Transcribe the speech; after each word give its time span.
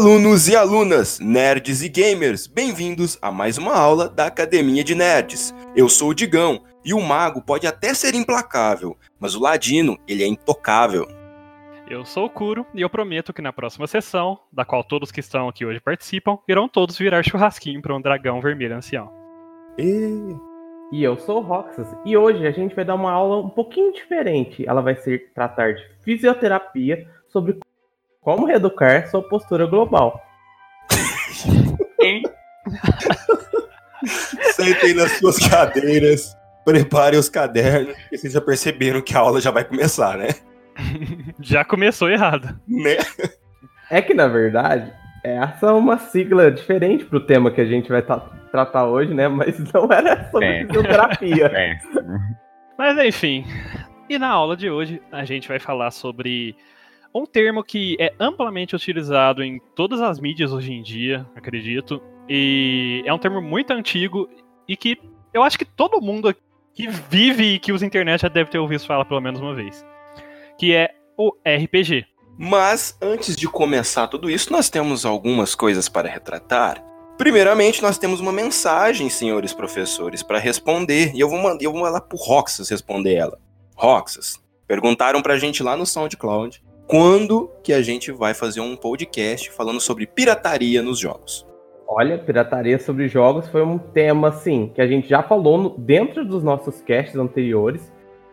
Alunos 0.00 0.48
e 0.48 0.56
alunas, 0.56 1.20
nerds 1.20 1.82
e 1.82 1.88
gamers, 1.90 2.46
bem-vindos 2.46 3.18
a 3.20 3.30
mais 3.30 3.58
uma 3.58 3.76
aula 3.76 4.08
da 4.08 4.28
Academia 4.28 4.82
de 4.82 4.94
Nerds. 4.94 5.54
Eu 5.76 5.90
sou 5.90 6.08
o 6.08 6.14
Digão 6.14 6.62
e 6.82 6.94
o 6.94 7.00
mago 7.02 7.42
pode 7.42 7.66
até 7.66 7.92
ser 7.92 8.14
implacável, 8.14 8.96
mas 9.18 9.34
o 9.34 9.42
ladino, 9.42 9.98
ele 10.08 10.22
é 10.22 10.26
intocável. 10.26 11.06
Eu 11.86 12.06
sou 12.06 12.24
o 12.24 12.30
Kuro 12.30 12.64
e 12.74 12.80
eu 12.80 12.88
prometo 12.88 13.30
que 13.30 13.42
na 13.42 13.52
próxima 13.52 13.86
sessão, 13.86 14.40
da 14.50 14.64
qual 14.64 14.82
todos 14.82 15.12
que 15.12 15.20
estão 15.20 15.50
aqui 15.50 15.66
hoje 15.66 15.80
participam, 15.80 16.38
irão 16.48 16.66
todos 16.66 16.96
virar 16.96 17.22
churrasquinho 17.22 17.82
para 17.82 17.94
um 17.94 18.00
dragão 18.00 18.40
vermelho 18.40 18.76
ancião. 18.76 19.12
E... 19.76 20.34
e 20.92 21.04
eu 21.04 21.18
sou 21.18 21.40
o 21.40 21.42
Roxas 21.42 21.94
e 22.06 22.16
hoje 22.16 22.46
a 22.46 22.50
gente 22.52 22.74
vai 22.74 22.86
dar 22.86 22.94
uma 22.94 23.12
aula 23.12 23.44
um 23.44 23.50
pouquinho 23.50 23.92
diferente. 23.92 24.66
Ela 24.66 24.80
vai 24.80 24.96
ser 24.96 25.30
tratar 25.34 25.74
de 25.74 25.86
fisioterapia 26.02 27.06
sobre 27.28 27.60
como 28.20 28.46
reeducar 28.46 29.08
sua 29.08 29.22
postura 29.22 29.66
global. 29.66 30.20
Sentem 34.52 34.94
nas 34.94 35.12
suas 35.12 35.38
cadeiras, 35.48 36.36
preparem 36.64 37.18
os 37.18 37.28
cadernos, 37.28 37.96
porque 37.96 38.18
vocês 38.18 38.32
já 38.32 38.40
perceberam 38.40 39.00
que 39.00 39.16
a 39.16 39.20
aula 39.20 39.40
já 39.40 39.50
vai 39.50 39.64
começar, 39.64 40.16
né? 40.16 40.28
já 41.40 41.64
começou 41.64 42.10
errado. 42.10 42.58
Né? 42.68 42.98
É 43.90 44.00
que, 44.00 44.14
na 44.14 44.28
verdade, 44.28 44.92
essa 45.24 45.66
é 45.66 45.72
uma 45.72 45.98
sigla 45.98 46.50
diferente 46.50 47.04
pro 47.04 47.24
tema 47.26 47.50
que 47.50 47.60
a 47.60 47.66
gente 47.66 47.88
vai 47.88 48.02
tratar 48.02 48.86
hoje, 48.86 49.12
né? 49.12 49.28
Mas 49.28 49.58
não 49.72 49.90
era 49.90 50.30
sobre 50.30 50.46
é. 50.46 50.66
fisioterapia. 50.66 51.50
É. 51.52 51.78
Mas 52.78 52.96
enfim, 53.04 53.44
e 54.08 54.18
na 54.18 54.28
aula 54.28 54.56
de 54.56 54.70
hoje 54.70 55.02
a 55.12 55.22
gente 55.26 55.46
vai 55.46 55.58
falar 55.58 55.90
sobre 55.90 56.56
um 57.14 57.26
termo 57.26 57.62
que 57.62 57.96
é 57.98 58.12
amplamente 58.18 58.74
utilizado 58.74 59.42
em 59.42 59.60
todas 59.74 60.00
as 60.00 60.20
mídias 60.20 60.52
hoje 60.52 60.72
em 60.72 60.82
dia, 60.82 61.26
acredito. 61.34 62.00
E 62.28 63.02
é 63.04 63.12
um 63.12 63.18
termo 63.18 63.42
muito 63.42 63.72
antigo 63.72 64.28
e 64.68 64.76
que 64.76 64.98
eu 65.34 65.42
acho 65.42 65.58
que 65.58 65.64
todo 65.64 66.00
mundo 66.00 66.34
que 66.72 66.88
vive 66.88 67.54
e 67.54 67.58
que 67.58 67.72
usa 67.72 67.84
internet 67.84 68.22
já 68.22 68.28
deve 68.28 68.50
ter 68.50 68.58
ouvido 68.58 68.86
falar 68.86 69.04
pelo 69.04 69.20
menos 69.20 69.40
uma 69.40 69.54
vez. 69.54 69.84
Que 70.58 70.74
é 70.74 70.94
o 71.16 71.32
RPG. 71.44 72.06
Mas 72.38 72.96
antes 73.02 73.36
de 73.36 73.48
começar 73.48 74.06
tudo 74.06 74.30
isso, 74.30 74.52
nós 74.52 74.70
temos 74.70 75.04
algumas 75.04 75.54
coisas 75.54 75.88
para 75.88 76.08
retratar. 76.08 76.82
Primeiramente, 77.18 77.82
nós 77.82 77.98
temos 77.98 78.20
uma 78.20 78.32
mensagem, 78.32 79.10
senhores 79.10 79.52
professores, 79.52 80.22
para 80.22 80.38
responder. 80.38 81.12
E 81.14 81.20
eu 81.20 81.28
vou 81.28 81.38
mandar, 81.38 81.62
eu 81.62 81.72
vou 81.72 81.82
mandar 81.82 82.00
pro 82.00 82.16
Roxas 82.16 82.70
responder 82.70 83.14
ela. 83.14 83.38
Roxas, 83.76 84.40
perguntaram 84.66 85.20
pra 85.20 85.36
gente 85.36 85.62
lá 85.62 85.76
no 85.76 85.84
SoundCloud 85.84 86.62
quando 86.90 87.48
que 87.62 87.72
a 87.72 87.80
gente 87.80 88.10
vai 88.10 88.34
fazer 88.34 88.60
um 88.60 88.74
podcast 88.74 89.48
falando 89.52 89.80
sobre 89.80 90.08
pirataria 90.08 90.82
nos 90.82 90.98
jogos. 90.98 91.46
Olha, 91.86 92.18
pirataria 92.18 92.80
sobre 92.80 93.06
jogos 93.06 93.46
foi 93.46 93.62
um 93.62 93.78
tema, 93.78 94.26
assim, 94.26 94.72
que 94.74 94.80
a 94.80 94.88
gente 94.88 95.08
já 95.08 95.22
falou 95.22 95.56
no, 95.56 95.78
dentro 95.78 96.24
dos 96.24 96.42
nossos 96.42 96.80
casts 96.80 97.14
anteriores. 97.14 97.92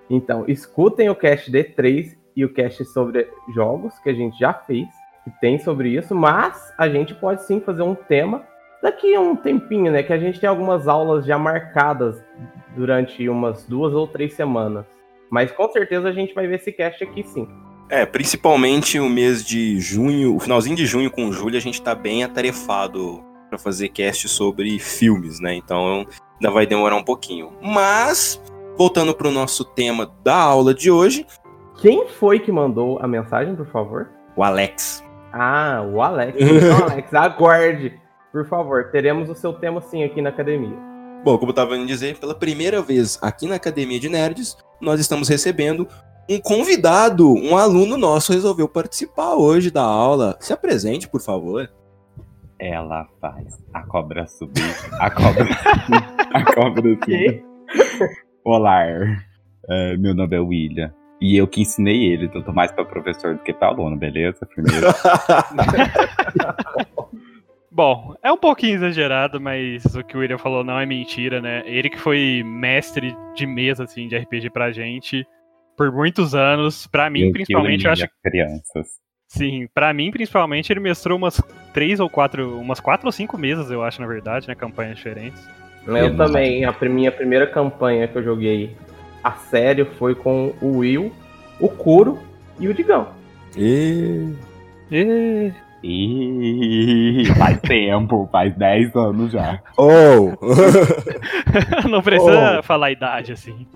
Então, 0.09 0.43
escutem 0.47 1.07
o 1.07 1.13
cast 1.13 1.51
D3 1.51 2.17
e 2.35 2.43
o 2.43 2.51
cast 2.51 2.83
sobre 2.85 3.27
jogos, 3.53 3.93
que 3.99 4.09
a 4.09 4.13
gente 4.13 4.39
já 4.39 4.51
fez, 4.51 4.87
que 5.23 5.29
tem 5.39 5.59
sobre 5.59 5.89
isso, 5.89 6.15
mas 6.15 6.73
a 6.79 6.89
gente 6.89 7.13
pode 7.13 7.43
sim 7.43 7.59
fazer 7.59 7.83
um 7.83 7.93
tema 7.93 8.43
daqui 8.81 9.13
a 9.13 9.21
um 9.21 9.35
tempinho, 9.35 9.91
né? 9.91 10.01
Que 10.01 10.13
a 10.13 10.19
gente 10.19 10.39
tem 10.39 10.49
algumas 10.49 10.87
aulas 10.87 11.27
já 11.27 11.37
marcadas 11.37 12.23
durante 12.75 13.29
umas 13.29 13.67
duas 13.67 13.93
ou 13.93 14.07
três 14.07 14.33
semanas. 14.33 14.83
Mas 15.29 15.51
com 15.51 15.69
certeza 15.69 16.07
a 16.09 16.11
gente 16.11 16.33
vai 16.33 16.47
ver 16.47 16.55
esse 16.55 16.71
cast 16.71 17.03
aqui 17.03 17.21
sim. 17.21 17.47
É, 17.89 18.05
principalmente 18.05 18.99
o 18.99 19.09
mês 19.09 19.45
de 19.45 19.79
junho, 19.79 20.35
o 20.35 20.39
finalzinho 20.39 20.75
de 20.75 20.85
junho 20.85 21.09
com 21.09 21.31
julho, 21.31 21.57
a 21.57 21.61
gente 21.61 21.81
tá 21.81 21.95
bem 21.95 22.23
atarefado 22.23 23.23
para 23.49 23.57
fazer 23.57 23.89
cast 23.89 24.27
sobre 24.27 24.77
filmes, 24.77 25.39
né? 25.39 25.55
Então 25.55 26.05
ainda 26.35 26.51
vai 26.51 26.65
demorar 26.65 26.97
um 26.97 27.03
pouquinho. 27.03 27.53
Mas, 27.61 28.41
voltando 28.77 29.13
pro 29.13 29.31
nosso 29.31 29.63
tema 29.63 30.11
da 30.23 30.35
aula 30.35 30.73
de 30.73 30.91
hoje. 30.91 31.25
Quem 31.81 32.07
foi 32.07 32.39
que 32.39 32.51
mandou 32.51 32.99
a 33.01 33.07
mensagem, 33.07 33.55
por 33.55 33.67
favor? 33.67 34.09
O 34.35 34.43
Alex. 34.43 35.03
Ah, 35.31 35.81
o 35.89 36.01
Alex. 36.01 36.37
Então, 36.41 36.89
Alex, 36.89 37.13
aguarde. 37.13 37.93
Por 38.31 38.45
favor, 38.47 38.91
teremos 38.91 39.29
o 39.29 39.35
seu 39.35 39.53
tema 39.53 39.79
sim 39.81 40.03
aqui 40.03 40.21
na 40.21 40.29
academia. 40.29 40.75
Bom, 41.23 41.37
como 41.37 41.51
eu 41.51 41.55
tava 41.55 41.75
indo 41.75 41.87
dizer, 41.87 42.17
pela 42.17 42.35
primeira 42.35 42.81
vez 42.81 43.17
aqui 43.21 43.47
na 43.47 43.55
Academia 43.55 43.99
de 43.99 44.07
Nerds, 44.07 44.55
nós 44.79 44.99
estamos 44.99 45.27
recebendo 45.27 45.87
um 46.29 46.41
convidado, 46.41 47.33
um 47.33 47.55
aluno 47.55 47.97
nosso 47.97 48.33
resolveu 48.33 48.67
participar 48.67 49.35
hoje 49.35 49.71
da 49.71 49.83
aula. 49.83 50.35
Se 50.39 50.51
apresente, 50.51 51.07
por 51.07 51.21
favor. 51.21 51.69
Ela 52.59 53.07
faz 53.21 53.63
a 53.73 53.83
cobra 53.83 54.27
subir, 54.27 54.75
a 54.99 55.09
cobra 55.11 55.45
a 56.33 56.53
cobra 56.53 56.95
subir. 56.95 57.45
Olá, 58.43 58.83
é, 59.69 59.97
meu 59.97 60.13
nome 60.13 60.35
é 60.35 60.39
William. 60.39 60.93
E 61.21 61.37
eu 61.37 61.47
que 61.47 61.61
ensinei 61.61 62.11
ele, 62.11 62.25
então 62.25 62.41
tô 62.41 62.51
mais 62.51 62.71
pra 62.71 62.85
professor 62.85 63.35
do 63.35 63.43
que 63.43 63.53
pra 63.53 63.69
aluno, 63.69 63.95
beleza? 63.95 64.45
Primeiro. 64.45 64.87
Bom, 67.71 68.15
é 68.23 68.31
um 68.31 68.37
pouquinho 68.37 68.75
exagerado, 68.75 69.39
mas 69.39 69.85
o 69.95 70.03
que 70.03 70.17
o 70.17 70.19
William 70.19 70.37
falou 70.37 70.63
não 70.63 70.79
é 70.79 70.85
mentira, 70.85 71.39
né? 71.39 71.63
Ele 71.65 71.89
que 71.89 71.99
foi 71.99 72.43
mestre 72.43 73.15
de 73.35 73.45
mesa, 73.45 73.83
assim, 73.83 74.07
de 74.07 74.17
RPG 74.17 74.49
pra 74.49 74.71
gente 74.71 75.25
por 75.77 75.91
muitos 75.91 76.33
anos. 76.35 76.87
Para 76.87 77.09
mim, 77.09 77.31
principalmente, 77.31 77.85
eu 77.85 77.91
acho. 77.91 78.07
Crianças. 78.23 78.87
Sim, 79.29 79.67
para 79.73 79.93
mim, 79.93 80.09
principalmente, 80.09 80.71
ele 80.71 80.79
mestrou 80.79 81.17
umas 81.17 81.41
três 81.73 81.99
ou 81.99 82.09
quatro, 82.09 82.57
umas 82.59 82.79
quatro 82.79 83.07
ou 83.07 83.11
cinco 83.11 83.37
mesas, 83.37 83.69
eu 83.69 83.83
acho, 83.83 84.01
na 84.01 84.07
verdade, 84.07 84.47
né? 84.47 84.55
Campanhas 84.55 84.97
diferentes. 84.97 85.47
Eu 85.85 86.17
também, 86.17 86.65
a 86.65 86.75
minha 86.89 87.11
primeira 87.11 87.47
campanha 87.47 88.07
que 88.07 88.17
eu 88.17 88.23
joguei 88.23 88.75
a 89.23 89.31
sério 89.31 89.85
foi 89.97 90.15
com 90.15 90.53
o 90.61 90.79
Will, 90.79 91.13
o 91.59 91.69
Kuro 91.69 92.19
e 92.59 92.67
o 92.67 92.73
Digão. 92.73 93.07
E... 93.55 94.33
E... 94.91 95.51
E 95.83 97.23
faz 97.37 97.61
tempo, 97.61 98.27
faz 98.31 98.55
10 98.55 98.95
anos 98.95 99.31
já. 99.31 99.61
Oh! 99.77 100.33
não 101.87 102.01
precisa 102.01 102.59
oh. 102.59 102.63
falar 102.63 102.87
a 102.87 102.91
idade 102.91 103.31
assim. 103.31 103.67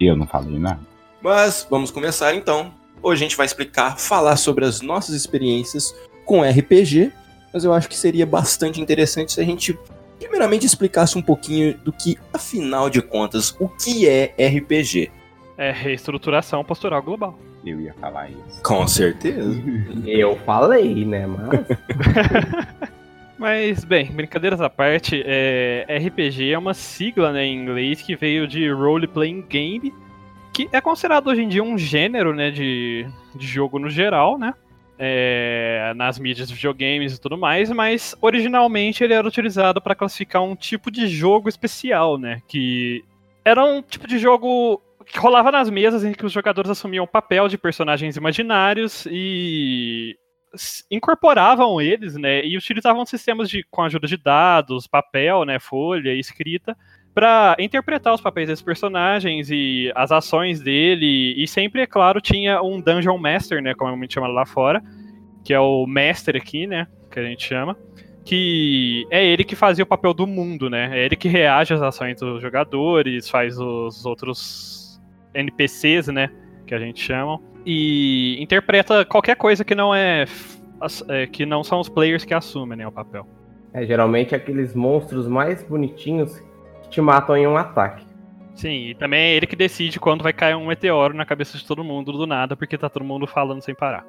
Eu 0.00 0.16
não 0.16 0.26
falei 0.26 0.58
nada. 0.58 0.93
Mas 1.24 1.66
vamos 1.70 1.90
começar 1.90 2.34
então. 2.34 2.70
Hoje 3.02 3.24
a 3.24 3.26
gente 3.26 3.36
vai 3.38 3.46
explicar, 3.46 3.98
falar 3.98 4.36
sobre 4.36 4.66
as 4.66 4.82
nossas 4.82 5.14
experiências 5.14 5.94
com 6.22 6.42
RPG, 6.42 7.10
mas 7.50 7.64
eu 7.64 7.72
acho 7.72 7.88
que 7.88 7.96
seria 7.96 8.26
bastante 8.26 8.78
interessante 8.78 9.32
se 9.32 9.40
a 9.40 9.44
gente 9.44 9.78
primeiramente 10.18 10.66
explicasse 10.66 11.16
um 11.16 11.22
pouquinho 11.22 11.78
do 11.78 11.90
que, 11.90 12.18
afinal 12.30 12.90
de 12.90 13.00
contas, 13.00 13.56
o 13.58 13.70
que 13.70 14.06
é 14.06 14.34
RPG. 14.38 15.10
É 15.56 15.72
reestruturação 15.72 16.62
postural 16.62 17.02
global. 17.02 17.38
Eu 17.64 17.80
ia 17.80 17.94
falar 17.94 18.28
isso. 18.28 18.62
Com 18.62 18.86
certeza. 18.86 19.50
eu 20.04 20.36
falei, 20.44 21.06
né, 21.06 21.26
mas. 21.26 22.84
Mas, 23.36 23.84
bem, 23.84 24.06
brincadeiras 24.06 24.60
à 24.60 24.70
parte, 24.70 25.20
é, 25.26 25.84
RPG 26.06 26.52
é 26.52 26.58
uma 26.58 26.72
sigla 26.72 27.32
né, 27.32 27.44
em 27.44 27.62
inglês 27.62 28.00
que 28.00 28.14
veio 28.14 28.46
de 28.46 28.70
Role 28.70 29.08
Playing 29.08 29.44
Game, 29.48 29.92
que 30.54 30.68
é 30.70 30.80
considerado 30.80 31.26
hoje 31.26 31.42
em 31.42 31.48
dia 31.48 31.62
um 31.62 31.76
gênero, 31.76 32.32
né, 32.32 32.50
de, 32.50 33.04
de 33.34 33.46
jogo 33.46 33.78
no 33.78 33.90
geral, 33.90 34.38
né? 34.38 34.54
É, 34.96 35.92
nas 35.96 36.20
mídias 36.20 36.46
de 36.46 36.54
videogames 36.54 37.16
e 37.16 37.20
tudo 37.20 37.36
mais, 37.36 37.68
mas 37.72 38.14
originalmente 38.22 39.02
ele 39.02 39.12
era 39.12 39.26
utilizado 39.26 39.82
para 39.82 39.96
classificar 39.96 40.40
um 40.40 40.54
tipo 40.54 40.88
de 40.88 41.08
jogo 41.08 41.48
especial, 41.48 42.16
né? 42.16 42.40
Que 42.46 43.04
era 43.44 43.64
um 43.64 43.82
tipo 43.82 44.06
de 44.06 44.20
jogo 44.20 44.80
que 45.04 45.18
rolava 45.18 45.50
nas 45.50 45.68
mesas 45.68 46.04
em 46.04 46.12
que 46.12 46.24
os 46.24 46.32
jogadores 46.32 46.70
assumiam 46.70 47.04
o 47.04 47.08
papel 47.08 47.48
de 47.48 47.58
personagens 47.58 48.16
imaginários 48.16 49.04
e 49.10 50.16
incorporavam 50.88 51.80
eles, 51.80 52.14
né? 52.14 52.46
E 52.46 52.56
utilizavam 52.56 53.04
sistemas 53.04 53.50
de 53.50 53.64
com 53.68 53.82
a 53.82 53.86
ajuda 53.86 54.06
de 54.06 54.16
dados, 54.16 54.86
papel, 54.86 55.44
né, 55.44 55.58
folha, 55.58 56.14
escrita 56.14 56.76
para 57.14 57.54
interpretar 57.60 58.12
os 58.12 58.20
papéis 58.20 58.48
desses 58.48 58.62
personagens 58.62 59.48
e 59.50 59.92
as 59.94 60.10
ações 60.10 60.60
dele. 60.60 61.34
E 61.40 61.46
sempre, 61.46 61.80
é 61.80 61.86
claro, 61.86 62.20
tinha 62.20 62.60
um 62.60 62.80
Dungeon 62.80 63.16
Master, 63.16 63.62
né? 63.62 63.72
Como 63.74 63.94
a 63.94 63.96
gente 63.96 64.12
chama 64.12 64.26
lá 64.26 64.44
fora. 64.44 64.82
Que 65.44 65.54
é 65.54 65.60
o 65.60 65.86
Master 65.86 66.36
aqui, 66.36 66.66
né? 66.66 66.88
Que 67.10 67.20
a 67.20 67.22
gente 67.22 67.46
chama. 67.46 67.76
Que 68.24 69.06
é 69.10 69.24
ele 69.24 69.44
que 69.44 69.54
fazia 69.54 69.84
o 69.84 69.86
papel 69.86 70.12
do 70.12 70.26
mundo, 70.26 70.68
né? 70.68 70.90
É 70.92 71.04
ele 71.04 71.14
que 71.14 71.28
reage 71.28 71.72
às 71.72 71.82
ações 71.82 72.18
dos 72.18 72.42
jogadores, 72.42 73.28
faz 73.28 73.58
os 73.58 74.04
outros 74.04 75.00
NPCs, 75.32 76.08
né? 76.08 76.30
Que 76.66 76.74
a 76.74 76.78
gente 76.78 77.00
chama. 77.00 77.38
E 77.64 78.42
interpreta 78.42 79.04
qualquer 79.04 79.36
coisa 79.36 79.64
que 79.64 79.74
não 79.74 79.94
é. 79.94 80.24
é 81.08 81.26
que 81.28 81.46
não 81.46 81.62
são 81.62 81.78
os 81.78 81.88
players 81.88 82.24
que 82.24 82.34
assumem 82.34 82.78
né, 82.78 82.86
o 82.86 82.92
papel. 82.92 83.26
É, 83.72 83.86
geralmente 83.86 84.34
aqueles 84.34 84.74
monstros 84.74 85.28
mais 85.28 85.62
bonitinhos 85.62 86.40
te 86.94 87.00
matam 87.00 87.36
em 87.36 87.46
um 87.46 87.56
ataque. 87.56 88.06
Sim, 88.54 88.90
e 88.90 88.94
também 88.94 89.20
é 89.20 89.34
ele 89.34 89.46
que 89.48 89.56
decide 89.56 89.98
quando 89.98 90.22
vai 90.22 90.32
cair 90.32 90.54
um 90.54 90.66
meteoro 90.66 91.12
na 91.12 91.26
cabeça 91.26 91.58
de 91.58 91.66
todo 91.66 91.82
mundo 91.82 92.12
do 92.12 92.24
nada, 92.24 92.56
porque 92.56 92.78
tá 92.78 92.88
todo 92.88 93.04
mundo 93.04 93.26
falando 93.26 93.60
sem 93.62 93.74
parar. 93.74 94.04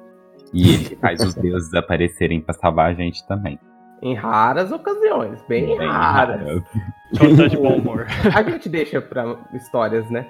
E 0.54 0.72
ele 0.74 0.96
faz 1.00 1.20
os 1.20 1.34
deuses 1.34 1.74
aparecerem 1.74 2.40
pra 2.40 2.54
salvar 2.54 2.90
a 2.90 2.94
gente 2.94 3.26
também. 3.26 3.58
Em 4.00 4.14
raras 4.14 4.70
ocasiões, 4.70 5.42
bem, 5.48 5.66
Bem 5.76 5.88
raras. 5.88 6.40
raras. 6.40 6.62
Só 7.14 7.36
tá 7.36 7.48
de 7.48 7.56
bom 7.56 7.76
humor. 7.76 8.06
A 8.32 8.42
gente 8.42 8.68
deixa 8.68 9.00
pra 9.00 9.36
histórias, 9.54 10.08
né? 10.10 10.26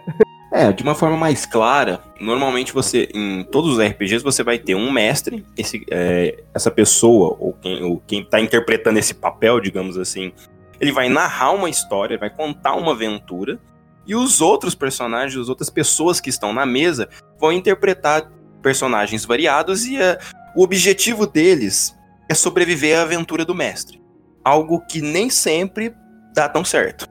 É, 0.53 0.73
de 0.73 0.83
uma 0.85 0.95
forma 0.95 1.17
mais 1.17 1.45
clara, 1.45 2.01
normalmente 2.21 2.73
você, 2.73 3.09
em 3.13 3.43
todos 3.43 3.73
os 3.77 3.85
RPGs, 3.85 4.23
você 4.23 4.43
vai 4.45 4.57
ter 4.59 4.77
um 4.77 4.91
mestre, 4.93 5.45
esse, 5.59 5.85
é, 5.91 6.45
essa 6.55 6.71
pessoa, 6.71 7.37
ou 7.41 7.53
quem, 7.55 7.83
ou 7.83 8.01
quem 8.07 8.25
tá 8.25 8.41
interpretando 8.41 8.99
esse 8.99 9.15
papel, 9.15 9.61
digamos 9.61 9.99
assim, 9.99 10.33
ele 10.81 10.93
vai 10.93 11.09
narrar 11.09 11.53
uma 11.53 11.69
história, 11.69 12.19
vai 12.19 12.31
contar 12.31 12.75
uma 12.75 12.93
aventura, 12.93 13.59
e 14.07 14.15
os 14.15 14.41
outros 14.41 14.75
personagens, 14.75 15.41
as 15.41 15.49
outras 15.49 15.69
pessoas 15.69 16.21
que 16.21 16.31
estão 16.31 16.53
na 16.53 16.65
mesa, 16.65 17.09
vão 17.39 17.53
interpretar 17.53 18.31
personagens 18.63 19.25
variados, 19.25 19.85
e 19.85 20.01
é, 20.01 20.19
o 20.55 20.63
objetivo 20.63 21.27
deles 21.27 21.97
é 22.29 22.35
sobreviver 22.35 22.99
à 22.99 23.03
aventura 23.03 23.45
do 23.45 23.55
mestre. 23.55 24.01
Algo 24.45 24.81
que 24.87 25.01
nem 25.01 25.29
sempre 25.29 25.95
dá 26.35 26.49
tão 26.49 26.65
certo. 26.65 27.09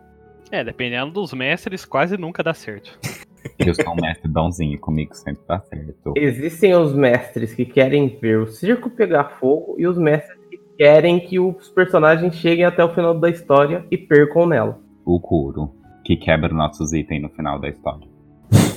É, 0.52 0.64
dependendo 0.64 1.12
dos 1.12 1.34
mestres, 1.34 1.84
quase 1.84 2.18
nunca 2.18 2.44
dá 2.44 2.54
certo. 2.54 2.98
Eu 3.60 3.74
sou 3.76 3.94
um 3.94 3.96
mestre 3.96 4.28
bonzinho, 4.28 4.80
comigo 4.80 5.14
sempre 5.16 5.44
tá 5.46 5.60
certo. 5.62 6.14
Existem 6.16 6.76
os 6.76 6.94
mestres 6.94 7.54
que 7.54 7.66
querem 7.66 8.18
ver 8.20 8.40
o 8.40 8.48
circo 8.48 8.90
pegar 8.90 9.38
fogo 9.40 9.76
e 9.78 9.88
os 9.88 9.98
mestres 9.98 10.35
querem 10.78 11.20
que 11.20 11.40
os 11.40 11.70
personagens 11.70 12.36
cheguem 12.36 12.66
até 12.66 12.84
o 12.84 12.94
final 12.94 13.18
da 13.18 13.30
história 13.30 13.86
e 13.90 13.98
percam 13.98 14.46
nela. 14.46 14.80
O 15.06 15.20
Kuro, 15.20 15.72
que 16.04 16.16
quebra 16.16 16.54
nossos 16.54 16.94
itens 16.94 17.22
no 17.22 17.30
final 17.30 17.60
da 17.60 17.70
história. 17.70 18.08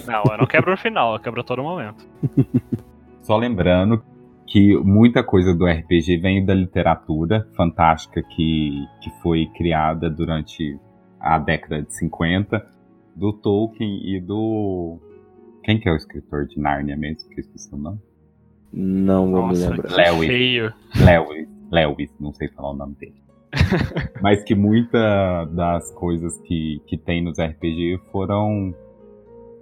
Não, 0.07 0.23
eu 0.31 0.39
não 0.39 0.47
quebro 0.47 0.71
no 0.71 0.77
final, 0.77 1.15
eu 1.15 1.21
quebro 1.21 1.41
a 1.41 1.45
todo 1.45 1.63
momento. 1.63 2.05
Só 3.23 3.37
lembrando 3.37 4.03
que 4.47 4.75
muita 4.79 5.23
coisa 5.23 5.55
do 5.55 5.67
RPG 5.67 6.17
vem 6.19 6.45
da 6.45 6.55
literatura 6.55 7.47
fantástica 7.55 8.23
que, 8.23 8.87
que 9.03 9.11
foi 9.23 9.47
criada 9.57 10.09
durante 10.09 10.79
a 11.21 11.39
década 11.39 11.83
de 11.83 11.95
50, 11.95 12.65
do 13.15 13.33
Tolkien 13.33 14.01
e 14.05 14.21
do. 14.21 14.99
Quem 15.65 15.79
que 15.79 15.89
é 15.89 15.93
o 15.93 15.97
escritor 15.97 16.47
de 16.47 16.59
Nárnia 16.59 16.97
mesmo? 16.97 17.29
Que 17.29 17.41
eu 17.41 17.45
esqueci 17.45 17.75
o 17.75 17.77
nome. 17.77 17.99
Não 18.73 19.31
vou 19.31 19.47
Nossa, 19.49 19.71
me 19.71 19.77
lembrar. 19.77 19.89
que 19.89 20.11
Lewis. 20.11 20.27
feio. 20.29 20.73
Lewis, 20.97 21.49
Lewis, 21.71 22.11
não 22.19 22.33
sei 22.33 22.49
falar 22.49 22.71
o 22.71 22.77
nome 22.77 22.95
dele. 22.97 23.23
Mas 24.23 24.43
que 24.45 24.55
muita 24.55 25.45
das 25.47 25.91
coisas 25.93 26.39
que, 26.43 26.83
que 26.87 26.97
tem 26.97 27.23
nos 27.23 27.39
RPG 27.39 28.01
foram 28.11 28.75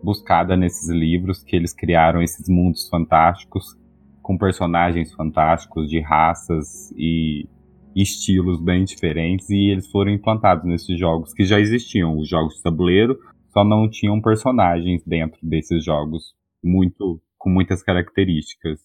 buscadas 0.02 0.58
nesses 0.58 0.88
livros, 0.88 1.42
que 1.42 1.56
eles 1.56 1.72
criaram 1.72 2.22
esses 2.22 2.48
mundos 2.48 2.88
fantásticos, 2.88 3.76
com 4.22 4.36
personagens 4.36 5.12
fantásticos, 5.12 5.88
de 5.88 6.00
raças 6.00 6.92
e 6.96 7.48
estilos 7.94 8.60
bem 8.60 8.84
diferentes, 8.84 9.48
e 9.50 9.70
eles 9.70 9.90
foram 9.90 10.12
implantados 10.12 10.64
nesses 10.64 10.98
jogos 10.98 11.32
que 11.32 11.44
já 11.44 11.58
existiam, 11.58 12.18
os 12.18 12.28
jogos 12.28 12.56
de 12.56 12.62
tabuleiro, 12.62 13.18
só 13.48 13.64
não 13.64 13.88
tinham 13.88 14.20
personagens 14.20 15.02
dentro 15.04 15.38
desses 15.42 15.84
jogos 15.84 16.34
muito 16.62 17.20
com 17.38 17.48
muitas 17.48 17.82
características. 17.82 18.80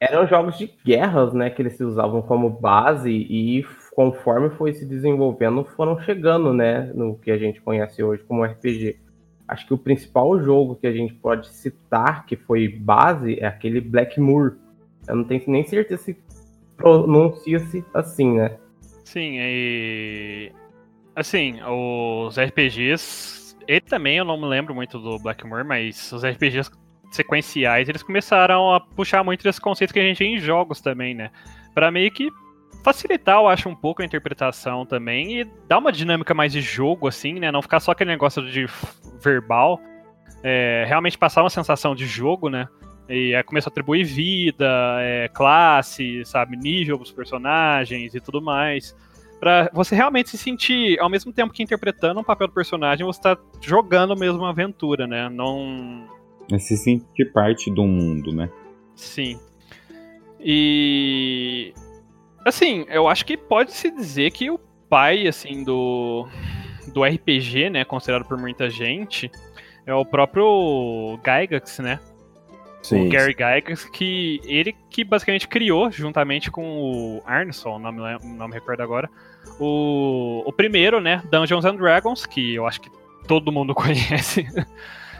Eram 0.00 0.26
jogos 0.28 0.56
de 0.56 0.72
guerras, 0.84 1.32
né, 1.32 1.50
que 1.50 1.60
eles 1.60 1.76
se 1.76 1.82
usavam 1.82 2.22
como 2.22 2.48
base 2.48 3.10
e 3.10 3.66
conforme 3.92 4.48
foi 4.50 4.72
se 4.72 4.86
desenvolvendo, 4.86 5.64
foram 5.64 6.00
chegando, 6.00 6.52
né, 6.52 6.92
no 6.94 7.18
que 7.18 7.32
a 7.32 7.36
gente 7.36 7.60
conhece 7.60 8.00
hoje 8.02 8.22
como 8.22 8.44
RPG. 8.44 9.00
Acho 9.48 9.66
que 9.66 9.74
o 9.74 9.78
principal 9.78 10.40
jogo 10.40 10.76
que 10.76 10.86
a 10.86 10.92
gente 10.92 11.14
pode 11.14 11.48
citar 11.48 12.26
que 12.26 12.36
foi 12.36 12.68
base 12.68 13.40
é 13.40 13.46
aquele 13.46 13.80
Blackmoor. 13.80 14.56
Eu 15.08 15.16
não 15.16 15.24
tenho 15.24 15.42
nem 15.48 15.64
certeza 15.64 16.02
se 16.02 16.16
pronuncia-se 16.76 17.84
assim, 17.92 18.36
né? 18.36 18.56
Sim, 19.04 19.38
e. 19.40 20.52
Assim, 21.16 21.56
os 21.66 22.38
RPGs. 22.38 23.56
Ele 23.66 23.80
também, 23.80 24.18
eu 24.18 24.24
não 24.24 24.38
me 24.38 24.46
lembro 24.46 24.74
muito 24.74 24.98
do 24.98 25.18
Blackmoor, 25.18 25.64
mas 25.64 26.12
os 26.12 26.24
RPGs 26.24 26.70
sequenciais, 27.10 27.88
eles 27.88 28.02
começaram 28.02 28.72
a 28.72 28.80
puxar 28.80 29.24
muito 29.24 29.42
desse 29.42 29.60
conceito 29.60 29.92
que 29.92 30.00
a 30.00 30.02
gente 30.02 30.18
tem 30.18 30.34
em 30.34 30.38
jogos 30.38 30.80
também, 30.80 31.14
né? 31.14 31.30
Pra 31.74 31.90
meio 31.90 32.10
que 32.10 32.30
facilitar, 32.82 33.36
eu 33.36 33.48
acho, 33.48 33.68
um 33.68 33.74
pouco 33.74 34.02
a 34.02 34.04
interpretação 34.04 34.86
também 34.86 35.40
e 35.40 35.44
dar 35.66 35.78
uma 35.78 35.92
dinâmica 35.92 36.34
mais 36.34 36.52
de 36.52 36.60
jogo, 36.60 37.08
assim, 37.08 37.34
né? 37.34 37.50
Não 37.50 37.62
ficar 37.62 37.80
só 37.80 37.92
aquele 37.92 38.10
negócio 38.10 38.42
de 38.50 38.66
verbal. 39.22 39.80
É, 40.42 40.84
realmente 40.86 41.18
passar 41.18 41.42
uma 41.42 41.50
sensação 41.50 41.94
de 41.94 42.06
jogo, 42.06 42.48
né? 42.48 42.68
E 43.08 43.34
aí 43.34 43.36
a 43.36 43.44
atribuir 43.66 44.04
vida, 44.04 44.66
é, 45.00 45.28
classe, 45.28 46.22
sabe, 46.26 46.56
nível 46.56 46.98
dos 46.98 47.10
personagens 47.10 48.14
e 48.14 48.20
tudo 48.20 48.40
mais. 48.40 48.94
Pra 49.40 49.70
você 49.72 49.94
realmente 49.94 50.30
se 50.30 50.36
sentir, 50.36 50.98
ao 51.00 51.08
mesmo 51.08 51.32
tempo 51.32 51.52
que 51.52 51.62
interpretando 51.62 52.20
um 52.20 52.24
papel 52.24 52.48
do 52.48 52.52
personagem, 52.52 53.06
você 53.06 53.20
tá 53.20 53.38
jogando 53.62 54.16
mesmo 54.16 54.40
uma 54.40 54.50
aventura, 54.50 55.06
né? 55.06 55.28
Não. 55.28 56.06
É 56.52 56.58
se 56.58 56.76
sentir 56.76 57.32
parte 57.32 57.70
do 57.70 57.84
mundo, 57.84 58.32
né? 58.32 58.50
Sim. 58.94 59.38
E. 60.40 61.72
Assim, 62.44 62.86
eu 62.88 63.08
acho 63.08 63.24
que 63.26 63.36
pode-se 63.36 63.90
dizer 63.90 64.30
que 64.30 64.50
o 64.50 64.58
pai, 64.88 65.26
assim, 65.26 65.62
do. 65.62 66.26
Do 66.92 67.04
RPG, 67.04 67.68
né? 67.70 67.84
Considerado 67.84 68.26
por 68.26 68.38
muita 68.38 68.70
gente, 68.70 69.30
é 69.84 69.92
o 69.92 70.06
próprio 70.06 71.18
Gygax, 71.22 71.80
né? 71.80 72.00
o 72.92 73.08
Gary 73.08 73.32
Gygax, 73.32 73.84
que 73.86 74.40
ele 74.44 74.74
que 74.88 75.04
basicamente 75.04 75.48
criou, 75.48 75.90
juntamente 75.90 76.50
com 76.50 76.80
o 76.80 77.22
Arneson, 77.26 77.78
não 77.78 77.92
me, 77.92 78.00
não 78.36 78.48
me 78.48 78.54
recordo 78.54 78.80
agora, 78.82 79.10
o, 79.58 80.42
o 80.46 80.52
primeiro, 80.52 81.00
né, 81.00 81.22
Dungeons 81.30 81.64
and 81.64 81.76
Dragons, 81.76 82.24
que 82.24 82.54
eu 82.54 82.66
acho 82.66 82.80
que 82.80 82.90
todo 83.26 83.52
mundo 83.52 83.74
conhece, 83.76 84.46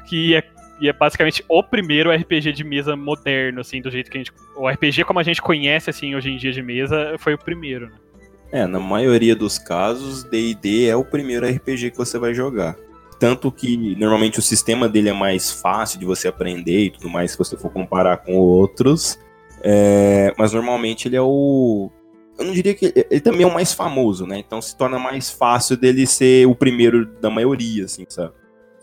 que 0.09 0.35
é, 0.35 0.43
e 0.81 0.89
é 0.89 0.93
basicamente 0.93 1.45
o 1.49 1.63
primeiro 1.63 2.11
RPG 2.11 2.53
de 2.53 2.65
mesa 2.65 2.97
moderno, 2.97 3.61
assim, 3.61 3.81
do 3.81 3.91
jeito 3.91 4.11
que 4.11 4.19
a 4.19 4.21
gente... 4.21 4.33
O 4.57 4.69
RPG 4.69 5.05
como 5.05 5.19
a 5.19 5.23
gente 5.23 5.43
conhece, 5.43 5.91
assim, 5.91 6.15
hoje 6.15 6.31
em 6.31 6.37
dia 6.37 6.53
de 6.53 6.63
mesa, 6.63 7.17
foi 7.19 7.35
o 7.35 7.39
primeiro, 7.39 7.87
né? 7.87 7.97
É, 8.51 8.67
na 8.67 8.81
maioria 8.81 9.37
dos 9.37 9.59
casos, 9.59 10.25
D&D 10.25 10.87
é 10.87 10.97
o 10.97 11.05
primeiro 11.05 11.47
RPG 11.47 11.91
que 11.91 11.99
você 11.99 12.19
vai 12.19 12.33
jogar. 12.33 12.77
Tanto 13.19 13.51
que 13.51 13.97
normalmente 13.97 14.39
o 14.39 14.43
sistema 14.43 14.89
dele 14.89 15.09
é 15.09 15.13
mais 15.13 15.51
fácil 15.51 15.99
de 15.99 16.07
você 16.07 16.29
aprender 16.29 16.85
e 16.85 16.91
tudo 16.91 17.11
mais, 17.11 17.33
se 17.33 17.39
você 17.39 17.57
for 17.57 17.71
comparar 17.71 18.19
com 18.19 18.37
outros. 18.37 19.19
É, 19.63 20.33
mas 20.39 20.53
normalmente 20.53 21.09
ele 21.09 21.17
é 21.17 21.21
o. 21.21 21.91
Eu 22.39 22.45
não 22.45 22.53
diria 22.53 22.75
que. 22.75 22.93
Ele 23.11 23.21
também 23.21 23.43
é 23.43 23.47
o 23.47 23.53
mais 23.53 23.73
famoso, 23.73 24.25
né? 24.25 24.39
Então 24.39 24.63
se 24.63 24.77
torna 24.77 24.99
mais 24.99 25.31
fácil 25.31 25.77
dele 25.77 26.07
ser 26.07 26.47
o 26.47 26.55
primeiro 26.55 27.07
da 27.21 27.29
maioria, 27.29 27.87
assim, 27.87 28.07
sabe? 28.09 28.33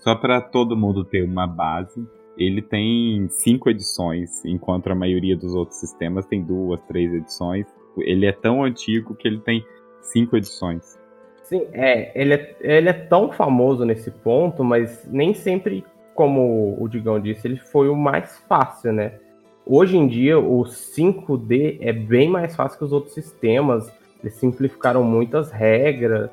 Só 0.06 0.14
para 0.14 0.40
todo 0.40 0.78
mundo 0.78 1.04
ter 1.04 1.24
uma 1.24 1.48
base, 1.48 2.08
ele 2.38 2.62
tem 2.62 3.28
cinco 3.28 3.72
edições, 3.72 4.46
enquanto 4.46 4.92
a 4.92 4.94
maioria 4.94 5.36
dos 5.36 5.56
outros 5.56 5.80
sistemas 5.80 6.28
tem 6.28 6.44
duas, 6.44 6.80
três 6.82 7.12
edições. 7.12 7.66
Ele 7.98 8.28
é 8.28 8.32
tão 8.32 8.64
antigo 8.64 9.16
que 9.16 9.28
ele 9.28 9.40
tem 9.40 9.66
cinco 10.02 10.38
edições. 10.38 11.00
Sim, 11.42 11.66
é 11.74 12.12
ele, 12.14 12.36
é, 12.36 12.56
ele 12.62 12.90
é 12.90 12.94
tão 12.94 13.32
famoso 13.32 13.84
nesse 13.84 14.12
ponto, 14.12 14.64
mas 14.64 15.04
nem 15.12 15.34
sempre, 15.34 15.84
como 16.14 16.78
o 16.80 16.88
Digão 16.88 17.20
disse, 17.20 17.48
ele 17.48 17.58
foi 17.58 17.90
o 17.90 17.96
mais 17.96 18.38
fácil, 18.48 18.94
né? 18.94 19.14
Hoje 19.66 19.98
em 19.98 20.08
dia, 20.08 20.38
o 20.38 20.66
5D 20.66 21.80
é 21.82 21.92
bem 21.92 22.30
mais 22.30 22.56
fácil 22.56 22.78
que 22.78 22.86
os 22.86 22.94
outros 22.94 23.16
sistemas. 23.16 23.92
Eles 24.22 24.36
simplificaram 24.36 25.04
muitas 25.04 25.50
regras, 25.52 26.30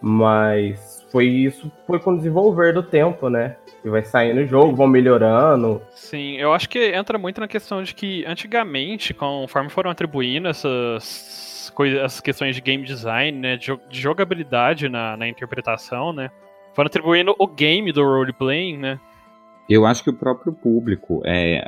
mas 0.00 1.03
foi 1.14 1.26
isso 1.28 1.70
foi 1.86 2.00
com 2.00 2.14
o 2.14 2.16
desenvolver 2.16 2.74
do 2.74 2.82
tempo, 2.82 3.28
né? 3.30 3.54
Que 3.80 3.88
vai 3.88 4.02
saindo 4.02 4.40
o 4.40 4.46
jogo, 4.46 4.74
vão 4.74 4.88
melhorando. 4.88 5.80
Sim, 5.92 6.36
eu 6.38 6.52
acho 6.52 6.68
que 6.68 6.92
entra 6.92 7.16
muito 7.16 7.40
na 7.40 7.46
questão 7.46 7.84
de 7.84 7.94
que 7.94 8.24
antigamente, 8.26 9.14
conforme 9.14 9.70
foram 9.70 9.92
atribuindo 9.92 10.48
essas 10.48 11.70
coisas, 11.72 12.00
essas 12.00 12.20
questões 12.20 12.56
de 12.56 12.60
game 12.60 12.82
design, 12.82 13.38
né, 13.38 13.56
de, 13.56 13.66
jo- 13.66 13.80
de 13.88 14.00
jogabilidade 14.00 14.88
na, 14.88 15.16
na 15.16 15.28
interpretação, 15.28 16.12
né, 16.12 16.32
foram 16.74 16.88
atribuindo 16.88 17.32
o 17.38 17.46
game 17.46 17.92
do 17.92 18.02
roleplaying, 18.02 18.76
né, 18.76 18.98
Eu 19.68 19.86
acho 19.86 20.02
que 20.02 20.10
o 20.10 20.14
próprio 20.14 20.52
público, 20.52 21.22
é, 21.24 21.62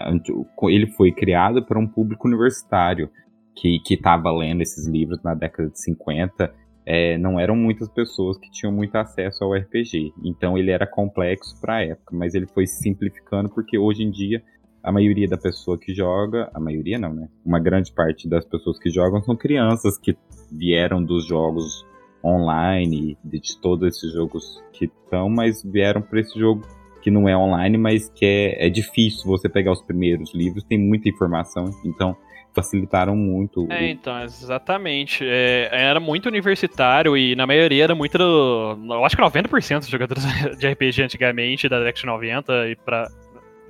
ele 0.64 0.88
foi 0.88 1.12
criado 1.12 1.64
para 1.64 1.78
um 1.78 1.86
público 1.86 2.26
universitário 2.26 3.08
que 3.54 3.80
estava 3.88 4.32
lendo 4.32 4.60
esses 4.60 4.88
livros 4.88 5.22
na 5.22 5.34
década 5.34 5.70
de 5.70 5.80
50. 5.80 6.52
É, 6.86 7.18
não 7.18 7.40
eram 7.40 7.56
muitas 7.56 7.88
pessoas 7.88 8.38
que 8.38 8.48
tinham 8.48 8.72
muito 8.72 8.94
acesso 8.94 9.42
ao 9.42 9.52
RPG. 9.52 10.12
Então 10.24 10.56
ele 10.56 10.70
era 10.70 10.86
complexo 10.86 11.60
para 11.60 11.76
a 11.76 11.82
época, 11.82 12.14
mas 12.16 12.32
ele 12.34 12.46
foi 12.46 12.66
simplificando 12.66 13.48
porque 13.48 13.76
hoje 13.76 14.04
em 14.04 14.10
dia 14.10 14.42
a 14.86 14.92
maioria 14.92 15.26
da 15.26 15.36
pessoa 15.36 15.76
que 15.76 15.92
joga, 15.92 16.48
a 16.54 16.60
maioria 16.60 16.96
não, 16.96 17.12
né? 17.12 17.28
Uma 17.44 17.58
grande 17.58 17.92
parte 17.92 18.28
das 18.28 18.44
pessoas 18.44 18.78
que 18.78 18.88
jogam 18.88 19.20
são 19.20 19.34
crianças 19.34 19.98
que 19.98 20.16
vieram 20.52 21.02
dos 21.02 21.26
jogos 21.26 21.84
online, 22.24 23.18
de 23.24 23.40
todos 23.60 23.88
esses 23.88 24.12
jogos 24.12 24.62
que 24.72 24.84
estão, 24.84 25.28
mas 25.28 25.62
vieram 25.64 26.00
para 26.00 26.20
esse 26.20 26.38
jogo 26.38 26.62
que 27.02 27.10
não 27.10 27.28
é 27.28 27.36
online, 27.36 27.76
mas 27.76 28.08
que 28.08 28.24
é, 28.24 28.66
é 28.66 28.70
difícil 28.70 29.24
você 29.26 29.48
pegar 29.48 29.72
os 29.72 29.82
primeiros 29.82 30.32
livros, 30.32 30.62
tem 30.64 30.78
muita 30.78 31.08
informação, 31.08 31.70
então 31.84 32.16
facilitaram 32.56 33.14
muito. 33.14 33.70
É, 33.70 33.90
então, 33.90 34.18
exatamente. 34.22 35.22
É, 35.22 35.68
era 35.70 36.00
muito 36.00 36.26
universitário 36.26 37.14
e 37.16 37.36
na 37.36 37.46
maioria 37.46 37.84
era 37.84 37.94
muito. 37.94 38.16
Do, 38.16 38.78
eu 38.88 39.04
acho 39.04 39.14
que 39.14 39.22
90% 39.22 39.80
dos 39.80 39.88
jogadores 39.88 40.24
de 40.58 40.66
RPG 40.66 41.02
antigamente, 41.02 41.68
da 41.68 41.78
década 41.80 42.00
de 42.00 42.06
90 42.06 42.68
e 42.68 42.76
pra, 42.76 43.08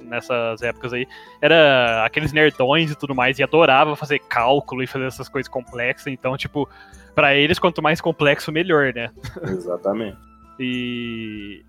nessas 0.01 0.63
épocas 0.63 0.93
aí, 0.93 1.05
era 1.43 2.05
aqueles 2.05 2.33
nerdões 2.33 2.93
e 2.93 2.95
tudo 2.95 3.15
mais, 3.15 3.41
e 3.41 3.43
adorava 3.43 3.97
fazer 3.97 4.21
cálculo 4.21 4.85
e 4.85 4.87
fazer 4.87 5.07
essas 5.07 5.29
coisas 5.29 5.49
complexas. 5.49 6.07
Então, 6.07 6.37
tipo, 6.37 6.69
para 7.13 7.35
eles, 7.35 7.59
quanto 7.59 7.83
mais 7.83 8.01
complexo, 8.01 8.53
melhor, 8.53 8.95
né? 8.95 9.11
Exatamente. 9.43 10.17
E 10.61 11.65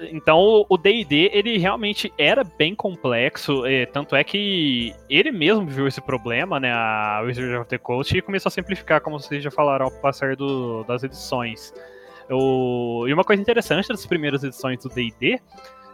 então 0.00 0.66
o 0.68 0.76
D&D 0.76 1.30
ele 1.32 1.56
realmente 1.58 2.12
era 2.18 2.42
bem 2.42 2.74
complexo, 2.74 3.62
tanto 3.92 4.16
é 4.16 4.24
que 4.24 4.92
ele 5.08 5.30
mesmo 5.30 5.66
viu 5.66 5.86
esse 5.86 6.00
problema, 6.00 6.58
né, 6.58 6.72
a 6.72 7.22
Wizard 7.24 7.56
of 7.56 7.68
the 7.68 7.78
Coast 7.78 8.16
e 8.16 8.22
começou 8.22 8.48
a 8.48 8.52
simplificar, 8.52 9.00
como 9.00 9.18
vocês 9.18 9.42
já 9.42 9.50
falaram 9.50 9.86
ao 9.86 9.90
passar 9.90 10.36
do, 10.36 10.82
das 10.84 11.04
edições. 11.04 11.72
O, 12.30 13.04
e 13.06 13.12
uma 13.12 13.22
coisa 13.22 13.40
interessante 13.40 13.88
das 13.88 14.04
primeiras 14.06 14.42
edições 14.42 14.82
do 14.82 14.88
D&D 14.88 15.40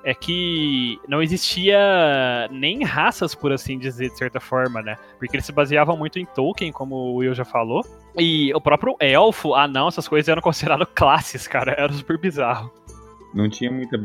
é 0.03 0.15
que 0.15 0.99
não 1.07 1.23
existia 1.23 2.49
nem 2.51 2.83
raças, 2.85 3.35
por 3.35 3.53
assim 3.53 3.79
dizer, 3.79 4.09
de 4.09 4.17
certa 4.17 4.41
forma, 4.41 4.81
né? 4.81 4.97
Porque 5.19 5.37
eles 5.37 5.45
se 5.45 5.53
baseavam 5.53 5.95
muito 5.95 6.19
em 6.19 6.25
Tolkien, 6.25 6.73
como 6.73 6.95
o 6.95 7.17
Will 7.17 7.35
já 7.35 7.45
falou. 7.45 7.85
E 8.17 8.51
o 8.55 8.61
próprio 8.63 8.97
elfo, 8.99 9.55
anão, 9.55 9.89
essas 9.89 10.09
coisas 10.09 10.27
eram 10.27 10.41
consideradas 10.41 10.89
classes, 10.95 11.47
cara. 11.47 11.73
Era 11.73 11.93
super 11.93 12.17
bizarro 12.17 12.73
não 13.35 13.49
tinha 13.49 13.71
muita 13.71 13.99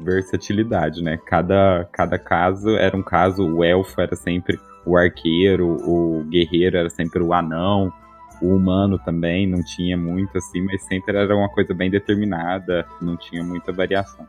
versatilidade, 0.00 1.02
né? 1.02 1.18
Cada, 1.26 1.88
cada 1.92 2.18
caso 2.18 2.70
era 2.76 2.96
um 2.96 3.02
caso, 3.02 3.44
o 3.44 3.64
elfo 3.64 4.00
era 4.00 4.14
sempre 4.16 4.58
o 4.84 4.96
arqueiro, 4.96 5.76
o 5.88 6.24
guerreiro 6.24 6.76
era 6.76 6.90
sempre 6.90 7.22
o 7.22 7.32
anão, 7.32 7.92
o 8.40 8.54
humano 8.54 8.98
também 8.98 9.46
não 9.46 9.62
tinha 9.62 9.96
muito 9.96 10.36
assim, 10.36 10.60
mas 10.62 10.82
sempre 10.84 11.16
era 11.16 11.36
uma 11.36 11.48
coisa 11.48 11.72
bem 11.72 11.90
determinada, 11.90 12.86
não 13.00 13.16
tinha 13.16 13.42
muita 13.42 13.72
variação. 13.72 14.26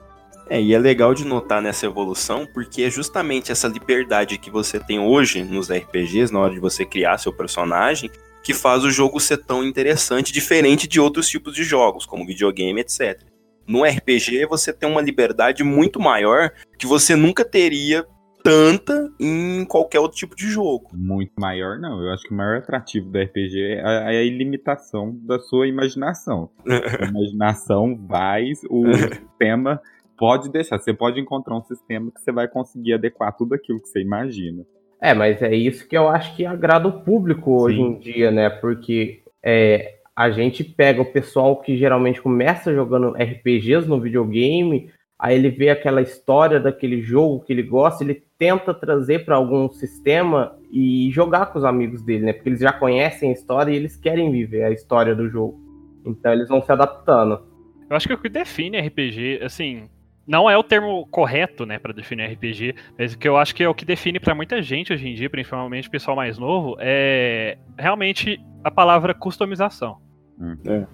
É, 0.50 0.62
e 0.62 0.74
é 0.74 0.80
legal 0.80 1.14
de 1.14 1.26
notar 1.26 1.62
nessa 1.62 1.86
evolução, 1.86 2.46
porque 2.46 2.84
é 2.84 2.90
justamente 2.90 3.52
essa 3.52 3.68
liberdade 3.68 4.38
que 4.38 4.52
você 4.52 4.80
tem 4.80 5.00
hoje 5.00 5.44
nos 5.44 5.72
RPGs, 5.72 6.32
na 6.32 6.40
hora 6.40 6.54
de 6.54 6.60
você 6.60 6.86
criar 6.86 7.18
seu 7.18 7.32
personagem, 7.32 8.12
que 8.44 8.54
faz 8.54 8.84
o 8.84 8.92
jogo 8.92 9.20
ser 9.20 9.38
tão 9.38 9.64
interessante, 9.64 10.34
diferente 10.34 10.88
de 10.88 11.00
outros 11.00 11.30
tipos 11.30 11.56
de 11.56 11.64
jogos, 11.64 12.06
como 12.06 12.26
videogame, 12.26 12.82
etc. 12.82 13.33
No 13.68 13.84
RPG 13.84 14.46
você 14.46 14.74
tem 14.74 14.90
uma 14.90 15.02
liberdade 15.02 15.64
muito 15.64 16.00
maior 16.00 16.52
que 16.78 16.86
você 16.86 17.16
nunca 17.16 17.46
teria 17.46 18.06
tanta 18.44 19.10
em 19.20 19.64
qualquer 19.66 20.00
outro 20.00 20.18
tipo 20.18 20.36
de 20.36 20.48
jogo. 20.48 20.90
Muito 20.94 21.32
maior, 21.40 21.80
não. 21.80 22.04
Eu 22.04 22.12
acho 22.12 22.24
que 22.24 22.34
o 22.34 22.38
maior 22.38 22.58
atrativo 22.58 23.10
do 23.10 23.18
RPG 23.18 23.58
é 23.58 23.82
a, 23.86 24.14
é 24.14 24.18
a 24.18 24.24
ilimitação 24.24 25.18
da 25.24 25.40
sua 25.40 25.66
imaginação. 25.66 26.50
a 26.68 27.06
imaginação 27.06 27.98
vai, 28.06 28.52
o 28.70 28.86
sistema 28.94 29.82
pode 30.18 30.52
deixar. 30.52 30.78
Você 30.78 30.94
pode 30.94 31.20
encontrar 31.20 31.56
um 31.56 31.64
sistema 31.64 32.12
que 32.12 32.22
você 32.22 32.32
vai 32.32 32.48
conseguir 32.48 32.94
adequar 32.94 33.36
tudo 33.36 33.56
aquilo 33.56 33.80
que 33.80 33.88
você 33.88 34.02
imagina. 34.02 34.66
É, 35.02 35.14
mas 35.14 35.42
é 35.42 35.54
isso 35.54 35.88
que 35.88 35.98
eu 35.98 36.08
acho 36.08 36.36
que 36.36 36.46
agrada 36.46 36.88
o 36.88 37.02
público 37.02 37.46
Sim. 37.46 37.52
hoje 37.52 37.82
em 37.82 38.00
dia, 38.00 38.32
né? 38.32 38.50
Porque 38.50 39.22
é, 39.42 39.96
a 40.16 40.30
gente 40.30 40.64
pega 40.64 41.02
o 41.02 41.12
pessoal 41.12 41.56
que 41.58 41.78
geralmente 41.78 42.22
começa 42.22 42.74
jogando 42.74 43.16
RPGs 43.16 43.88
no 43.88 44.00
videogame, 44.00 44.92
aí 45.18 45.36
ele 45.36 45.50
vê 45.50 45.70
aquela 45.70 46.02
história 46.02 46.60
daquele 46.60 47.02
jogo 47.02 47.44
que 47.44 47.52
ele 47.52 47.64
gosta, 47.64 48.04
ele 48.04 48.24
tenta 48.38 48.74
trazer 48.74 49.26
para 49.26 49.36
algum 49.36 49.72
sistema 49.72 50.56
e 50.72 51.10
jogar 51.12 51.48
com 51.48 51.60
os 51.60 51.66
amigos 51.66 52.04
dele, 52.04 52.26
né? 52.26 52.34
Porque 52.34 52.50
eles 52.50 52.60
já 52.60 52.72
conhecem 52.72 53.30
a 53.30 53.34
história 53.34 53.72
e 53.72 53.76
eles 53.76 53.96
querem 53.96 54.32
viver 54.32 54.64
a 54.64 54.72
história 54.72 55.16
do 55.16 55.30
jogo. 55.30 55.60
Então 56.06 56.32
eles 56.32 56.48
vão 56.48 56.62
se 56.62 56.72
adaptando. 56.72 57.42
Eu 57.90 57.96
acho 57.96 58.08
que 58.08 58.14
o 58.14 58.18
que 58.18 58.30
define 58.30 58.80
RPG, 58.80 59.40
assim, 59.44 59.90
não 60.26 60.50
é 60.50 60.58
o 60.58 60.64
termo 60.64 61.06
correto, 61.08 61.66
né, 61.66 61.78
para 61.78 61.94
definir 61.94 62.32
RPG, 62.32 62.76
mas 62.98 63.14
o 63.14 63.18
que 63.18 63.28
eu 63.28 63.38
acho 63.38 63.54
que 63.54 63.64
é 63.64 63.68
o 63.68 63.74
que 63.76 63.86
define 63.86 64.20
para 64.20 64.34
muita 64.34 64.62
gente 64.62 64.94
hoje 64.94 65.08
em 65.08 65.14
dia, 65.14 65.30
principalmente 65.30 65.88
o 65.88 65.92
pessoal 65.92 66.16
mais 66.16 66.38
novo, 66.38 66.78
é 66.80 67.58
realmente 67.78 68.40
a 68.64 68.72
palavra 68.72 69.14
customização. 69.14 69.98
Hum. 70.40 70.58
É. 70.66 70.86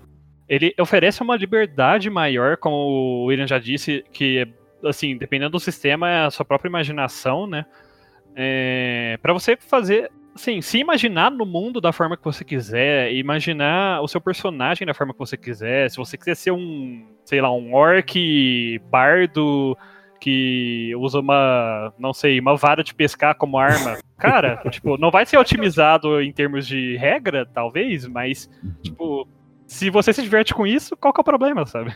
Ele 0.48 0.74
oferece 0.80 1.22
uma 1.22 1.36
liberdade 1.36 2.10
maior, 2.10 2.58
como 2.58 2.76
o 2.76 3.26
William 3.26 3.46
já 3.46 3.60
disse, 3.60 4.04
que, 4.12 4.48
assim, 4.84 5.16
dependendo 5.16 5.52
do 5.52 5.60
sistema, 5.60 6.10
é 6.10 6.26
a 6.26 6.32
sua 6.32 6.44
própria 6.44 6.70
imaginação, 6.70 7.46
né? 7.46 7.66
É, 8.36 9.20
para 9.22 9.32
você 9.32 9.56
fazer, 9.56 10.12
assim, 10.40 10.62
se 10.62 10.80
imaginar 10.80 11.30
no 11.30 11.46
mundo 11.46 11.82
da 11.82 11.92
forma 11.92 12.16
que 12.16 12.24
você 12.24 12.46
quiser, 12.46 13.14
imaginar 13.14 14.02
o 14.02 14.08
seu 14.08 14.22
personagem 14.22 14.88
da 14.88 14.94
forma 14.94 15.14
que 15.14 15.20
você 15.20 15.36
quiser, 15.36 15.90
se 15.92 15.98
você 15.98 16.18
quiser 16.18 16.36
ser 16.36 16.52
um, 16.52 17.06
sei 17.26 17.42
lá, 17.42 17.52
um 17.54 17.74
orc 17.74 18.80
bardo 18.90 19.78
que 20.20 20.94
usa 20.98 21.20
uma, 21.20 21.94
não 21.98 22.14
sei, 22.14 22.40
uma 22.40 22.56
vara 22.56 22.84
de 22.84 22.94
pescar 22.94 23.36
como 23.36 23.58
arma. 23.58 23.98
Cara, 24.18 24.58
tipo, 24.70 24.98
não 24.98 25.12
vai 25.12 25.26
ser 25.26 25.38
otimizado 25.38 26.22
em 26.22 26.32
termos 26.32 26.68
de 26.68 26.98
regra, 26.98 27.46
talvez, 27.46 28.06
mas, 28.06 28.50
tipo, 28.82 29.28
se 29.66 29.90
você 29.90 30.12
se 30.12 30.22
diverte 30.22 30.54
com 30.54 30.68
isso, 30.68 30.98
qual 30.98 31.14
que 31.14 31.20
é 31.20 31.22
o 31.22 31.26
problema, 31.26 31.66
sabe? 31.66 31.94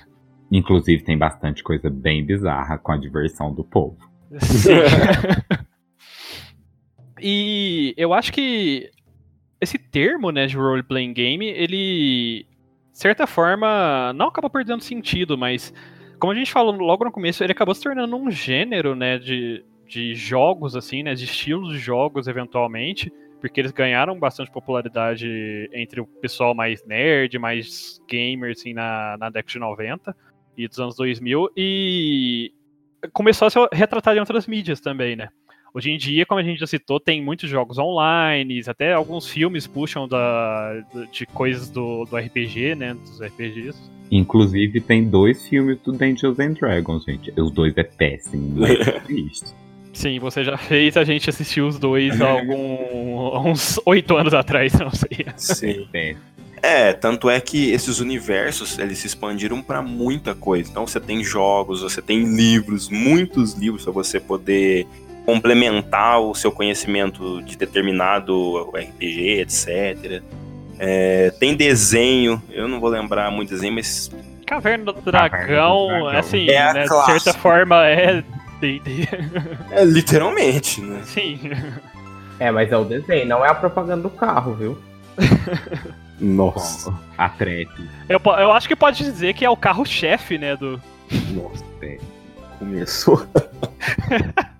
Inclusive, 0.51 1.03
tem 1.03 1.17
bastante 1.17 1.63
coisa 1.63 1.89
bem 1.89 2.25
bizarra 2.25 2.77
com 2.77 2.91
a 2.91 2.97
diversão 2.97 3.53
do 3.53 3.63
povo. 3.63 3.97
Sim. 4.39 4.75
e 7.23 7.93
eu 7.95 8.13
acho 8.13 8.33
que 8.33 8.91
esse 9.61 9.77
termo, 9.77 10.29
né, 10.29 10.45
de 10.45 10.57
role-playing 10.57 11.13
game, 11.13 11.47
ele, 11.47 12.45
de 12.91 12.97
certa 12.97 13.25
forma, 13.25 14.11
não 14.13 14.27
acaba 14.27 14.49
perdendo 14.49 14.83
sentido, 14.83 15.37
mas 15.37 15.73
como 16.19 16.33
a 16.33 16.35
gente 16.35 16.51
falou 16.51 16.73
logo 16.75 17.05
no 17.05 17.11
começo, 17.11 17.43
ele 17.43 17.53
acabou 17.53 17.73
se 17.73 17.81
tornando 17.81 18.15
um 18.15 18.29
gênero, 18.29 18.93
né, 18.93 19.17
de, 19.17 19.63
de 19.87 20.13
jogos, 20.13 20.75
assim, 20.75 21.01
né, 21.01 21.15
de 21.15 21.23
estilos 21.23 21.71
de 21.71 21.79
jogos, 21.79 22.27
eventualmente, 22.27 23.11
porque 23.39 23.61
eles 23.61 23.71
ganharam 23.71 24.19
bastante 24.19 24.51
popularidade 24.51 25.69
entre 25.73 26.01
o 26.01 26.05
pessoal 26.05 26.53
mais 26.53 26.85
nerd, 26.85 27.39
mais 27.39 28.01
gamer, 28.07 28.51
assim, 28.51 28.73
na, 28.73 29.17
na 29.17 29.29
década 29.29 29.51
de 29.51 29.59
90 29.59 30.15
e 30.57 30.67
dos 30.67 30.79
anos 30.79 30.95
2000, 30.97 31.49
e 31.55 32.53
começou 33.11 33.47
a 33.47 33.49
ser 33.49 33.67
retratado 33.71 34.17
em 34.17 34.19
outras 34.19 34.45
mídias 34.45 34.81
também, 34.81 35.15
né. 35.15 35.29
Hoje 35.73 35.89
em 35.89 35.97
dia, 35.97 36.23
como 36.23 36.39
a 36.39 36.43
gente 36.43 36.59
já 36.59 36.67
citou, 36.67 36.99
tem 36.99 37.19
muitos 37.19 37.49
jogos 37.49 37.79
online, 37.79 38.61
até 38.67 38.93
alguns 38.93 39.27
filmes 39.27 39.65
puxam 39.65 40.07
da, 40.07 40.83
de 41.11 41.25
coisas 41.25 41.67
do, 41.67 42.05
do 42.05 42.15
RPG, 42.15 42.75
né? 42.75 42.93
Dos 42.93 43.19
RPGs. 43.19 43.75
Inclusive, 44.11 44.79
tem 44.81 45.03
dois 45.03 45.47
filmes 45.47 45.79
do 45.79 45.91
Dungeons 45.91 46.39
and 46.39 46.53
Dragons, 46.53 47.03
gente. 47.03 47.33
Os 47.41 47.49
dois 47.51 47.75
é 47.75 47.83
péssimo, 47.83 48.59
não 48.59 48.67
é. 48.67 49.01
Sim, 49.91 50.19
você 50.19 50.43
já 50.43 50.57
fez 50.57 50.95
a 50.95 51.03
gente 51.03 51.29
assistir 51.29 51.61
os 51.61 51.79
dois 51.79 52.21
há 52.21 52.29
algum, 52.29 53.49
uns 53.49 53.79
oito 53.85 54.15
anos 54.15 54.33
atrás, 54.35 54.73
não 54.73 54.91
sei. 54.91 55.25
Sim. 55.37 55.87
É. 55.91 56.15
é, 56.61 56.93
tanto 56.93 57.29
é 57.29 57.39
que 57.41 57.71
esses 57.71 57.99
universos, 57.99 58.77
eles 58.77 58.99
se 58.99 59.07
expandiram 59.07 59.61
para 59.61 59.81
muita 59.81 60.35
coisa. 60.35 60.69
Então 60.69 60.85
você 60.85 60.99
tem 60.99 61.23
jogos, 61.23 61.81
você 61.81 62.01
tem 62.01 62.23
livros, 62.35 62.89
muitos 62.89 63.53
livros 63.53 63.83
para 63.83 63.93
você 63.93 64.19
poder 64.19 64.87
complementar 65.25 66.19
o 66.21 66.33
seu 66.35 66.51
conhecimento 66.51 67.41
de 67.41 67.57
determinado 67.57 68.69
RPG, 68.71 69.41
etc. 69.41 70.21
É, 70.79 71.31
tem 71.39 71.55
desenho, 71.55 72.41
eu 72.49 72.67
não 72.67 72.79
vou 72.79 72.89
lembrar 72.89 73.31
muito 73.31 73.49
desenho, 73.49 73.73
mas. 73.73 74.11
Caverna 74.45 74.91
do 74.91 75.01
Dragão, 75.01 75.29
Caverna 75.29 75.47
do 75.47 75.87
Dragão. 75.87 76.07
assim, 76.19 76.49
é 76.49 76.73
né, 76.73 76.83
de 76.83 77.05
certa 77.05 77.33
forma 77.33 77.87
é. 77.87 78.23
é 79.71 79.85
literalmente, 79.85 80.81
né? 80.81 81.01
Sim. 81.03 81.39
É, 82.39 82.51
mas 82.51 82.71
é 82.71 82.77
o 82.77 82.83
desenho, 82.83 83.27
não 83.27 83.45
é 83.45 83.49
a 83.49 83.55
propaganda 83.55 84.03
do 84.03 84.09
carro, 84.09 84.53
viu? 84.53 84.77
Nossa, 86.19 86.93
a 87.17 87.29
trap. 87.29 87.69
Eu, 88.09 88.21
eu 88.39 88.51
acho 88.51 88.67
que 88.67 88.75
pode 88.75 89.03
dizer 89.03 89.33
que 89.33 89.45
é 89.45 89.49
o 89.49 89.57
carro-chefe, 89.57 90.37
né, 90.37 90.55
do. 90.55 90.81
Nossa, 91.33 91.63
é. 91.81 91.97
Começou. 92.59 93.25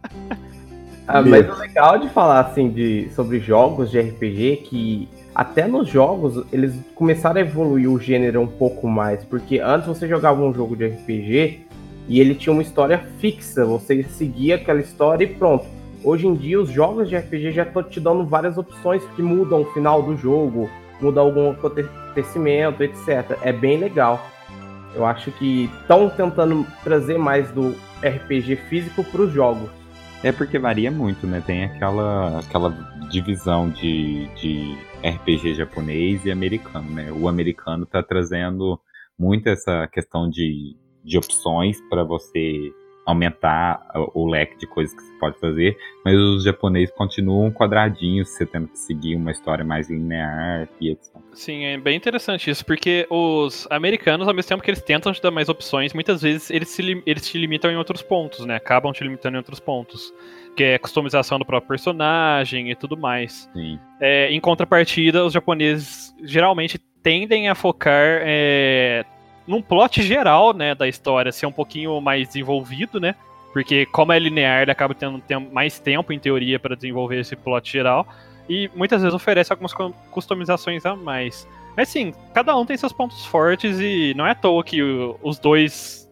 Ah, 1.08 1.22
mas 1.22 1.50
o 1.50 1.60
legal 1.60 1.98
de 2.00 2.10
falar 2.10 2.40
assim 2.40 2.70
de, 2.70 3.10
sobre 3.14 3.40
jogos 3.40 3.92
de 3.92 4.00
RPG 4.00 4.64
que 4.66 5.10
até 5.36 5.68
nos 5.68 5.90
jogos 5.90 6.46
eles 6.52 6.74
começaram 6.96 7.38
a 7.38 7.42
evoluir 7.42 7.92
o 7.92 8.00
gênero 8.00 8.40
um 8.42 8.48
pouco 8.48 8.88
mais, 8.88 9.24
porque 9.26 9.60
antes 9.60 9.88
você 9.88 10.08
jogava 10.08 10.42
um 10.42 10.54
jogo 10.54 10.76
de 10.76 10.88
RPG 10.88 11.68
e 12.08 12.20
ele 12.20 12.36
tinha 12.36 12.54
uma 12.54 12.62
história 12.62 13.00
fixa, 13.20 13.66
você 13.66 14.04
seguia 14.04 14.56
aquela 14.56 14.80
história 14.80 15.26
e 15.26 15.28
pronto. 15.28 15.66
Hoje 16.04 16.28
em 16.28 16.36
dia 16.36 16.60
os 16.60 16.70
jogos 16.70 17.10
de 17.10 17.18
RPG 17.18 17.52
já 17.52 17.64
estão 17.64 17.84
te 17.84 18.00
dando 18.00 18.26
várias 18.26 18.58
opções 18.58 19.04
que 19.16 19.22
mudam 19.22 19.62
o 19.62 19.74
final 19.74 20.02
do 20.02 20.16
jogo, 20.16 20.70
mudam 21.02 21.26
algum 21.26 21.52
acontecimento, 21.52 22.84
etc. 22.84 23.38
É 23.42 23.52
bem 23.52 23.78
legal. 23.78 24.26
Eu 24.96 25.06
acho 25.06 25.32
que 25.32 25.70
estão 25.82 26.10
tentando 26.10 26.66
trazer 26.84 27.18
mais 27.18 27.50
do 27.52 27.76
RPG 28.04 28.58
físico 28.70 29.04
para 29.04 29.22
os 29.22 29.34
jogos. 29.34 29.70
É 30.24 30.32
porque 30.32 30.58
varia 30.58 30.89
muito, 30.89 31.27
né? 31.27 31.44
Tem 31.46 31.65
aquela, 31.65 32.39
aquela 32.39 32.70
divisão 33.10 33.70
de, 33.70 34.25
de 34.36 34.77
RPG 35.03 35.56
japonês 35.56 36.25
e 36.25 36.32
americano, 36.32 36.89
né? 36.89 37.12
O 37.12 37.27
americano 37.27 37.86
tá 37.86 38.01
trazendo 38.01 38.80
muito 39.20 39.50
essa 39.50 39.86
questão 39.88 40.30
de, 40.30 40.77
de 41.03 41.18
opções 41.18 41.80
para 41.89 42.03
você 42.03 42.72
aumentar 43.06 43.86
o 44.13 44.25
leque 44.25 44.58
de 44.58 44.65
coisas 44.65 44.96
que 44.96 45.01
você 45.01 45.13
pode 45.20 45.39
fazer, 45.39 45.77
mas 46.06 46.15
os 46.15 46.44
japoneses 46.44 46.96
continuam 46.96 47.51
quadradinhos, 47.51 48.30
você 48.30 48.46
tendo 48.46 48.70
que 48.70 48.80
seguir 48.80 49.15
uma 49.18 49.32
história 49.32 49.65
mais 49.65 49.89
linear 49.89 50.70
e 50.80 50.89
etc. 50.89 51.23
Sim, 51.34 51.66
é 51.66 51.78
bem 51.78 51.98
interessante 51.98 52.50
isso, 52.50 52.66
porque 52.66 53.08
os 53.10 53.68
americanos, 53.70 54.28
ao 54.28 54.34
mesmo 54.34 54.50
tempo 54.50 54.63
que 54.63 54.70
eles 54.70 54.82
tentam 54.82 55.12
te 55.12 55.22
dar 55.22 55.32
mais 55.32 55.50
opções, 55.50 55.94
muitas 55.94 56.22
vezes 56.22 56.50
eles, 56.50 56.70
se, 56.70 57.04
eles 57.06 57.28
te 57.28 57.38
limitam 57.38 57.72
em 57.72 57.75
outros 57.75 58.02
pontos, 58.02 58.46
né? 58.46 58.56
Acabam 58.56 58.92
te 58.92 59.04
limitando 59.04 59.36
em 59.36 59.38
outros 59.38 59.60
pontos. 59.60 60.13
Que 60.56 60.63
é 60.63 60.78
customização 60.78 61.40
do 61.40 61.46
próprio 61.46 61.70
personagem 61.70 62.70
e 62.70 62.75
tudo 62.75 62.96
mais. 62.96 63.50
Sim. 63.54 63.80
É, 64.00 64.32
em 64.32 64.40
contrapartida, 64.40 65.25
os 65.25 65.34
japoneses 65.34 66.16
geralmente 66.22 66.78
tendem 67.02 67.50
a 67.50 67.56
focar 67.56 68.22
é, 68.22 69.04
num 69.48 69.62
plot 69.62 70.04
geral, 70.04 70.54
né, 70.54 70.75
da 70.75 70.88
história 70.88 71.32
ser 71.32 71.48
um 71.48 71.52
pouquinho 71.52 72.00
mais 72.00 72.28
desenvolvido, 72.28 73.00
né? 73.00 73.16
Porque 73.52 73.86
como 73.88 74.12
é 74.12 74.20
linear, 74.20 74.62
ele 74.62 74.72
acaba 74.72 74.96
tendo, 74.96 75.22
mais 75.52 75.80
tempo, 75.80 76.13
em 76.13 76.20
teoria, 76.20 76.60
para 76.60 76.75
desenvolver 76.75 77.20
esse 77.20 77.36
plot 77.36 77.72
geral. 77.72 78.08
E 78.50 78.70
muitas 78.76 79.02
vezes 79.02 79.16
oferece 79.16 79.52
algumas 79.52 79.74
customizações 80.12 80.86
a 80.86 80.96
mais. 80.96 81.48
Mas 81.76 81.90
sim, 81.90 82.14
cada 82.34 82.56
um 82.58 82.66
tem 82.66 82.78
seus 82.78 82.94
pontos 82.94 83.26
fortes 83.26 83.80
e 83.80 84.14
não 84.16 84.26
é 84.26 84.32
à 84.32 84.36
toa 84.36 84.64
que 84.64 84.82
os 85.22 85.40
dois 85.40 86.10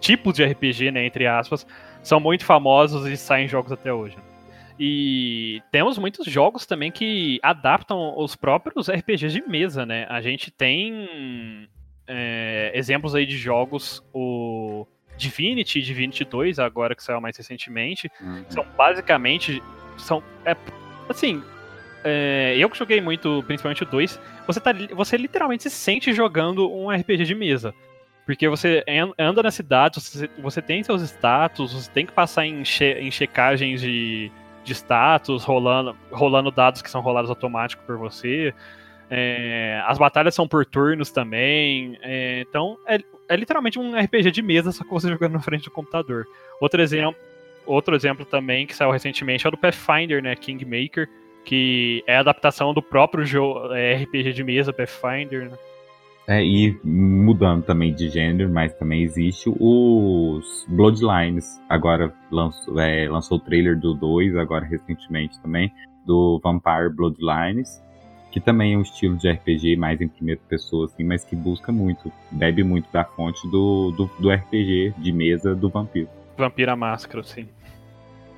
tipos 0.00 0.34
de 0.34 0.44
RPG, 0.44 0.90
né, 0.90 1.04
entre 1.04 1.26
aspas, 1.26 1.66
são 2.02 2.18
muito 2.18 2.44
famosos 2.44 3.06
e 3.06 3.16
saem 3.16 3.46
jogos 3.46 3.70
até 3.70 3.92
hoje. 3.92 4.16
E 4.80 5.60
temos 5.72 5.98
muitos 5.98 6.26
jogos 6.26 6.64
também 6.64 6.90
que 6.90 7.40
adaptam 7.42 8.14
os 8.16 8.36
próprios 8.36 8.88
RPGs 8.88 9.32
de 9.32 9.42
mesa, 9.46 9.84
né? 9.84 10.06
A 10.08 10.20
gente 10.20 10.52
tem 10.52 11.68
é, 12.06 12.70
exemplos 12.72 13.14
aí 13.14 13.26
de 13.26 13.36
jogos, 13.36 14.00
o 14.14 14.86
Divinity, 15.16 15.82
Divinity 15.82 16.24
2, 16.24 16.60
agora 16.60 16.94
que 16.94 17.02
saiu 17.02 17.20
mais 17.20 17.36
recentemente, 17.36 18.10
uhum. 18.20 18.44
são 18.48 18.64
basicamente. 18.76 19.60
São, 19.98 20.22
é, 20.44 20.56
assim, 21.10 21.42
é, 22.04 22.54
eu 22.58 22.70
que 22.70 22.78
joguei 22.78 23.00
muito, 23.00 23.42
principalmente 23.46 23.82
o 23.82 23.86
2, 23.86 24.20
você, 24.46 24.60
tá, 24.60 24.72
você 24.94 25.16
literalmente 25.16 25.64
se 25.64 25.70
sente 25.70 26.12
jogando 26.12 26.70
um 26.70 26.90
RPG 26.90 27.24
de 27.24 27.34
mesa. 27.34 27.74
Porque 28.24 28.46
você 28.46 28.84
anda 29.18 29.42
na 29.42 29.50
cidade, 29.50 30.00
você, 30.00 30.28
você 30.38 30.60
tem 30.60 30.82
seus 30.82 31.00
status, 31.02 31.72
você 31.72 31.90
tem 31.90 32.04
que 32.04 32.12
passar 32.12 32.44
em, 32.44 32.62
che, 32.62 32.84
em 32.84 33.10
checagens 33.10 33.80
de, 33.80 34.30
de 34.62 34.74
status, 34.74 35.44
rolando, 35.44 35.96
rolando 36.10 36.50
dados 36.50 36.82
que 36.82 36.90
são 36.90 37.00
rolados 37.00 37.30
automáticos 37.30 37.86
por 37.86 37.96
você. 37.96 38.52
É, 39.10 39.82
as 39.86 39.96
batalhas 39.96 40.34
são 40.34 40.46
por 40.46 40.66
turnos 40.66 41.10
também. 41.10 41.98
É, 42.02 42.44
então, 42.46 42.76
é, 42.86 42.98
é, 43.30 43.36
literalmente 43.36 43.78
um 43.78 43.98
RPG 43.98 44.30
de 44.30 44.42
mesa, 44.42 44.72
só 44.72 44.84
que 44.84 44.90
você 44.90 45.08
jogando 45.08 45.32
na 45.32 45.40
frente 45.40 45.64
do 45.64 45.70
computador. 45.70 46.26
Outro 46.60 46.82
exemplo, 46.82 47.16
outro 47.68 47.94
exemplo 47.94 48.24
também 48.24 48.66
que 48.66 48.74
saiu 48.74 48.90
recentemente 48.90 49.46
é 49.46 49.48
o 49.48 49.50
do 49.50 49.56
Pathfinder, 49.56 50.22
né? 50.22 50.34
Kingmaker, 50.34 51.08
que 51.44 52.02
é 52.06 52.16
a 52.16 52.20
adaptação 52.20 52.74
do 52.74 52.82
próprio 52.82 53.24
jogo, 53.24 53.72
é, 53.72 53.94
RPG 53.96 54.32
de 54.32 54.44
mesa, 54.44 54.72
Pathfinder, 54.72 55.50
né? 55.50 55.58
É, 56.26 56.44
e 56.44 56.78
mudando 56.84 57.64
também 57.64 57.94
de 57.94 58.10
gênero, 58.10 58.50
mas 58.50 58.74
também 58.74 59.02
existe 59.02 59.48
os 59.48 60.66
Bloodlines. 60.68 61.58
Agora 61.68 62.12
lançou, 62.30 62.78
é, 62.78 63.08
lançou 63.08 63.38
o 63.38 63.40
trailer 63.40 63.78
do 63.78 63.94
2, 63.94 64.36
agora 64.36 64.66
recentemente 64.66 65.40
também, 65.40 65.72
do 66.04 66.38
Vampire 66.44 66.90
Bloodlines 66.94 67.82
que 68.30 68.40
também 68.40 68.74
é 68.74 68.78
um 68.78 68.82
estilo 68.82 69.16
de 69.16 69.30
RPG 69.30 69.76
mais 69.76 70.00
em 70.00 70.08
primeira 70.08 70.40
pessoa, 70.48 70.86
assim, 70.86 71.02
mas 71.02 71.24
que 71.24 71.34
busca 71.34 71.72
muito, 71.72 72.12
bebe 72.30 72.62
muito 72.62 72.90
da 72.92 73.04
fonte 73.04 73.48
do, 73.48 73.90
do, 73.92 74.10
do 74.18 74.30
RPG 74.30 74.94
de 74.98 75.12
mesa 75.12 75.54
do 75.54 75.68
vampiro. 75.68 76.08
Vampira 76.36 76.76
Máscara, 76.76 77.22
sim. 77.24 77.48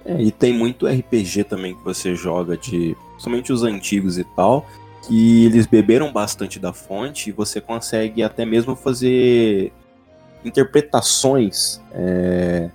É, 0.05 0.21
e 0.21 0.31
tem 0.31 0.53
muito 0.53 0.87
RPG 0.87 1.45
também 1.45 1.75
que 1.75 1.85
você 1.85 2.15
joga 2.15 2.57
de. 2.57 2.97
Somente 3.19 3.53
os 3.53 3.63
antigos 3.63 4.19
e 4.19 4.25
tal. 4.25 4.67
Que 5.07 5.47
eles 5.47 5.67
beberam 5.67 6.13
bastante 6.13 6.59
da 6.59 6.73
fonte 6.73 7.31
e 7.31 7.33
você 7.33 7.61
consegue 7.61 8.23
até 8.23 8.45
mesmo 8.45 8.77
fazer 8.77 9.73
interpretações 10.45 11.81
é, 11.93 12.71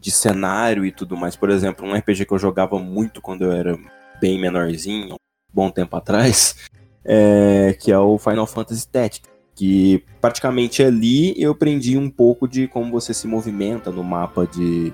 de 0.00 0.10
cenário 0.10 0.84
e 0.84 0.92
tudo 0.92 1.16
mais. 1.16 1.36
Por 1.36 1.50
exemplo, 1.50 1.86
um 1.86 1.94
RPG 1.94 2.24
que 2.24 2.32
eu 2.32 2.38
jogava 2.38 2.78
muito 2.78 3.20
quando 3.20 3.42
eu 3.42 3.52
era 3.52 3.78
bem 4.20 4.40
menorzinho, 4.40 5.16
bom 5.52 5.70
tempo 5.70 5.96
atrás, 5.96 6.56
é, 7.04 7.76
que 7.78 7.92
é 7.92 7.98
o 7.98 8.18
Final 8.18 8.46
Fantasy 8.46 8.88
Tactics, 8.88 9.30
que 9.54 10.04
praticamente 10.20 10.82
ali 10.82 11.34
eu 11.40 11.52
aprendi 11.52 11.98
um 11.98 12.10
pouco 12.10 12.46
de 12.46 12.68
como 12.68 12.90
você 12.90 13.12
se 13.12 13.26
movimenta 13.26 13.90
no 13.90 14.04
mapa 14.04 14.46
de, 14.46 14.92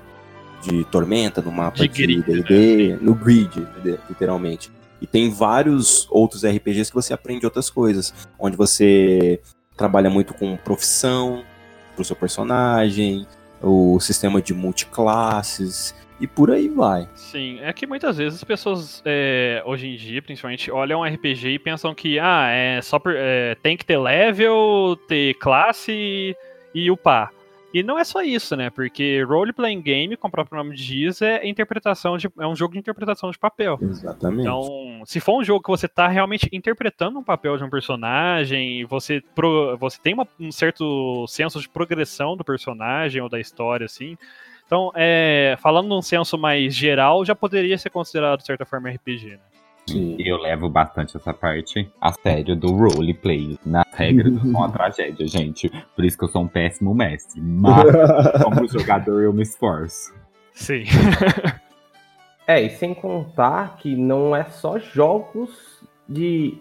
de 0.65 0.83
Tormenta, 0.85 1.41
no 1.41 1.51
mapa 1.51 1.87
de 1.87 2.07
D&D, 2.07 2.89
né? 2.89 2.97
no 3.01 3.13
grid, 3.13 3.65
literalmente. 4.09 4.71
E 5.01 5.07
tem 5.07 5.29
vários 5.29 6.07
outros 6.09 6.45
RPGs 6.45 6.89
que 6.89 6.95
você 6.95 7.13
aprende 7.13 7.45
outras 7.45 7.69
coisas, 7.69 8.13
onde 8.39 8.57
você 8.57 9.39
trabalha 9.77 10.09
muito 10.09 10.33
com 10.33 10.57
profissão 10.57 11.43
pro 11.95 12.03
seu 12.03 12.15
personagem, 12.15 13.27
o 13.61 13.99
sistema 13.99 14.41
de 14.41 14.53
multiclasses, 14.53 15.93
e 16.19 16.27
por 16.27 16.49
aí 16.49 16.69
vai. 16.69 17.07
Sim, 17.13 17.59
é 17.61 17.71
que 17.73 17.85
muitas 17.85 18.17
vezes 18.17 18.35
as 18.35 18.43
pessoas, 18.43 19.01
é, 19.05 19.61
hoje 19.65 19.87
em 19.87 19.95
dia, 19.95 20.21
principalmente, 20.21 20.71
olham 20.71 21.01
um 21.01 21.03
RPG 21.03 21.49
e 21.49 21.59
pensam 21.59 21.93
que, 21.93 22.17
ah, 22.19 22.47
é 22.49 22.81
só 22.81 22.97
por, 22.97 23.13
é, 23.15 23.55
tem 23.55 23.75
que 23.75 23.85
ter 23.85 23.97
level, 23.97 24.97
ter 25.07 25.33
classe 25.35 26.35
e 26.73 26.91
upar. 26.91 27.31
E 27.75 27.83
não 27.83 27.99
é 27.99 28.05
só 28.05 28.21
isso, 28.21 28.55
né? 28.55 28.69
Porque 28.69 29.21
role-playing 29.23 29.81
game, 29.81 30.15
como 30.15 30.29
o 30.29 30.31
próprio 30.31 30.57
nome 30.57 30.77
diz, 30.77 31.21
é 31.21 31.45
interpretação 31.45 32.15
de, 32.15 32.29
é 32.39 32.47
um 32.47 32.55
jogo 32.55 32.71
de 32.71 32.79
interpretação 32.79 33.29
de 33.29 33.37
papel. 33.37 33.77
Exatamente. 33.81 34.43
Então, 34.43 35.01
se 35.03 35.19
for 35.19 35.41
um 35.41 35.43
jogo 35.43 35.61
que 35.61 35.69
você 35.69 35.85
está 35.85 36.07
realmente 36.07 36.47
interpretando 36.53 37.19
um 37.19 37.23
papel 37.23 37.57
de 37.57 37.65
um 37.65 37.69
personagem, 37.69 38.85
você, 38.85 39.21
pro, 39.35 39.75
você 39.77 39.99
tem 40.01 40.13
uma, 40.13 40.25
um 40.39 40.53
certo 40.53 41.27
senso 41.27 41.59
de 41.59 41.67
progressão 41.67 42.37
do 42.37 42.45
personagem 42.45 43.21
ou 43.21 43.27
da 43.27 43.41
história, 43.41 43.83
assim, 43.83 44.17
então, 44.65 44.93
é, 44.95 45.57
falando 45.59 45.89
num 45.89 46.01
senso 46.01 46.37
mais 46.37 46.73
geral, 46.73 47.25
já 47.25 47.35
poderia 47.35 47.77
ser 47.77 47.89
considerado, 47.89 48.39
de 48.39 48.45
certa 48.45 48.63
forma, 48.63 48.89
RPG, 48.89 49.31
né? 49.31 49.39
Sim. 49.87 50.15
Eu 50.19 50.37
levo 50.37 50.67
bastante 50.67 51.15
essa 51.15 51.33
parte 51.33 51.89
a 52.01 52.11
sério 52.11 52.55
do 52.55 52.71
roleplay. 52.73 53.59
Nas 53.65 53.85
regras, 53.93 54.33
eu 54.33 54.39
sou 54.39 54.49
uma 54.49 54.71
tragédia, 54.71 55.27
gente. 55.27 55.69
Por 55.95 56.03
isso 56.03 56.17
que 56.17 56.23
eu 56.23 56.29
sou 56.29 56.41
um 56.43 56.47
péssimo 56.47 56.93
mestre. 56.93 57.39
Mas, 57.39 57.85
como 58.43 58.67
jogador, 58.67 59.21
eu 59.21 59.31
me 59.31 59.43
esforço. 59.43 60.13
Sim. 60.53 60.83
é, 62.47 62.61
e 62.61 62.69
sem 62.71 62.93
contar 62.93 63.77
que 63.77 63.95
não 63.95 64.35
é 64.35 64.45
só 64.45 64.79
jogos 64.79 65.51
de. 66.09 66.57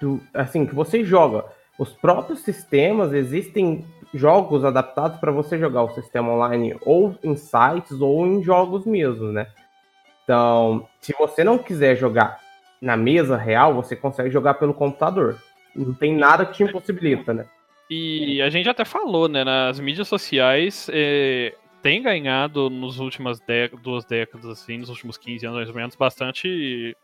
Do, 0.00 0.20
assim, 0.32 0.64
que 0.64 0.74
você 0.74 1.04
joga. 1.04 1.44
Os 1.78 1.90
próprios 1.90 2.40
sistemas 2.40 3.12
existem 3.12 3.84
jogos 4.14 4.64
adaptados 4.64 5.18
para 5.18 5.32
você 5.32 5.58
jogar 5.58 5.82
o 5.82 5.90
sistema 5.90 6.32
online 6.32 6.76
ou 6.82 7.16
em 7.22 7.34
sites 7.34 8.00
ou 8.00 8.24
em 8.24 8.42
jogos 8.42 8.86
mesmo, 8.86 9.32
né? 9.32 9.48
Então, 10.22 10.86
se 11.00 11.12
você 11.18 11.42
não 11.42 11.58
quiser 11.58 11.96
jogar 11.96 12.43
na 12.84 12.96
mesa 12.96 13.36
real, 13.36 13.74
você 13.74 13.96
consegue 13.96 14.30
jogar 14.30 14.54
pelo 14.54 14.74
computador. 14.74 15.40
Não 15.74 15.94
tem 15.94 16.14
nada 16.14 16.44
que 16.44 16.52
te 16.52 16.62
impossibilita, 16.62 17.32
né? 17.32 17.46
E 17.90 18.40
a 18.42 18.50
gente 18.50 18.68
até 18.68 18.84
falou, 18.84 19.26
né? 19.26 19.42
Nas 19.42 19.80
mídias 19.80 20.06
sociais 20.06 20.88
é, 20.92 21.54
tem 21.82 22.02
ganhado 22.02 22.68
nos 22.68 22.98
últimas 22.98 23.40
duas 23.82 24.04
décadas, 24.04 24.46
assim, 24.46 24.78
nos 24.78 24.90
últimos 24.90 25.16
15 25.16 25.46
anos 25.46 25.56
mais 25.58 25.68
ou 25.70 25.74
menos, 25.74 25.96
bastante 25.96 26.94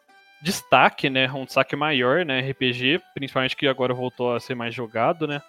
destaque, 0.43 1.09
né? 1.09 1.31
Um 1.33 1.45
destaque 1.45 1.75
maior, 1.75 2.27
né? 2.27 2.41
RPG, 2.51 3.01
principalmente 3.15 3.57
que 3.57 3.67
agora 3.67 3.95
voltou 3.95 4.35
a 4.35 4.41
ser 4.41 4.55
mais 4.55 4.75
jogado, 4.75 5.27
né? 5.27 5.41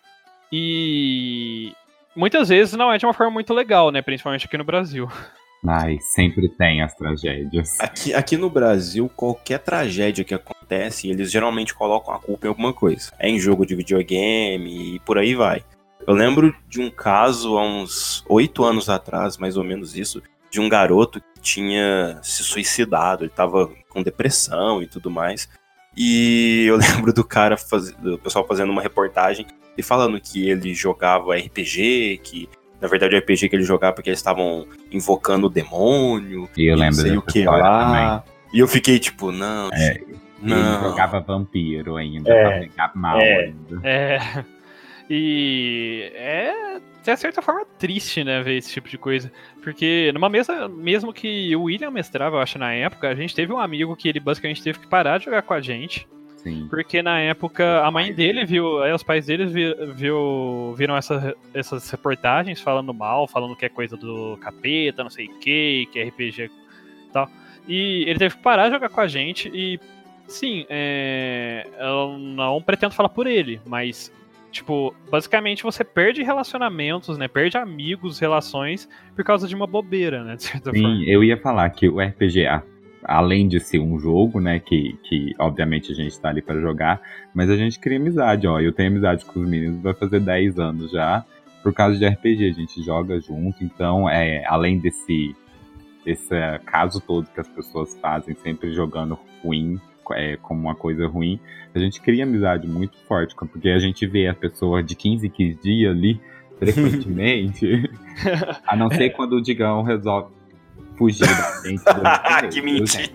E 0.52 1.74
muitas 2.16 2.50
vezes 2.50 2.74
não 2.76 2.92
é 2.92 2.98
de 2.98 3.06
uma 3.06 3.14
forma 3.14 3.32
muito 3.32 3.54
legal, 3.54 3.92
né? 3.92 4.02
Principalmente 4.02 4.46
aqui 4.46 4.58
no 4.58 4.64
Brasil. 4.64 5.10
Ai, 5.68 6.00
sempre 6.00 6.50
tem 6.50 6.82
as 6.82 6.96
tragédias. 6.96 7.80
Aqui, 7.80 8.14
aqui 8.14 8.36
no 8.36 8.50
Brasil, 8.50 9.10
qualquer 9.16 9.60
tragédia 9.60 10.24
que 10.24 10.34
acontece, 10.34 11.08
eles 11.08 11.32
geralmente 11.32 11.74
colocam 11.74 12.14
a 12.14 12.20
culpa 12.20 12.48
em 12.48 12.50
alguma 12.50 12.74
coisa. 12.74 13.12
É 13.20 13.30
em 13.30 13.40
jogo 13.40 13.66
de 13.66 13.76
videogame 13.76 14.96
e 14.96 15.00
por 15.02 15.20
aí 15.20 15.36
vai. 15.36 15.64
Eu 16.08 16.16
lembro 16.16 16.56
de 16.68 16.82
um 16.82 16.90
caso 16.90 17.58
há 17.58 17.64
uns 17.64 18.26
oito 18.28 18.64
anos 18.64 18.90
atrás, 18.90 19.38
mais 19.38 19.56
ou 19.56 19.64
menos 19.64 19.96
isso, 19.96 20.22
de 20.50 20.60
um 20.60 20.68
garoto 20.68 21.22
que 21.22 21.42
tinha 21.42 22.20
se 22.24 22.44
suicidado, 22.44 23.24
ele 23.24 23.32
tava 23.32 23.70
com 23.88 24.02
depressão 24.02 24.82
e 24.82 24.88
tudo 24.88 25.12
mais. 25.12 25.48
E 25.96 26.66
eu 26.68 26.76
lembro 26.78 27.14
do 27.14 27.24
cara, 27.24 27.56
faz... 27.56 27.92
do 27.92 28.18
pessoal 28.18 28.48
fazendo 28.48 28.72
uma 28.72 28.82
reportagem 28.82 29.46
e 29.78 29.84
falando 29.84 30.20
que 30.20 30.50
ele 30.50 30.74
jogava 30.74 31.36
RPG, 31.36 32.20
que 32.24 32.50
na 32.82 32.88
verdade 32.88 33.16
o 33.16 33.20
RPG 33.20 33.48
que 33.50 33.56
ele 33.56 33.64
jogava 33.64 33.94
porque 33.94 34.10
eles 34.10 34.20
estavam 34.20 34.66
invocando 34.92 35.48
o 35.48 35.50
demônio, 35.50 36.50
e 36.58 36.66
eu 36.66 36.76
lembro 36.76 36.96
sei 36.96 37.16
o 37.18 37.22
que 37.22 37.44
lá. 37.46 38.24
E 38.54 38.60
eu 38.60 38.68
fiquei 38.68 39.00
tipo, 39.00 39.32
não, 39.32 39.70
É, 39.72 39.78
gente, 39.94 40.02
Ele 40.10 40.20
não. 40.56 40.82
jogava 40.82 41.20
vampiro 41.22 41.96
ainda, 41.96 42.30
É, 42.34 42.42
pra 42.50 42.60
pegar 42.60 42.92
mal 42.96 43.20
é. 43.22 43.46
ainda. 43.46 43.88
É. 43.88 44.20
E 45.14 46.10
é, 46.16 46.80
de 47.04 47.18
certa 47.18 47.42
forma, 47.42 47.66
triste, 47.78 48.24
né, 48.24 48.42
ver 48.42 48.56
esse 48.56 48.72
tipo 48.72 48.88
de 48.88 48.98
coisa. 48.98 49.30
Porque 49.62 50.10
numa 50.14 50.30
mesa, 50.30 50.70
mesmo 50.70 51.12
que 51.12 51.54
o 51.54 51.64
William 51.64 51.92
mestrava, 51.92 52.38
eu 52.38 52.40
acho, 52.40 52.58
na 52.58 52.72
época, 52.74 53.10
a 53.10 53.16
gente 53.16 53.36
teve 53.36 53.52
um 53.52 53.60
amigo 53.60 53.94
que 53.98 54.08
ele 54.08 54.22
basicamente 54.22 54.64
teve 54.64 54.80
que 54.80 54.88
parar 54.88 55.18
de 55.18 55.26
jogar 55.26 55.42
com 55.42 55.54
a 55.54 55.60
gente. 55.60 56.08
Sim. 56.44 56.68
Porque 56.70 57.02
na 57.04 57.20
época 57.20 57.82
a 57.86 57.92
mãe 57.92 58.12
dele 58.12 58.46
viu, 58.46 58.82
aí 58.82 58.92
os 58.92 59.04
pais 59.04 59.28
dele 59.28 59.46
vi- 59.46 59.76
viu, 59.94 60.74
viram 60.76 60.98
essa- 60.98 61.36
essas 61.54 61.90
reportagens 61.92 62.60
falando 62.60 62.92
mal, 62.94 63.28
falando 63.28 63.56
que 63.56 63.66
é 63.66 63.70
coisa 63.70 63.96
do 63.96 64.38
capeta, 64.42 65.04
não 65.04 65.10
sei 65.12 65.28
o 65.28 65.40
que, 65.40 65.88
que 65.92 66.00
é 66.00 66.04
RPG 66.08 66.46
e 66.46 67.12
tal. 67.14 67.30
E 67.68 68.04
ele 68.08 68.18
teve 68.18 68.36
que 68.38 68.42
parar 68.42 68.66
de 68.70 68.74
jogar 68.74 68.90
com 68.90 69.02
a 69.02 69.08
gente 69.08 69.52
e, 69.54 69.80
sim, 70.28 70.66
é, 70.68 71.68
eu 71.80 72.18
não 72.18 72.60
pretendo 72.62 72.96
falar 72.96 73.10
por 73.10 73.28
ele, 73.28 73.62
mas, 73.68 74.12
tipo, 74.52 74.96
basicamente 75.12 75.62
você 75.62 75.84
perde 75.84 76.24
relacionamentos, 76.24 77.20
né, 77.20 77.28
perde 77.28 77.56
amigos, 77.56 78.18
relações, 78.20 78.90
por 79.16 79.24
causa 79.24 79.48
de 79.48 79.56
uma 79.56 79.68
bobeira, 79.68 80.24
né, 80.24 80.36
de 80.38 80.44
certa 80.44 80.72
forma. 80.74 80.96
Sim, 80.96 81.04
eu 81.06 81.24
ia 81.24 81.38
falar 81.38 81.70
que 81.70 81.88
o 81.88 82.02
RPG, 82.02 82.48
a- 82.48 82.64
além 83.04 83.48
de 83.48 83.60
ser 83.60 83.80
um 83.80 84.00
jogo, 84.00 84.40
né, 84.40 84.60
que, 84.60 84.98
que 85.04 85.36
obviamente 85.40 85.92
a 85.92 85.96
gente 85.96 86.20
tá 86.20 86.30
ali 86.30 86.42
pra 86.42 86.60
jogar, 86.60 87.02
mas 87.34 87.50
a 87.50 87.56
gente 87.56 87.80
cria 87.80 87.98
amizade, 87.98 88.48
ó. 88.48 88.60
Eu 88.60 88.72
tenho 88.72 88.90
amizade 88.90 89.26
com 89.26 89.40
os 89.40 89.48
meninos, 89.48 89.82
vai 89.82 89.94
fazer 89.94 90.20
10 90.20 90.60
anos 90.60 90.92
já, 90.92 91.26
por 91.62 91.74
causa 91.74 91.98
de 91.98 92.06
RPG, 92.06 92.50
a 92.50 92.54
gente 92.54 92.82
joga 92.84 93.20
junto, 93.20 93.64
então, 93.64 94.10
é, 94.10 94.44
além 94.48 94.80
desse, 94.80 95.36
desse 96.04 96.34
eh, 96.34 96.60
caso 96.66 97.00
todo 97.00 97.30
que 97.30 97.40
as 97.40 97.48
pessoas 97.48 97.96
fazem, 98.00 98.36
sempre 98.36 98.74
jogando 98.74 99.18
ruim, 99.44 99.80
é, 100.14 100.38
como 100.38 100.60
uma 100.60 100.76
coisa 100.76 101.08
ruim, 101.08 101.40
a 101.74 101.80
gente 101.80 102.02
cria 102.02 102.24
amizade 102.24 102.68
muito 102.68 102.98
forte, 103.08 103.36
porque 103.36 103.70
a 103.70 103.80
gente 103.80 104.06
vê 104.08 104.28
a 104.28 104.34
pessoa 104.34 104.82
de 104.82 104.96
15 104.96 105.28
em 105.28 105.30
15 105.30 105.62
dias 105.62 105.96
ali, 105.96 106.20
frequentemente, 106.58 107.90
a 108.66 108.76
não 108.76 108.90
ser 108.90 109.12
quando 109.12 109.34
o 109.34 109.42
Digão 109.42 109.84
resolve 109.84 110.41
fugir 111.02 111.26
da 111.28 111.62
gente. 111.68 111.82
Ah, 112.06 112.42
que 112.50 112.62
mentira. 112.62 113.08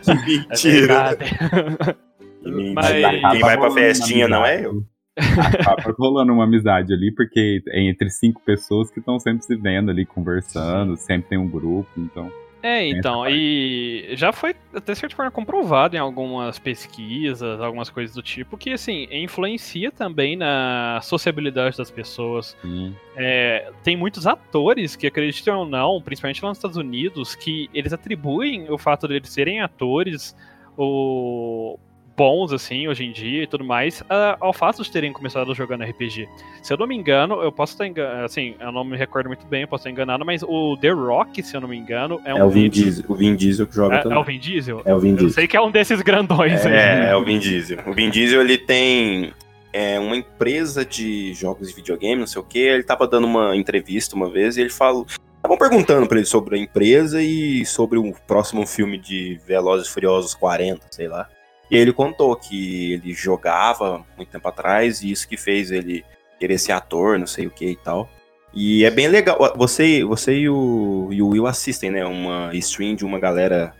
que 0.00 0.10
É 0.10 0.14
mentira. 0.26 1.16
Que 1.16 2.50
mentira. 2.50 2.74
Mas- 2.74 3.32
Quem 3.32 3.40
vai 3.40 3.58
pra 3.58 3.70
festinha 3.72 4.28
não 4.28 4.44
é 4.46 4.64
eu. 4.64 4.84
Acaba 5.18 5.92
rolando 5.98 6.32
uma 6.32 6.44
amizade 6.44 6.92
ali, 6.94 7.12
porque 7.12 7.60
é 7.68 7.80
entre 7.88 8.08
cinco 8.08 8.40
pessoas 8.44 8.88
que 8.90 9.00
estão 9.00 9.18
sempre 9.18 9.44
se 9.44 9.56
vendo 9.56 9.90
ali, 9.90 10.06
conversando, 10.06 10.96
sempre 10.96 11.30
tem 11.30 11.38
um 11.38 11.48
grupo, 11.48 11.88
então. 11.96 12.30
É, 12.62 12.86
então, 12.88 13.24
e 13.28 14.10
já 14.14 14.32
foi 14.32 14.54
até 14.74 14.94
certa 14.94 15.14
forma 15.14 15.30
comprovado 15.30 15.94
em 15.94 15.98
algumas 15.98 16.58
pesquisas, 16.58 17.60
algumas 17.60 17.88
coisas 17.88 18.14
do 18.14 18.22
tipo, 18.22 18.56
que 18.56 18.72
assim, 18.72 19.06
influencia 19.12 19.92
também 19.92 20.36
na 20.36 20.98
sociabilidade 21.02 21.76
das 21.76 21.90
pessoas. 21.90 22.56
Sim. 22.60 22.94
É, 23.16 23.70
tem 23.84 23.96
muitos 23.96 24.26
atores 24.26 24.96
que, 24.96 25.06
acreditam 25.06 25.60
ou 25.60 25.66
não, 25.66 26.02
principalmente 26.02 26.42
lá 26.42 26.48
nos 26.48 26.58
Estados 26.58 26.76
Unidos, 26.76 27.34
que 27.34 27.70
eles 27.72 27.92
atribuem 27.92 28.70
o 28.70 28.76
fato 28.76 29.06
de 29.06 29.14
eles 29.14 29.30
serem 29.30 29.60
atores 29.60 30.36
ou 30.76 31.78
bons, 32.18 32.52
assim, 32.52 32.88
hoje 32.88 33.04
em 33.04 33.12
dia 33.12 33.44
e 33.44 33.46
tudo 33.46 33.62
mais, 33.64 34.02
a- 34.10 34.36
ao 34.40 34.52
fato 34.52 34.82
de 34.82 34.90
terem 34.90 35.12
começado 35.12 35.54
jogando 35.54 35.84
RPG. 35.84 36.28
Se 36.60 36.72
eu 36.72 36.76
não 36.76 36.84
me 36.88 36.96
engano, 36.96 37.40
eu 37.40 37.52
posso 37.52 37.74
estar 37.74 37.86
enganado, 37.86 38.24
assim, 38.24 38.56
eu 38.58 38.72
não 38.72 38.82
me 38.82 38.96
recordo 38.96 39.28
muito 39.28 39.46
bem, 39.46 39.62
eu 39.62 39.68
posso 39.68 39.82
estar 39.82 39.90
enganado, 39.90 40.24
mas 40.26 40.42
o 40.42 40.76
The 40.80 40.90
Rock, 40.90 41.40
se 41.44 41.56
eu 41.56 41.60
não 41.60 41.68
me 41.68 41.76
engano, 41.76 42.20
é 42.24 42.34
um 42.34 42.38
É 42.38 42.44
o 42.44 42.50
Vin 42.50 42.68
Diesel. 42.68 43.04
O 43.08 43.14
Vin 43.14 43.36
Diesel 43.36 43.66
que 43.68 43.74
joga 43.76 43.94
É, 43.94 43.98
é 43.98 44.02
também. 44.02 44.18
o 44.18 44.24
Vin 44.24 44.38
Diesel? 44.40 44.82
É 44.84 44.92
o 44.94 44.98
Vin 44.98 45.10
Eu 45.10 45.16
Diesel. 45.16 45.34
sei 45.34 45.46
que 45.46 45.56
é 45.56 45.60
um 45.60 45.70
desses 45.70 46.02
grandões 46.02 46.66
aí. 46.66 46.72
É, 46.74 47.10
é 47.10 47.16
o 47.16 47.24
Vin 47.24 47.38
Diesel. 47.38 47.78
O 47.86 47.92
Vin 47.92 48.10
Diesel, 48.10 48.40
ele 48.40 48.58
tem 48.58 49.32
é, 49.72 50.00
uma 50.00 50.16
empresa 50.16 50.84
de 50.84 51.32
jogos 51.34 51.68
de 51.68 51.74
videogame, 51.74 52.18
não 52.18 52.26
sei 52.26 52.40
o 52.40 52.44
que. 52.44 52.58
Ele 52.58 52.82
tava 52.82 53.06
dando 53.06 53.26
uma 53.28 53.54
entrevista 53.56 54.16
uma 54.16 54.28
vez 54.28 54.56
e 54.56 54.60
ele 54.62 54.70
falou... 54.70 55.06
Estavam 55.36 55.56
perguntando 55.56 56.06
pra 56.08 56.18
ele 56.18 56.26
sobre 56.26 56.56
a 56.56 56.58
empresa 56.58 57.22
e 57.22 57.64
sobre 57.64 57.96
o 57.96 58.12
próximo 58.26 58.66
filme 58.66 58.98
de 58.98 59.38
Velozes 59.46 59.86
e 59.86 59.90
Furiosos 59.92 60.34
40, 60.34 60.84
sei 60.90 61.06
lá. 61.06 61.28
E 61.70 61.76
ele 61.76 61.92
contou 61.92 62.34
que 62.34 62.94
ele 62.94 63.12
jogava 63.12 64.04
muito 64.16 64.30
tempo 64.30 64.48
atrás 64.48 65.02
e 65.02 65.10
isso 65.10 65.28
que 65.28 65.36
fez 65.36 65.70
ele 65.70 66.04
querer 66.38 66.58
ser 66.58 66.72
ator, 66.72 67.18
não 67.18 67.26
sei 67.26 67.46
o 67.46 67.50
que 67.50 67.66
e 67.66 67.76
tal. 67.76 68.08
E 68.54 68.84
é 68.84 68.90
bem 68.90 69.08
legal. 69.08 69.36
Você, 69.56 70.02
você 70.04 70.34
e, 70.34 70.48
o, 70.48 71.08
e 71.12 71.20
o 71.20 71.28
Will 71.28 71.46
assistem, 71.46 71.90
né? 71.90 72.04
Uma 72.04 72.50
stream 72.54 72.94
de 72.94 73.04
uma 73.04 73.18
galera 73.18 73.74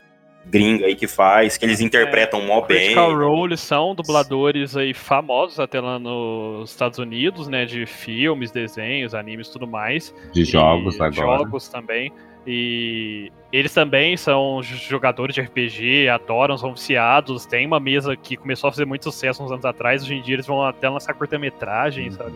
gringa 0.47 0.87
aí 0.87 0.95
que 0.95 1.07
faz, 1.07 1.57
que 1.57 1.65
eles 1.65 1.81
interpretam 1.81 2.43
mó 2.43 2.61
bem. 2.61 2.79
Critical 2.79 3.17
Role 3.17 3.57
são 3.57 3.95
dubladores 3.95 4.77
aí 4.77 4.95
famosos 4.95 5.61
até 5.61 5.81
lá 5.81 5.99
nos 5.99 6.71
Estados 6.71 6.99
Unidos, 6.99 7.49
né? 7.49 7.65
De 7.65 7.87
filmes, 7.87 8.51
desenhos, 8.51 9.15
animes 9.15 9.49
e 9.49 9.53
tudo 9.53 9.67
mais. 9.67 10.15
De 10.33 10.45
jogos 10.45 11.01
agora. 11.01 11.39
Jogos 11.39 11.69
também. 11.69 12.13
E 12.51 13.31
eles 13.53 13.75
também 13.75 14.17
são 14.17 14.63
jogadores 14.63 15.35
de 15.35 15.43
RPG, 15.43 16.09
adoram, 16.09 16.57
são 16.57 16.73
viciados. 16.73 17.45
Tem 17.45 17.67
uma 17.67 17.79
mesa 17.79 18.17
que 18.17 18.37
começou 18.39 18.69
a 18.69 18.73
fazer 18.73 18.87
muito 18.87 19.05
sucesso 19.05 19.45
uns 19.45 19.53
anos 19.53 19.67
atrás, 19.67 20.03
hoje 20.03 20.15
em 20.15 20.23
dia 20.23 20.35
eles 20.37 20.47
vão 20.47 20.63
até 20.65 20.89
lançar 20.89 21.13
curta-metragem, 21.13 22.07
Uhum. 22.07 22.13
sabe? 22.13 22.33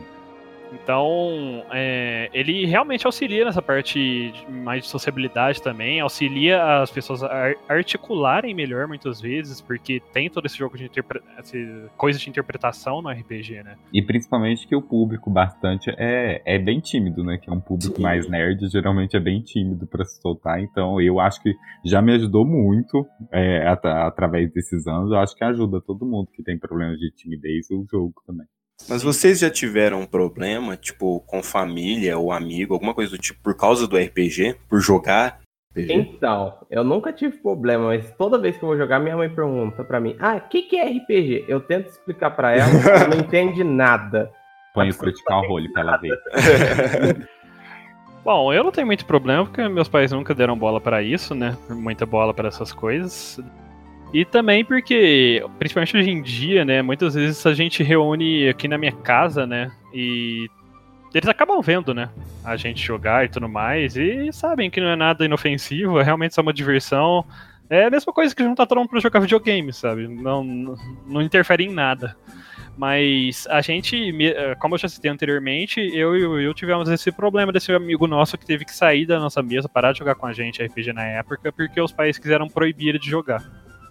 Então, 0.73 1.65
é, 1.71 2.31
ele 2.33 2.65
realmente 2.67 3.07
auxilia 3.07 3.45
nessa 3.45 3.63
parte 3.63 4.33
mais 4.49 4.83
de 4.85 4.89
sociabilidade 4.89 5.63
também, 5.63 6.01
auxilia 6.01 6.81
as 6.83 6.91
pessoas 6.91 7.23
a 7.23 7.29
ar- 7.33 7.57
articularem 7.69 8.55
melhor 8.55 8.87
muitas 8.89 9.21
vezes, 9.21 9.61
porque 9.61 10.01
tem 10.13 10.29
todo 10.31 10.47
esse 10.47 10.57
jogo 10.57 10.77
de 10.77 10.91
coisa 11.97 12.19
de 12.19 12.29
interpretação 12.29 13.03
no 13.03 13.11
RPG, 13.11 13.63
né? 13.63 13.77
E 13.93 14.03
principalmente 14.03 14.67
que 14.67 14.75
o 14.75 14.83
público 14.83 15.31
bastante 15.31 15.91
é, 15.99 16.43
é 16.45 16.59
bem 16.59 16.81
tímido, 16.81 17.23
né? 17.25 17.39
Que 17.39 17.51
é 17.51 17.53
um 17.53 17.61
público 17.61 17.97
Sim. 17.97 18.03
mais 18.03 18.29
nerd, 18.29 18.69
geralmente 18.69 19.17
é 19.17 19.21
bem 19.21 19.41
tímido 19.43 19.87
pra 19.87 20.05
se 20.05 20.21
soltar. 20.21 20.61
Então 20.61 21.01
eu 21.01 21.21
acho 21.21 21.43
que 21.43 21.55
já 21.85 22.01
me 22.01 22.15
ajudou 22.15 22.45
muito 22.47 23.07
é, 23.31 23.67
at- 23.67 23.85
através 23.85 24.53
desses 24.53 24.87
anos. 24.87 25.11
Eu 25.11 25.19
acho 25.19 25.35
que 25.37 25.45
ajuda 25.45 25.81
todo 25.81 26.07
mundo 26.07 26.29
que 26.35 26.43
tem 26.43 26.59
problemas 26.59 26.99
de 26.99 27.11
timidez 27.13 27.71
o 27.71 27.85
jogo 27.91 28.15
também. 28.27 28.47
Mas 28.89 29.03
vocês 29.03 29.39
já 29.39 29.51
tiveram 29.51 30.01
um 30.01 30.07
problema, 30.07 30.77
tipo, 30.77 31.21
com 31.21 31.43
família 31.43 32.19
ou 32.19 32.33
amigo, 32.33 32.75
alguma 32.75 32.95
coisa 32.95 33.13
do 33.13 33.19
tipo, 33.19 33.41
por 33.43 33.57
causa 33.57 33.87
do 33.87 33.97
RPG? 33.97 34.57
Por 34.69 34.81
jogar 34.81 35.41
RPG? 35.73 35.93
Então, 35.93 36.55
eu 36.71 36.85
nunca 36.85 37.13
tive 37.13 37.39
problema, 37.39 37.87
mas 37.87 38.11
toda 38.17 38.39
vez 38.39 38.57
que 38.57 38.63
eu 38.63 38.69
vou 38.69 38.77
jogar, 38.77 38.99
minha 38.99 39.17
mãe 39.17 39.29
pergunta 39.29 39.83
pra 39.83 39.99
mim: 39.99 40.17
Ah, 40.21 40.37
o 40.37 40.49
que, 40.49 40.63
que 40.63 40.77
é 40.77 40.87
RPG? 40.87 41.47
Eu 41.49 41.61
tento 41.61 41.89
explicar 41.89 42.31
pra 42.31 42.53
ela, 42.53 42.71
ela 42.71 43.09
não 43.09 43.19
entende 43.19 43.65
nada. 43.65 44.31
Põe 44.75 44.91
o 44.91 44.97
critical 44.97 45.47
role 45.47 45.71
pra 45.73 45.83
ela 45.83 45.97
ver. 45.99 46.19
Bom, 48.25 48.53
eu 48.53 48.63
não 48.63 48.71
tenho 48.71 48.87
muito 48.87 49.05
problema, 49.05 49.45
porque 49.45 49.67
meus 49.69 49.89
pais 49.89 50.13
nunca 50.13 50.33
deram 50.33 50.57
bola 50.57 50.81
pra 50.81 51.03
isso, 51.03 51.35
né? 51.35 51.57
Muita 51.69 52.07
bola 52.07 52.33
pra 52.33 52.49
essas 52.49 52.73
coisas. 52.73 53.41
E 54.13 54.25
também 54.27 54.65
porque, 54.65 55.43
principalmente 55.59 55.97
hoje 55.97 56.11
em 56.11 56.21
dia, 56.21 56.65
né? 56.65 56.83
Muitas 56.83 57.15
vezes 57.15 57.45
a 57.47 57.55
gente 57.55 57.83
reúne 57.83 58.49
aqui 58.49 58.69
na 58.69 58.77
minha 58.77 58.93
casa, 58.93 59.47
né? 59.47 59.73
E 59.95 60.49
eles 61.15 61.29
acabam 61.29 61.61
vendo, 61.63 61.95
né? 61.95 62.11
A 62.45 62.57
gente 62.57 62.85
jogar 62.85 63.25
e 63.25 63.29
tudo 63.29 63.49
mais. 63.49 63.97
E 63.97 64.31
sabem 64.33 64.71
que 64.71 64.81
não 64.81 64.89
é 64.89 64.97
nada 64.97 65.25
inofensivo, 65.25 65.99
é 65.99 66.03
realmente 66.03 66.35
só 66.35 66.43
uma 66.43 66.53
diversão. 66.53 67.25
É 67.71 67.87
a 67.87 67.91
mesma 67.91 68.13
coisa 68.13 68.35
que 68.35 68.43
juntar 68.43 68.67
todo 68.67 68.79
mundo 68.79 68.91
pra 68.91 69.01
jogar 69.01 69.21
videogame, 69.21 69.73
sabe? 69.73 70.07
Não, 70.07 70.45
não, 71.07 71.23
interfere 71.23 71.65
em 71.65 71.73
nada. 71.73 72.15
Mas 72.77 73.47
a 73.49 73.63
gente, 73.63 73.97
eh, 74.23 74.55
como 74.57 74.75
eu 74.75 74.79
já 74.79 74.89
citei 74.89 75.11
anteriormente, 75.11 75.81
eu 75.81 76.17
e 76.17 76.25
o 76.27 76.33
Will 76.33 76.55
tivemos 76.55 76.89
esse 76.89 77.11
problema 77.11 77.51
desse 77.53 77.73
amigo 77.73 78.07
nosso 78.07 78.37
que 78.37 78.45
teve 78.47 78.65
que 78.65 78.75
sair 78.75 79.07
da 79.07 79.19
nossa 79.19 79.43
mesa, 79.43 79.69
parar 79.69 79.93
de 79.93 79.99
jogar 79.99 80.15
com 80.15 80.27
a 80.27 80.33
gente 80.33 80.63
RPG 80.63 80.93
na 80.93 81.05
época, 81.05 81.53
porque 81.53 81.81
os 81.81 81.93
pais 81.93 82.19
quiseram 82.19 82.49
proibir 82.49 82.89
ele 82.89 82.99
de 82.99 83.09
jogar. 83.09 83.43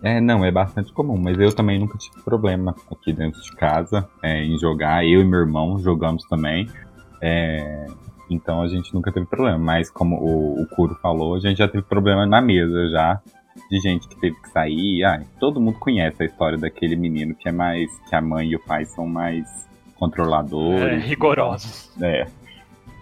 É, 0.04 0.20
não, 0.20 0.44
é 0.44 0.52
bastante 0.52 0.92
comum, 0.92 1.18
mas 1.18 1.40
eu 1.40 1.54
também 1.54 1.80
nunca 1.80 1.98
tive 1.98 2.22
problema 2.24 2.76
aqui 2.92 3.14
dentro 3.14 3.40
de 3.42 3.52
casa 3.56 4.10
é, 4.24 4.44
em 4.44 4.58
jogar. 4.58 5.06
Eu 5.06 5.22
e 5.22 5.24
meu 5.24 5.40
irmão 5.40 5.78
jogamos 5.80 6.24
também. 6.26 6.68
é, 7.22 7.86
então 8.32 8.62
a 8.62 8.68
gente 8.68 8.94
nunca 8.94 9.12
teve 9.12 9.26
problema. 9.26 9.58
Mas 9.58 9.90
como 9.92 10.16
o, 10.16 10.62
o 10.62 10.68
Kuro 10.68 10.96
falou, 11.02 11.36
a 11.36 11.40
gente 11.40 11.58
já 11.58 11.68
teve 11.68 11.84
problema 11.84 12.26
na 12.26 12.42
mesa 12.42 12.90
já. 12.90 13.22
De 13.70 13.80
gente 13.80 14.08
que 14.08 14.16
teve 14.16 14.36
que 14.42 14.50
sair. 14.50 15.04
Ah, 15.04 15.22
todo 15.40 15.60
mundo 15.60 15.78
conhece 15.78 16.24
a 16.24 16.26
história 16.26 16.58
daquele 16.58 16.96
menino 16.96 17.36
que 17.36 17.50
é 17.50 17.52
mais. 17.52 17.92
que 18.08 18.16
a 18.16 18.22
mãe 18.22 18.50
e 18.50 18.56
o 18.56 18.60
pai 18.60 18.86
são 18.86 19.06
mais 19.06 19.46
controladores. 19.96 21.04
É, 21.04 21.08
rigorosos. 21.08 21.92
É. 22.02 22.28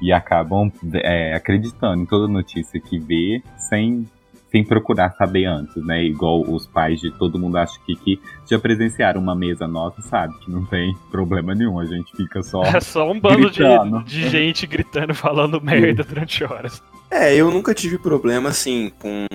E 0.01 0.11
acabam 0.11 0.71
é, 0.93 1.35
acreditando 1.35 2.01
em 2.01 2.05
toda 2.05 2.27
notícia 2.27 2.79
que 2.79 2.97
vê 2.97 3.43
sem, 3.57 4.07
sem 4.51 4.63
procurar 4.63 5.11
saber 5.11 5.45
antes, 5.45 5.75
né? 5.85 6.03
Igual 6.03 6.41
os 6.41 6.65
pais 6.67 6.99
de 6.99 7.11
todo 7.11 7.39
mundo 7.39 7.57
acho 7.57 7.79
que, 7.85 7.95
que 7.95 8.19
já 8.49 8.57
presenciaram 8.59 9.21
uma 9.21 9.35
mesa 9.35 9.67
nossa, 9.67 10.01
sabe? 10.01 10.33
Que 10.39 10.51
não 10.51 10.65
tem 10.65 10.95
problema 11.11 11.53
nenhum, 11.53 11.79
a 11.79 11.85
gente 11.85 12.15
fica 12.15 12.41
só. 12.41 12.63
É 12.79 12.79
só 12.79 13.11
um 13.11 13.19
bando 13.19 13.49
de, 13.49 13.63
de 14.05 14.29
gente 14.29 14.65
gritando, 14.65 15.13
falando 15.13 15.61
merda 15.61 16.03
durante 16.03 16.43
horas. 16.43 16.81
É, 17.11 17.35
eu 17.35 17.51
nunca 17.51 17.73
tive 17.73 17.97
problema 17.97 18.49
assim 18.49 18.91
com, 18.99 19.25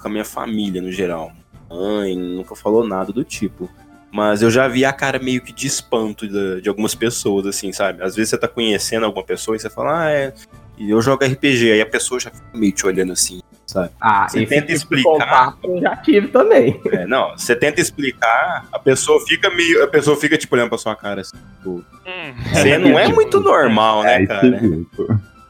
com 0.00 0.08
a 0.08 0.10
minha 0.10 0.24
família 0.24 0.80
no 0.80 0.90
geral. 0.90 1.32
Mãe 1.68 2.16
nunca 2.16 2.54
falou 2.54 2.86
nada 2.86 3.12
do 3.12 3.24
tipo. 3.24 3.68
Mas 4.10 4.40
eu 4.40 4.50
já 4.50 4.66
vi 4.66 4.84
a 4.84 4.92
cara 4.92 5.18
meio 5.18 5.42
que 5.42 5.52
de 5.52 5.66
espanto 5.66 6.26
de, 6.26 6.62
de, 6.62 6.68
algumas 6.68 6.94
pessoas, 6.94 7.46
assim, 7.46 7.72
sabe? 7.72 8.02
Às 8.02 8.16
vezes 8.16 8.30
você 8.30 8.38
tá 8.38 8.48
conhecendo 8.48 9.04
alguma 9.04 9.24
pessoa 9.24 9.54
e 9.54 9.60
você 9.60 9.68
fala, 9.68 10.04
ah, 10.04 10.10
é. 10.10 10.32
E 10.78 10.90
eu 10.90 11.02
jogo 11.02 11.24
RPG, 11.24 11.72
aí 11.72 11.80
a 11.80 11.86
pessoa 11.86 12.18
já 12.18 12.30
fica 12.30 12.46
meio 12.54 12.72
te 12.72 12.86
olhando 12.86 13.12
assim, 13.12 13.40
sabe? 13.68 13.90
Ah, 14.00 14.26
você 14.28 14.46
tenta 14.46 14.72
explicar. 14.72 15.56
Eu 15.62 15.80
já 15.80 15.96
tive 15.96 16.28
também. 16.28 16.80
É, 16.90 17.06
não, 17.06 17.36
você 17.36 17.54
tenta 17.54 17.80
explicar, 17.80 18.66
a 18.72 18.78
pessoa 18.78 19.20
fica 19.26 19.50
meio. 19.50 19.84
A 19.84 19.86
pessoa 19.86 20.16
fica, 20.16 20.36
tipo, 20.36 20.54
olhando 20.54 20.70
pra 20.70 20.78
sua 20.78 20.96
cara 20.96 21.20
assim. 21.20 21.36
Tipo, 21.58 21.70
hum, 21.70 22.34
você 22.52 22.78
não 22.78 22.98
é 22.98 23.08
muito 23.08 23.40
normal, 23.40 24.02
né, 24.02 24.22
é, 24.22 24.26
cara? 24.26 24.60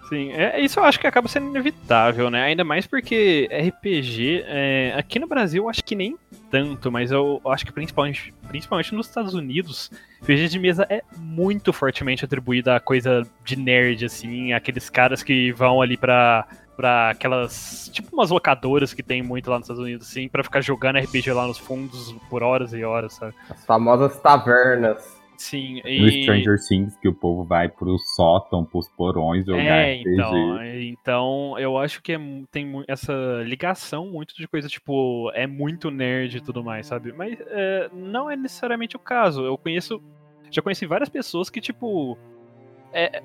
Sim, 0.08 0.32
é, 0.32 0.58
isso 0.60 0.80
eu 0.80 0.84
acho 0.84 0.98
que 0.98 1.06
acaba 1.06 1.28
sendo 1.28 1.48
inevitável, 1.48 2.30
né? 2.30 2.44
Ainda 2.44 2.64
mais 2.64 2.86
porque 2.86 3.46
RPG, 3.52 4.42
é, 4.46 4.94
aqui 4.96 5.18
no 5.18 5.26
Brasil, 5.26 5.64
eu 5.64 5.68
acho 5.68 5.84
que 5.84 5.94
nem 5.94 6.16
tanto, 6.50 6.90
mas 6.90 7.10
eu, 7.12 7.42
eu, 7.44 7.52
acho 7.52 7.66
que 7.66 7.72
principalmente, 7.72 8.32
principalmente 8.48 8.94
nos 8.94 9.06
Estados 9.06 9.34
Unidos, 9.34 9.90
RPG 10.22 10.48
de 10.48 10.58
mesa 10.58 10.86
é 10.88 11.02
muito 11.14 11.74
fortemente 11.74 12.24
atribuída 12.24 12.74
a 12.74 12.80
coisa 12.80 13.22
de 13.44 13.54
nerd, 13.56 14.06
assim, 14.06 14.54
aqueles 14.54 14.88
caras 14.88 15.22
que 15.22 15.52
vão 15.52 15.82
ali 15.82 15.98
pra, 15.98 16.48
pra 16.78 17.10
aquelas, 17.10 17.90
tipo 17.92 18.14
umas 18.14 18.30
locadoras 18.30 18.94
que 18.94 19.02
tem 19.02 19.20
muito 19.20 19.50
lá 19.50 19.56
nos 19.56 19.64
Estados 19.64 19.82
Unidos, 19.82 20.08
assim, 20.08 20.28
pra 20.28 20.44
ficar 20.44 20.60
jogando 20.60 21.00
RPG 21.00 21.32
lá 21.32 21.44
nos 21.44 21.58
fundos 21.58 22.14
por 22.30 22.40
horas 22.40 22.72
e 22.72 22.84
horas, 22.84 23.14
sabe? 23.14 23.34
As 23.50 23.66
famosas 23.66 24.16
tavernas. 24.20 25.18
Sim, 25.36 25.80
e... 25.84 26.00
No 26.00 26.08
Stranger 26.08 26.56
Things, 26.68 26.96
que 26.96 27.08
o 27.08 27.14
povo 27.14 27.42
vai 27.42 27.68
pro 27.68 27.98
sótão, 28.14 28.64
pros 28.64 28.88
porões 28.90 29.44
jogar 29.44 29.62
é, 29.62 29.94
RPG. 29.96 30.14
Então, 30.14 30.64
então, 30.64 31.58
eu 31.58 31.76
acho 31.76 32.00
que 32.00 32.12
é, 32.12 32.18
tem 32.52 32.84
essa 32.86 33.12
ligação 33.44 34.06
muito 34.06 34.36
de 34.36 34.46
coisa, 34.46 34.68
tipo, 34.68 35.32
é 35.34 35.48
muito 35.48 35.90
nerd 35.90 36.36
e 36.36 36.40
tudo 36.40 36.62
mais, 36.62 36.86
sabe? 36.86 37.12
Mas 37.12 37.36
é, 37.40 37.90
não 37.92 38.30
é 38.30 38.36
necessariamente 38.36 38.94
o 38.94 39.00
caso. 39.00 39.44
Eu 39.44 39.58
conheço. 39.58 40.00
Já 40.48 40.62
conheci 40.62 40.86
várias 40.86 41.08
pessoas 41.08 41.50
que, 41.50 41.60
tipo. 41.60 42.16
É, 42.92 43.20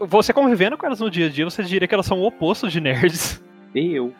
você 0.00 0.32
convivendo 0.32 0.76
com 0.76 0.86
elas 0.86 1.00
no 1.00 1.10
dia 1.10 1.26
a 1.26 1.28
dia, 1.28 1.44
você 1.44 1.62
diria 1.62 1.86
que 1.86 1.94
elas 1.94 2.06
são 2.06 2.20
o 2.20 2.26
oposto 2.26 2.68
de 2.68 2.80
nerds. 2.80 3.42
Eu. 3.74 4.12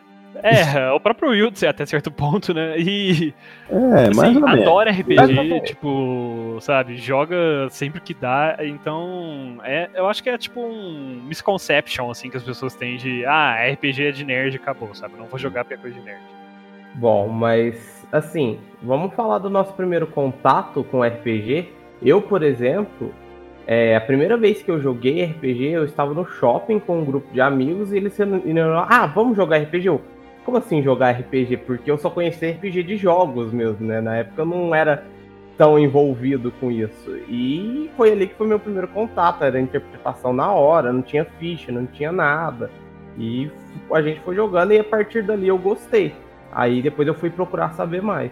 É, 0.43 0.91
o 0.91 0.99
próprio 0.99 1.31
Will, 1.31 1.51
até 1.67 1.85
certo 1.85 2.11
ponto, 2.11 2.53
né? 2.53 2.79
E. 2.79 3.33
É, 3.69 4.03
assim, 4.03 4.15
mais 4.15 4.37
ou 4.37 4.47
adora 4.47 4.91
RPG, 4.91 5.61
tipo, 5.65 6.57
sabe? 6.61 6.97
Joga 6.97 7.67
sempre 7.69 7.99
que 7.99 8.13
dá. 8.13 8.57
Então, 8.61 9.57
é, 9.63 9.89
eu 9.93 10.07
acho 10.07 10.21
que 10.23 10.29
é 10.29 10.37
tipo 10.37 10.61
um 10.61 11.21
misconception, 11.25 12.09
assim, 12.09 12.29
que 12.29 12.37
as 12.37 12.43
pessoas 12.43 12.75
têm 12.75 12.97
de. 12.97 13.25
Ah, 13.25 13.55
RPG 13.73 14.03
é 14.05 14.11
de 14.11 14.23
nerd 14.23 14.55
acabou, 14.55 14.93
sabe? 14.93 15.15
Não 15.17 15.25
vou 15.25 15.39
jogar 15.39 15.63
porque 15.65 15.73
é 15.73 15.77
coisa 15.77 15.99
de 15.99 16.05
nerd. 16.05 16.21
Bom, 16.95 17.27
mas, 17.27 18.07
assim, 18.11 18.59
vamos 18.81 19.13
falar 19.13 19.39
do 19.39 19.49
nosso 19.49 19.73
primeiro 19.73 20.07
contato 20.07 20.83
com 20.85 21.03
RPG. 21.03 21.69
Eu, 22.01 22.21
por 22.21 22.43
exemplo, 22.43 23.13
é, 23.71 23.95
a 23.95 24.01
primeira 24.01 24.35
vez 24.35 24.63
que 24.63 24.71
eu 24.71 24.81
joguei 24.81 25.23
RPG, 25.23 25.65
eu 25.65 25.85
estava 25.85 26.11
no 26.11 26.25
shopping 26.25 26.79
com 26.79 27.01
um 27.01 27.05
grupo 27.05 27.31
de 27.31 27.39
amigos 27.39 27.93
e 27.93 27.97
eles 27.97 28.13
disseram, 28.13 28.41
ah, 28.89 29.05
vamos 29.05 29.37
jogar 29.37 29.57
RPG? 29.57 29.85
Eu, 29.85 30.01
como 30.43 30.57
assim 30.57 30.81
jogar 30.81 31.11
RPG? 31.11 31.57
Porque 31.57 31.91
eu 31.91 31.95
só 31.95 32.09
conhecia 32.09 32.49
RPG 32.49 32.81
de 32.81 32.97
jogos 32.97 33.53
mesmo, 33.53 33.85
né? 33.85 34.01
Na 34.01 34.15
época 34.15 34.41
eu 34.41 34.45
não 34.47 34.73
era 34.73 35.05
tão 35.55 35.77
envolvido 35.77 36.51
com 36.59 36.71
isso. 36.71 37.15
E 37.29 37.91
foi 37.95 38.11
ali 38.11 38.25
que 38.25 38.33
foi 38.33 38.47
meu 38.47 38.59
primeiro 38.59 38.87
contato, 38.87 39.43
era 39.43 39.61
interpretação 39.61 40.33
na 40.33 40.51
hora, 40.51 40.91
não 40.91 41.03
tinha 41.03 41.23
ficha, 41.23 41.71
não 41.71 41.85
tinha 41.85 42.11
nada. 42.11 42.71
E 43.19 43.51
a 43.93 44.01
gente 44.01 44.19
foi 44.21 44.33
jogando 44.33 44.73
e 44.73 44.79
a 44.79 44.83
partir 44.83 45.21
dali 45.21 45.47
eu 45.47 45.59
gostei. 45.59 46.15
Aí 46.51 46.81
depois 46.81 47.07
eu 47.07 47.13
fui 47.13 47.29
procurar 47.29 47.69
saber 47.73 48.01
mais. 48.01 48.31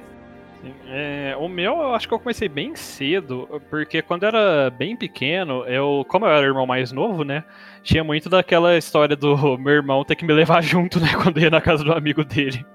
É, 0.87 1.35
o 1.37 1.47
meu, 1.47 1.73
eu 1.73 1.93
acho 1.93 2.07
que 2.07 2.13
eu 2.13 2.19
comecei 2.19 2.49
bem 2.49 2.75
cedo, 2.75 3.61
porque 3.69 4.01
quando 4.01 4.23
eu 4.23 4.29
era 4.29 4.69
bem 4.69 4.95
pequeno, 4.95 5.63
eu, 5.65 6.05
como 6.07 6.25
eu 6.25 6.31
era 6.31 6.45
irmão 6.45 6.65
mais 6.65 6.91
novo, 6.91 7.23
né, 7.23 7.43
tinha 7.83 8.03
muito 8.03 8.29
daquela 8.29 8.77
história 8.77 9.15
do 9.15 9.35
meu 9.59 9.73
irmão 9.73 10.03
ter 10.03 10.15
que 10.15 10.25
me 10.25 10.33
levar 10.33 10.61
junto, 10.63 10.99
né, 10.99 11.09
quando 11.21 11.39
ia 11.39 11.49
na 11.49 11.61
casa 11.61 11.83
do 11.83 11.93
amigo 11.93 12.23
dele. 12.23 12.65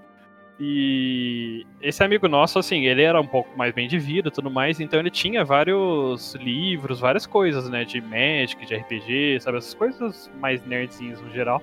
E 0.60 1.66
esse 1.80 2.04
amigo 2.04 2.28
nosso, 2.28 2.58
assim, 2.58 2.86
ele 2.86 3.02
era 3.02 3.20
um 3.20 3.26
pouco 3.26 3.56
mais 3.58 3.74
bem 3.74 3.88
de 3.88 3.98
vida 3.98 4.30
tudo 4.30 4.50
mais, 4.50 4.78
então 4.78 5.00
ele 5.00 5.10
tinha 5.10 5.44
vários 5.44 6.34
livros, 6.36 7.00
várias 7.00 7.26
coisas, 7.26 7.68
né, 7.68 7.84
de 7.84 8.00
Magic, 8.00 8.64
de 8.64 8.76
RPG, 8.76 9.40
sabe, 9.40 9.58
essas 9.58 9.74
coisas 9.74 10.30
mais 10.38 10.64
nerdzinhas 10.64 11.20
no 11.20 11.30
geral. 11.30 11.60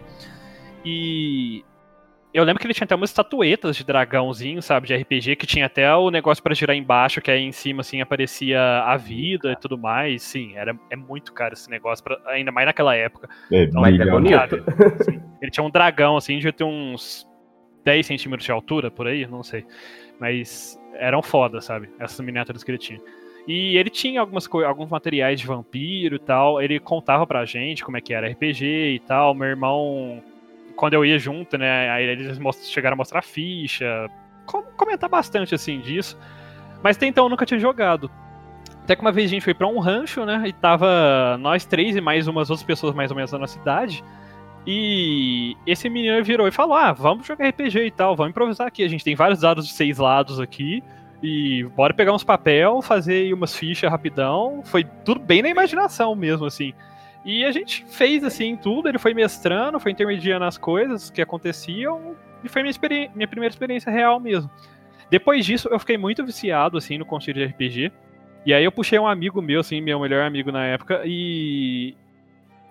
E 0.83 1.63
eu 2.33 2.43
lembro 2.43 2.59
que 2.59 2.67
ele 2.67 2.73
tinha 2.73 2.85
até 2.85 2.95
umas 2.95 3.09
estatuetas 3.09 3.75
de 3.75 3.83
dragãozinho, 3.83 4.61
sabe, 4.61 4.87
de 4.87 4.95
RPG, 4.95 5.35
que 5.35 5.47
tinha 5.47 5.65
até 5.65 5.93
o 5.95 6.11
negócio 6.11 6.43
para 6.43 6.53
girar 6.53 6.75
embaixo, 6.75 7.21
que 7.21 7.31
aí 7.31 7.41
em 7.41 7.51
cima, 7.51 7.81
assim, 7.81 8.01
aparecia 8.01 8.61
a 8.85 8.95
vida 8.97 9.51
e 9.51 9.55
tudo 9.55 9.77
mais. 9.77 10.21
Sim, 10.21 10.55
era, 10.55 10.77
é 10.91 10.95
muito 10.95 11.33
caro 11.33 11.53
esse 11.53 11.69
negócio, 11.69 12.03
pra, 12.03 12.19
ainda 12.27 12.51
mais 12.51 12.67
naquela 12.67 12.95
época. 12.95 13.27
É, 13.51 13.63
então, 13.63 13.85
é 13.85 14.05
bonito. 14.05 14.63
Assim, 14.99 15.21
ele 15.41 15.51
tinha 15.51 15.63
um 15.63 15.71
dragão, 15.71 16.17
assim, 16.17 16.35
devia 16.35 16.53
ter 16.53 16.63
uns 16.63 17.27
10 17.83 18.05
centímetros 18.05 18.45
de 18.45 18.51
altura, 18.51 18.91
por 18.91 19.07
aí, 19.07 19.25
não 19.25 19.41
sei. 19.41 19.65
Mas 20.19 20.79
eram 20.93 21.23
foda, 21.23 21.61
sabe, 21.61 21.89
essas 21.99 22.19
miniaturas 22.19 22.63
que 22.63 22.69
ele 22.69 22.77
tinha. 22.77 22.99
E 23.47 23.75
ele 23.77 23.89
tinha 23.89 24.21
algumas 24.21 24.47
alguns 24.67 24.89
materiais 24.91 25.39
de 25.39 25.47
vampiro 25.47 26.17
e 26.17 26.19
tal. 26.19 26.61
Ele 26.61 26.79
contava 26.79 27.25
pra 27.25 27.45
gente 27.45 27.83
como 27.83 27.97
é 27.97 28.01
que 28.01 28.13
era 28.13 28.29
RPG 28.29 28.63
e 28.65 28.99
tal. 28.99 29.33
Meu 29.33 29.47
irmão 29.47 30.21
quando 30.79 30.93
eu 30.93 31.03
ia 31.03 31.19
junto, 31.19 31.57
né, 31.57 31.89
aí 31.89 32.05
eles 32.05 32.39
chegaram 32.71 32.93
a 32.93 32.97
mostrar 32.97 33.21
ficha, 33.21 34.07
com 34.45 34.63
comentar 34.63 35.09
bastante, 35.09 35.53
assim, 35.53 35.81
disso. 35.81 36.17
Mas 36.81 36.95
até 36.95 37.05
então 37.05 37.25
eu 37.25 37.29
nunca 37.29 37.45
tinha 37.45 37.59
jogado. 37.59 38.09
Até 38.83 38.95
que 38.95 39.01
uma 39.01 39.11
vez 39.11 39.29
a 39.29 39.33
gente 39.33 39.43
foi 39.43 39.53
para 39.53 39.67
um 39.67 39.79
rancho, 39.79 40.25
né, 40.25 40.41
e 40.47 40.53
tava 40.53 41.37
nós 41.37 41.65
três 41.65 41.97
e 41.97 42.01
mais 42.01 42.29
umas 42.29 42.49
outras 42.49 42.65
pessoas 42.65 42.95
mais 42.95 43.11
ou 43.11 43.17
menos 43.17 43.29
da 43.29 43.37
nossa 43.37 43.59
cidade. 43.59 44.01
E 44.65 45.57
esse 45.67 45.89
menino 45.89 46.23
virou 46.23 46.47
e 46.47 46.51
falou: 46.51 46.75
Ah, 46.75 46.93
vamos 46.93 47.27
jogar 47.27 47.49
RPG 47.49 47.85
e 47.85 47.91
tal, 47.91 48.15
vamos 48.15 48.31
improvisar 48.31 48.67
aqui. 48.67 48.83
A 48.83 48.87
gente 48.87 49.03
tem 49.03 49.15
vários 49.15 49.41
dados 49.41 49.67
de 49.67 49.73
seis 49.73 49.97
lados 49.97 50.39
aqui. 50.39 50.81
E 51.21 51.63
bora 51.75 51.93
pegar 51.93 52.13
uns 52.13 52.23
papel, 52.23 52.81
fazer 52.81 53.33
umas 53.33 53.53
fichas 53.53 53.91
rapidão. 53.91 54.61
Foi 54.63 54.85
tudo 55.03 55.19
bem 55.19 55.41
na 55.41 55.49
imaginação 55.49 56.15
mesmo, 56.15 56.45
assim. 56.45 56.73
E 57.25 57.43
a 57.43 57.51
gente 57.51 57.85
fez 57.85 58.23
assim 58.23 58.55
tudo, 58.55 58.87
ele 58.87 58.97
foi 58.97 59.13
mestrando, 59.13 59.79
foi 59.79 59.91
intermediando 59.91 60.45
as 60.45 60.57
coisas 60.57 61.09
que 61.09 61.21
aconteciam, 61.21 62.15
e 62.43 62.49
foi 62.49 62.63
minha, 62.63 62.73
minha 63.13 63.27
primeira 63.27 63.51
experiência 63.51 63.91
real 63.91 64.19
mesmo. 64.19 64.49
Depois 65.09 65.45
disso, 65.45 65.67
eu 65.69 65.79
fiquei 65.79 65.97
muito 65.97 66.25
viciado 66.25 66.77
assim 66.77 66.97
no 66.97 67.05
conceito 67.05 67.37
de 67.37 67.45
RPG. 67.45 67.91
E 68.45 68.53
aí 68.53 68.63
eu 68.63 68.71
puxei 68.71 68.97
um 68.97 69.07
amigo 69.07 69.41
meu, 69.41 69.59
assim, 69.59 69.81
meu 69.81 69.99
melhor 69.99 70.25
amigo 70.25 70.51
na 70.51 70.65
época, 70.65 71.01
e 71.05 71.95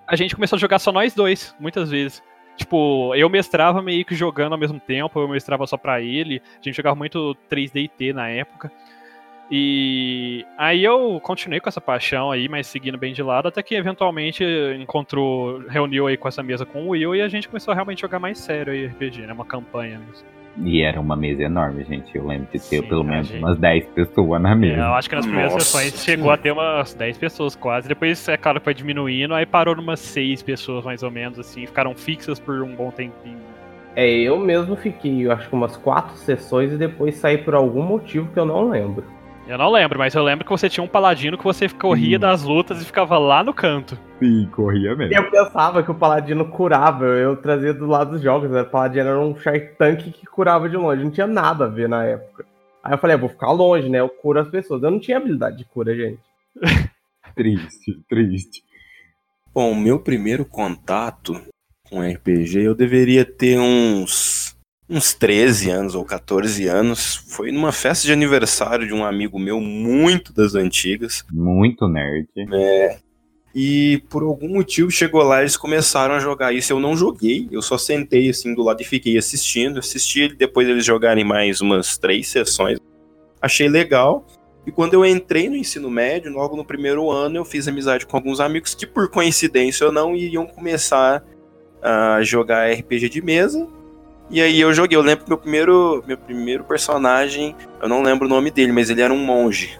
a 0.06 0.16
gente 0.16 0.34
começou 0.34 0.56
a 0.56 0.60
jogar 0.60 0.78
só 0.78 0.90
nós 0.90 1.14
dois, 1.14 1.54
muitas 1.60 1.90
vezes. 1.90 2.22
Tipo, 2.56 3.14
eu 3.14 3.28
mestrava 3.28 3.80
meio 3.80 4.04
que 4.04 4.16
jogando 4.16 4.54
ao 4.54 4.58
mesmo 4.58 4.80
tempo, 4.80 5.20
eu 5.20 5.28
mestrava 5.28 5.66
só 5.66 5.76
pra 5.76 6.00
ele. 6.00 6.42
A 6.60 6.62
gente 6.62 6.76
jogava 6.76 6.96
muito 6.96 7.36
3D 7.48 7.84
e 7.84 7.88
T 7.88 8.12
na 8.12 8.28
época. 8.28 8.72
E 9.50 10.44
aí 10.58 10.84
eu 10.84 11.18
continuei 11.22 11.58
com 11.58 11.68
essa 11.68 11.80
paixão 11.80 12.30
aí, 12.30 12.48
mas 12.48 12.66
seguindo 12.66 12.98
bem 12.98 13.14
de 13.14 13.22
lado, 13.22 13.48
até 13.48 13.62
que 13.62 13.74
eventualmente 13.74 14.44
encontrou, 14.78 15.60
reuniu 15.68 16.06
aí 16.06 16.18
com 16.18 16.28
essa 16.28 16.42
mesa 16.42 16.66
com 16.66 16.84
o 16.84 16.88
Will 16.90 17.14
e 17.14 17.22
a 17.22 17.28
gente 17.28 17.48
começou 17.48 17.72
a 17.72 17.74
realmente 17.74 18.02
jogar 18.02 18.18
mais 18.18 18.38
sério 18.38 18.72
aí 18.72 18.86
RPG, 18.86 19.26
né? 19.26 19.32
Uma 19.32 19.46
campanha 19.46 19.98
mesmo. 19.98 20.26
E 20.64 20.82
era 20.82 21.00
uma 21.00 21.16
mesa 21.16 21.44
enorme, 21.44 21.84
gente. 21.84 22.14
Eu 22.14 22.26
lembro 22.26 22.46
de 22.46 22.52
ter 22.52 22.58
Sim, 22.58 22.82
pelo 22.82 23.04
menos 23.04 23.28
gente... 23.28 23.38
umas 23.38 23.58
10 23.58 23.86
pessoas 23.86 24.42
na 24.42 24.54
mesa. 24.54 24.76
É, 24.76 24.80
eu 24.80 24.94
acho 24.94 25.08
que 25.08 25.14
nas 25.14 25.24
primeiras 25.24 25.52
Nossa. 25.52 25.64
sessões 25.64 26.04
chegou 26.04 26.30
a 26.30 26.36
ter 26.36 26.50
umas 26.50 26.94
10 26.94 27.16
pessoas 27.16 27.54
quase. 27.54 27.88
Depois, 27.88 28.28
é 28.28 28.36
claro, 28.36 28.60
foi 28.60 28.74
diminuindo, 28.74 29.34
aí 29.34 29.46
parou 29.46 29.76
numas 29.76 30.00
6 30.00 30.42
pessoas 30.42 30.84
mais 30.84 31.02
ou 31.02 31.10
menos, 31.10 31.38
assim. 31.38 31.64
Ficaram 31.64 31.94
fixas 31.94 32.40
por 32.40 32.60
um 32.60 32.74
bom 32.74 32.90
tempinho. 32.90 33.38
É, 33.94 34.08
eu 34.10 34.38
mesmo 34.38 34.76
fiquei, 34.76 35.26
eu 35.26 35.32
acho 35.32 35.48
que 35.48 35.54
umas 35.54 35.76
4 35.76 36.16
sessões 36.16 36.72
e 36.72 36.76
depois 36.76 37.14
saí 37.16 37.38
por 37.38 37.54
algum 37.54 37.82
motivo 37.82 38.28
que 38.32 38.38
eu 38.38 38.44
não 38.44 38.68
lembro. 38.68 39.04
Eu 39.48 39.56
não 39.56 39.70
lembro, 39.70 39.98
mas 39.98 40.14
eu 40.14 40.22
lembro 40.22 40.44
que 40.44 40.50
você 40.50 40.68
tinha 40.68 40.84
um 40.84 40.88
paladino 40.88 41.38
que 41.38 41.42
você 41.42 41.66
corria 41.70 42.18
das 42.18 42.42
lutas 42.42 42.82
e 42.82 42.84
ficava 42.84 43.16
lá 43.16 43.42
no 43.42 43.54
canto. 43.54 43.98
Sim, 44.18 44.46
corria 44.52 44.94
mesmo. 44.94 45.14
Eu 45.14 45.30
pensava 45.30 45.82
que 45.82 45.90
o 45.90 45.94
paladino 45.94 46.50
curava, 46.50 47.06
eu 47.06 47.34
trazia 47.34 47.72
do 47.72 47.86
lado 47.86 48.10
dos 48.10 48.20
jogos, 48.20 48.50
né? 48.50 48.60
o 48.60 48.66
paladino 48.66 49.08
era 49.08 49.18
um 49.18 49.34
Shark 49.34 49.74
Tank 49.78 50.10
que 50.12 50.26
curava 50.26 50.68
de 50.68 50.76
longe, 50.76 51.02
não 51.02 51.10
tinha 51.10 51.26
nada 51.26 51.64
a 51.64 51.68
ver 51.68 51.88
na 51.88 52.04
época. 52.04 52.44
Aí 52.84 52.92
eu 52.92 52.98
falei, 52.98 53.16
ah, 53.16 53.18
vou 53.18 53.30
ficar 53.30 53.50
longe, 53.50 53.88
né? 53.88 54.00
Eu 54.00 54.10
curo 54.10 54.38
as 54.38 54.48
pessoas. 54.48 54.82
Eu 54.82 54.90
não 54.90 55.00
tinha 55.00 55.16
habilidade 55.16 55.56
de 55.56 55.64
cura, 55.64 55.96
gente. 55.96 56.20
triste, 57.34 57.98
triste. 58.06 58.62
Bom, 59.54 59.74
meu 59.74 59.98
primeiro 59.98 60.44
contato 60.44 61.40
com 61.88 62.02
RPG, 62.02 62.64
eu 62.64 62.74
deveria 62.74 63.24
ter 63.24 63.58
uns 63.58 64.47
uns 64.88 65.12
13 65.12 65.70
anos 65.70 65.94
ou 65.94 66.04
14 66.04 66.66
anos. 66.66 67.16
Foi 67.28 67.52
numa 67.52 67.72
festa 67.72 68.06
de 68.06 68.12
aniversário 68.12 68.86
de 68.86 68.94
um 68.94 69.04
amigo 69.04 69.38
meu 69.38 69.60
muito 69.60 70.32
das 70.32 70.54
antigas. 70.54 71.24
Muito 71.30 71.86
nerd. 71.86 72.28
É. 72.52 72.98
E 73.54 74.02
por 74.08 74.22
algum 74.22 74.48
motivo 74.48 74.90
chegou 74.90 75.22
lá, 75.22 75.40
eles 75.40 75.56
começaram 75.56 76.14
a 76.14 76.20
jogar 76.20 76.52
isso. 76.52 76.72
Eu 76.72 76.80
não 76.80 76.96
joguei, 76.96 77.48
eu 77.50 77.60
só 77.60 77.76
sentei 77.76 78.28
assim 78.30 78.54
do 78.54 78.62
lado 78.62 78.80
e 78.80 78.84
fiquei 78.84 79.18
assistindo. 79.18 79.78
Assisti 79.78 80.28
depois 80.34 80.68
eles 80.68 80.84
jogarem 80.84 81.24
mais 81.24 81.60
umas 81.60 81.98
três 81.98 82.28
sessões. 82.28 82.78
Achei 83.40 83.68
legal. 83.68 84.26
E 84.66 84.70
quando 84.70 84.94
eu 84.94 85.04
entrei 85.04 85.48
no 85.48 85.56
ensino 85.56 85.90
médio, 85.90 86.30
logo 86.30 86.54
no 86.54 86.64
primeiro 86.64 87.10
ano, 87.10 87.36
eu 87.36 87.44
fiz 87.44 87.66
amizade 87.66 88.06
com 88.06 88.16
alguns 88.16 88.38
amigos 88.38 88.74
que, 88.74 88.86
por 88.86 89.08
coincidência 89.08 89.86
ou 89.86 89.92
não, 89.92 90.14
iriam 90.14 90.46
começar 90.46 91.24
a 91.80 92.22
jogar 92.22 92.70
RPG 92.70 93.08
de 93.08 93.22
mesa. 93.22 93.66
E 94.30 94.40
aí 94.40 94.60
eu 94.60 94.72
joguei. 94.72 94.96
Eu 94.96 95.02
lembro 95.02 95.24
que 95.24 95.30
meu 95.30 95.38
primeiro, 95.38 96.04
meu 96.06 96.18
primeiro 96.18 96.64
personagem, 96.64 97.54
eu 97.82 97.88
não 97.88 98.02
lembro 98.02 98.26
o 98.26 98.28
nome 98.30 98.50
dele, 98.50 98.72
mas 98.72 98.90
ele 98.90 99.00
era 99.02 99.12
um 99.12 99.24
monge. 99.24 99.78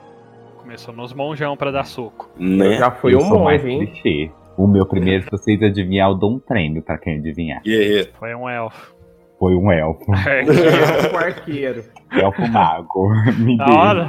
Começou 0.56 0.94
nos 0.94 1.12
monjão 1.12 1.56
pra 1.56 1.70
dar 1.70 1.84
soco. 1.84 2.30
Né? 2.38 2.76
Já 2.78 2.90
foi 2.90 3.14
Eu 3.14 3.20
um 3.20 3.24
monge, 3.28 3.68
hein? 3.68 3.87
clichê. 3.87 4.30
O 4.56 4.66
meu 4.66 4.84
primeiro, 4.87 5.22
se 5.24 5.30
vocês 5.30 5.62
adivinhar, 5.62 6.11
eu 6.11 6.14
dou 6.14 6.32
um 6.34 6.38
prêmio 6.38 6.82
pra 6.82 6.98
quem 6.98 7.18
adivinhar. 7.18 7.62
Guerreiro. 7.62 8.08
Foi 8.18 8.34
um 8.34 8.48
elfo. 8.48 8.94
Foi 9.38 9.54
um 9.54 9.70
elfo. 9.70 10.04
É, 10.26 10.40
É 10.40 11.12
um 11.12 11.16
arqueiro. 11.16 11.84
Elfo 12.11 12.48
mago. 12.48 13.08
Me 13.38 13.56
da 13.56 13.66
hora. 13.66 14.06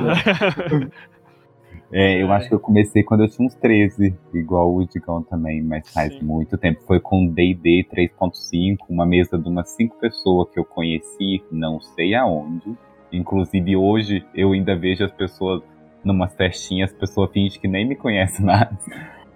É, 1.91 2.21
eu 2.21 2.31
acho 2.31 2.47
que 2.47 2.53
eu 2.53 2.59
comecei 2.59 3.03
quando 3.03 3.23
eu 3.23 3.29
tinha 3.29 3.47
uns 3.47 3.55
13, 3.55 4.15
igual 4.33 4.73
o 4.73 4.85
Digão 4.85 5.23
também, 5.23 5.61
mas 5.61 5.91
faz 5.91 6.13
Sim. 6.13 6.23
muito 6.23 6.57
tempo. 6.57 6.81
Foi 6.85 6.99
com 6.99 7.25
D&D 7.25 7.87
3.5, 7.91 8.77
uma 8.87 9.05
mesa 9.05 9.37
de 9.39 9.49
umas 9.49 9.69
5 9.69 9.97
pessoas 9.97 10.49
que 10.51 10.59
eu 10.59 10.65
conheci, 10.65 11.43
não 11.51 11.79
sei 11.79 12.13
aonde. 12.13 12.77
Inclusive 13.11 13.75
hoje 13.75 14.23
eu 14.35 14.51
ainda 14.51 14.75
vejo 14.75 15.03
as 15.03 15.11
pessoas 15.11 15.63
numas 16.03 16.35
festinhas, 16.35 16.91
as 16.91 16.97
pessoas 16.97 17.31
fingem 17.31 17.59
que 17.59 17.67
nem 17.67 17.87
me 17.87 17.95
conhecem 17.95 18.45
mais. 18.45 18.69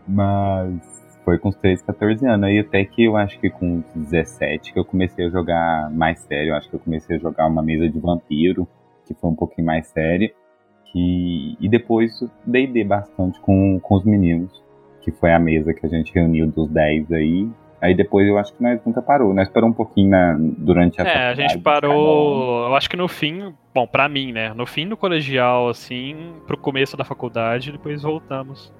Mas 0.07 1.03
foi 1.25 1.39
com 1.39 1.49
uns 1.49 1.55
13, 1.55 1.83
14 1.83 2.25
anos. 2.27 2.47
Aí 2.47 2.59
até 2.59 2.85
que 2.85 3.03
eu 3.03 3.17
acho 3.17 3.39
que 3.39 3.49
com 3.49 3.77
uns 3.77 4.09
17 4.09 4.73
que 4.73 4.79
eu 4.79 4.85
comecei 4.85 5.25
a 5.25 5.29
jogar 5.29 5.89
mais 5.91 6.19
sério. 6.19 6.51
Eu 6.51 6.55
acho 6.55 6.69
que 6.69 6.75
eu 6.75 6.79
comecei 6.79 7.15
a 7.15 7.19
jogar 7.19 7.47
uma 7.47 7.63
mesa 7.63 7.89
de 7.89 7.99
vampiro, 7.99 8.67
que 9.07 9.13
foi 9.15 9.29
um 9.31 9.35
pouquinho 9.35 9.65
mais 9.65 9.87
séria. 9.87 10.31
Que... 10.93 11.57
E 11.59 11.67
depois 11.67 12.23
D&D 12.45 12.83
bastante 12.83 13.39
com, 13.41 13.79
com 13.81 13.95
os 13.95 14.05
meninos, 14.05 14.61
que 15.01 15.11
foi 15.11 15.33
a 15.33 15.39
mesa 15.39 15.73
que 15.73 15.85
a 15.85 15.89
gente 15.89 16.13
reuniu 16.13 16.47
dos 16.47 16.69
10 16.69 17.11
aí. 17.11 17.49
Aí 17.81 17.93
depois 17.93 18.25
eu 18.25 18.37
acho 18.37 18.53
que 18.53 18.63
nós 18.63 18.79
nunca 18.85 19.01
parou. 19.01 19.33
Nós 19.33 19.49
parou 19.49 19.69
um 19.69 19.73
pouquinho 19.73 20.09
na, 20.09 20.37
durante 20.39 21.01
a 21.01 21.05
É, 21.05 21.27
a 21.31 21.35
gente 21.35 21.57
um. 21.57 21.61
parou. 21.61 22.67
Eu 22.67 22.75
acho 22.75 22.89
que 22.89 22.95
no 22.95 23.09
fim, 23.09 23.53
bom, 23.73 23.85
pra 23.85 24.07
mim, 24.07 24.31
né? 24.31 24.53
No 24.53 24.65
fim 24.65 24.87
do 24.87 24.95
colegial, 24.95 25.67
assim, 25.67 26.15
pro 26.47 26.55
começo 26.57 26.95
da 26.95 27.03
faculdade, 27.03 27.73
depois 27.73 28.01
voltamos. 28.03 28.71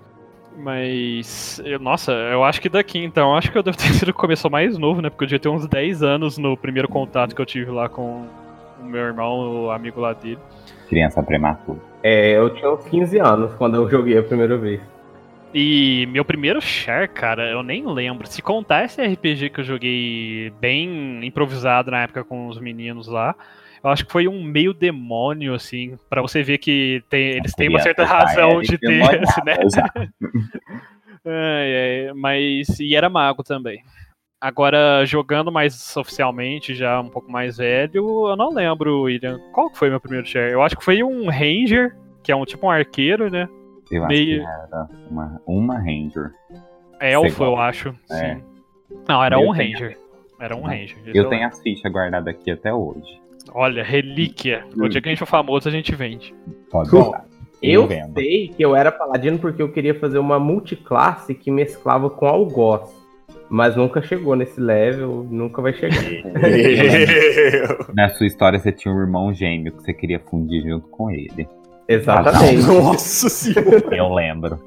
Mas, 0.58 1.62
eu- 1.65 1.80
nossa, 1.80 2.12
eu 2.13 2.43
acho 2.43 2.62
que 2.62 2.69
daqui 2.69 3.04
então, 3.04 3.32
eu 3.32 3.36
acho 3.38 3.52
que 3.52 3.58
eu 3.58 3.63
devo 3.63 3.76
ter 3.76 3.91
sido 3.91 4.10
o 4.10 4.13
que 4.13 4.19
começou 4.19 4.49
mais 4.49 4.78
novo, 4.78 5.02
né? 5.02 5.10
Porque 5.10 5.23
eu 5.23 5.28
devia 5.28 5.39
ter 5.39 5.49
uns 5.49 5.67
10 5.67 6.02
anos 6.04 6.38
no 6.38 6.56
primeiro 6.56 6.88
contato 6.88 7.36
que 7.36 7.41
eu 7.41 7.45
tive 7.45 7.71
lá 7.71 7.89
com 7.89 8.26
o 8.80 8.86
meu 8.86 9.02
irmão, 9.02 9.65
o 9.65 9.71
amigo 9.71 9.99
lá 9.99 10.13
dele. 10.13 10.39
Criança 10.88 11.21
prematura. 11.23 11.80
É, 12.03 12.31
eu 12.37 12.49
tinha 12.53 12.69
uns 12.69 12.83
15 12.85 13.17
anos 13.19 13.53
quando 13.55 13.75
eu 13.77 13.89
joguei 13.89 14.17
a 14.17 14.23
primeira 14.23 14.57
vez. 14.57 14.81
E 15.53 16.07
meu 16.11 16.25
primeiro 16.25 16.59
char, 16.59 17.07
cara, 17.07 17.49
eu 17.49 17.63
nem 17.63 17.85
lembro. 17.87 18.27
Se 18.27 18.41
contar 18.41 18.85
esse 18.85 19.01
RPG 19.01 19.49
que 19.51 19.59
eu 19.61 19.63
joguei 19.63 20.51
bem 20.59 21.23
improvisado 21.25 21.91
na 21.91 22.01
época 22.03 22.23
com 22.23 22.47
os 22.47 22.59
meninos 22.59 23.07
lá, 23.07 23.35
eu 23.83 23.89
acho 23.89 24.05
que 24.05 24.11
foi 24.11 24.27
um 24.27 24.43
meio 24.43 24.73
demônio, 24.73 25.53
assim, 25.53 25.97
pra 26.09 26.21
você 26.21 26.41
ver 26.41 26.57
que 26.57 27.03
tem- 27.09 27.37
eles 27.37 27.53
têm 27.53 27.69
uma 27.69 27.79
certa 27.83 28.03
razão 28.03 28.61
de 28.61 28.77
ter, 28.79 28.99
né? 29.45 29.57
Ai, 31.25 32.07
ai, 32.07 32.13
mas. 32.15 32.79
E 32.81 32.95
era 32.95 33.09
mago 33.09 33.43
também. 33.43 33.81
Agora, 34.43 35.06
jogando 35.06 35.49
mais 35.53 35.95
oficialmente, 35.95 36.75
já 36.75 36.99
um 36.99 37.08
pouco 37.08 37.32
mais 37.32 37.56
velho, 37.56 38.27
eu 38.27 38.36
não 38.36 38.53
lembro, 38.53 39.03
William. 39.03 39.39
Qual 39.53 39.69
que 39.69 39.77
foi 39.77 39.89
meu 39.89 40.01
primeiro 40.01 40.27
share? 40.27 40.51
Eu 40.51 40.62
acho 40.62 40.75
que 40.75 40.84
foi 40.84 41.01
um 41.01 41.29
Ranger, 41.29 41.95
que 42.21 42.29
é 42.29 42.36
um 42.36 42.43
tipo 42.43 42.67
um 42.67 42.69
arqueiro, 42.69 43.32
né? 43.32 43.47
Eu 43.89 44.06
Meio- 44.06 44.45
acho 44.45 44.58
que 44.67 44.73
era 44.73 44.88
uma, 45.10 45.41
uma 45.47 45.77
Ranger. 45.79 46.32
Elfo, 46.99 47.41
eu 47.41 47.56
acho. 47.56 47.95
É. 48.12 48.36
Sim. 48.36 48.43
Não, 49.08 49.23
era 49.23 49.38
Eu 49.38 49.47
um 49.49 49.53
tenho- 49.53 49.71
Ranger. 49.73 49.97
Era 50.41 50.56
um 50.58 50.63
Ranger. 50.63 50.97
Eu 51.06 51.13
tenho 51.13 51.29
lembro. 51.29 51.45
as 51.47 51.62
fichas 51.62 51.89
guardadas 51.89 52.36
aqui 52.36 52.51
até 52.51 52.73
hoje. 52.73 53.21
Olha, 53.53 53.82
relíquia. 53.82 54.65
O 54.75 54.89
dia 54.89 55.01
que 55.01 55.08
a 55.08 55.12
gente 55.12 55.19
for 55.19 55.25
famoso, 55.25 55.69
a 55.69 55.71
gente 55.71 55.95
vende. 55.95 56.36
Pode. 56.69 56.89
Eu 57.62 57.88
vendo. 57.88 58.13
sei 58.13 58.49
que 58.49 58.62
eu 58.62 58.75
era 58.75 58.91
paladino 58.91 59.39
porque 59.39 59.62
eu 59.62 59.71
queria 59.71 59.97
fazer 59.97 60.17
uma 60.17 60.38
multiclasse 60.38 61.34
que 61.34 61.49
mesclava 61.49 62.10
com 62.10 62.25
algoz. 62.27 63.01
Mas 63.49 63.75
nunca 63.75 64.01
chegou 64.01 64.36
nesse 64.36 64.60
level, 64.60 65.27
nunca 65.29 65.62
vai 65.62 65.73
chegar. 65.73 66.01
Na 67.93 68.10
sua 68.10 68.25
história 68.25 68.60
você 68.60 68.71
tinha 68.71 68.93
um 68.93 68.99
irmão 68.99 69.34
gêmeo 69.34 69.71
que 69.73 69.84
você 69.84 69.93
queria 69.93 70.19
fundir 70.19 70.63
junto 70.63 70.88
com 70.88 71.12
ele. 71.12 71.47
Exatamente. 71.88 72.65
Nossa 72.65 73.29
senhora. 73.29 73.95
Eu 73.95 74.13
lembro. 74.13 74.60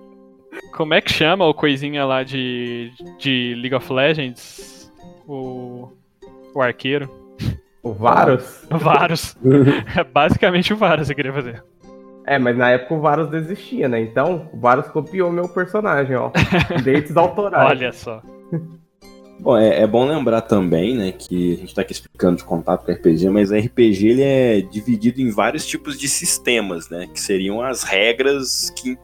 Como 0.72 0.94
é 0.94 1.00
que 1.00 1.10
chama 1.12 1.46
o 1.46 1.54
coisinha 1.54 2.04
lá 2.04 2.22
de, 2.22 2.92
de 3.18 3.54
League 3.56 3.74
of 3.74 3.92
Legends? 3.92 4.92
O. 5.26 5.88
O 6.54 6.62
arqueiro. 6.62 7.10
O 7.82 7.92
Varus? 7.92 8.64
O 8.70 8.78
Varus. 8.78 9.36
é 9.96 10.02
basicamente 10.02 10.72
o 10.72 10.76
Varus 10.76 11.06
que 11.06 11.12
eu 11.12 11.16
queria 11.16 11.32
fazer. 11.32 11.62
É, 12.26 12.38
mas 12.38 12.56
na 12.56 12.70
época 12.70 12.94
o 12.94 13.00
Varus 13.00 13.30
desistia, 13.30 13.88
né? 13.88 14.00
Então, 14.00 14.50
o 14.52 14.58
Varus 14.58 14.88
copiou 14.88 15.30
meu 15.30 15.48
personagem, 15.48 16.16
ó. 16.16 16.32
Direitos 16.82 17.16
autorais. 17.16 17.70
Olha 17.70 17.92
só. 17.92 18.20
Bom, 19.38 19.56
é, 19.56 19.82
é 19.82 19.86
bom 19.86 20.06
lembrar 20.06 20.40
também, 20.40 20.96
né, 20.96 21.12
que 21.12 21.52
a 21.52 21.56
gente 21.56 21.74
tá 21.74 21.82
aqui 21.82 21.92
explicando 21.92 22.38
de 22.38 22.44
contato 22.44 22.86
com 22.86 22.90
RPG, 22.92 23.28
mas 23.28 23.50
o 23.50 23.54
RPG 23.54 24.08
ele 24.08 24.22
é 24.22 24.60
dividido 24.62 25.20
em 25.20 25.30
vários 25.30 25.66
tipos 25.66 25.98
de 25.98 26.08
sistemas, 26.08 26.88
né, 26.88 27.06
que 27.12 27.20
seriam 27.20 27.60
as 27.60 27.82
regras 27.82 28.70
que, 28.70 28.98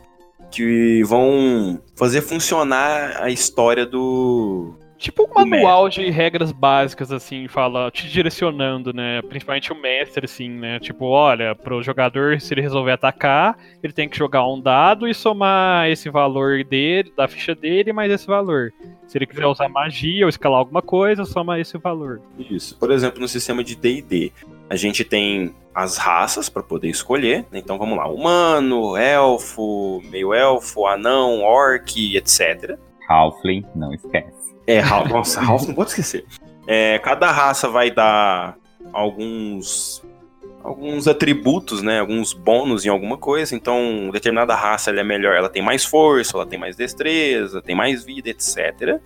que 0.51 1.03
vão 1.05 1.79
fazer 1.95 2.23
funcionar 2.23 3.23
a 3.23 3.29
história 3.29 3.85
do... 3.85 4.75
Tipo 5.03 5.25
um 5.25 5.35
manual 5.35 5.89
de 5.89 6.09
regras 6.11 6.53
básicas, 6.53 7.11
assim, 7.11 7.49
fala, 7.49 7.91
te 7.91 8.09
direcionando, 8.09 8.93
né? 8.93 9.21
Principalmente 9.23 9.73
o 9.73 9.75
mestre, 9.75 10.27
assim, 10.27 10.49
né? 10.49 10.79
Tipo, 10.79 11.07
olha, 11.07 11.57
pro 11.57 11.83
jogador, 11.83 12.41
se 12.41 12.55
ele 12.55 12.61
resolver 12.61 12.93
atacar, 12.93 13.59
ele 13.83 13.93
tem 13.93 14.09
que 14.09 14.17
jogar 14.17 14.47
um 14.47 14.61
dado 14.61 15.09
e 15.09 15.13
somar 15.13 15.91
esse 15.91 16.09
valor 16.09 16.63
dele, 16.63 17.13
da 17.17 17.27
ficha 17.27 17.53
dele, 17.53 17.93
mais 17.93 18.13
esse 18.13 18.29
valor. 18.29 18.73
Se 19.09 19.19
ele 19.19 19.27
quiser 19.27 19.45
usar 19.47 19.69
magia 19.69 20.25
ou 20.25 20.29
escalar 20.29 20.61
alguma 20.61 20.81
coisa, 20.81 21.25
soma 21.25 21.59
esse 21.59 21.77
valor. 21.79 22.23
Isso. 22.39 22.79
Por 22.79 22.93
exemplo, 22.93 23.21
no 23.21 23.27
sistema 23.27 23.65
de 23.65 23.75
D&D, 23.75 24.31
a 24.71 24.77
gente 24.77 25.03
tem 25.03 25.53
as 25.75 25.99
raças 25.99 26.49
para 26.49 26.63
poder 26.63 26.89
escolher, 26.89 27.45
né? 27.51 27.59
então 27.59 27.77
vamos 27.77 27.99
lá, 27.99 28.07
humano, 28.07 28.97
elfo, 28.97 30.01
meio-elfo, 30.05 30.87
anão, 30.87 31.43
orc, 31.43 32.17
etc. 32.17 32.79
Halfling, 33.09 33.67
não 33.75 33.93
esquece. 33.93 34.52
É, 34.67 34.79
Ralph, 34.81 35.09
nossa, 35.09 35.41
Ralph 35.41 35.67
não 35.67 35.75
pode 35.75 35.91
esquecer. 35.91 36.25
É, 36.67 36.99
cada 37.01 37.31
raça 37.31 37.69
vai 37.69 37.91
dar 37.91 38.57
alguns 38.93 40.03
alguns 40.63 41.09
atributos, 41.09 41.83
né, 41.83 41.99
alguns 41.99 42.33
bônus 42.33 42.87
em 42.87 42.89
alguma 42.89 43.17
coisa. 43.17 43.55
Então, 43.55 44.11
determinada 44.13 44.55
raça 44.55 44.91
ela 44.91 45.01
é 45.01 45.05
melhor, 45.05 45.35
ela 45.35 45.49
tem 45.49 45.61
mais 45.61 45.85
força, 45.85 46.37
ela 46.37 46.47
tem 46.47 46.59
mais 46.59 46.77
destreza, 46.77 47.61
tem 47.61 47.75
mais 47.75 48.05
vida, 48.05 48.31
etc. 48.31 49.01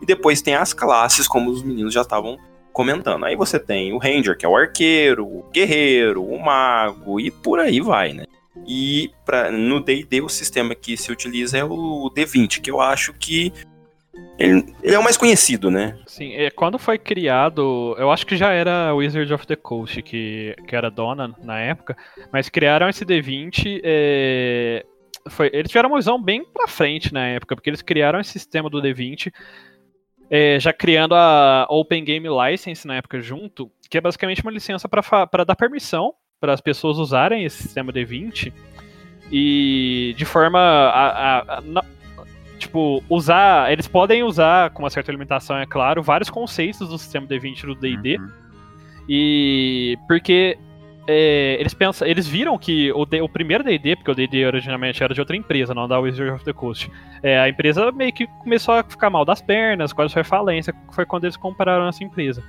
E 0.00 0.06
depois 0.06 0.40
tem 0.40 0.54
as 0.54 0.72
classes, 0.72 1.28
como 1.28 1.50
os 1.50 1.62
meninos 1.62 1.92
já 1.92 2.00
estavam 2.00 2.38
comentando. 2.72 3.24
Aí 3.24 3.36
você 3.36 3.58
tem 3.58 3.92
o 3.92 3.98
Ranger, 3.98 4.36
que 4.36 4.46
é 4.46 4.48
o 4.48 4.56
arqueiro, 4.56 5.26
o 5.26 5.44
guerreiro, 5.52 6.24
o 6.24 6.42
mago 6.42 7.20
e 7.20 7.30
por 7.30 7.60
aí 7.60 7.80
vai, 7.80 8.14
né? 8.14 8.24
E 8.66 9.10
pra, 9.24 9.50
no 9.50 9.80
D&D 9.80 10.20
o 10.20 10.28
sistema 10.28 10.74
que 10.74 10.96
se 10.96 11.12
utiliza 11.12 11.58
é 11.58 11.64
o 11.64 12.10
D20, 12.14 12.60
que 12.60 12.70
eu 12.70 12.80
acho 12.80 13.12
que 13.14 13.52
ele, 14.38 14.64
ele 14.82 14.94
é 14.94 14.98
o 14.98 15.02
mais 15.04 15.16
conhecido, 15.16 15.70
né? 15.70 15.98
Sim, 16.06 16.32
é, 16.34 16.50
quando 16.50 16.78
foi 16.78 16.98
criado, 16.98 17.94
eu 17.98 18.10
acho 18.10 18.26
que 18.26 18.36
já 18.36 18.52
era 18.52 18.94
Wizard 18.94 19.32
of 19.32 19.46
the 19.46 19.56
Coast, 19.56 20.02
que, 20.02 20.54
que 20.66 20.76
era 20.76 20.90
dona 20.90 21.34
na 21.42 21.58
época, 21.60 21.96
mas 22.32 22.48
criaram 22.48 22.88
esse 22.88 23.04
D20. 23.04 23.80
é, 23.82 24.84
foi, 25.30 25.50
eles 25.52 25.70
tiveram 25.70 25.88
uma 25.90 25.98
visão 25.98 26.20
bem 26.20 26.44
pra 26.44 26.66
frente 26.66 27.12
na 27.12 27.26
época, 27.28 27.54
porque 27.54 27.70
eles 27.70 27.80
criaram 27.82 28.18
esse 28.20 28.30
sistema 28.32 28.68
do 28.68 28.82
D20, 28.82 29.32
é, 30.30 30.58
já 30.58 30.72
criando 30.72 31.14
a 31.14 31.66
Open 31.70 32.04
Game 32.04 32.26
License 32.28 32.86
na 32.86 32.96
época 32.96 33.20
junto, 33.20 33.70
que 33.90 33.98
é 33.98 34.00
basicamente 34.00 34.42
uma 34.42 34.50
licença 34.50 34.88
para 34.88 35.44
dar 35.44 35.54
permissão 35.56 36.12
para 36.40 36.52
as 36.52 36.60
pessoas 36.60 36.98
usarem 36.98 37.44
esse 37.44 37.62
sistema 37.62 37.92
D20 37.92 38.52
e 39.30 40.14
de 40.16 40.24
forma 40.24 40.58
a, 40.58 41.38
a- 41.38 41.58
a- 41.58 41.62
tipo, 42.62 43.02
usar. 43.08 43.70
Eles 43.70 43.86
podem 43.86 44.22
usar, 44.22 44.70
com 44.70 44.82
uma 44.82 44.90
certa 44.90 45.12
limitação, 45.12 45.56
é 45.56 45.66
claro, 45.66 46.02
vários 46.02 46.30
conceitos 46.30 46.88
do 46.88 46.98
sistema 46.98 47.26
D20 47.26 47.66
do 47.66 47.74
DD. 47.74 48.16
Uhum. 48.16 48.30
E. 49.08 49.98
Porque 50.06 50.58
é, 51.06 51.56
eles 51.58 51.74
pensam, 51.74 52.06
eles 52.06 52.26
viram 52.26 52.56
que 52.56 52.92
o, 52.92 53.02
o 53.02 53.28
primeiro 53.28 53.64
D&D, 53.64 53.96
porque 53.96 54.10
o 54.10 54.14
D&D 54.14 54.46
originalmente 54.46 55.02
era 55.02 55.12
de 55.12 55.20
outra 55.20 55.36
empresa, 55.36 55.74
não 55.74 55.88
da 55.88 55.98
Wizard 55.98 56.32
of 56.32 56.44
the 56.44 56.52
Coast, 56.52 56.90
é, 57.22 57.38
a 57.38 57.48
empresa 57.48 57.90
meio 57.90 58.12
que 58.12 58.26
começou 58.26 58.74
a 58.74 58.82
ficar 58.82 59.10
mal 59.10 59.24
das 59.24 59.42
pernas, 59.42 59.92
quase 59.92 60.14
foi 60.14 60.24
falência, 60.24 60.74
foi 60.92 61.04
quando 61.04 61.24
eles 61.24 61.36
compraram 61.36 61.88
essa 61.88 62.04
empresa. 62.04 62.42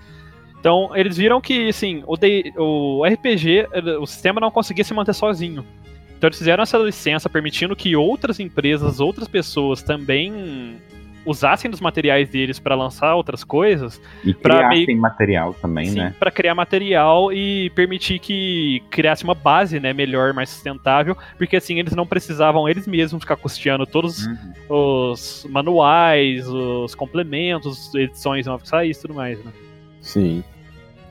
Então, 0.59 0.95
eles 0.95 1.18
viram 1.18 1.41
que, 1.41 1.68
assim, 1.68 2.03
o, 2.07 2.16
D, 2.16 2.53
o 2.55 3.03
RPG, 3.05 3.68
o 3.99 4.05
sistema 4.05 4.39
não 4.39 4.49
conseguia 4.49 4.84
se 4.86 4.93
manter 4.93 5.14
sozinho. 5.14 5.66
Então, 6.24 6.30
eles 6.30 6.38
fizeram 6.38 6.63
essa 6.63 6.78
licença 6.78 7.30
permitindo 7.30 7.76
que 7.76 7.97
outras 7.97 8.39
empresas, 8.39 9.01
outras 9.01 9.28
pessoas 9.28 9.84
também 9.84 10.80
usassem 11.26 11.69
dos 11.69 11.82
materiais 11.82 12.30
deles 12.30 12.59
para 12.59 12.76
lançar 12.76 13.13
outras 13.13 13.43
coisas. 13.43 14.01
E 14.24 14.34
criassem 14.34 14.86
meio... 14.86 15.01
material 15.01 15.53
também, 15.53 15.88
Sim, 15.88 15.97
né? 15.97 16.15
Para 16.17 16.32
criar 16.32 16.55
material 16.55 17.34
e 17.34 17.69
permitir 17.71 18.19
que 18.19 18.82
criasse 18.89 19.26
uma 19.26 19.34
base, 19.34 19.82
né, 19.82 19.91
melhor, 19.91 20.32
mais 20.32 20.49
sustentável, 20.49 21.17
porque 21.38 21.57
assim 21.57 21.78
eles 21.78 21.93
não 21.93 22.07
precisavam 22.07 22.69
eles 22.69 22.88
mesmos 22.88 23.21
ficar 23.21 23.36
custeando 23.36 23.86
todos 23.86 24.26
uhum. 24.26 24.53
os 24.69 25.45
manuais, 25.49 26.47
os 26.47 26.95
complementos, 26.95 27.93
edições 27.95 28.45
novas 28.45 28.61
que 28.61 28.69
saíssem 28.69 28.97
e 28.97 29.01
tudo 29.01 29.13
mais, 29.13 29.43
né? 29.43 29.51
Sim. 29.99 30.41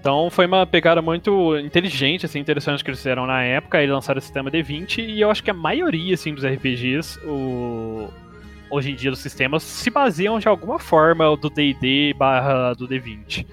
Então 0.03 0.29
foi 0.31 0.47
uma 0.47 0.67
pegada 0.67 1.01
muito 1.01 1.57
inteligente, 1.59 2.27
assim, 2.27 2.41
interessante 2.41 2.83
que 2.83 2.91
eles 2.91 2.99
fizeram 2.99 3.25
na 3.25 3.45
época, 3.45 3.81
eles 3.81 3.95
lançaram 3.95 4.19
o 4.19 4.21
sistema 4.21 4.51
D20 4.51 4.99
e 4.99 5.21
eu 5.21 5.31
acho 5.31 5.45
que 5.45 5.51
a 5.51 5.55
maioria, 5.55 6.15
assim, 6.15 6.35
dos 6.35 6.45
RPGs, 6.45 7.21
o, 7.25 8.09
hoje 8.69 8.91
em 8.91 8.97
dia 8.97 9.13
dos 9.13 9.21
sistemas 9.21 9.63
se 9.63 9.91
baseiam 9.91 10.41
de 10.41 10.49
alguma 10.49 10.81
forma 10.81 11.37
do 11.37 11.49
D&D 11.49 12.15
barra 12.19 12.75
do 12.75 12.89
D20. 12.89 13.47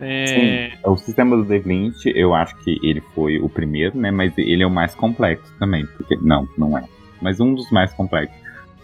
É... 0.00 0.26
Sim, 0.26 0.78
o 0.84 0.96
sistema 0.96 1.36
do 1.36 1.44
D20, 1.44 2.06
eu 2.12 2.34
acho 2.34 2.56
que 2.64 2.80
ele 2.82 3.00
foi 3.14 3.38
o 3.38 3.48
primeiro, 3.48 3.96
né? 3.96 4.10
Mas 4.10 4.36
ele 4.36 4.64
é 4.64 4.66
o 4.66 4.70
mais 4.70 4.96
complexo 4.96 5.54
também, 5.60 5.86
porque 5.96 6.16
não, 6.16 6.48
não 6.58 6.76
é. 6.76 6.82
Mas 7.20 7.38
um 7.38 7.54
dos 7.54 7.70
mais 7.70 7.92
complexos, 7.92 8.36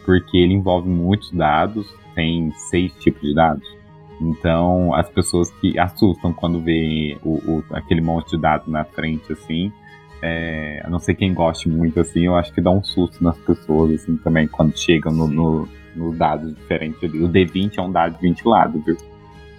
porque 0.05 0.39
ele 0.39 0.55
envolve 0.55 0.89
muitos 0.89 1.33
dados, 1.33 1.93
tem 2.15 2.53
seis 2.71 2.93
tipos 3.01 3.21
de 3.21 3.35
dados. 3.35 3.78
Então, 4.21 4.95
as 4.95 5.09
pessoas 5.09 5.51
que 5.51 5.79
assustam 5.79 6.33
quando 6.33 6.61
vê 6.61 7.17
o, 7.23 7.35
o 7.35 7.65
aquele 7.71 8.01
monte 8.01 8.31
de 8.31 8.43
dados 8.43 8.67
na 8.67 8.85
frente, 8.85 9.33
assim, 9.33 9.73
é, 10.21 10.83
a 10.85 10.91
não 10.91 10.99
ser 10.99 11.15
quem 11.15 11.33
goste 11.33 11.69
muito, 11.69 12.01
assim, 12.01 12.27
eu 12.27 12.35
acho 12.35 12.53
que 12.53 12.61
dá 12.61 12.71
um 12.71 12.83
susto 12.83 13.23
nas 13.23 13.39
pessoas, 13.39 13.93
assim, 13.93 14.17
também, 14.17 14.49
quando 14.49 14.77
chegam 14.77 15.13
no, 15.13 15.29
no, 15.29 15.69
no 15.95 16.15
dado 16.15 16.53
diferente 16.53 17.07
ali. 17.07 17.23
O 17.23 17.29
D20 17.29 17.79
é 17.79 17.83
um 17.83 17.93
dado 17.93 18.19
ventilado, 18.21 18.83
viu? 18.85 18.97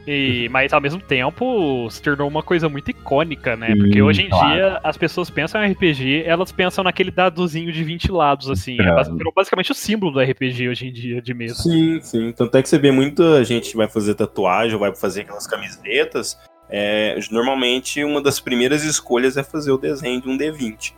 E, 0.07 0.49
mas 0.49 0.73
ao 0.73 0.81
mesmo 0.81 0.99
tempo 0.99 1.87
se 1.91 2.01
tornou 2.01 2.27
uma 2.27 2.41
coisa 2.41 2.67
muito 2.67 2.89
icônica, 2.89 3.55
né? 3.55 3.75
Porque 3.75 4.01
hoje 4.01 4.23
em 4.23 4.29
claro. 4.29 4.53
dia 4.53 4.79
as 4.83 4.97
pessoas 4.97 5.29
pensam 5.29 5.63
em 5.63 5.71
RPG, 5.71 6.23
elas 6.25 6.51
pensam 6.51 6.83
naquele 6.83 7.11
dadozinho 7.11 7.71
de 7.71 7.83
20 7.83 8.11
lados, 8.11 8.49
assim. 8.49 8.77
É. 8.79 9.03
Virou 9.11 9.31
basicamente 9.35 9.71
o 9.71 9.75
símbolo 9.75 10.13
do 10.13 10.19
RPG 10.19 10.69
hoje 10.69 10.87
em 10.87 10.91
dia, 10.91 11.21
de 11.21 11.33
mesa. 11.33 11.55
Sim, 11.55 11.99
sim. 12.01 12.31
Tanto 12.31 12.57
é 12.57 12.61
que 12.63 12.69
você 12.69 12.79
vê 12.79 12.91
muita 12.91 13.43
gente 13.43 13.71
que 13.71 13.77
vai 13.77 13.87
fazer 13.87 14.15
tatuagem, 14.15 14.73
ou 14.73 14.79
vai 14.79 14.95
fazer 14.95 15.21
aquelas 15.21 15.45
camisetas 15.45 16.37
é, 16.69 17.19
normalmente 17.31 18.03
uma 18.03 18.21
das 18.21 18.39
primeiras 18.39 18.83
escolhas 18.83 19.35
é 19.35 19.43
fazer 19.43 19.71
o 19.71 19.77
desenho 19.77 20.21
de 20.21 20.29
um 20.29 20.37
D20. 20.37 20.93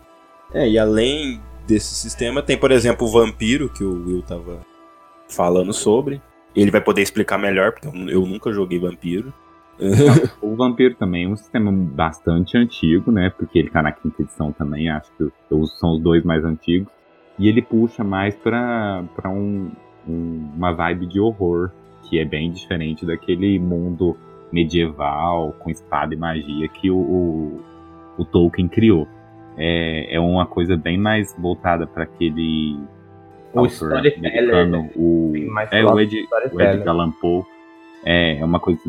É, 0.53 0.67
e 0.67 0.77
além 0.77 1.41
desse 1.65 1.95
sistema, 1.95 2.41
tem, 2.41 2.57
por 2.57 2.71
exemplo, 2.71 3.07
o 3.07 3.11
Vampiro, 3.11 3.69
que 3.69 3.83
o 3.83 4.05
Will 4.05 4.21
tava 4.21 4.59
falando 5.29 5.71
sobre. 5.71 6.21
Ele 6.55 6.71
vai 6.71 6.81
poder 6.81 7.01
explicar 7.01 7.37
melhor, 7.37 7.71
porque 7.71 7.87
eu 7.87 8.25
nunca 8.25 8.51
joguei 8.51 8.79
Vampiro. 8.79 9.33
o 10.41 10.55
Vampiro 10.55 10.95
também 10.95 11.25
é 11.25 11.27
um 11.27 11.35
sistema 11.35 11.71
bastante 11.71 12.57
antigo, 12.57 13.11
né? 13.11 13.31
Porque 13.31 13.57
ele 13.57 13.69
tá 13.69 13.81
na 13.81 13.91
quinta 13.91 14.21
edição 14.21 14.51
também, 14.51 14.89
acho 14.89 15.11
que 15.17 15.27
são 15.79 15.93
os 15.93 16.01
dois 16.01 16.23
mais 16.23 16.43
antigos. 16.43 16.91
E 17.39 17.47
ele 17.47 17.61
puxa 17.61 18.03
mais 18.03 18.35
pra, 18.35 19.03
pra 19.15 19.29
um, 19.29 19.71
um, 20.07 20.51
uma 20.55 20.73
vibe 20.73 21.07
de 21.07 21.19
horror, 21.19 21.71
que 22.07 22.19
é 22.19 22.25
bem 22.25 22.51
diferente 22.51 23.05
daquele 23.05 23.57
mundo 23.57 24.15
medieval, 24.51 25.55
com 25.59 25.69
espada 25.69 26.13
e 26.13 26.17
magia 26.17 26.67
que 26.67 26.91
o, 26.91 26.97
o, 26.97 27.61
o 28.17 28.25
Tolkien 28.25 28.67
criou. 28.67 29.07
É, 29.57 30.15
é 30.15 30.19
uma 30.19 30.45
coisa 30.45 30.77
bem 30.77 30.97
mais 30.97 31.35
voltada 31.39 31.87
para 31.87 32.03
aquele 32.03 32.77
o 33.53 33.65
storyteller, 33.65 34.67
né? 34.67 34.89
o, 34.95 35.33
é, 35.71 35.85
o 35.85 35.99
Ed, 35.99 36.27
o 36.51 36.61
Ed 36.61 36.87
Allan 36.87 37.11
Poe. 37.11 37.43
É, 38.03 38.39
é 38.39 38.45
uma 38.45 38.59
coisa 38.59 38.81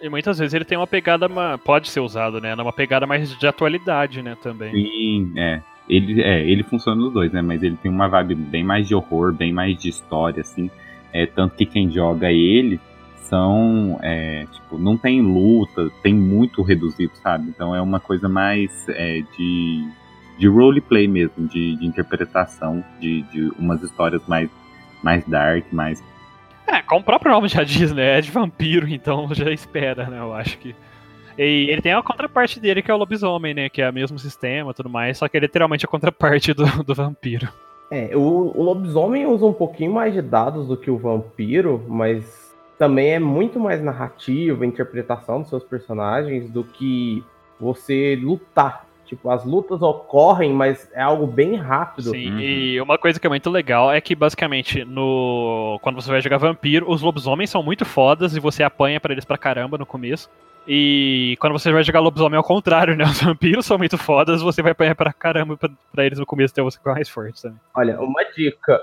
e 0.00 0.08
muitas 0.08 0.38
vezes 0.38 0.52
ele 0.52 0.64
tem 0.64 0.76
uma 0.76 0.86
pegada, 0.86 1.28
pode 1.64 1.88
ser 1.88 2.00
usado, 2.00 2.40
né? 2.40 2.54
Numa 2.54 2.72
pegada 2.72 3.06
mais 3.06 3.36
de 3.36 3.46
atualidade, 3.46 4.22
né, 4.22 4.36
também. 4.42 4.72
Sim, 4.72 5.32
é. 5.36 5.60
Ele, 5.88 6.20
é, 6.20 6.42
ele 6.48 6.62
funciona 6.64 7.00
nos 7.00 7.12
dois, 7.12 7.32
né? 7.32 7.40
Mas 7.40 7.62
ele 7.62 7.76
tem 7.76 7.90
uma 7.90 8.08
vibe 8.08 8.34
bem 8.34 8.64
mais 8.64 8.86
de 8.86 8.94
horror, 8.94 9.32
bem 9.32 9.52
mais 9.52 9.76
de 9.78 9.88
história, 9.88 10.40
assim. 10.40 10.70
É, 11.12 11.26
tanto 11.26 11.56
que 11.56 11.64
quem 11.64 11.90
joga 11.90 12.30
ele 12.30 12.78
são, 13.22 13.98
é, 14.02 14.46
tipo, 14.52 14.78
não 14.78 14.96
tem 14.96 15.22
luta, 15.22 15.90
tem 16.02 16.12
muito 16.12 16.62
reduzido, 16.62 17.12
sabe? 17.16 17.48
Então 17.48 17.74
é 17.74 17.80
uma 17.80 17.98
coisa 17.98 18.28
mais 18.28 18.86
é, 18.88 19.22
de, 19.36 19.88
de 20.38 20.46
roleplay 20.48 21.08
mesmo, 21.08 21.46
de, 21.46 21.76
de 21.76 21.86
interpretação, 21.86 22.84
de, 23.00 23.22
de 23.22 23.48
umas 23.58 23.82
histórias 23.82 24.22
mais, 24.26 24.50
mais 25.02 25.24
dark, 25.26 25.64
mais... 25.72 26.02
É, 26.66 26.82
como 26.82 27.00
o 27.00 27.04
próprio 27.04 27.32
nome 27.32 27.48
já 27.48 27.62
diz, 27.62 27.92
né? 27.92 28.18
É 28.18 28.20
de 28.20 28.30
vampiro, 28.30 28.88
então 28.88 29.28
já 29.34 29.50
espera, 29.50 30.06
né? 30.08 30.18
Eu 30.18 30.34
acho 30.34 30.58
que... 30.58 30.74
E 31.38 31.68
ele 31.70 31.82
tem 31.82 31.92
a 31.92 32.02
contraparte 32.02 32.58
dele, 32.58 32.80
que 32.82 32.90
é 32.90 32.94
o 32.94 32.96
lobisomem, 32.96 33.52
né? 33.52 33.68
Que 33.68 33.82
é 33.82 33.90
o 33.90 33.92
mesmo 33.92 34.18
sistema 34.18 34.72
tudo 34.72 34.88
mais, 34.88 35.18
só 35.18 35.28
que 35.28 35.36
é 35.36 35.40
literalmente 35.40 35.84
a 35.84 35.88
contraparte 35.88 36.52
do, 36.54 36.64
do 36.82 36.94
vampiro. 36.94 37.48
É, 37.90 38.16
o, 38.16 38.52
o 38.54 38.62
lobisomem 38.62 39.26
usa 39.26 39.46
um 39.46 39.52
pouquinho 39.52 39.92
mais 39.92 40.12
de 40.12 40.22
dados 40.22 40.66
do 40.66 40.76
que 40.76 40.90
o 40.90 40.98
vampiro, 40.98 41.84
mas 41.86 42.54
também 42.78 43.14
é 43.14 43.18
muito 43.18 43.60
mais 43.60 43.82
narrativa, 43.82 44.66
interpretação 44.66 45.40
dos 45.40 45.48
seus 45.48 45.64
personagens 45.64 46.50
do 46.50 46.64
que 46.64 47.24
você 47.60 48.18
lutar. 48.20 48.86
Tipo, 49.06 49.30
as 49.30 49.44
lutas 49.44 49.80
ocorrem, 49.82 50.52
mas 50.52 50.90
é 50.92 51.00
algo 51.00 51.26
bem 51.26 51.54
rápido. 51.54 52.10
Sim, 52.10 52.32
uhum. 52.32 52.40
e 52.40 52.80
uma 52.80 52.98
coisa 52.98 53.20
que 53.20 53.26
é 53.26 53.30
muito 53.30 53.48
legal 53.48 53.92
é 53.92 54.00
que, 54.00 54.16
basicamente, 54.16 54.84
no 54.84 55.78
quando 55.80 55.94
você 55.94 56.10
vai 56.10 56.20
jogar 56.20 56.38
vampiro, 56.38 56.90
os 56.90 57.02
lobisomens 57.02 57.50
são 57.50 57.62
muito 57.62 57.84
fodas 57.84 58.34
e 58.34 58.40
você 58.40 58.64
apanha 58.64 59.00
para 59.00 59.12
eles 59.12 59.24
pra 59.24 59.38
caramba 59.38 59.78
no 59.78 59.86
começo. 59.86 60.28
E 60.66 61.36
quando 61.40 61.52
você 61.52 61.70
vai 61.70 61.84
jogar 61.84 62.00
lobisomem, 62.00 62.36
é 62.36 62.40
o 62.40 62.44
contrário, 62.44 62.96
né? 62.96 63.04
Os 63.06 63.22
vampiros 63.22 63.64
são 63.64 63.78
muito 63.78 63.96
fodas, 63.96 64.42
você 64.42 64.60
vai 64.62 64.72
apanhar 64.72 64.96
pra 64.96 65.12
caramba 65.12 65.56
pra, 65.56 65.70
pra 65.92 66.04
eles 66.04 66.18
no 66.18 66.26
começo 66.26 66.52
até 66.52 66.62
você 66.62 66.78
ficar 66.78 66.94
mais 66.94 67.08
forte 67.08 67.40
também. 67.40 67.60
Olha, 67.74 68.00
uma 68.00 68.24
dica. 68.36 68.80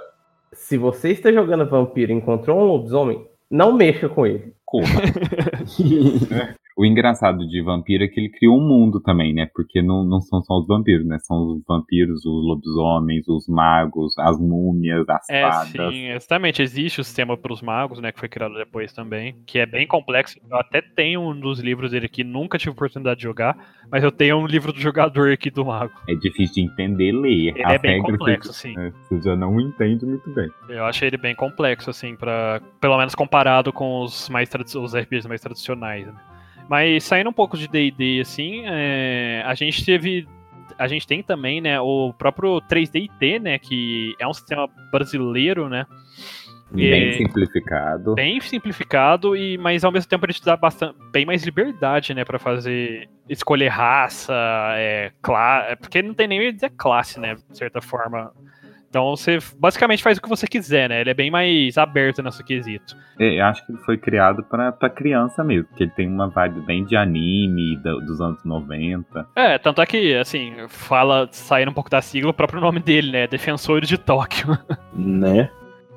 Se 0.53 0.78
você 0.78 1.09
está 1.09 1.32
jogando 1.32 1.67
vampiro 1.67 2.11
e 2.11 2.15
encontrou 2.15 2.57
um 2.61 2.63
lobisomem, 2.63 3.28
não 3.51 3.74
mexa 3.74 4.07
com 4.07 4.26
ele. 4.26 4.53
Corra. 4.63 4.88
O 6.76 6.86
engraçado 6.86 7.47
de 7.47 7.61
vampiro 7.61 8.03
é 8.03 8.07
que 8.07 8.19
ele 8.19 8.30
criou 8.30 8.59
um 8.59 8.67
mundo 8.67 8.99
também, 8.99 9.34
né? 9.34 9.47
Porque 9.53 9.82
não, 9.82 10.03
não 10.03 10.19
são 10.21 10.41
só 10.41 10.57
os 10.59 10.67
vampiros, 10.67 11.05
né? 11.05 11.19
São 11.19 11.38
os 11.38 11.63
vampiros, 11.67 12.26
os 12.26 12.47
lobisomens, 12.47 13.28
os 13.28 13.47
magos, 13.47 14.17
as 14.17 14.39
múmias, 14.39 15.07
as 15.07 15.30
é, 15.30 15.41
fadas. 15.41 15.93
Sim, 15.93 16.09
exatamente. 16.09 16.61
Existe 16.61 17.01
o 17.01 17.03
sistema 17.03 17.38
para 17.38 17.53
os 17.53 17.61
magos, 17.61 17.99
né? 17.99 18.11
Que 18.11 18.19
foi 18.19 18.30
criado 18.30 18.55
depois 18.55 18.91
também. 18.91 19.36
Que 19.45 19.59
é 19.59 19.65
bem 19.65 19.86
complexo. 19.86 20.39
Eu 20.49 20.57
até 20.57 20.82
tenho 20.82 21.21
um 21.21 21.39
dos 21.39 21.59
livros 21.59 21.91
dele 21.91 22.09
que 22.09 22.24
nunca 22.24 22.57
tive 22.57 22.71
oportunidade 22.71 23.17
de 23.17 23.24
jogar. 23.24 23.55
Mas 23.91 24.03
eu 24.03 24.11
tenho 24.11 24.38
um 24.38 24.47
livro 24.47 24.74
do 24.74 24.80
jogador 24.80 25.32
aqui 25.32 25.51
do 25.51 25.65
mago. 25.65 25.93
É 26.09 26.15
difícil 26.15 26.55
de 26.55 26.61
entender 26.61 27.11
ler. 27.11 27.53
Ele 27.55 27.61
é 27.61 27.78
bem 27.78 28.01
complexo, 28.01 28.51
você, 28.51 28.69
sim. 28.69 28.80
É, 28.80 28.89
você 28.89 29.21
já 29.21 29.36
não 29.36 29.59
entende 29.59 30.05
muito 30.05 30.30
bem. 30.34 30.49
Eu 30.69 30.86
achei 30.86 31.07
ele 31.07 31.17
bem 31.17 31.36
complexo, 31.36 31.89
assim, 31.89 32.15
para 32.15 32.61
pelo 32.82 32.97
menos 32.97 33.13
comparado 33.13 33.71
com 33.71 34.01
os 34.01 34.30
mais 34.30 34.49
os 34.76 34.95
RPGs 34.95 35.28
mais 35.28 35.41
tradicionais, 35.41 36.07
né? 36.07 36.13
Mas 36.70 37.03
saindo 37.03 37.30
um 37.30 37.34
pouco 37.34 37.57
de 37.57 37.68
D&D, 37.68 38.22
assim, 38.22 38.64
é, 38.66 39.43
a 39.45 39.53
gente 39.53 39.86
teve... 39.86 40.28
A 40.78 40.88
gente 40.88 41.05
tem 41.05 41.22
também, 41.22 41.61
né, 41.61 41.80
o 41.80 42.14
próprio 42.18 42.59
3D&T, 42.61 43.39
né, 43.39 43.59
que 43.59 44.16
é 44.20 44.28
um 44.28 44.34
sistema 44.34 44.68
brasileiro, 44.91 45.70
né, 45.70 45.86
Bem 46.74 47.09
é, 47.09 47.14
simplificado. 47.14 48.16
Bem 48.16 48.41
simplificado, 48.41 49.36
e 49.36 49.59
mas 49.59 49.84
ao 49.84 49.91
mesmo 49.91 50.09
tempo 50.09 50.26
ele 50.26 50.34
te 50.34 50.43
dá 50.43 50.57
bastante, 50.57 50.97
bem 51.11 51.24
mais 51.24 51.43
liberdade, 51.43 52.16
né, 52.16 52.26
para 52.26 52.39
fazer 52.39 53.07
escolher 53.30 53.68
raça, 53.68 54.34
é, 54.76 55.11
classe, 55.22 55.76
porque 55.76 56.01
não 56.01 56.16
tem 56.16 56.28
nem 56.28 56.51
dizer 56.51 56.72
classe, 56.76 57.20
né, 57.20 57.36
de 57.36 57.57
certa 57.57 57.80
forma. 57.80 58.32
Então 58.94 59.10
você 59.10 59.39
basicamente 59.58 60.04
faz 60.04 60.20
o 60.20 60.22
que 60.22 60.30
você 60.30 60.46
quiser, 60.46 60.88
né? 60.88 61.02
Ele 61.02 61.10
é 61.10 61.16
bem 61.16 61.32
mais 61.32 61.80
aberto 61.80 62.22
nesse 62.22 62.44
quesito. 62.44 62.96
É, 63.20 63.39
eu 63.39 63.46
acho 63.46 63.66
que 63.66 63.72
ele 63.72 63.82
foi 63.82 63.98
criado 63.98 64.44
para 64.44 64.72
criança 64.88 65.44
mesmo, 65.44 65.66
porque 65.66 65.86
ele 65.86 65.91
tem 65.96 66.08
uma 66.08 66.28
vibe 66.28 66.62
bem 66.62 66.86
de 66.86 66.96
anime 66.96 67.76
do, 67.78 68.00
dos 68.02 68.22
anos 68.22 68.46
90. 68.46 69.28
É, 69.36 69.58
tanto 69.58 69.82
é 69.82 69.86
que, 69.88 70.16
assim, 70.16 70.54
fala, 70.68 71.28
saindo 71.32 71.72
um 71.72 71.74
pouco 71.74 71.89
da 71.89 72.04
sigla, 72.04 72.30
o 72.30 72.36
próprio 72.36 72.62
nome 72.62 72.80
dele, 72.80 73.12
né? 73.12 73.26
Defensores 73.26 73.89
de 73.89 73.98
Tóquio. 73.98 74.56
Né? 74.96 75.50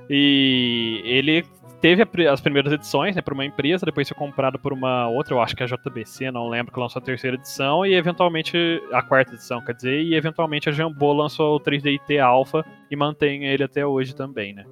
E 0.08 1.02
ele 1.04 1.44
teve 1.86 2.26
as 2.28 2.40
primeiras 2.40 2.72
edições, 2.72 3.14
né, 3.14 3.22
por 3.22 3.32
uma 3.32 3.44
empresa, 3.44 3.86
depois 3.86 4.08
foi 4.08 4.16
comprado 4.16 4.58
por 4.58 4.72
uma 4.72 5.08
outra, 5.08 5.34
eu 5.34 5.40
acho 5.40 5.54
que 5.54 5.62
é 5.62 5.66
a 5.66 5.68
JBC, 5.68 6.32
não 6.32 6.48
lembro, 6.48 6.72
que 6.72 6.80
lançou 6.80 6.98
a 6.98 7.04
terceira 7.04 7.36
edição, 7.36 7.86
e 7.86 7.94
eventualmente, 7.94 8.56
a 8.92 9.00
quarta 9.02 9.34
edição, 9.34 9.64
quer 9.64 9.72
dizer, 9.72 10.02
e 10.02 10.16
eventualmente 10.16 10.68
a 10.68 10.72
Jambô 10.72 11.12
lançou 11.12 11.54
o 11.54 11.60
3DIT 11.60 12.18
Alpha 12.20 12.64
e 12.90 12.96
mantém 12.96 13.44
ele 13.44 13.62
até 13.62 13.86
hoje 13.86 14.16
também, 14.16 14.52
né. 14.52 14.64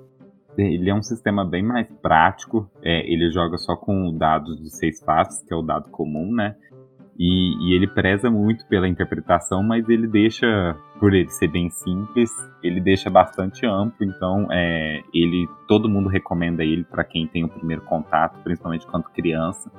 Ele 0.59 0.91
é 0.91 0.95
um 0.95 1.03
sistema 1.03 1.45
bem 1.45 1.62
mais 1.62 1.89
prático, 2.03 2.69
é, 2.83 3.09
ele 3.09 3.31
joga 3.31 3.59
só 3.59 3.77
com 3.77 4.17
dados 4.17 4.61
de 4.61 4.71
seis 4.71 5.01
faces, 5.01 5.41
que 5.47 5.55
é 5.55 5.57
o 5.57 5.62
dado 5.62 5.91
comum, 5.91 6.33
né, 6.33 6.57
e, 7.19 7.71
e, 7.71 7.75
ele 7.75 7.87
preza 7.87 8.31
muito 8.31 8.67
pela 8.67 8.89
interpretação, 8.89 9.62
mas 9.62 9.89
ele 9.89 10.07
deixa, 10.07 10.77
por 10.99 11.15
ele 11.15 11.31
ser 11.31 11.49
bem 11.49 11.71
simples, 11.71 12.31
ele 12.62 12.81
deixa 12.81 13.09
bastante 13.09 13.65
amplo. 13.65 14.05
Então, 14.05 14.49
é, 14.51 15.01
ele, 15.12 15.49
todo 15.69 15.89
mundo 15.89 16.09
recomenda 16.09 16.65
ele 16.65 16.85
para 16.85 17.05
quem 17.05 17.27
tem 17.27 17.45
o 17.45 17.49
primeiro 17.49 17.83
contato, 17.83 18.43
principalmente 18.43 18.87
quando 18.87 19.05
criança, 19.05 19.71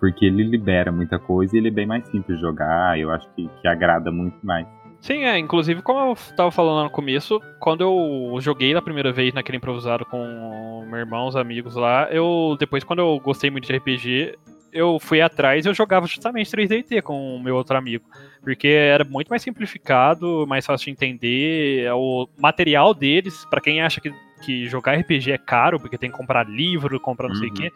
porque 0.00 0.24
ele 0.24 0.42
libera 0.42 0.90
muita 0.90 1.18
coisa 1.18 1.54
e 1.54 1.58
ele 1.58 1.68
é 1.68 1.72
bem 1.72 1.86
mais 1.86 2.06
simples 2.08 2.36
de 2.38 2.42
jogar. 2.42 2.98
Eu 2.98 3.10
acho 3.10 3.28
que, 3.34 3.48
que 3.60 3.68
agrada 3.68 4.10
muito 4.10 4.38
mais. 4.42 4.66
Sim, 5.00 5.24
é. 5.24 5.38
Inclusive, 5.38 5.82
como 5.82 6.00
eu 6.00 6.12
estava 6.12 6.50
falando 6.50 6.84
no 6.84 6.90
começo, 6.90 7.40
quando 7.60 7.82
eu 7.82 8.40
joguei 8.40 8.74
na 8.74 8.82
primeira 8.82 9.12
vez 9.12 9.32
naquele 9.32 9.58
improvisado 9.58 10.04
com 10.04 10.84
meus 10.88 11.00
irmãos, 11.00 11.36
amigos 11.36 11.76
lá, 11.76 12.08
eu 12.10 12.56
depois, 12.58 12.82
quando 12.82 13.00
eu 13.00 13.20
gostei 13.20 13.50
muito 13.50 13.66
de 13.66 13.76
RPG, 13.76 14.38
eu 14.72 14.98
fui 14.98 15.20
atrás 15.20 15.64
e 15.64 15.68
eu 15.68 15.74
jogava 15.74 16.06
justamente 16.06 16.50
3DT 16.50 17.02
com 17.02 17.36
o 17.36 17.40
meu 17.40 17.56
outro 17.56 17.76
amigo. 17.76 18.04
Porque 18.40 18.68
era 18.68 19.04
muito 19.04 19.28
mais 19.28 19.42
simplificado, 19.42 20.46
mais 20.46 20.64
fácil 20.64 20.86
de 20.86 20.90
entender. 20.92 21.92
O 21.92 22.28
material 22.36 22.94
deles, 22.94 23.44
para 23.50 23.60
quem 23.60 23.82
acha 23.82 24.00
que, 24.00 24.12
que 24.42 24.68
jogar 24.68 24.96
RPG 24.96 25.32
é 25.32 25.38
caro, 25.38 25.78
porque 25.78 25.98
tem 25.98 26.10
que 26.10 26.16
comprar 26.16 26.48
livro, 26.48 27.00
comprar 27.00 27.28
não 27.28 27.34
uhum. 27.34 27.40
sei 27.40 27.48
o 27.48 27.54
quê. 27.54 27.72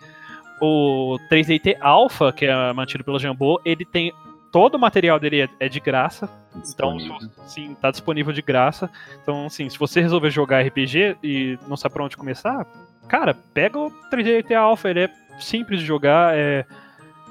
O 0.61 1.19
3DT 1.31 1.77
Alpha, 1.81 2.33
que 2.33 2.47
é 2.47 2.73
mantido 2.73 3.05
pela 3.05 3.19
Jambô, 3.19 3.61
ele 3.65 3.85
tem. 3.85 4.13
Todo 4.53 4.75
o 4.75 4.79
material 4.79 5.19
dele 5.19 5.41
é, 5.41 5.49
é 5.59 5.69
de 5.69 5.81
graça. 5.81 6.29
Então, 6.69 6.99
sim, 7.47 7.75
tá 7.81 7.91
disponível 7.91 8.35
de 8.35 8.43
graça. 8.43 8.91
Então, 9.23 9.47
assim, 9.47 9.69
se 9.71 9.79
você 9.79 10.03
resolver 10.03 10.31
jogar 10.31 10.61
RPG 10.61 11.17
e 11.23 11.59
não 11.67 11.77
sabe 11.77 11.95
pra 11.95 12.05
onde 12.05 12.19
começar, 12.19 12.67
cara, 13.09 13.35
pega 13.55 13.79
o 13.79 13.91
3DT 14.11 14.55
Alpha, 14.55 14.91
ele 14.91 15.01
é 15.01 15.11
simples 15.39 15.81
de 15.81 15.87
jogar, 15.87 16.37
é, 16.37 16.65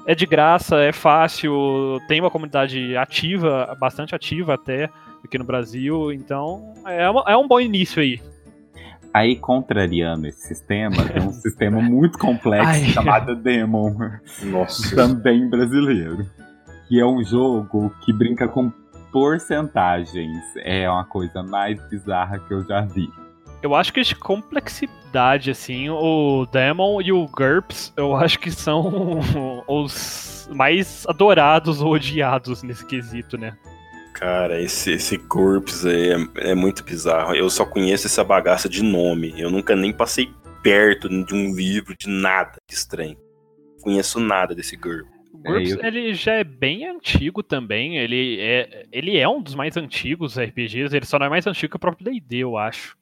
é 0.06 0.14
de 0.14 0.26
graça, 0.26 0.76
é 0.76 0.92
fácil, 0.92 2.00
tem 2.08 2.20
uma 2.20 2.30
comunidade 2.30 2.96
ativa, 2.96 3.76
bastante 3.78 4.14
ativa 4.14 4.54
até 4.54 4.88
aqui 5.24 5.38
no 5.38 5.44
Brasil, 5.44 6.12
então 6.12 6.74
é, 6.86 7.08
uma, 7.08 7.24
é 7.26 7.36
um 7.36 7.46
bom 7.46 7.60
início 7.60 8.02
aí. 8.02 8.20
Aí, 9.14 9.36
contrariando 9.36 10.26
esse 10.26 10.48
sistema, 10.48 11.04
tem 11.04 11.22
um 11.22 11.32
sistema 11.32 11.80
muito 11.82 12.18
complexo 12.18 12.68
Ai. 12.68 12.84
chamado 12.86 13.36
Demon. 13.36 13.94
Nossa. 14.44 14.96
Também 14.96 15.50
brasileiro. 15.50 16.26
Que 16.88 16.98
é 16.98 17.04
um 17.04 17.22
jogo 17.22 17.94
que 18.04 18.12
brinca 18.12 18.48
com 18.48 18.72
porcentagens. 19.12 20.42
É 20.56 20.88
uma 20.88 21.04
coisa 21.04 21.42
mais 21.42 21.78
bizarra 21.88 22.38
que 22.38 22.54
eu 22.54 22.64
já 22.64 22.80
vi. 22.80 23.06
Eu 23.62 23.76
acho 23.76 23.92
que 23.92 24.02
de 24.02 24.16
complexidade, 24.16 25.50
assim, 25.50 25.88
o 25.88 26.44
Demon 26.46 27.00
e 27.00 27.12
o 27.12 27.28
GURPS, 27.28 27.92
eu 27.96 28.16
acho 28.16 28.38
que 28.40 28.50
são 28.50 29.20
os 29.68 30.48
mais 30.52 31.06
adorados 31.06 31.80
ou 31.80 31.92
odiados 31.92 32.64
nesse 32.64 32.84
quesito, 32.84 33.38
né? 33.38 33.56
Cara, 34.14 34.60
esse, 34.60 34.92
esse 34.92 35.16
GURPS 35.16 35.86
aí 35.86 36.10
é, 36.10 36.50
é 36.50 36.54
muito 36.54 36.82
bizarro. 36.82 37.34
Eu 37.34 37.48
só 37.48 37.64
conheço 37.64 38.06
essa 38.06 38.24
bagaça 38.24 38.68
de 38.68 38.82
nome. 38.82 39.32
Eu 39.36 39.50
nunca 39.50 39.76
nem 39.76 39.92
passei 39.92 40.30
perto 40.62 41.08
de 41.08 41.34
um 41.34 41.54
livro, 41.54 41.96
de 41.96 42.08
nada 42.08 42.58
de 42.68 42.74
estranho. 42.74 43.16
Conheço 43.80 44.18
nada 44.18 44.54
desse 44.54 44.76
GURPS. 44.76 45.10
O 45.32 45.38
GURPS, 45.38 45.72
é, 45.72 45.74
eu... 45.74 45.84
ele 45.84 46.14
já 46.14 46.32
é 46.34 46.44
bem 46.44 46.86
antigo 46.86 47.42
também. 47.44 47.98
Ele 47.98 48.40
é, 48.40 48.86
ele 48.90 49.16
é 49.16 49.28
um 49.28 49.40
dos 49.40 49.54
mais 49.54 49.76
antigos 49.76 50.36
RPGs. 50.36 50.94
Ele 50.94 51.06
só 51.06 51.18
não 51.18 51.26
é 51.26 51.30
mais 51.30 51.46
antigo 51.46 51.70
que 51.70 51.76
o 51.76 51.80
próprio 51.80 52.04
D&D, 52.04 52.38
eu 52.38 52.58
acho. 52.58 52.96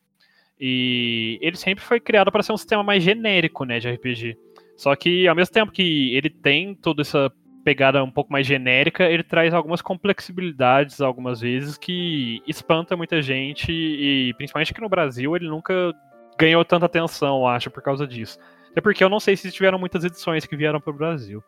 E 0.61 1.38
ele 1.40 1.56
sempre 1.56 1.82
foi 1.82 1.98
criado 1.98 2.30
para 2.30 2.42
ser 2.42 2.52
um 2.52 2.56
sistema 2.56 2.82
mais 2.82 3.02
genérico, 3.02 3.64
né, 3.64 3.78
de 3.78 3.90
RPG. 3.90 4.36
Só 4.76 4.94
que 4.94 5.26
ao 5.26 5.34
mesmo 5.34 5.52
tempo 5.52 5.72
que 5.72 6.14
ele 6.14 6.28
tem 6.28 6.74
toda 6.74 7.02
essa 7.02 7.32
pegada 7.64 8.02
um 8.02 8.11
pouco 8.11 8.32
mais 8.32 8.46
genérica, 8.46 9.04
ele 9.04 9.22
traz 9.22 9.54
algumas 9.54 9.82
complexibilidades 9.82 11.00
algumas 11.00 11.40
vezes 11.40 11.76
que 11.76 12.42
espanta 12.46 12.96
muita 12.96 13.20
gente 13.20 13.70
e 13.70 14.34
principalmente 14.34 14.72
aqui 14.72 14.80
no 14.80 14.88
Brasil 14.88 15.36
ele 15.36 15.48
nunca 15.48 15.92
ganhou 16.38 16.64
tanta 16.64 16.86
atenção, 16.86 17.46
acho, 17.46 17.70
por 17.70 17.82
causa 17.82 18.06
disso. 18.06 18.38
Até 18.70 18.80
porque 18.80 19.02
eu 19.02 19.08
não 19.08 19.20
sei 19.20 19.36
se 19.36 19.50
tiveram 19.50 19.78
muitas 19.78 20.04
edições 20.04 20.46
que 20.46 20.56
vieram 20.56 20.80
para 20.80 20.92
o 20.92 20.96
Brasil. 20.96 21.42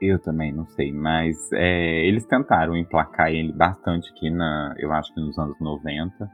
Eu 0.00 0.18
também 0.18 0.52
não 0.52 0.66
sei, 0.66 0.92
mas 0.92 1.50
é, 1.52 2.06
eles 2.06 2.26
tentaram 2.26 2.76
emplacar 2.76 3.32
ele 3.32 3.52
bastante 3.52 4.10
aqui 4.10 4.30
na, 4.30 4.74
eu 4.78 4.92
acho 4.92 5.12
que 5.14 5.20
nos 5.20 5.38
anos 5.38 5.58
90 5.58 6.30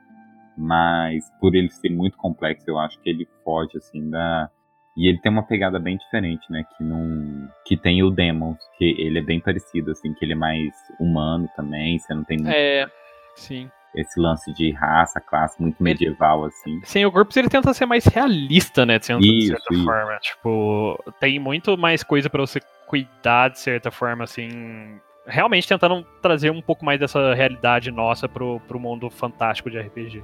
mas 0.63 1.25
por 1.41 1.57
ele 1.57 1.69
ser 1.71 1.91
muito 1.91 2.17
complexo, 2.17 2.65
eu 2.69 2.79
acho 2.79 2.99
que 3.01 3.11
ele 3.11 3.27
foge 3.45 3.77
assim 3.77 4.09
da 4.09 4.49
e 4.97 5.09
ele 5.09 5.19
tem 5.19 5.33
uma 5.33 5.43
pegada 5.43 5.79
bem 5.79 5.97
diferente, 5.97 6.45
né, 6.51 6.65
que 6.77 6.85
não 6.85 7.49
que 7.67 7.77
tem 7.77 8.03
o 8.03 8.11
Demons, 8.11 8.59
que 8.77 8.85
ele 8.99 9.19
é 9.19 9.23
bem 9.23 9.41
parecido 9.41 9.91
assim, 9.91 10.13
que 10.15 10.25
ele 10.25 10.35
é 10.35 10.37
mais 10.37 10.73
humano 11.01 11.49
também, 11.57 11.99
você 11.99 12.15
não 12.15 12.23
tem 12.25 12.37
muito... 12.37 12.53
É, 12.55 12.87
sim. 13.35 13.71
Esse 13.95 14.21
lance 14.21 14.53
de 14.53 14.71
raça, 14.71 15.21
classe 15.21 15.61
muito 15.61 15.83
medieval 15.83 16.41
ele, 16.41 16.49
assim. 16.49 16.81
Sim, 16.85 17.05
o 17.07 17.11
Gurps 17.11 17.37
ele 17.37 17.49
tenta 17.49 17.73
ser 17.75 17.87
mais 17.87 18.05
realista, 18.05 18.87
né, 18.87 18.99
de 18.99 19.07
certa, 19.07 19.27
isso, 19.27 19.49
certa 19.49 19.75
isso. 19.75 19.85
forma, 19.85 20.19
tipo, 20.19 21.05
tem 21.19 21.39
muito 21.39 21.77
mais 21.77 22.03
coisa 22.03 22.29
para 22.31 22.43
você 22.43 22.61
cuidar 22.87 23.49
de 23.49 23.59
certa 23.59 23.91
forma 23.91 24.25
assim, 24.25 25.01
realmente 25.27 25.67
tentando 25.67 26.05
trazer 26.21 26.51
um 26.51 26.61
pouco 26.61 26.85
mais 26.85 27.01
dessa 27.01 27.33
realidade 27.35 27.91
nossa 27.91 28.29
pro, 28.29 28.61
pro 28.61 28.79
mundo 28.79 29.09
fantástico 29.09 29.71
de 29.71 29.79
RPG. 29.79 30.23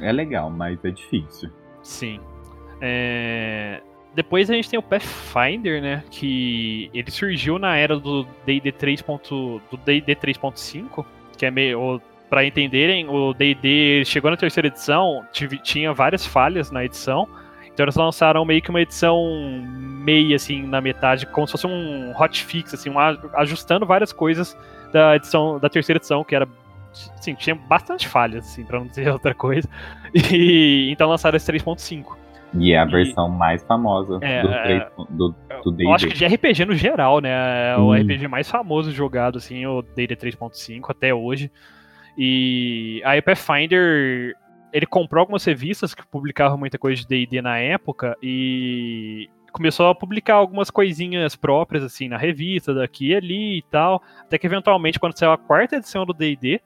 É 0.00 0.12
legal, 0.12 0.50
mas 0.50 0.82
é 0.84 0.90
difícil. 0.90 1.50
Sim. 1.82 2.20
É... 2.80 3.80
Depois 4.14 4.50
a 4.50 4.54
gente 4.54 4.68
tem 4.68 4.78
o 4.78 4.82
Pathfinder, 4.82 5.80
né? 5.80 6.02
Que 6.10 6.90
ele 6.92 7.10
surgiu 7.10 7.58
na 7.58 7.76
era 7.76 7.98
do 7.98 8.26
D&D 8.44 8.72
3. 8.72 9.02
do 9.02 9.60
D&D 9.84 10.16
3.5, 10.16 11.04
que 11.36 11.46
é 11.46 11.50
meio 11.50 12.00
para 12.28 12.44
entenderem, 12.44 13.08
o 13.08 13.34
D&D 13.34 14.04
chegou 14.04 14.30
na 14.30 14.36
terceira 14.36 14.68
edição, 14.68 15.26
tinha 15.64 15.92
várias 15.92 16.24
falhas 16.24 16.70
na 16.70 16.84
edição. 16.84 17.28
Então 17.66 17.84
eles 17.84 17.96
lançaram 17.96 18.44
meio 18.44 18.62
que 18.62 18.70
uma 18.70 18.80
edição 18.80 19.18
meia 19.64 20.36
assim 20.36 20.62
na 20.62 20.80
metade, 20.80 21.26
como 21.26 21.46
se 21.46 21.52
fosse 21.52 21.66
um 21.66 22.12
hotfix 22.16 22.74
assim, 22.74 22.90
um, 22.90 22.98
ajustando 23.34 23.84
várias 23.84 24.12
coisas 24.12 24.56
da 24.92 25.16
edição 25.16 25.58
da 25.58 25.68
terceira 25.68 25.98
edição, 25.98 26.22
que 26.22 26.34
era 26.34 26.48
sim, 26.92 27.34
tinha 27.34 27.54
bastante 27.54 28.08
falhas, 28.08 28.46
assim, 28.46 28.64
pra 28.64 28.78
não 28.78 28.86
dizer 28.86 29.08
outra 29.12 29.34
coisa. 29.34 29.68
E 30.14 30.90
então 30.90 31.08
lançaram 31.08 31.36
esse 31.36 31.50
3.5. 31.50 32.16
E 32.54 32.72
é 32.72 32.78
a 32.78 32.84
versão 32.84 33.28
mais 33.28 33.62
famosa 33.62 34.18
é, 34.22 34.42
do, 34.42 34.48
3, 34.48 34.82
do, 35.10 35.34
do 35.64 35.70
D&D. 35.70 35.84
Eu 35.84 35.94
acho 35.94 36.08
que 36.08 36.14
de 36.14 36.26
RPG 36.26 36.64
no 36.64 36.74
geral, 36.74 37.20
né? 37.20 37.30
É 37.72 37.76
o 37.76 37.92
RPG 37.92 38.26
mais 38.26 38.50
famoso 38.50 38.90
jogado, 38.90 39.38
assim, 39.38 39.64
o 39.66 39.82
D&D 39.82 40.16
3.5 40.16 40.86
até 40.88 41.14
hoje. 41.14 41.50
E 42.18 43.00
a 43.04 43.22
Pathfinder, 43.22 44.34
ele 44.72 44.86
comprou 44.86 45.20
algumas 45.20 45.44
revistas 45.44 45.94
que 45.94 46.04
publicavam 46.06 46.58
muita 46.58 46.76
coisa 46.76 47.00
de 47.00 47.06
D&D 47.06 47.40
na 47.40 47.58
época 47.58 48.16
e 48.20 49.28
começou 49.52 49.88
a 49.88 49.94
publicar 49.94 50.34
algumas 50.34 50.70
coisinhas 50.70 51.36
próprias, 51.36 51.84
assim, 51.84 52.08
na 52.08 52.16
revista, 52.16 52.74
daqui 52.74 53.08
e 53.08 53.14
ali 53.14 53.58
e 53.58 53.62
tal. 53.62 54.02
Até 54.22 54.38
que 54.38 54.46
eventualmente, 54.46 54.98
quando 54.98 55.16
saiu 55.16 55.32
a 55.32 55.38
quarta 55.38 55.76
edição 55.76 56.04
do 56.04 56.12
D&D, 56.12 56.60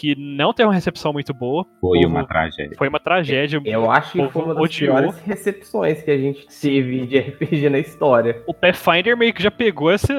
que 0.00 0.16
não 0.16 0.54
teve 0.54 0.66
uma 0.66 0.72
recepção 0.72 1.12
muito 1.12 1.34
boa. 1.34 1.66
Foi 1.78 2.06
uma 2.06 2.26
tragédia. 2.26 2.74
Foi 2.78 2.88
uma 2.88 2.98
tragédia. 2.98 3.60
Eu 3.66 3.90
acho 3.90 4.12
que 4.12 4.28
foi 4.30 4.42
uma 4.42 4.54
das 4.54 4.64
odiou. 4.64 4.96
piores 4.96 5.18
recepções 5.18 6.02
que 6.02 6.10
a 6.10 6.16
gente 6.16 6.46
teve 6.46 7.06
de 7.06 7.18
RPG 7.18 7.68
na 7.68 7.78
história. 7.78 8.42
O 8.46 8.54
Pathfinder 8.54 9.14
meio 9.14 9.34
que 9.34 9.42
já 9.42 9.50
pegou 9.50 9.90
essa. 9.90 10.14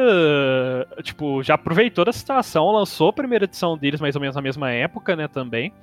Tipo, 1.01 1.41
já 1.41 1.55
aproveitou 1.55 2.05
da 2.05 2.13
situação, 2.13 2.71
lançou 2.71 3.09
a 3.09 3.13
primeira 3.13 3.45
edição 3.45 3.75
deles 3.75 3.99
mais 3.99 4.15
ou 4.15 4.21
menos 4.21 4.36
na 4.36 4.41
mesma 4.43 4.69
época, 4.69 5.15
né, 5.15 5.27
também. 5.27 5.73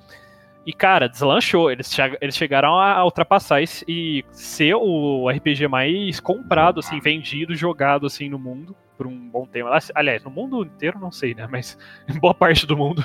E, 0.65 0.73
cara, 0.73 1.09
deslanchou. 1.09 1.69
Eles, 1.69 1.93
che 1.93 2.19
eles 2.21 2.37
chegaram 2.37 2.79
a 2.79 3.05
ultrapassar 3.05 3.61
esse, 3.63 3.85
e 3.89 4.25
ser 4.31 4.77
o 4.77 5.29
RPG 5.29 5.67
mais 5.67 6.21
comprado, 6.21 6.79
assim, 6.79 7.01
vendido, 7.01 7.53
jogado, 7.57 8.07
assim, 8.07 8.29
no 8.29 8.39
mundo 8.39 8.77
por 8.97 9.09
um 9.09 9.29
bom 9.29 9.45
tempo. 9.45 9.69
Aliás, 9.93 10.23
no 10.23 10.31
mundo 10.31 10.63
inteiro, 10.63 11.01
não 11.01 11.11
sei, 11.11 11.35
né? 11.35 11.49
Mas 11.51 11.77
em 12.09 12.17
boa 12.21 12.35
parte 12.35 12.65
do 12.65 12.77
mundo. 12.77 13.05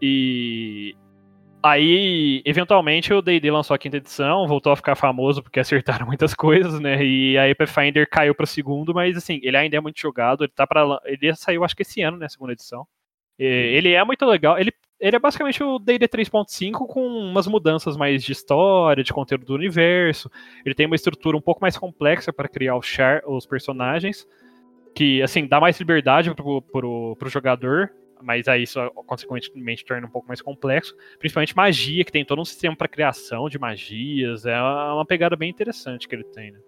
E 0.00 0.94
aí, 1.62 2.42
eventualmente, 2.44 3.12
o 3.12 3.20
D&D 3.20 3.50
lançou 3.50 3.74
a 3.74 3.78
quinta 3.78 3.98
edição, 3.98 4.46
voltou 4.46 4.72
a 4.72 4.76
ficar 4.76 4.94
famoso 4.94 5.42
porque 5.42 5.60
acertaram 5.60 6.06
muitas 6.06 6.34
coisas, 6.34 6.80
né? 6.80 7.04
E 7.04 7.36
aí 7.38 7.54
Pathfinder 7.54 8.08
caiu 8.08 8.34
para 8.34 8.46
segundo, 8.46 8.94
mas 8.94 9.16
assim, 9.16 9.40
ele 9.42 9.56
ainda 9.56 9.76
é 9.76 9.80
muito 9.80 10.00
jogado, 10.00 10.44
ele 10.44 10.52
tá 10.54 10.66
para 10.66 11.00
ele 11.04 11.34
saiu 11.34 11.64
acho 11.64 11.76
que 11.76 11.82
esse 11.82 12.02
ano, 12.02 12.16
né, 12.16 12.28
segunda 12.28 12.52
edição. 12.52 12.86
E, 13.38 13.44
ele 13.44 13.92
é 13.92 14.04
muito 14.04 14.24
legal, 14.26 14.58
ele 14.58 14.72
ele 15.00 15.16
é 15.16 15.18
basicamente 15.18 15.62
o 15.62 15.78
D&D 15.78 16.06
3.5 16.06 16.86
com 16.86 17.00
umas 17.00 17.46
mudanças 17.46 17.96
mais 17.96 18.22
de 18.22 18.32
história, 18.32 19.02
de 19.02 19.14
conteúdo 19.14 19.46
do 19.46 19.54
universo. 19.54 20.30
Ele 20.64 20.74
tem 20.74 20.84
uma 20.84 20.94
estrutura 20.94 21.36
um 21.36 21.40
pouco 21.40 21.62
mais 21.62 21.76
complexa 21.78 22.30
para 22.34 22.46
criar 22.46 22.76
os, 22.76 22.84
char, 22.84 23.22
os 23.26 23.46
personagens, 23.46 24.26
que, 24.94 25.22
assim, 25.22 25.46
dá 25.46 25.58
mais 25.58 25.78
liberdade 25.78 26.34
pro, 26.34 26.60
pro, 26.60 27.16
pro 27.18 27.30
jogador, 27.30 27.90
mas 28.22 28.48
aí 28.48 28.62
isso, 28.62 28.78
consequentemente, 29.06 29.84
torna 29.84 30.06
um 30.06 30.10
pouco 30.10 30.28
mais 30.28 30.40
complexo. 30.40 30.94
Principalmente 31.18 31.56
magia, 31.56 32.04
que 32.04 32.12
tem 32.12 32.24
todo 32.24 32.40
um 32.40 32.44
sistema 32.44 32.76
para 32.76 32.88
criação 32.88 33.48
de 33.48 33.58
magias. 33.58 34.46
É 34.46 34.60
uma 34.60 35.04
pegada 35.06 35.36
bem 35.36 35.50
interessante 35.50 36.08
que 36.08 36.14
ele 36.14 36.24
tem, 36.24 36.52
né? 36.52 36.58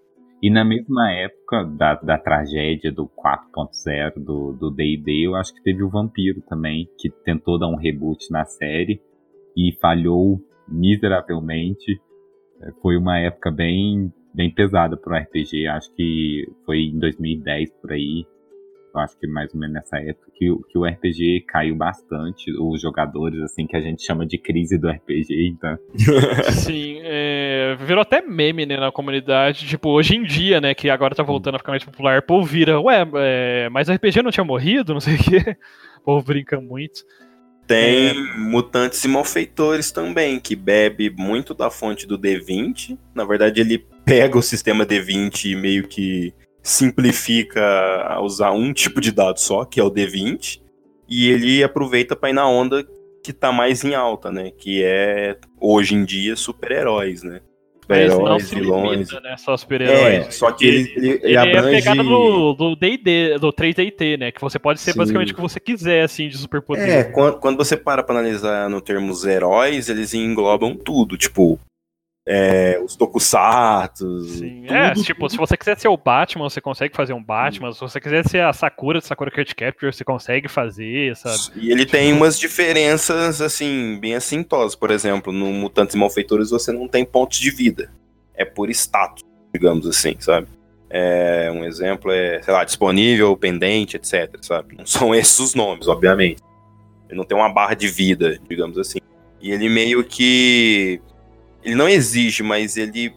E 0.42 0.50
na 0.50 0.64
mesma 0.64 1.12
época 1.12 1.64
da, 1.64 1.94
da 1.94 2.18
tragédia 2.18 2.90
do 2.90 3.06
4.0 3.06 4.14
do 4.58 4.70
D&D, 4.70 5.28
eu 5.28 5.36
acho 5.36 5.54
que 5.54 5.62
teve 5.62 5.84
o 5.84 5.88
Vampiro 5.88 6.42
também, 6.48 6.88
que 6.98 7.08
tentou 7.24 7.60
dar 7.60 7.68
um 7.68 7.76
reboot 7.76 8.28
na 8.28 8.44
série 8.44 9.00
e 9.56 9.72
falhou 9.80 10.40
miseravelmente. 10.66 12.00
É, 12.60 12.72
foi 12.82 12.96
uma 12.96 13.20
época 13.20 13.52
bem, 13.52 14.12
bem 14.34 14.52
pesada 14.52 14.96
para 14.96 15.16
o 15.16 15.22
RPG, 15.22 15.68
acho 15.68 15.94
que 15.94 16.44
foi 16.66 16.86
em 16.86 16.98
2010 16.98 17.70
por 17.80 17.92
aí, 17.92 18.26
eu 18.94 19.00
acho 19.00 19.18
que 19.18 19.26
mais 19.26 19.52
ou 19.54 19.60
menos 19.60 19.74
nessa 19.74 19.98
época 19.98 20.30
que, 20.34 20.46
que 20.68 20.78
o 20.78 20.84
RPG 20.84 21.44
caiu 21.48 21.74
bastante, 21.74 22.52
os 22.58 22.80
jogadores, 22.80 23.40
assim, 23.42 23.66
que 23.66 23.76
a 23.76 23.80
gente 23.80 24.04
chama 24.04 24.26
de 24.26 24.38
crise 24.38 24.78
do 24.78 24.88
RPG, 24.88 25.48
então. 25.48 25.78
Sim, 26.52 27.00
é, 27.02 27.76
virou 27.80 28.02
até 28.02 28.20
meme, 28.20 28.66
né, 28.66 28.76
na 28.76 28.92
comunidade, 28.92 29.66
tipo, 29.66 29.90
hoje 29.90 30.16
em 30.16 30.22
dia, 30.22 30.60
né, 30.60 30.74
que 30.74 30.90
agora 30.90 31.14
tá 31.14 31.22
voltando 31.22 31.54
a 31.56 31.58
ficar 31.58 31.72
mais 31.72 31.84
popular, 31.84 32.18
o 32.18 32.22
povo 32.22 32.46
vira, 32.46 32.80
ué, 32.80 33.06
é, 33.16 33.68
mas 33.70 33.88
o 33.88 33.92
RPG 33.92 34.22
não 34.22 34.30
tinha 34.30 34.44
morrido, 34.44 34.92
não 34.92 35.00
sei 35.00 35.14
o 35.14 35.18
quê, 35.18 35.56
o 36.00 36.04
povo 36.04 36.24
brinca 36.24 36.60
muito. 36.60 37.02
Tem 37.66 38.10
é. 38.10 38.14
mutantes 38.36 39.02
e 39.04 39.08
malfeitores 39.08 39.92
também, 39.92 40.38
que 40.40 40.56
bebe 40.56 41.10
muito 41.10 41.54
da 41.54 41.70
fonte 41.70 42.06
do 42.06 42.18
D20, 42.18 42.98
na 43.14 43.24
verdade 43.24 43.60
ele 43.60 43.86
pega 44.04 44.36
o 44.36 44.42
sistema 44.42 44.84
D20 44.84 45.44
e 45.44 45.56
meio 45.56 45.86
que 45.86 46.34
simplifica 46.62 47.62
a 48.06 48.20
usar 48.20 48.52
um 48.52 48.72
tipo 48.72 49.00
de 49.00 49.10
dado 49.10 49.38
só, 49.38 49.64
que 49.64 49.80
é 49.80 49.84
o 49.84 49.90
D20, 49.90 50.60
e 51.08 51.28
ele 51.28 51.62
aproveita 51.62 52.14
para 52.14 52.30
ir 52.30 52.34
na 52.34 52.48
onda 52.48 52.86
que 53.22 53.32
tá 53.32 53.52
mais 53.52 53.84
em 53.84 53.94
alta, 53.94 54.30
né? 54.30 54.50
Que 54.50 54.82
é, 54.84 55.36
hoje 55.60 55.94
em 55.94 56.04
dia, 56.04 56.34
super-heróis, 56.36 57.22
né? 57.22 57.40
Super-heróis, 57.82 58.50
vilões. 58.50 59.10
Limita, 59.10 59.20
né? 59.20 59.36
Só 59.36 59.56
super-heróis. 59.56 60.26
É, 60.26 60.30
só 60.30 60.52
que 60.52 60.64
ele, 60.64 60.92
ele, 60.96 61.08
ele, 61.10 61.20
ele 61.24 61.36
abrange... 61.36 61.68
é 61.68 61.80
pegada 61.80 62.02
do, 62.02 62.52
do 62.54 62.76
D&D, 62.76 63.38
do 63.38 63.52
3DT, 63.52 64.18
né? 64.18 64.32
Que 64.32 64.40
você 64.40 64.58
pode 64.58 64.80
ser 64.80 64.92
Sim. 64.92 64.98
basicamente 64.98 65.32
o 65.32 65.34
que 65.34 65.40
você 65.40 65.60
quiser, 65.60 66.04
assim, 66.04 66.28
de 66.28 66.38
superpoder. 66.38 66.88
É, 66.88 67.04
quando, 67.04 67.38
quando 67.38 67.56
você 67.56 67.76
para 67.76 68.02
pra 68.02 68.14
analisar 68.14 68.70
no 68.70 68.80
termos 68.80 69.24
heróis, 69.24 69.88
eles 69.88 70.14
englobam 70.14 70.76
tudo. 70.76 71.16
Tipo, 71.16 71.58
é, 72.26 72.80
os 72.82 72.94
tokusatsu. 72.94 74.20
Sim, 74.20 74.62
tudo, 74.62 74.74
é, 74.74 74.94
tipo, 74.94 75.20
tudo. 75.20 75.30
se 75.30 75.36
você 75.36 75.56
quiser 75.56 75.78
ser 75.78 75.88
o 75.88 75.96
Batman, 75.96 76.48
você 76.48 76.60
consegue 76.60 76.94
fazer 76.94 77.12
um 77.12 77.22
Batman. 77.22 77.72
Se 77.72 77.80
você 77.80 78.00
quiser 78.00 78.26
ser 78.28 78.42
a 78.42 78.52
Sakura 78.52 79.00
de 79.00 79.06
Sakura 79.06 79.30
Card 79.30 79.54
Capture, 79.54 79.92
você 79.92 80.04
consegue 80.04 80.48
fazer, 80.48 81.16
sabe? 81.16 81.38
E 81.56 81.70
ele 81.70 81.84
tem 81.84 82.12
umas 82.12 82.38
diferenças, 82.38 83.40
assim, 83.40 83.98
bem 84.00 84.14
assintosas. 84.14 84.76
Por 84.76 84.90
exemplo, 84.90 85.32
no 85.32 85.46
Mutantes 85.46 85.94
e 85.94 85.98
Malfeitores 85.98 86.50
você 86.50 86.70
não 86.70 86.86
tem 86.86 87.04
pontos 87.04 87.38
de 87.38 87.50
vida. 87.50 87.92
É 88.34 88.44
por 88.44 88.70
status, 88.70 89.24
digamos 89.52 89.86
assim, 89.86 90.14
sabe? 90.18 90.46
É, 90.88 91.50
um 91.52 91.64
exemplo 91.64 92.12
é, 92.12 92.40
sei 92.42 92.52
lá, 92.52 92.64
disponível, 92.64 93.36
pendente, 93.36 93.96
etc, 93.96 94.36
sabe? 94.42 94.76
Não 94.76 94.86
são 94.86 95.12
esses 95.14 95.38
os 95.40 95.54
nomes, 95.54 95.88
obviamente. 95.88 96.40
Ele 97.08 97.18
não 97.18 97.24
tem 97.24 97.36
uma 97.36 97.52
barra 97.52 97.74
de 97.74 97.88
vida, 97.88 98.38
digamos 98.48 98.78
assim. 98.78 98.98
E 99.40 99.50
ele 99.50 99.68
meio 99.68 100.04
que 100.04 101.00
ele 101.64 101.74
não 101.74 101.88
exige, 101.88 102.42
mas 102.42 102.76
ele 102.76 103.14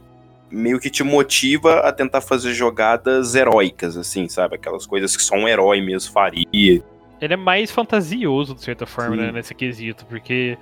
meio 0.49 0.79
que 0.79 0.89
te 0.89 1.03
motiva 1.03 1.79
a 1.79 1.91
tentar 1.91 2.21
fazer 2.21 2.53
jogadas 2.53 3.35
heróicas, 3.35 3.97
assim, 3.97 4.27
sabe? 4.29 4.55
Aquelas 4.55 4.85
coisas 4.85 5.17
que 5.17 5.23
só 5.23 5.35
um 5.35 5.47
herói 5.47 5.81
mesmo 5.81 6.11
faria. 6.11 6.45
Ele 6.53 7.33
é 7.33 7.37
mais 7.37 7.71
fantasioso, 7.71 8.53
de 8.53 8.61
certa 8.61 8.85
forma, 8.85 9.15
né, 9.15 9.31
nesse 9.31 9.55
quesito, 9.55 10.05
porque 10.05 10.57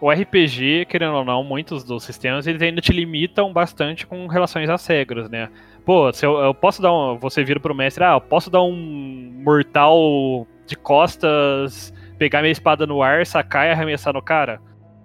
o 0.00 0.10
RPG, 0.10 0.86
querendo 0.86 1.14
ou 1.14 1.24
não, 1.24 1.42
muitos 1.42 1.82
dos 1.82 2.04
sistemas, 2.04 2.46
eles 2.46 2.60
ainda 2.62 2.80
te 2.80 2.92
limitam 2.92 3.52
bastante 3.52 4.06
com 4.06 4.26
relações 4.26 4.68
às 4.68 4.86
regras, 4.86 5.28
né? 5.30 5.48
Pô, 5.84 6.12
se 6.12 6.24
eu, 6.24 6.38
eu 6.38 6.54
posso 6.54 6.80
dar 6.80 6.92
um. 6.92 7.18
Você 7.18 7.44
vira 7.44 7.60
pro 7.60 7.74
mestre, 7.74 8.04
ah, 8.04 8.14
eu 8.14 8.20
posso 8.20 8.50
dar 8.50 8.62
um 8.62 9.32
mortal 9.42 10.46
de 10.66 10.76
costas, 10.76 11.92
pegar 12.18 12.40
minha 12.40 12.52
espada 12.52 12.86
no 12.86 13.02
ar, 13.02 13.26
sacar 13.26 13.66
e 13.66 13.70
arremessar 13.70 14.14
no 14.14 14.22
cara? 14.22 14.60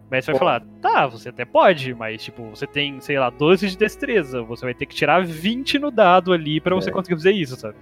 Mas 0.10 0.26
você 0.26 0.32
vai 0.32 0.40
falar, 0.40 0.62
tá, 0.82 1.06
você 1.06 1.30
até 1.30 1.46
pode, 1.46 1.94
mas 1.94 2.24
tipo, 2.24 2.44
você 2.50 2.66
tem, 2.66 3.00
sei 3.00 3.20
lá, 3.20 3.30
12 3.30 3.70
de 3.70 3.78
destreza, 3.78 4.42
você 4.42 4.66
vai 4.66 4.74
ter 4.74 4.88
que 4.88 4.96
tirar 4.96 5.24
20 5.24 5.78
no 5.78 5.92
dado 5.92 6.34
ali 6.34 6.60
para 6.60 6.74
você 6.74 6.90
é. 6.90 6.94
conseguir 6.94 7.16
fazer 7.16 7.32
isso, 7.32 7.56
sabe? 7.56 7.76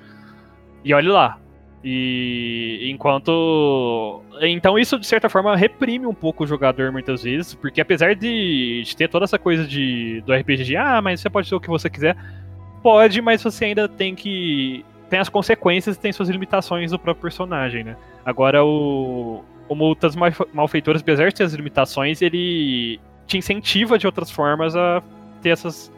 E 0.84 0.93
olhe 0.93 1.07
lá. 1.07 1.39
E 1.84 2.89
enquanto. 2.91 4.21
Então 4.41 4.78
isso, 4.78 4.99
de 4.99 5.07
certa 5.07 5.30
forma, 5.30 5.55
reprime 5.55 6.05
um 6.05 6.13
pouco 6.13 6.43
o 6.43 6.47
jogador 6.47 6.91
muitas 6.91 7.23
vezes, 7.23 7.53
porque 7.53 7.80
apesar 7.80 8.13
de, 8.13 8.84
de 8.84 8.95
ter 8.95 9.07
toda 9.07 9.23
essa 9.23 9.39
coisa 9.39 9.65
de, 9.65 10.21
do 10.25 10.34
RPG 10.34 10.63
de, 10.63 10.75
ah, 10.75 11.01
mas 11.01 11.21
você 11.21 11.30
pode 11.30 11.47
ser 11.47 11.55
o 11.55 11.61
que 11.61 11.69
você 11.69 11.89
quiser, 11.89 12.17
pode, 12.84 13.21
mas 13.21 13.41
você 13.41 13.65
ainda 13.65 13.88
tem 13.88 14.15
que. 14.15 14.84
Tem 15.09 15.19
as 15.19 15.30
consequências 15.30 15.95
e 15.95 15.99
tem 15.99 16.11
suas 16.11 16.28
limitações 16.28 16.91
do 16.91 16.99
próprio 16.99 17.21
personagem, 17.21 17.86
né? 17.86 17.95
Agora 18.25 18.65
o 18.65 19.45
o 19.68 19.76
Multas 19.76 20.15
Malfeitoras, 20.53 21.01
apesar 21.01 21.30
de 21.30 21.36
ter 21.36 21.43
as 21.43 21.53
limitações, 21.53 22.22
ele 22.22 22.99
te 23.26 23.38
incentiva 23.38 23.97
de 23.97 24.05
outras 24.05 24.32
formas 24.32 24.76
a 24.76 25.03
ter 25.41 25.49
essas 25.49 25.91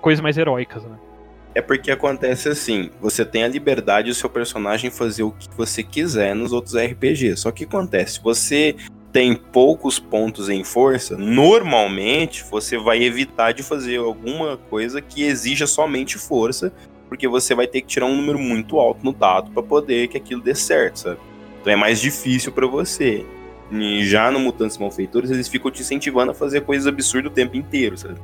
coisas 0.00 0.22
mais 0.22 0.36
heróicas, 0.36 0.82
né? 0.82 0.98
É 1.54 1.62
porque 1.62 1.90
acontece 1.90 2.48
assim, 2.48 2.90
você 3.00 3.24
tem 3.24 3.44
a 3.44 3.48
liberdade 3.48 4.08
do 4.08 4.14
seu 4.14 4.28
personagem 4.28 4.90
fazer 4.90 5.22
o 5.22 5.30
que 5.30 5.48
você 5.56 5.82
quiser 5.84 6.34
nos 6.34 6.52
outros 6.52 6.74
RPGs. 6.76 7.36
Só 7.36 7.52
que 7.52 7.64
acontece, 7.64 8.20
você 8.20 8.74
tem 9.12 9.36
poucos 9.36 10.00
pontos 10.00 10.48
em 10.48 10.64
força, 10.64 11.16
normalmente 11.16 12.42
você 12.50 12.76
vai 12.76 13.00
evitar 13.04 13.52
de 13.52 13.62
fazer 13.62 13.98
alguma 13.98 14.56
coisa 14.56 15.00
que 15.00 15.22
exija 15.22 15.68
somente 15.68 16.18
força, 16.18 16.72
porque 17.08 17.28
você 17.28 17.54
vai 17.54 17.68
ter 17.68 17.80
que 17.82 17.86
tirar 17.86 18.06
um 18.06 18.16
número 18.16 18.40
muito 18.40 18.80
alto 18.80 19.04
no 19.04 19.12
dado 19.12 19.52
para 19.52 19.62
poder 19.62 20.08
que 20.08 20.16
aquilo 20.16 20.42
dê 20.42 20.56
certo, 20.56 20.98
sabe? 20.98 21.20
Então 21.64 21.72
é 21.72 21.76
mais 21.76 21.98
difícil 21.98 22.52
para 22.52 22.66
você. 22.66 23.24
E 23.72 24.04
já 24.04 24.30
no 24.30 24.38
Mutantes 24.38 24.76
Malfeitores, 24.76 25.30
eles 25.30 25.48
ficam 25.48 25.70
te 25.70 25.80
incentivando 25.80 26.32
a 26.32 26.34
fazer 26.34 26.60
coisas 26.60 26.86
absurdas 26.86 27.32
o 27.32 27.34
tempo 27.34 27.56
inteiro, 27.56 27.96
sabe? 27.96 28.20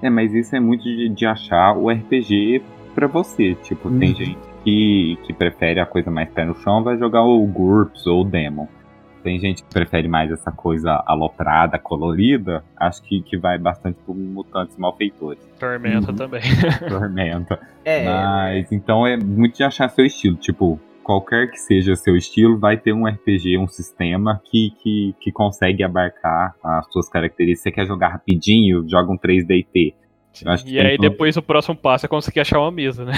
É, 0.00 0.08
mas 0.08 0.32
isso 0.32 0.54
é 0.54 0.60
muito 0.60 0.84
de, 0.84 1.08
de 1.08 1.26
achar 1.26 1.76
o 1.76 1.90
RPG 1.90 2.62
para 2.94 3.08
você. 3.08 3.56
Tipo, 3.64 3.90
tem 3.90 4.10
uhum. 4.10 4.14
gente 4.14 4.38
que, 4.62 5.18
que 5.26 5.32
prefere 5.32 5.80
a 5.80 5.86
coisa 5.86 6.08
mais 6.08 6.30
pé 6.30 6.44
no 6.44 6.54
chão, 6.60 6.84
vai 6.84 6.96
jogar 6.96 7.24
o 7.24 7.44
GURPS 7.48 8.06
ou 8.06 8.20
o 8.20 8.24
Demon. 8.24 8.68
Tem 9.24 9.40
gente 9.40 9.64
que 9.64 9.74
prefere 9.74 10.06
mais 10.06 10.30
essa 10.30 10.52
coisa 10.52 11.02
aloprada, 11.04 11.80
colorida. 11.80 12.62
Acho 12.76 13.02
que, 13.02 13.20
que 13.22 13.36
vai 13.36 13.58
bastante 13.58 13.98
pro 14.04 14.14
Mutantes 14.14 14.76
Malfeitores. 14.78 15.42
Tormenta 15.58 16.12
uhum. 16.12 16.16
também. 16.16 16.42
Tormenta. 16.88 17.58
É. 17.84 18.04
Mas 18.04 18.70
então 18.70 19.04
é 19.04 19.16
muito 19.16 19.56
de 19.56 19.64
achar 19.64 19.88
seu 19.88 20.06
estilo. 20.06 20.36
Tipo, 20.36 20.78
qualquer 21.08 21.50
que 21.50 21.56
seja 21.56 21.96
seu 21.96 22.14
estilo, 22.14 22.58
vai 22.58 22.76
ter 22.76 22.92
um 22.92 23.06
RPG, 23.06 23.56
um 23.56 23.66
sistema 23.66 24.42
que, 24.44 24.74
que, 24.82 25.14
que 25.18 25.32
consegue 25.32 25.82
abarcar 25.82 26.54
as 26.62 26.92
suas 26.92 27.08
características. 27.08 27.62
Você 27.62 27.72
quer 27.72 27.86
jogar 27.86 28.08
rapidinho, 28.08 28.86
joga 28.86 29.10
um 29.10 29.16
3DT. 29.16 29.94
e 30.66 30.78
aí 30.78 30.98
depois 30.98 31.34
o 31.38 31.42
próximo 31.42 31.74
passo 31.74 32.04
é 32.04 32.08
conseguir 32.10 32.40
achar 32.40 32.60
uma 32.60 32.70
mesa, 32.70 33.06
né? 33.06 33.14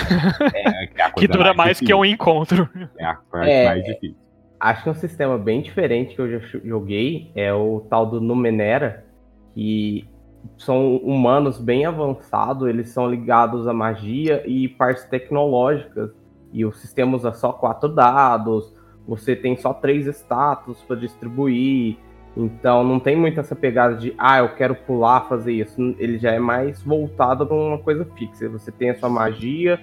É, 0.54 0.84
é 0.84 1.10
que 1.18 1.26
dura 1.26 1.52
mais, 1.52 1.56
mais 1.56 1.80
que 1.80 1.92
um 1.92 2.04
encontro. 2.04 2.70
É 2.96 3.06
a 3.06 3.14
parte 3.14 3.50
é, 3.50 3.64
mais 3.64 3.84
difícil. 3.84 4.16
Acho 4.60 4.84
que 4.84 4.90
um 4.90 4.94
sistema 4.94 5.36
bem 5.36 5.60
diferente 5.60 6.14
que 6.14 6.20
eu 6.20 6.30
já 6.30 6.38
joguei 6.64 7.32
é 7.34 7.52
o 7.52 7.84
tal 7.90 8.06
do 8.06 8.20
Numenera, 8.20 9.04
que 9.52 10.08
são 10.56 10.94
humanos 10.98 11.58
bem 11.58 11.86
avançados, 11.86 12.68
eles 12.68 12.90
são 12.90 13.10
ligados 13.10 13.66
à 13.66 13.72
magia 13.72 14.44
e 14.46 14.68
partes 14.68 15.02
tecnológicas 15.06 16.19
e 16.52 16.64
o 16.64 16.72
sistema 16.72 17.16
usa 17.16 17.32
só 17.32 17.52
quatro 17.52 17.88
dados, 17.88 18.72
você 19.06 19.34
tem 19.34 19.56
só 19.56 19.72
três 19.72 20.06
status 20.06 20.82
para 20.82 20.96
distribuir, 20.96 21.96
então 22.36 22.84
não 22.84 23.00
tem 23.00 23.16
muito 23.16 23.40
essa 23.40 23.56
pegada 23.56 23.96
de 23.96 24.14
ah, 24.16 24.38
eu 24.38 24.50
quero 24.54 24.74
pular, 24.74 25.22
fazer 25.22 25.52
isso. 25.52 25.94
Ele 25.98 26.18
já 26.18 26.32
é 26.32 26.38
mais 26.38 26.82
voltado 26.82 27.46
para 27.46 27.56
uma 27.56 27.78
coisa 27.78 28.04
fixa. 28.16 28.48
Você 28.48 28.70
tem 28.70 28.90
a 28.90 28.98
sua 28.98 29.08
magia, 29.08 29.80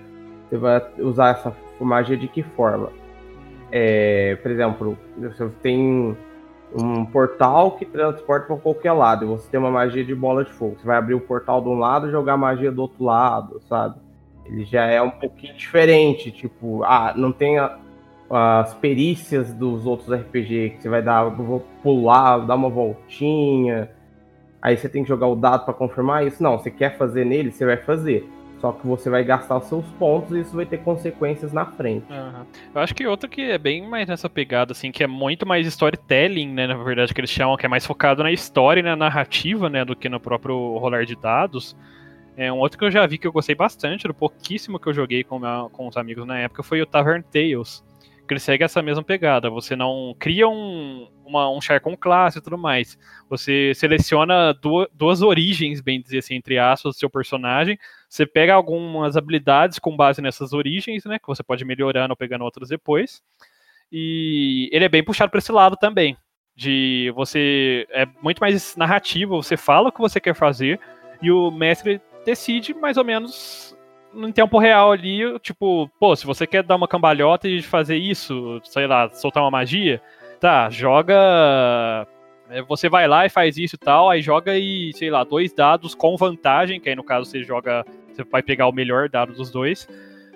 você 0.48 0.58
vai 0.58 0.82
usar 1.00 1.32
essa 1.32 1.54
magia 1.80 2.18
de 2.18 2.28
que 2.28 2.44
forma? 2.44 2.90
É, 3.72 4.36
por 4.42 4.50
exemplo, 4.50 4.98
você 5.18 5.50
tem 5.62 6.16
um 6.74 7.06
portal 7.06 7.72
que 7.72 7.86
transporta 7.86 8.48
para 8.48 8.58
qualquer 8.58 8.92
lado, 8.92 9.26
e 9.26 9.28
você 9.28 9.50
tem 9.50 9.60
uma 9.60 9.72
magia 9.72 10.04
de 10.04 10.16
bola 10.16 10.44
de 10.44 10.52
fogo. 10.54 10.78
Você 10.80 10.88
vai 10.88 10.98
abrir 10.98 11.16
o 11.16 11.22
portal 11.22 11.62
de 11.62 11.68
um 11.68 11.78
lado 11.78 12.08
e 12.08 12.12
jogar 12.12 12.38
magia 12.38 12.72
do 12.72 12.82
outro 12.82 13.04
lado, 13.04 13.62
sabe? 13.68 14.00
Ele 14.48 14.66
já 14.66 14.86
é 14.86 15.02
um 15.02 15.10
pouquinho 15.10 15.54
diferente, 15.56 16.32
tipo, 16.32 16.84
ah, 16.84 17.14
não 17.16 17.32
tem 17.32 17.58
a, 17.60 17.78
as 18.30 18.74
perícias 18.74 19.54
dos 19.54 19.86
outros 19.86 20.10
RPG, 20.12 20.72
que 20.72 20.82
você 20.82 20.90
vai 20.90 21.02
dar, 21.02 21.26
vou 21.26 21.66
pular, 21.84 22.40
dar 22.40 22.56
uma 22.56 22.70
voltinha, 22.70 23.90
aí 24.62 24.78
você 24.78 24.90
tem 24.90 25.04
que 25.04 25.10
jogar 25.10 25.28
o 25.28 25.36
dado 25.36 25.66
para 25.66 25.74
confirmar 25.74 26.26
isso. 26.26 26.42
Não, 26.42 26.58
você 26.58 26.72
quer 26.72 26.98
fazer 26.98 27.26
nele, 27.26 27.52
você 27.52 27.66
vai 27.66 27.78
fazer. 27.78 28.28
Só 28.60 28.72
que 28.72 28.88
você 28.88 29.08
vai 29.10 29.24
gastar 29.24 29.58
os 29.58 29.66
seus 29.66 29.86
pontos 30.00 30.36
e 30.36 30.40
isso 30.40 30.56
vai 30.56 30.66
ter 30.66 30.80
consequências 30.80 31.54
na 31.54 31.66
frente. 31.66 32.12
Uhum. 32.12 32.44
Eu 32.74 32.82
acho 32.82 32.96
que 32.96 33.06
outro 33.06 33.30
que 33.30 33.42
é 33.42 33.58
bem 33.58 33.88
mais 33.88 34.08
nessa 34.08 34.28
pegada, 34.28 34.72
assim, 34.72 34.92
que 34.92 35.04
é 35.04 35.08
muito 35.08 35.46
mais 35.46 35.68
storytelling, 35.68 36.52
né? 36.52 36.66
Na 36.66 36.76
verdade, 36.76 37.14
que 37.14 37.20
eles 37.20 37.30
chamam, 37.30 37.56
que 37.56 37.68
é 37.68 37.70
mais 37.70 37.86
focado 37.86 38.24
na 38.24 38.32
história 38.32 38.80
e 38.80 38.84
na 38.84 38.96
narrativa, 38.96 39.70
né? 39.70 39.86
Do 39.86 39.96
que 39.96 40.10
no 40.10 40.20
próprio 40.20 40.78
rolar 40.80 41.06
de 41.06 41.16
dados. 41.16 41.78
É, 42.38 42.54
um 42.54 42.60
outro 42.60 42.78
que 42.78 42.86
eu 42.86 42.92
já 42.92 43.06
vi 43.08 43.18
que 43.18 43.26
eu 43.26 43.32
gostei 43.32 43.56
bastante, 43.56 44.08
do 44.08 44.14
pouquíssimo 44.14 44.80
que 44.80 44.88
eu 44.88 44.94
joguei 44.94 45.24
com, 45.24 45.40
minha, 45.40 45.68
com 45.72 45.88
os 45.88 45.98
amigos 45.98 46.26
na 46.26 46.38
época, 46.38 46.62
foi 46.62 46.82
o 46.82 46.86
Tavern 46.86 47.24
Tales 47.24 47.84
que 48.28 48.34
ele 48.34 48.40
segue 48.40 48.64
essa 48.64 48.84
mesma 48.84 49.04
pegada. 49.04 49.50
Você 49.50 49.76
não 49.76 50.14
cria 50.20 50.48
um, 50.48 51.08
uma, 51.26 51.50
um 51.50 51.60
com 51.82 51.96
classe 51.96 52.38
e 52.38 52.42
tudo 52.42 52.58
mais. 52.58 52.98
Você 53.30 53.72
seleciona 53.74 54.54
duas, 54.54 54.88
duas 54.94 55.22
origens, 55.22 55.82
bem 55.82 56.02
dizer 56.02 56.20
assim, 56.20 56.36
entre 56.36 56.60
aspas, 56.60 56.96
do 56.96 57.00
seu 57.00 57.10
personagem. 57.10 57.80
Você 58.08 58.26
pega 58.26 58.54
algumas 58.54 59.16
habilidades 59.16 59.80
com 59.80 59.96
base 59.96 60.22
nessas 60.22 60.54
origens, 60.54 61.06
né? 61.06 61.18
Que 61.18 61.28
você 61.28 61.42
pode 61.42 61.66
melhorando 61.66 62.12
ou 62.12 62.18
pegando 62.18 62.44
outras 62.44 62.70
depois. 62.70 63.24
E 63.92 64.70
ele 64.72 64.86
é 64.86 64.90
bem 64.90 65.04
puxado 65.04 65.32
para 65.32 65.40
esse 65.40 65.52
lado 65.52 65.78
também. 65.78 66.16
De 66.56 67.12
você. 67.16 67.88
É 67.92 68.06
muito 68.22 68.40
mais 68.40 68.76
narrativo, 68.76 69.42
você 69.42 69.56
fala 69.56 69.90
o 69.90 69.92
que 69.92 70.02
você 70.02 70.20
quer 70.20 70.36
fazer 70.36 70.80
e 71.22 71.32
o 71.32 71.50
mestre 71.52 72.02
decide 72.28 72.74
mais 72.74 72.98
ou 72.98 73.06
menos 73.06 73.74
em 74.14 74.32
tempo 74.34 74.60
real 74.60 74.92
ali, 74.92 75.22
tipo, 75.40 75.90
pô, 75.98 76.14
se 76.14 76.26
você 76.26 76.46
quer 76.46 76.62
dar 76.62 76.76
uma 76.76 76.88
cambalhota 76.88 77.48
e 77.48 77.62
fazer 77.62 77.96
isso, 77.96 78.60
sei 78.66 78.86
lá, 78.86 79.08
soltar 79.10 79.42
uma 79.44 79.52
magia, 79.52 80.02
tá, 80.40 80.70
joga. 80.70 82.06
É, 82.50 82.62
você 82.64 82.90
vai 82.90 83.08
lá 83.08 83.26
e 83.26 83.30
faz 83.30 83.58
isso 83.58 83.76
e 83.76 83.78
tal, 83.78 84.10
aí 84.10 84.22
joga 84.22 84.58
e, 84.58 84.92
sei 84.94 85.10
lá, 85.10 85.24
dois 85.24 85.54
dados 85.54 85.96
com 85.96 86.18
vantagem, 86.18 86.82
que 86.82 86.90
aí 86.90 86.96
no 86.96 87.04
caso 87.04 87.30
você 87.30 87.44
joga. 87.44 87.86
Você 88.12 88.24
vai 88.24 88.42
pegar 88.42 88.68
o 88.68 88.74
melhor 88.74 89.08
dado 89.08 89.32
dos 89.34 89.50
dois. 89.52 89.88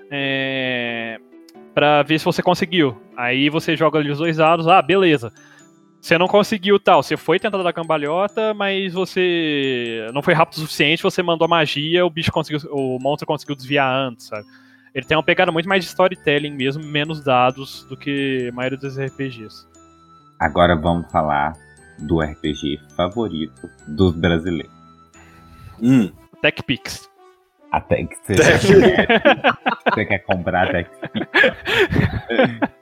É, 0.09 1.17
pra 1.73 2.03
ver 2.03 2.19
se 2.19 2.25
você 2.25 2.41
conseguiu. 2.41 3.01
Aí 3.17 3.49
você 3.49 3.75
joga 3.75 3.99
ali 3.99 4.11
os 4.11 4.19
dois 4.19 4.37
dados, 4.37 4.67
ah, 4.67 4.81
beleza. 4.81 5.33
Você 6.01 6.17
não 6.17 6.27
conseguiu 6.27 6.79
tal, 6.79 7.03
você 7.03 7.15
foi 7.15 7.39
tentar 7.39 7.61
dar 7.61 7.71
cambalhota, 7.71 8.55
mas 8.55 8.91
você 8.91 10.07
não 10.11 10.23
foi 10.23 10.33
rápido 10.33 10.57
o 10.57 10.61
suficiente, 10.61 11.03
você 11.03 11.21
mandou 11.21 11.45
a 11.45 11.49
magia, 11.49 12.03
o 12.03 12.09
bicho 12.09 12.31
conseguiu, 12.31 12.59
o 12.71 12.97
monstro 12.99 13.27
conseguiu 13.27 13.55
desviar 13.55 13.93
antes, 13.93 14.25
sabe? 14.25 14.43
Ele 14.95 15.05
tem 15.05 15.15
uma 15.15 15.21
pegada 15.21 15.51
muito 15.51 15.69
mais 15.69 15.83
de 15.83 15.89
storytelling 15.91 16.55
mesmo, 16.55 16.83
menos 16.83 17.23
dados 17.23 17.83
do 17.83 17.95
que 17.95 18.49
a 18.51 18.55
maioria 18.55 18.79
dos 18.79 18.97
RPGs. 18.97 19.67
Agora 20.39 20.75
vamos 20.75 21.09
falar 21.11 21.53
do 21.99 22.19
RPG 22.19 22.79
favorito 22.97 23.69
dos 23.87 24.15
brasileiros. 24.15 24.73
Hum. 25.79 26.11
TechPix. 26.41 27.07
A 27.71 27.79
Tech 27.79 28.09
você, 28.25 28.35
você 29.93 30.05
quer 30.05 30.19
comprar 30.25 30.67
a 30.67 30.71
TechPix? 30.71 30.99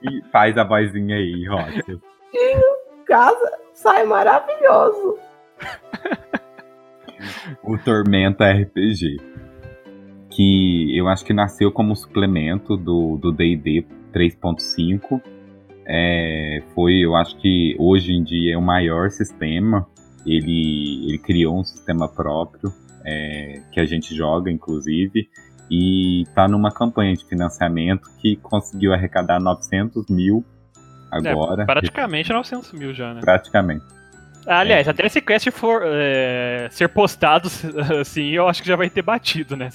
e 0.02 0.22
faz 0.32 0.56
a 0.56 0.64
vozinha 0.64 1.16
aí, 1.16 1.46
Rocha 1.46 2.00
casa 3.10 3.58
sai 3.74 4.04
maravilhoso. 4.04 5.18
o 7.64 7.76
Tormenta 7.76 8.48
RPG. 8.48 9.16
Que 10.30 10.96
eu 10.96 11.08
acho 11.08 11.24
que 11.24 11.32
nasceu 11.32 11.72
como 11.72 11.96
suplemento 11.96 12.76
do 12.76 13.32
D&D 13.32 13.84
3.5. 14.12 15.20
É, 15.84 16.62
foi, 16.72 17.00
eu 17.00 17.16
acho 17.16 17.36
que 17.38 17.74
hoje 17.80 18.12
em 18.12 18.22
dia 18.22 18.54
é 18.54 18.56
o 18.56 18.62
maior 18.62 19.10
sistema. 19.10 19.88
Ele, 20.24 21.08
ele 21.08 21.18
criou 21.18 21.58
um 21.58 21.64
sistema 21.64 22.08
próprio 22.08 22.72
é, 23.04 23.60
que 23.72 23.80
a 23.80 23.84
gente 23.84 24.14
joga, 24.14 24.52
inclusive, 24.52 25.28
e 25.68 26.22
está 26.22 26.46
numa 26.46 26.70
campanha 26.70 27.14
de 27.14 27.24
financiamento 27.24 28.08
que 28.20 28.36
conseguiu 28.36 28.92
arrecadar 28.92 29.40
900 29.40 30.06
mil 30.08 30.44
agora. 31.10 31.62
É, 31.62 31.66
praticamente 31.66 32.32
900 32.32 32.72
mil 32.72 32.94
já, 32.94 33.14
né? 33.14 33.20
Praticamente. 33.20 33.84
Aliás, 34.46 34.86
é. 34.86 34.90
até 34.90 35.06
esse 35.06 35.20
quest 35.20 35.50
for 35.50 35.82
é, 35.84 36.68
ser 36.70 36.88
postado 36.88 37.48
assim, 38.00 38.30
eu 38.30 38.48
acho 38.48 38.62
que 38.62 38.68
já 38.68 38.76
vai 38.76 38.88
ter 38.88 39.02
batido, 39.02 39.56
né? 39.56 39.68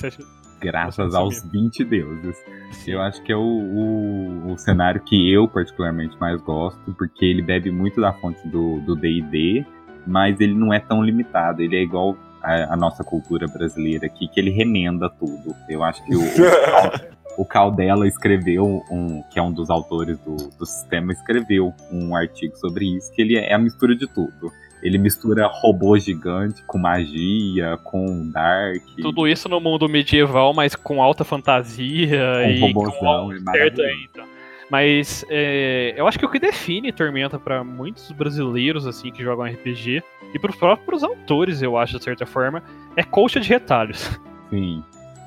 Graças 0.60 1.14
aos 1.14 1.44
20 1.44 1.84
deuses. 1.84 2.36
Sim. 2.72 2.92
Eu 2.92 3.02
acho 3.02 3.22
que 3.24 3.32
é 3.32 3.36
o, 3.36 3.42
o, 3.42 4.52
o, 4.52 4.58
cenário 4.58 5.02
que 5.02 5.32
eu 5.32 5.48
particularmente 5.48 6.18
mais 6.20 6.42
gosto, 6.42 6.94
porque 6.94 7.26
ele 7.26 7.42
bebe 7.42 7.70
muito 7.70 8.02
da 8.02 8.12
fonte 8.14 8.48
do 8.48 8.96
D&D, 8.96 9.66
mas 10.08 10.40
ele 10.40 10.56
não 10.56 10.74
é 10.74 10.80
tão 10.80 11.04
limitado. 11.04 11.62
Ele 11.62 11.76
é 11.76 11.84
igual 11.84 12.18
a, 12.42 12.74
a, 12.74 12.78
nossa 12.78 13.04
cultura 13.04 13.48
brasileira 13.48 14.06
aqui, 14.08 14.28
que 14.28 14.40
ele 14.40 14.50
remenda 14.50 15.10
tudo. 15.10 15.56
Eu 15.70 15.84
acho 15.84 16.04
que 16.06 16.16
o, 16.16 16.22
o 17.38 17.46
Caldela 17.46 18.08
escreveu, 18.08 18.84
um, 18.90 19.22
que 19.32 19.40
é 19.40 19.42
um 19.42 19.52
dos 19.52 19.70
autores 19.70 20.18
do, 20.20 20.36
do 20.36 20.66
sistema, 20.66 21.12
escreveu 21.12 21.74
um 21.92 22.16
artigo 22.16 22.56
sobre 22.58 22.86
isso, 22.96 23.12
que 23.14 23.22
ele 23.22 23.38
é 23.38 23.54
a 23.54 23.58
mistura 23.58 23.96
de 23.96 24.08
tudo. 24.08 24.52
Ele 24.82 24.98
mistura 24.98 25.48
robô 25.48 25.98
gigante 25.98 26.64
com 26.68 26.78
magia, 26.78 27.78
com 27.84 28.30
dark. 28.30 28.84
Tudo 29.02 29.28
isso 29.28 29.50
no 29.50 29.60
mundo 29.60 29.90
medieval, 29.90 30.54
mas 30.54 30.76
com 30.76 31.02
alta 31.02 31.24
fantasia 31.24 32.20
com 32.36 32.50
e 32.50 32.60
robôzão, 32.60 33.30
com 33.30 33.52
certo 33.52 33.82
então. 33.82 34.26
Mas 34.70 35.26
é, 35.30 35.94
eu 35.96 36.08
acho 36.08 36.20
que 36.20 36.26
o 36.26 36.30
que 36.30 36.40
define 36.40 36.92
Tormenta 36.92 37.40
para 37.40 37.64
muitos 37.64 38.12
brasileiros 38.12 38.86
assim 38.86 39.12
que 39.12 39.24
jogam 39.24 39.46
RPG 39.46 40.04
e 40.34 40.40
para 40.40 40.52
os 40.52 40.58
próprios 40.58 41.04
autores, 41.04 41.62
eu 41.62 41.78
acho 41.78 41.98
de 41.98 42.04
certa 42.04 42.26
forma, 42.26 42.64
é 42.96 43.04
colcha 43.04 43.40
de 43.40 43.50
retalhos. 43.50 44.20
Sim 44.50 44.84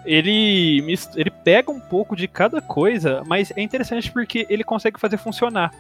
ele, 0.09 0.83
ele 1.17 1.31
pega 1.31 1.71
um 1.71 1.79
pouco 1.79 2.17
de 2.17 2.27
cada 2.27 2.63
coisa, 2.63 3.23
mas 3.27 3.53
é 3.55 3.61
interessante 3.61 4.11
porque 4.11 4.47
ele 4.49 4.65
consegue 4.65 4.99
fazer 4.99 5.19
funcionar. 5.19 5.71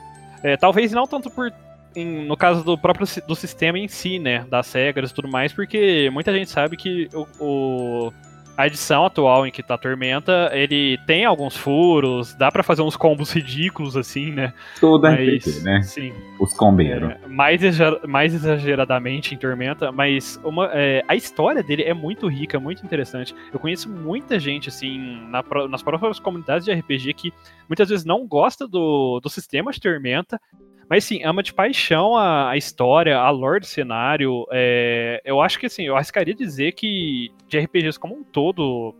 É, 0.43 0.57
talvez 0.57 0.93
não 0.93 1.07
tanto 1.07 1.31
por 1.31 1.51
em, 1.97 2.27
no 2.27 2.37
caso 2.37 2.63
do 2.63 2.77
próprio 2.77 3.07
do 3.27 3.35
sistema 3.35 3.79
em 3.79 3.89
si, 3.89 4.19
né, 4.19 4.45
das 4.51 4.71
regras 4.73 5.11
e 5.11 5.15
tudo 5.15 5.29
mais, 5.29 5.53
porque 5.53 6.11
muita 6.13 6.33
gente 6.33 6.51
sabe 6.51 6.77
que 6.77 7.09
o, 7.15 7.27
o 7.41 8.13
a 8.59 8.67
edição 8.67 9.07
atual 9.07 9.47
em 9.47 9.53
que 9.53 9.63
tá 9.63 9.79
Tormenta, 9.79 10.51
ele 10.53 10.99
tem 11.07 11.25
alguns 11.25 11.57
furos, 11.57 12.35
dá 12.35 12.51
para 12.51 12.65
fazer 12.65 12.83
uns 12.83 12.97
combos 12.97 13.31
ridículos 13.31 13.97
assim, 13.97 14.33
né? 14.33 14.53
Todo 14.81 15.03
mas, 15.03 15.47
RPG, 15.47 15.61
né? 15.63 15.81
Sim. 15.83 16.13
Os 16.41 16.53
combeiros. 16.55 17.09
É, 17.11 17.29
mais, 17.29 17.61
mais 18.09 18.35
exageradamente 18.35 19.33
em 19.33 19.39
Tormenta, 19.39 19.93
mas 19.93 20.41
uma, 20.43 20.69
é, 20.73 21.05
a 21.07 21.15
história 21.15 21.63
dele 21.63 21.85
é 21.85 21.95
muito 21.95 22.27
rica, 22.27 22.59
muito 22.59 22.85
interessante. 22.85 23.33
Eu 23.53 23.61
conheço 23.61 23.89
muita 23.89 24.41
gente, 24.41 24.69
assim, 24.69 25.23
na, 25.29 25.41
nas 25.69 25.81
próprias 25.81 26.19
comunidades 26.19 26.65
de 26.65 26.73
RPG 26.73 27.15
que 27.15 27.33
muitas 27.69 27.89
vezes 27.89 28.05
não 28.05 28.27
gosta 28.27 28.67
do, 28.67 29.21
do 29.21 29.31
sistema 29.31 29.71
de 29.71 29.81
Tormenta, 29.81 30.41
mas 30.89 31.05
sim, 31.05 31.23
ama 31.23 31.43
de 31.43 31.53
paixão 31.53 32.17
a, 32.17 32.51
a 32.51 32.57
história, 32.57 33.19
a 33.19 33.31
lore 33.31 33.61
do 33.61 33.67
cenário. 33.67 34.47
É, 34.51 35.21
eu 35.25 35.41
acho 35.41 35.59
que 35.59 35.67
assim, 35.67 35.85
eu 35.85 35.97
arriscaria 35.97 36.35
dizer 36.35 36.73
que 36.73 37.31
de 37.47 37.59
RPGs 37.59 37.99
como 37.99 38.17
um 38.17 38.25
todo, 38.25 38.95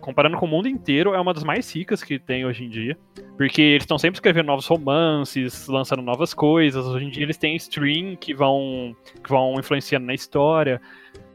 comparando 0.00 0.36
com 0.36 0.46
o 0.46 0.48
mundo 0.48 0.68
inteiro, 0.68 1.14
é 1.14 1.20
uma 1.20 1.34
das 1.34 1.42
mais 1.42 1.74
ricas 1.74 2.02
que 2.02 2.18
tem 2.18 2.44
hoje 2.44 2.64
em 2.64 2.68
dia. 2.68 2.96
Porque 3.36 3.60
eles 3.60 3.82
estão 3.82 3.98
sempre 3.98 4.16
escrevendo 4.16 4.46
novos 4.46 4.66
romances, 4.66 5.66
lançando 5.66 6.02
novas 6.02 6.32
coisas. 6.32 6.86
Hoje 6.86 7.06
em 7.06 7.10
dia 7.10 7.24
eles 7.24 7.36
têm 7.36 7.56
stream 7.56 8.14
que 8.16 8.32
vão, 8.32 8.94
que 9.22 9.28
vão 9.28 9.54
influenciando 9.58 10.06
na 10.06 10.14
história 10.14 10.80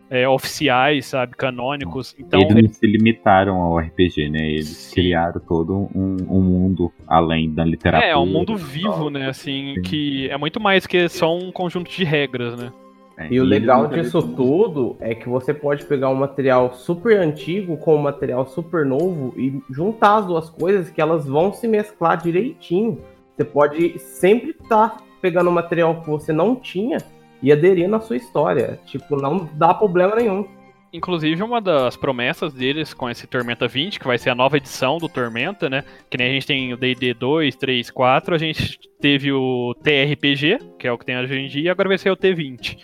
é, 0.10 0.28
oficiais, 0.28 1.06
sabe, 1.08 1.36
canônicos. 1.36 2.16
Então, 2.18 2.40
eles 2.40 2.64
não 2.64 2.74
se 2.74 2.88
limitaram 2.88 3.62
ao 3.62 3.78
RPG, 3.78 4.30
né? 4.30 4.52
Eles 4.52 4.68
Sim. 4.68 4.96
criaram 4.96 5.42
todo 5.42 5.90
um, 5.94 6.18
um, 6.30 6.42
mundo 6.42 6.92
além 7.08 7.52
da 7.52 7.64
literatura. 7.64 8.10
É, 8.10 8.16
um 8.16 8.26
mundo 8.26 8.56
vivo, 8.56 9.10
né? 9.10 9.30
Assim, 9.30 9.76
Sim. 9.76 9.82
que 9.82 10.30
é 10.30 10.38
muito 10.38 10.60
mais 10.60 10.88
que 10.88 11.08
só 11.10 11.36
um 11.36 11.52
conjunto 11.52 11.92
de 11.92 12.04
regras, 12.04 12.58
né? 12.58 12.72
É, 13.18 13.28
e 13.32 13.40
o 13.40 13.44
legal 13.44 13.88
disso 13.88 14.22
tudo 14.22 14.96
é 15.00 15.16
que 15.16 15.28
você 15.28 15.52
pode 15.52 15.84
pegar 15.86 16.10
um 16.10 16.16
material 16.16 16.74
super 16.74 17.20
antigo 17.20 17.76
com 17.76 17.96
um 17.96 18.02
material 18.02 18.46
super 18.46 18.86
novo 18.86 19.34
e 19.36 19.60
juntar 19.72 20.18
as 20.18 20.28
duas 20.28 20.50
coisas 20.52 20.92
que 20.92 21.02
elas 21.02 21.26
vão 21.26 21.52
se 21.52 21.68
mesclar 21.68 22.22
direitinho. 22.22 23.02
Você 23.36 23.44
pode 23.44 23.98
sempre 23.98 24.52
estar 24.52 24.90
tá 24.90 24.98
pegando 25.20 25.50
um 25.50 25.54
material 25.54 26.00
que 26.02 26.08
você 26.08 26.32
não 26.32 26.56
tinha 26.56 27.00
e 27.42 27.52
aderir 27.52 27.88
na 27.88 28.00
sua 28.00 28.18
história. 28.18 28.80
Tipo, 28.86 29.16
não 29.16 29.50
dá 29.54 29.74
problema 29.74 30.16
nenhum. 30.16 30.48
Inclusive, 30.94 31.44
uma 31.44 31.60
das 31.62 31.98
promessas 31.98 32.54
deles 32.54 32.94
com 32.94 33.10
esse 33.10 33.28
Tormenta 33.28 33.68
20, 33.68 34.00
que 34.00 34.08
vai 34.08 34.18
ser 34.18 34.30
a 34.30 34.36
nova 34.36 34.56
edição 34.56 34.98
do 34.98 35.10
Tormenta, 35.10 35.70
né? 35.70 35.84
Que 36.10 36.18
nem 36.18 36.30
a 36.30 36.32
gente 36.32 36.48
tem 36.48 36.74
o 36.74 36.78
DD 36.78 37.14
2, 37.14 37.56
3, 37.58 37.92
4, 37.92 38.34
a 38.34 38.38
gente 38.38 38.80
teve 39.00 39.32
o 39.32 39.76
TRPG, 39.84 40.60
que 40.80 40.88
é 40.88 40.92
o 40.92 40.98
que 40.98 41.06
tem 41.06 41.18
hoje 41.18 41.38
em 41.38 41.48
dia, 41.48 41.64
e 41.64 41.70
agora 41.70 41.90
vai 41.90 41.98
ser 41.98 42.10
o 42.10 42.18
T20. 42.18 42.78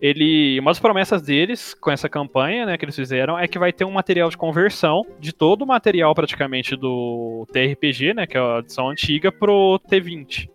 ele, 0.00 0.60
uma 0.60 0.70
das 0.70 0.78
promessas 0.78 1.22
deles 1.22 1.72
com 1.72 1.90
essa 1.90 2.10
campanha, 2.10 2.66
né, 2.66 2.76
que 2.76 2.84
eles 2.84 2.94
fizeram, 2.94 3.38
é 3.38 3.48
que 3.48 3.58
vai 3.58 3.72
ter 3.72 3.84
um 3.84 3.90
material 3.90 4.28
de 4.28 4.36
conversão 4.36 5.02
de 5.18 5.32
todo 5.32 5.62
o 5.62 5.66
material 5.66 6.14
praticamente 6.14 6.76
do 6.76 7.46
TRPG, 7.52 8.12
né, 8.12 8.26
que 8.26 8.36
é 8.36 8.40
a 8.40 8.58
edição 8.58 8.90
antiga, 8.90 9.32
pro 9.32 9.80
T20. 9.90 10.48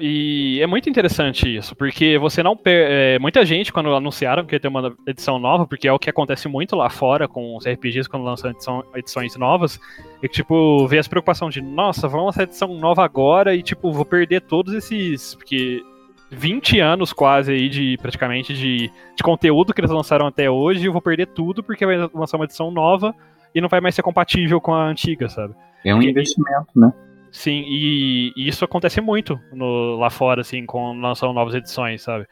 E 0.00 0.60
é 0.60 0.66
muito 0.66 0.88
interessante 0.88 1.56
isso, 1.56 1.74
porque 1.74 2.18
você 2.18 2.42
não 2.42 2.56
per... 2.56 2.86
É, 2.90 3.18
muita 3.18 3.44
gente, 3.44 3.72
quando 3.72 3.94
anunciaram 3.94 4.44
que 4.44 4.54
ia 4.54 4.60
ter 4.60 4.68
uma 4.68 4.94
edição 5.06 5.38
nova, 5.38 5.66
porque 5.66 5.88
é 5.88 5.92
o 5.92 5.98
que 5.98 6.10
acontece 6.10 6.48
muito 6.48 6.76
lá 6.76 6.88
fora 6.90 7.26
com 7.26 7.56
os 7.56 7.66
RPGs 7.66 8.08
quando 8.08 8.24
lançam 8.24 8.50
edição, 8.50 8.84
edições 8.94 9.36
novas, 9.36 9.80
é 10.22 10.28
que, 10.28 10.34
tipo, 10.34 10.86
vê 10.86 10.98
as 10.98 11.08
preocupações 11.08 11.54
de, 11.54 11.62
nossa, 11.62 12.08
vamos 12.08 12.26
lançar 12.26 12.42
edição 12.44 12.68
nova 12.78 13.04
agora 13.04 13.54
e, 13.54 13.62
tipo, 13.62 13.92
vou 13.92 14.04
perder 14.04 14.42
todos 14.42 14.72
esses. 14.74 15.34
Porque 15.34 15.82
20 16.30 16.80
anos 16.80 17.12
quase 17.12 17.52
aí 17.52 17.68
de 17.68 17.96
praticamente 18.00 18.52
de, 18.52 18.90
de 19.16 19.22
conteúdo 19.22 19.72
que 19.72 19.80
eles 19.80 19.90
lançaram 19.90 20.26
até 20.26 20.50
hoje, 20.50 20.82
e 20.82 20.86
eu 20.86 20.92
vou 20.92 21.02
perder 21.02 21.26
tudo 21.28 21.62
porque 21.62 21.86
vai 21.86 21.96
lançar 22.12 22.36
uma 22.36 22.44
edição 22.44 22.70
nova 22.70 23.14
e 23.54 23.60
não 23.60 23.68
vai 23.68 23.80
mais 23.80 23.94
ser 23.94 24.02
compatível 24.02 24.60
com 24.60 24.74
a 24.74 24.86
antiga, 24.86 25.28
sabe? 25.28 25.54
É 25.84 25.94
um 25.94 25.98
porque, 25.98 26.10
investimento, 26.10 26.68
né? 26.74 26.92
Sim, 27.36 27.64
e, 27.66 28.32
e, 28.34 28.48
isso 28.48 28.64
acontece 28.64 28.98
muito 28.98 29.38
no, 29.52 29.96
lá 29.96 30.08
fora, 30.08 30.40
assim, 30.40 30.64
com 30.64 30.98
lançando 30.98 31.34
novas 31.34 31.54
edições, 31.54 32.00
sabe? 32.00 32.26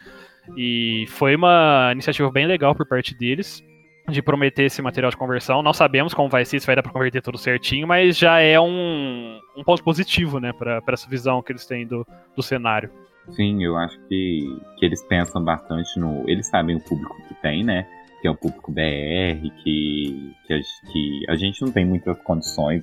E 0.56 1.04
foi 1.08 1.36
uma 1.36 1.90
iniciativa 1.92 2.30
bem 2.30 2.46
legal 2.46 2.74
por 2.74 2.86
parte 2.86 3.14
deles 3.14 3.62
de 4.08 4.22
prometer 4.22 4.64
esse 4.64 4.80
material 4.80 5.10
de 5.10 5.16
conversão. 5.18 5.62
Não 5.62 5.74
sabemos 5.74 6.14
como 6.14 6.30
vai 6.30 6.46
ser, 6.46 6.58
se 6.58 6.66
vai 6.66 6.74
dar 6.74 6.82
para 6.82 6.90
converter 6.90 7.20
tudo 7.20 7.36
certinho, 7.36 7.86
mas 7.86 8.16
já 8.16 8.40
é 8.40 8.58
um, 8.58 9.38
um 9.54 9.62
ponto 9.62 9.84
positivo, 9.84 10.40
né, 10.40 10.54
para 10.54 10.80
essa 10.88 11.08
visão 11.08 11.42
que 11.42 11.52
eles 11.52 11.66
têm 11.66 11.86
do, 11.86 12.06
do 12.34 12.42
cenário. 12.42 12.90
Sim, 13.28 13.62
eu 13.62 13.76
acho 13.76 14.00
que, 14.08 14.40
que 14.78 14.86
eles 14.86 15.02
pensam 15.02 15.44
bastante 15.44 16.00
no. 16.00 16.24
Eles 16.26 16.46
sabem 16.46 16.76
o 16.76 16.80
público 16.80 17.14
que 17.28 17.34
tem, 17.42 17.62
né? 17.62 17.86
Que 18.22 18.28
é 18.28 18.30
o 18.30 18.34
público 18.34 18.72
BR, 18.72 19.50
que, 19.62 20.34
que, 20.46 20.54
a, 20.54 20.58
que 20.90 21.24
a 21.28 21.36
gente 21.36 21.60
não 21.60 21.70
tem 21.70 21.84
muitas 21.84 22.18
condições 22.22 22.82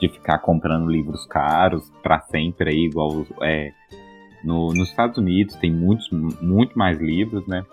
de 0.00 0.08
ficar 0.08 0.38
comprando 0.38 0.88
livros 0.88 1.26
caros 1.26 1.90
para 2.02 2.20
sempre 2.20 2.70
aí, 2.70 2.86
igual 2.86 3.26
é, 3.42 3.72
no, 4.44 4.72
nos 4.72 4.90
Estados 4.90 5.18
Unidos 5.18 5.54
tem 5.56 5.72
muitos, 5.72 6.08
muito 6.10 6.78
mais 6.78 6.98
livros, 6.98 7.46
né? 7.46 7.64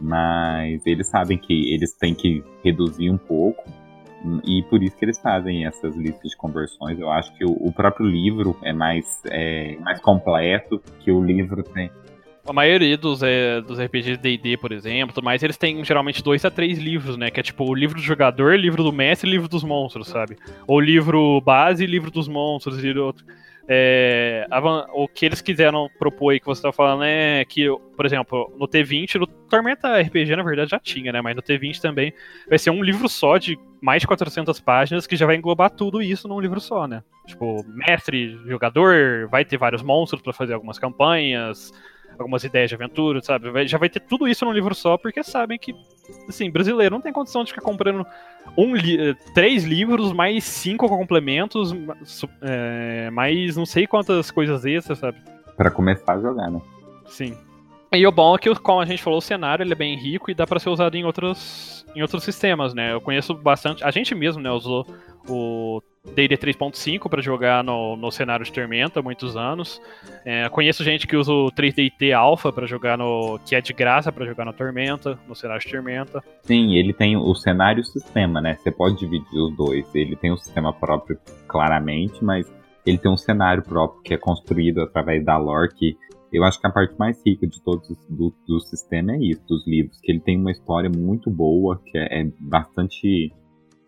Mas 0.00 0.84
eles 0.86 1.08
sabem 1.08 1.38
que 1.38 1.72
eles 1.72 1.94
têm 1.94 2.14
que 2.14 2.42
reduzir 2.62 3.10
um 3.10 3.16
pouco 3.16 3.62
e 4.44 4.62
por 4.64 4.82
isso 4.82 4.96
que 4.96 5.04
eles 5.04 5.18
fazem 5.20 5.66
essas 5.66 5.94
listas 5.94 6.30
de 6.30 6.36
conversões. 6.36 6.98
Eu 6.98 7.10
acho 7.10 7.32
que 7.36 7.44
o, 7.44 7.50
o 7.50 7.72
próprio 7.72 8.06
livro 8.06 8.56
é 8.62 8.72
mais, 8.72 9.20
é, 9.26 9.76
mais 9.80 10.00
completo 10.00 10.80
que 11.00 11.12
o 11.12 11.22
livro 11.22 11.62
tem. 11.62 11.90
A 12.46 12.52
maioria 12.52 12.98
dos, 12.98 13.22
é, 13.22 13.60
dos 13.62 13.80
RPGs 13.80 14.18
D&D, 14.18 14.58
por 14.58 14.70
exemplo, 14.70 15.22
mas 15.24 15.42
eles 15.42 15.56
têm 15.56 15.82
geralmente 15.82 16.22
dois 16.22 16.44
a 16.44 16.50
três 16.50 16.78
livros, 16.78 17.16
né? 17.16 17.30
Que 17.30 17.40
é 17.40 17.42
tipo 17.42 17.64
o 17.64 17.74
livro 17.74 17.96
do 17.96 18.02
jogador, 18.02 18.58
livro 18.58 18.82
do 18.82 18.92
mestre 18.92 19.30
livro 19.30 19.48
dos 19.48 19.64
monstros, 19.64 20.08
sabe? 20.08 20.36
Ou 20.66 20.78
livro 20.78 21.40
base 21.40 21.86
livro 21.86 22.10
dos 22.10 22.28
monstros 22.28 22.84
e 22.84 22.90
outro. 22.98 23.24
É, 23.66 24.46
o 24.92 25.08
que 25.08 25.24
eles 25.24 25.40
quiseram 25.40 25.88
propor 25.98 26.30
aí 26.30 26.40
que 26.40 26.44
você 26.44 26.60
tá 26.60 26.70
falando 26.70 27.04
é 27.04 27.44
que, 27.46 27.66
por 27.96 28.04
exemplo, 28.04 28.52
no 28.58 28.68
T20, 28.68 29.14
no 29.14 29.26
Tormenta 29.26 29.98
RPG 30.00 30.36
na 30.36 30.42
verdade 30.42 30.70
já 30.70 30.78
tinha, 30.78 31.12
né? 31.12 31.22
Mas 31.22 31.34
no 31.34 31.42
T20 31.42 31.80
também 31.80 32.12
vai 32.46 32.58
ser 32.58 32.70
um 32.70 32.82
livro 32.82 33.08
só 33.08 33.38
de 33.38 33.58
mais 33.80 34.02
de 34.02 34.06
400 34.06 34.60
páginas 34.60 35.06
que 35.06 35.16
já 35.16 35.24
vai 35.24 35.36
englobar 35.36 35.70
tudo 35.70 36.02
isso 36.02 36.28
num 36.28 36.40
livro 36.40 36.60
só, 36.60 36.86
né? 36.86 37.02
Tipo, 37.26 37.64
mestre, 37.68 38.38
jogador, 38.46 39.28
vai 39.28 39.46
ter 39.46 39.56
vários 39.56 39.82
monstros 39.82 40.20
para 40.20 40.32
fazer 40.34 40.52
algumas 40.52 40.78
campanhas, 40.78 41.72
algumas 42.18 42.44
ideias 42.44 42.68
de 42.68 42.74
aventura, 42.74 43.20
sabe? 43.22 43.66
Já 43.66 43.78
vai 43.78 43.88
ter 43.88 44.00
tudo 44.00 44.28
isso 44.28 44.44
num 44.44 44.52
livro 44.52 44.74
só, 44.74 44.96
porque 44.96 45.22
sabem 45.22 45.58
que, 45.58 45.74
assim, 46.28 46.50
brasileiro 46.50 46.94
não 46.94 47.02
tem 47.02 47.12
condição 47.12 47.44
de 47.44 47.50
ficar 47.50 47.62
comprando 47.62 48.06
um 48.56 48.74
li 48.74 49.10
eh, 49.10 49.14
três 49.34 49.64
livros, 49.64 50.12
mais 50.12 50.44
cinco 50.44 50.88
complementos, 50.88 51.74
é, 52.42 53.10
mais 53.10 53.56
não 53.56 53.66
sei 53.66 53.86
quantas 53.86 54.30
coisas 54.30 54.64
extras, 54.64 54.98
sabe? 54.98 55.18
Para 55.56 55.70
começar 55.70 56.14
a 56.14 56.20
jogar, 56.20 56.50
né? 56.50 56.60
Sim. 57.06 57.36
E 57.92 58.06
o 58.06 58.10
bom 58.10 58.34
é 58.34 58.38
que, 58.38 58.52
como 58.56 58.80
a 58.80 58.84
gente 58.84 59.02
falou, 59.02 59.18
o 59.18 59.22
cenário 59.22 59.62
ele 59.62 59.72
é 59.72 59.76
bem 59.76 59.96
rico 59.96 60.30
e 60.30 60.34
dá 60.34 60.46
para 60.46 60.58
ser 60.58 60.68
usado 60.68 60.96
em 60.96 61.04
outros, 61.04 61.86
em 61.94 62.02
outros 62.02 62.24
sistemas, 62.24 62.74
né? 62.74 62.92
Eu 62.92 63.00
conheço 63.00 63.34
bastante. 63.34 63.84
A 63.84 63.90
gente 63.90 64.14
mesmo, 64.14 64.42
né, 64.42 64.50
usou 64.50 64.84
o 65.28 65.80
D&D 66.04 66.36
3.5 66.36 67.08
para 67.08 67.22
jogar 67.22 67.64
no, 67.64 67.96
no 67.96 68.10
cenário 68.10 68.44
de 68.44 68.52
Tormenta 68.52 69.00
há 69.00 69.02
muitos 69.02 69.36
anos. 69.36 69.80
É, 70.24 70.48
conheço 70.48 70.84
gente 70.84 71.06
que 71.06 71.16
usa 71.16 71.32
o 71.32 71.50
3DT 71.50 72.12
Alpha 72.12 72.52
para 72.52 72.66
jogar 72.66 72.98
no. 72.98 73.38
que 73.46 73.54
é 73.54 73.60
de 73.60 73.72
graça 73.72 74.12
para 74.12 74.26
jogar 74.26 74.44
na 74.44 74.52
Tormenta, 74.52 75.18
no 75.26 75.34
cenário 75.34 75.62
de 75.62 75.70
Tormenta. 75.70 76.22
Sim, 76.42 76.74
ele 76.74 76.92
tem 76.92 77.16
o 77.16 77.34
cenário 77.34 77.82
sistema, 77.84 78.40
né? 78.40 78.56
Você 78.56 78.70
pode 78.70 78.98
dividir 78.98 79.38
os 79.38 79.56
dois. 79.56 79.92
Ele 79.94 80.14
tem 80.16 80.32
um 80.32 80.36
sistema 80.36 80.72
próprio, 80.72 81.18
claramente, 81.48 82.22
mas 82.22 82.52
ele 82.84 82.98
tem 82.98 83.10
um 83.10 83.16
cenário 83.16 83.62
próprio 83.62 84.02
que 84.02 84.14
é 84.14 84.18
construído 84.18 84.82
através 84.82 85.24
da 85.24 85.38
lore 85.38 85.74
que 85.74 85.96
eu 86.34 86.42
acho 86.42 86.60
que 86.60 86.66
a 86.66 86.70
parte 86.70 86.98
mais 86.98 87.22
rica 87.24 87.46
de 87.46 87.62
todos 87.62 87.88
do, 88.08 88.34
do 88.46 88.60
sistema 88.60 89.12
é 89.12 89.18
isso, 89.18 89.40
dos 89.46 89.64
livros, 89.68 90.00
que 90.00 90.10
ele 90.10 90.18
tem 90.18 90.36
uma 90.36 90.50
história 90.50 90.90
muito 90.90 91.30
boa, 91.30 91.80
que 91.86 91.96
é, 91.96 92.22
é 92.22 92.32
bastante 92.40 93.32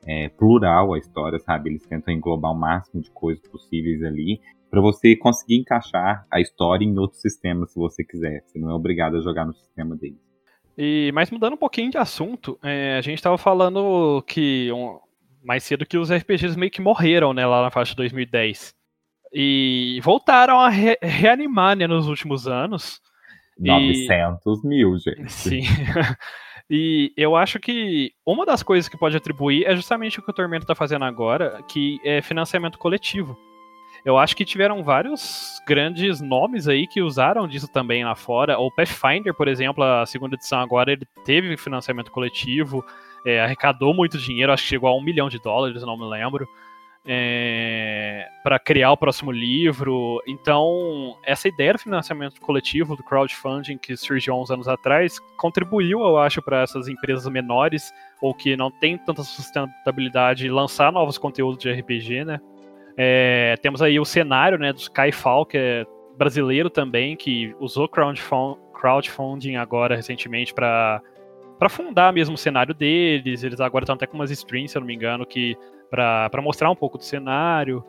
é, 0.07 0.29
plural 0.29 0.95
a 0.95 0.99
história, 0.99 1.39
sabe? 1.41 1.71
Eles 1.71 1.87
tentam 1.87 2.15
englobar 2.15 2.53
o 2.53 2.59
máximo 2.59 3.03
de 3.03 3.11
coisas 3.11 3.47
possíveis 3.49 4.03
ali, 4.03 4.41
para 4.71 4.81
você 4.81 5.17
conseguir 5.17 5.57
encaixar 5.57 6.27
a 6.31 6.41
história 6.41 6.85
em 6.85 6.99
outros 6.99 7.21
sistemas 7.21 7.73
se 7.73 7.79
você 7.79 8.05
quiser. 8.05 8.43
Você 8.45 8.59
não 8.59 8.71
é 8.71 8.75
obrigado 8.75 9.17
a 9.17 9.21
jogar 9.21 9.45
no 9.45 9.55
sistema 9.55 9.97
deles. 9.97 10.21
E, 10.77 11.11
mas 11.15 11.31
mudando 11.31 11.55
um 11.55 11.59
pouquinho 11.59 11.91
de 11.91 11.99
assunto, 11.99 12.59
é, 12.63 12.97
a 12.97 13.01
gente 13.01 13.17
estava 13.17 13.39
falando 13.39 14.23
que 14.27 14.71
um, 14.73 14.99
mais 15.43 15.65
cedo 15.65 15.87
que 15.87 15.97
os 15.97 16.13
RPGs 16.13 16.59
meio 16.59 16.71
que 16.71 16.83
morreram, 16.83 17.33
né, 17.33 17.47
lá 17.47 17.63
na 17.63 17.71
faixa 17.71 17.93
de 17.93 17.97
2010. 17.97 18.75
E 19.33 20.01
voltaram 20.03 20.61
a 20.61 20.69
re 20.69 20.99
reanimar 21.03 21.77
né, 21.77 21.87
nos 21.87 22.07
últimos 22.09 22.47
anos. 22.47 23.01
900 23.59 24.65
e... 24.65 24.67
mil, 24.67 24.99
gente. 24.99 25.33
Sim. 25.33 25.63
e 26.69 27.13
eu 27.17 27.37
acho 27.37 27.61
que 27.61 28.13
uma 28.27 28.45
das 28.45 28.63
coisas 28.63 28.89
que 28.89 28.97
pode 28.97 29.17
atribuir 29.17 29.65
é 29.67 29.77
justamente 29.77 30.19
o 30.19 30.23
que 30.23 30.31
o 30.31 30.35
Tormento 30.35 30.65
está 30.65 30.75
fazendo 30.75 31.05
agora, 31.05 31.63
que 31.69 32.01
é 32.05 32.21
financiamento 32.21 32.79
coletivo. 32.79 33.39
Eu 34.05 34.19
acho 34.19 34.37
que 34.37 34.45
tiveram 34.45 34.85
vários 34.85 35.61
grandes 35.67 36.21
nomes 36.21 36.69
aí 36.69 36.87
que 36.87 37.03
usaram 37.03 37.49
disso 37.49 37.67
também 37.67 38.05
lá 38.05 38.15
fora. 38.15 38.59
O 38.59 38.71
Pathfinder, 38.71 39.35
por 39.35 39.49
exemplo, 39.49 39.83
a 39.83 40.07
segunda 40.07 40.37
edição 40.37 40.61
agora, 40.61 40.93
ele 40.93 41.05
teve 41.25 41.57
financiamento 41.57 42.13
coletivo, 42.13 42.85
é, 43.25 43.41
arrecadou 43.41 43.93
muito 43.93 44.19
dinheiro, 44.19 44.53
acho 44.53 44.63
que 44.63 44.69
chegou 44.69 44.89
a 44.89 44.97
um 44.97 45.03
milhão 45.03 45.29
de 45.29 45.41
dólares, 45.41 45.83
não 45.83 45.97
me 45.97 46.05
lembro 46.05 46.49
é, 47.07 48.29
para 48.43 48.59
criar 48.59 48.91
o 48.91 48.97
próximo 48.97 49.31
livro. 49.31 50.21
Então, 50.27 51.17
essa 51.25 51.47
ideia 51.47 51.73
do 51.73 51.79
financiamento 51.79 52.41
coletivo, 52.41 52.97
do 52.97 53.05
crowdfunding 53.05 53.79
que 53.79 53.97
surgiu 53.97 54.35
há 54.35 54.41
uns 54.43 54.51
anos 54.51 54.67
atrás, 54.67 55.19
contribuiu, 55.37 56.01
eu 56.01 56.19
acho, 56.19 56.43
para 56.43 56.63
essas 56.63 56.89
empresas 56.89 57.27
menores 57.29 57.93
ou 58.21 58.35
que 58.35 58.57
não 58.57 58.71
têm 58.71 58.99
tanta 58.99 59.23
sustentabilidade 59.23 60.49
lançar 60.49 60.91
novos 60.91 61.17
conteúdos 61.17 61.59
de 61.59 61.71
RPG, 61.71 62.25
né? 62.25 62.41
É, 62.97 63.57
temos 63.61 63.83
aí 63.83 64.01
o 64.01 64.05
cenário 64.05 64.59
né, 64.59 64.73
do 64.73 64.79
Skyfall, 64.79 65.45
que 65.45 65.59
é 65.59 65.87
brasileiro 66.17 66.71
também, 66.71 67.15
que 67.15 67.55
usou 67.61 67.89
crowdfunding 67.89 69.57
agora 69.57 69.95
recentemente 69.95 70.53
para 70.53 71.03
para 71.59 71.71
fundar 71.71 72.13
mesmo 72.13 72.35
o 72.35 72.39
cenário 72.39 72.75
deles. 72.75 73.43
Eles 73.43 73.61
agora 73.61 73.85
estão 73.85 73.95
até 73.95 74.07
com 74.07 74.15
umas 74.15 74.31
streams, 74.31 74.73
se 74.73 74.77
eu 74.79 74.81
não 74.81 74.87
me 74.87 74.95
engano, 74.95 75.25
que 75.25 75.57
para 75.91 76.43
mostrar 76.43 76.71
um 76.71 76.77
pouco 76.77 76.99
do 76.99 77.05
cenário. 77.05 77.85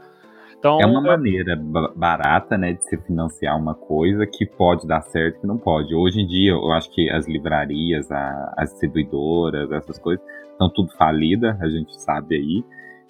Então, 0.57 0.79
é 0.81 0.85
uma 0.87 1.01
maneira 1.01 1.55
barata, 1.95 2.57
né, 2.57 2.73
de 2.73 2.83
se 2.83 2.97
financiar 2.97 3.55
uma 3.55 3.75
coisa 3.75 4.25
que 4.25 4.45
pode 4.45 4.87
dar 4.87 5.01
certo 5.01 5.37
e 5.37 5.41
que 5.41 5.47
não 5.47 5.57
pode. 5.57 5.93
Hoje 5.93 6.21
em 6.21 6.27
dia, 6.27 6.51
eu 6.51 6.71
acho 6.71 6.91
que 6.91 7.09
as 7.11 7.27
livrarias, 7.27 8.11
a, 8.11 8.53
as 8.57 8.71
distribuidoras, 8.71 9.71
essas 9.71 9.99
coisas, 9.99 10.25
estão 10.51 10.69
tudo 10.69 10.91
falidas, 10.97 11.61
a 11.61 11.69
gente 11.69 11.95
sabe 12.01 12.35
aí. 12.35 12.65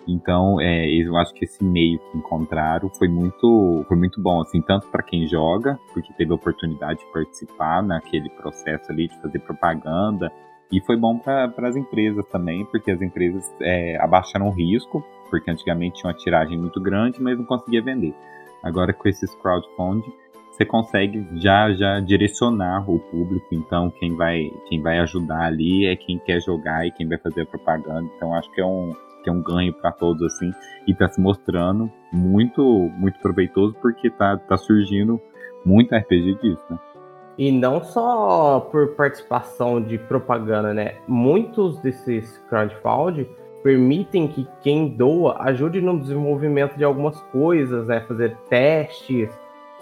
Então, 0.06 0.60
é, 0.60 0.88
eu 0.90 1.18
acho 1.18 1.34
que 1.34 1.46
esse 1.46 1.64
meio 1.64 2.00
que 2.00 2.18
encontraram 2.18 2.90
foi 2.90 3.08
muito, 3.08 3.84
foi 3.88 3.98
muito 3.98 4.22
bom, 4.22 4.42
assim, 4.42 4.62
tanto 4.62 4.88
para 4.88 5.04
quem 5.04 5.28
joga, 5.28 5.78
porque 5.94 6.14
teve 6.14 6.32
a 6.32 6.36
oportunidade 6.36 7.00
de 7.00 7.12
participar 7.12 7.82
naquele 7.82 8.30
processo 8.30 8.92
ali 8.92 9.08
de 9.08 9.22
fazer 9.22 9.40
propaganda, 9.40 10.32
e 10.72 10.82
foi 10.82 10.98
bom 10.98 11.18
para 11.18 11.68
as 11.68 11.76
empresas 11.76 12.26
também, 12.28 12.66
porque 12.66 12.92
as 12.92 13.02
empresas 13.02 13.44
é, 13.62 13.98
abaixaram 14.02 14.48
o 14.48 14.52
risco, 14.52 15.04
porque 15.30 15.50
antigamente 15.50 16.02
tinha 16.02 16.12
uma 16.12 16.18
tiragem 16.18 16.58
muito 16.58 16.82
grande, 16.82 17.22
mas 17.22 17.38
não 17.38 17.46
conseguia 17.46 17.82
vender. 17.82 18.14
Agora 18.64 18.94
com 18.94 19.08
esses 19.08 19.34
crowdfunding, 19.36 20.12
você 20.52 20.66
consegue 20.66 21.26
já 21.36 21.72
já 21.74 22.00
direcionar 22.00 22.90
o 22.90 23.00
público, 23.00 23.48
então 23.52 23.92
quem 23.92 24.16
vai 24.16 24.52
quem 24.68 24.82
vai 24.82 25.00
ajudar 25.00 25.44
ali 25.44 25.86
é 25.86 25.96
quem 25.96 26.18
quer 26.18 26.42
jogar 26.42 26.86
e 26.86 26.92
quem 26.92 27.08
vai 27.08 27.18
fazer 27.20 27.42
a 27.42 27.46
propaganda. 27.46 28.10
Então 28.16 28.34
acho 28.34 28.52
que 28.52 28.60
é 28.60 28.66
um 28.66 28.92
que 29.24 29.30
é 29.30 29.34
um 29.34 29.42
ganho 29.42 29.74
para 29.74 29.92
todos 29.92 30.22
assim 30.24 30.52
e 30.88 30.92
está 30.92 31.08
se 31.08 31.22
mostrando 31.22 31.92
muito 32.12 32.62
muito 32.98 33.20
proveitoso 33.20 33.76
porque 33.82 34.10
tá 34.10 34.36
tá 34.38 34.58
surgindo 34.58 35.22
muito 35.64 35.96
RPG 35.96 36.36
disso, 36.42 36.64
né? 36.70 36.80
E 37.38 37.52
não 37.52 37.84
só 37.84 38.68
por 38.72 38.96
participação 38.96 39.80
de 39.80 39.98
propaganda, 39.98 40.74
né? 40.74 40.96
Muitos 41.08 41.78
desses 41.80 42.38
crowdfunding 42.50 43.28
permitem 43.64 44.28
que 44.28 44.48
quem 44.62 44.88
doa 44.88 45.38
ajude 45.42 45.80
no 45.80 46.00
desenvolvimento 46.00 46.76
de 46.76 46.84
algumas 46.84 47.20
coisas, 47.32 47.86
né? 47.86 48.04
Fazer 48.08 48.36
testes. 48.50 49.30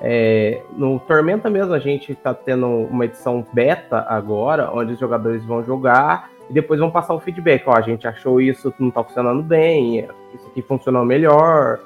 É, 0.01 0.61
no 0.73 0.99
Tormenta 0.99 1.49
mesmo 1.49 1.73
a 1.73 1.79
gente 1.79 2.11
está 2.11 2.33
tendo 2.33 2.67
uma 2.67 3.05
edição 3.05 3.45
beta 3.53 4.05
agora, 4.09 4.69
onde 4.73 4.93
os 4.93 4.99
jogadores 4.99 5.45
vão 5.45 5.63
jogar 5.63 6.29
e 6.49 6.53
depois 6.53 6.79
vão 6.79 6.91
passar 6.91 7.13
o 7.13 7.19
feedback. 7.19 7.63
Ó, 7.65 7.73
a 7.73 7.81
gente 7.81 8.05
achou 8.05 8.41
isso 8.41 8.73
não 8.77 8.89
está 8.89 9.03
funcionando 9.03 9.41
bem, 9.41 10.07
isso 10.33 10.47
aqui 10.47 10.61
funcionou 10.61 11.05
melhor. 11.05 11.79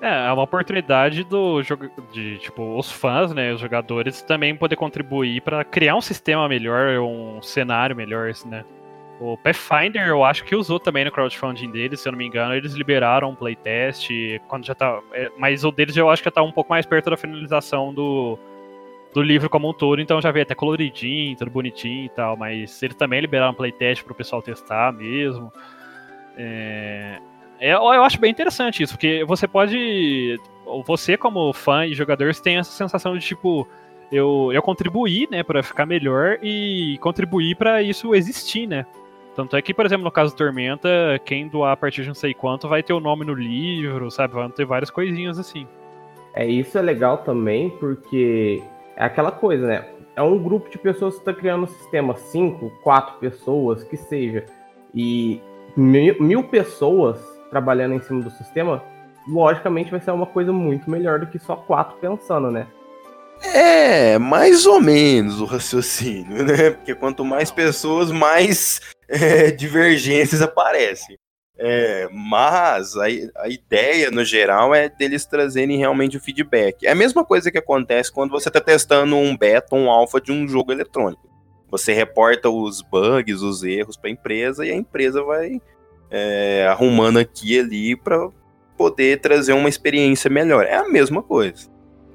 É, 0.00 0.28
é 0.28 0.32
uma 0.32 0.44
oportunidade 0.44 1.24
do 1.24 1.62
jogo 1.62 1.90
de 2.12 2.38
tipo 2.38 2.78
os 2.78 2.90
fãs, 2.90 3.32
né, 3.32 3.52
os 3.52 3.60
jogadores 3.60 4.22
também 4.22 4.54
poder 4.54 4.76
contribuir 4.76 5.40
para 5.42 5.64
criar 5.64 5.96
um 5.96 6.00
sistema 6.00 6.48
melhor, 6.48 7.00
um 7.00 7.42
cenário 7.42 7.96
melhor, 7.96 8.30
assim, 8.30 8.48
né? 8.48 8.64
O 9.20 9.36
Pathfinder 9.36 10.06
eu 10.06 10.24
acho 10.24 10.44
que 10.44 10.54
usou 10.54 10.78
também 10.78 11.04
no 11.04 11.10
crowdfunding 11.10 11.72
deles, 11.72 12.00
se 12.00 12.08
eu 12.08 12.12
não 12.12 12.18
me 12.18 12.24
engano, 12.24 12.54
eles 12.54 12.74
liberaram 12.74 13.30
um 13.30 13.34
playtest 13.34 14.08
quando 14.46 14.64
já 14.64 14.74
tá, 14.76 15.00
é, 15.12 15.32
mas 15.36 15.64
o 15.64 15.72
deles 15.72 15.96
eu 15.96 16.08
acho 16.08 16.22
que 16.22 16.28
já 16.28 16.30
tá 16.32 16.42
um 16.42 16.52
pouco 16.52 16.70
mais 16.70 16.86
perto 16.86 17.10
da 17.10 17.16
finalização 17.16 17.92
do 17.92 18.38
do 19.12 19.22
livro 19.22 19.48
como 19.48 19.68
um 19.68 19.72
todo, 19.72 20.00
então 20.00 20.20
já 20.20 20.30
veio 20.30 20.44
até 20.44 20.54
coloridinho, 20.54 21.36
tudo 21.36 21.50
bonitinho 21.50 22.04
e 22.04 22.08
tal, 22.10 22.36
mas 22.36 22.80
eles 22.82 22.94
também 22.94 23.20
liberaram 23.20 23.52
um 23.52 23.54
playtest 23.54 24.04
para 24.04 24.12
o 24.12 24.14
pessoal 24.14 24.42
testar 24.42 24.92
mesmo. 24.92 25.50
É, 26.36 27.18
é, 27.60 27.72
eu 27.72 28.02
acho 28.02 28.20
bem 28.20 28.30
interessante 28.30 28.82
isso, 28.82 28.94
porque 28.94 29.24
você 29.24 29.46
pode. 29.48 30.38
Você, 30.86 31.16
como 31.16 31.52
fã 31.52 31.86
e 31.86 31.94
jogador, 31.94 32.34
tem 32.36 32.56
essa 32.56 32.70
sensação 32.70 33.16
de 33.16 33.24
tipo. 33.24 33.66
Eu, 34.10 34.50
eu 34.54 34.62
contribuí, 34.62 35.28
né, 35.30 35.42
para 35.42 35.62
ficar 35.62 35.84
melhor 35.84 36.38
e 36.42 36.96
contribuir 37.02 37.54
para 37.56 37.82
isso 37.82 38.14
existir, 38.14 38.66
né? 38.66 38.86
Tanto 39.36 39.54
é 39.54 39.60
que, 39.60 39.74
por 39.74 39.84
exemplo, 39.84 40.02
no 40.02 40.10
caso 40.10 40.32
do 40.34 40.36
Tormenta, 40.36 40.88
quem 41.26 41.46
doar 41.46 41.72
a 41.72 41.76
partir 41.76 42.02
de 42.02 42.08
não 42.08 42.14
sei 42.14 42.32
quanto 42.32 42.66
vai 42.66 42.82
ter 42.82 42.94
o 42.94 43.00
nome 43.00 43.24
no 43.24 43.34
livro, 43.34 44.10
sabe? 44.10 44.32
Vão 44.32 44.50
ter 44.50 44.64
várias 44.64 44.90
coisinhas 44.90 45.38
assim. 45.38 45.66
É, 46.34 46.46
isso 46.46 46.78
é 46.78 46.82
legal 46.82 47.18
também, 47.18 47.68
porque 47.68 48.62
é 48.96 49.04
aquela 49.04 49.30
coisa, 49.30 49.66
né? 49.66 49.84
É 50.16 50.22
um 50.22 50.42
grupo 50.42 50.70
de 50.70 50.78
pessoas 50.78 51.14
que 51.14 51.20
está 51.20 51.32
criando 51.32 51.64
um 51.64 51.68
sistema, 51.68 52.16
cinco, 52.16 52.72
quatro 52.82 53.18
pessoas, 53.18 53.84
que 53.84 53.96
seja. 53.96 54.44
E 54.94 55.40
mil, 55.76 56.16
mil 56.20 56.42
pessoas 56.44 57.37
trabalhando 57.50 57.94
em 57.94 58.00
cima 58.00 58.22
do 58.22 58.30
sistema, 58.30 58.82
logicamente 59.26 59.90
vai 59.90 60.00
ser 60.00 60.10
uma 60.10 60.26
coisa 60.26 60.52
muito 60.52 60.90
melhor 60.90 61.20
do 61.20 61.26
que 61.26 61.38
só 61.38 61.56
quatro 61.56 61.96
pensando, 61.98 62.50
né? 62.50 62.66
É, 63.42 64.18
mais 64.18 64.66
ou 64.66 64.80
menos 64.80 65.40
o 65.40 65.44
raciocínio, 65.44 66.44
né? 66.44 66.70
Porque 66.70 66.94
quanto 66.94 67.24
mais 67.24 67.50
pessoas, 67.50 68.10
mais 68.10 68.80
é, 69.08 69.50
divergências 69.50 70.42
aparecem. 70.42 71.16
É, 71.60 72.08
mas 72.12 72.96
a, 72.96 73.06
a 73.42 73.48
ideia, 73.48 74.12
no 74.12 74.24
geral, 74.24 74.72
é 74.72 74.88
deles 74.88 75.26
trazerem 75.26 75.76
realmente 75.76 76.16
o 76.16 76.20
feedback. 76.20 76.86
É 76.86 76.92
a 76.92 76.94
mesma 76.94 77.24
coisa 77.24 77.50
que 77.50 77.58
acontece 77.58 78.12
quando 78.12 78.30
você 78.30 78.48
está 78.48 78.60
testando 78.60 79.16
um 79.16 79.36
beta, 79.36 79.74
um 79.74 79.90
alpha 79.90 80.20
de 80.20 80.30
um 80.30 80.46
jogo 80.46 80.70
eletrônico. 80.70 81.28
Você 81.68 81.92
reporta 81.92 82.48
os 82.48 82.80
bugs, 82.80 83.42
os 83.42 83.62
erros 83.62 83.96
para 83.96 84.08
a 84.08 84.12
empresa 84.12 84.64
e 84.64 84.70
a 84.70 84.76
empresa 84.76 85.22
vai 85.22 85.60
é, 86.10 86.66
arrumando 86.68 87.18
aqui 87.18 87.54
e 87.54 87.60
ali 87.60 87.96
para 87.96 88.28
poder 88.76 89.20
trazer 89.20 89.52
uma 89.52 89.68
experiência 89.68 90.30
melhor. 90.30 90.64
É 90.64 90.76
a 90.76 90.88
mesma 90.88 91.22
coisa. 91.22 91.68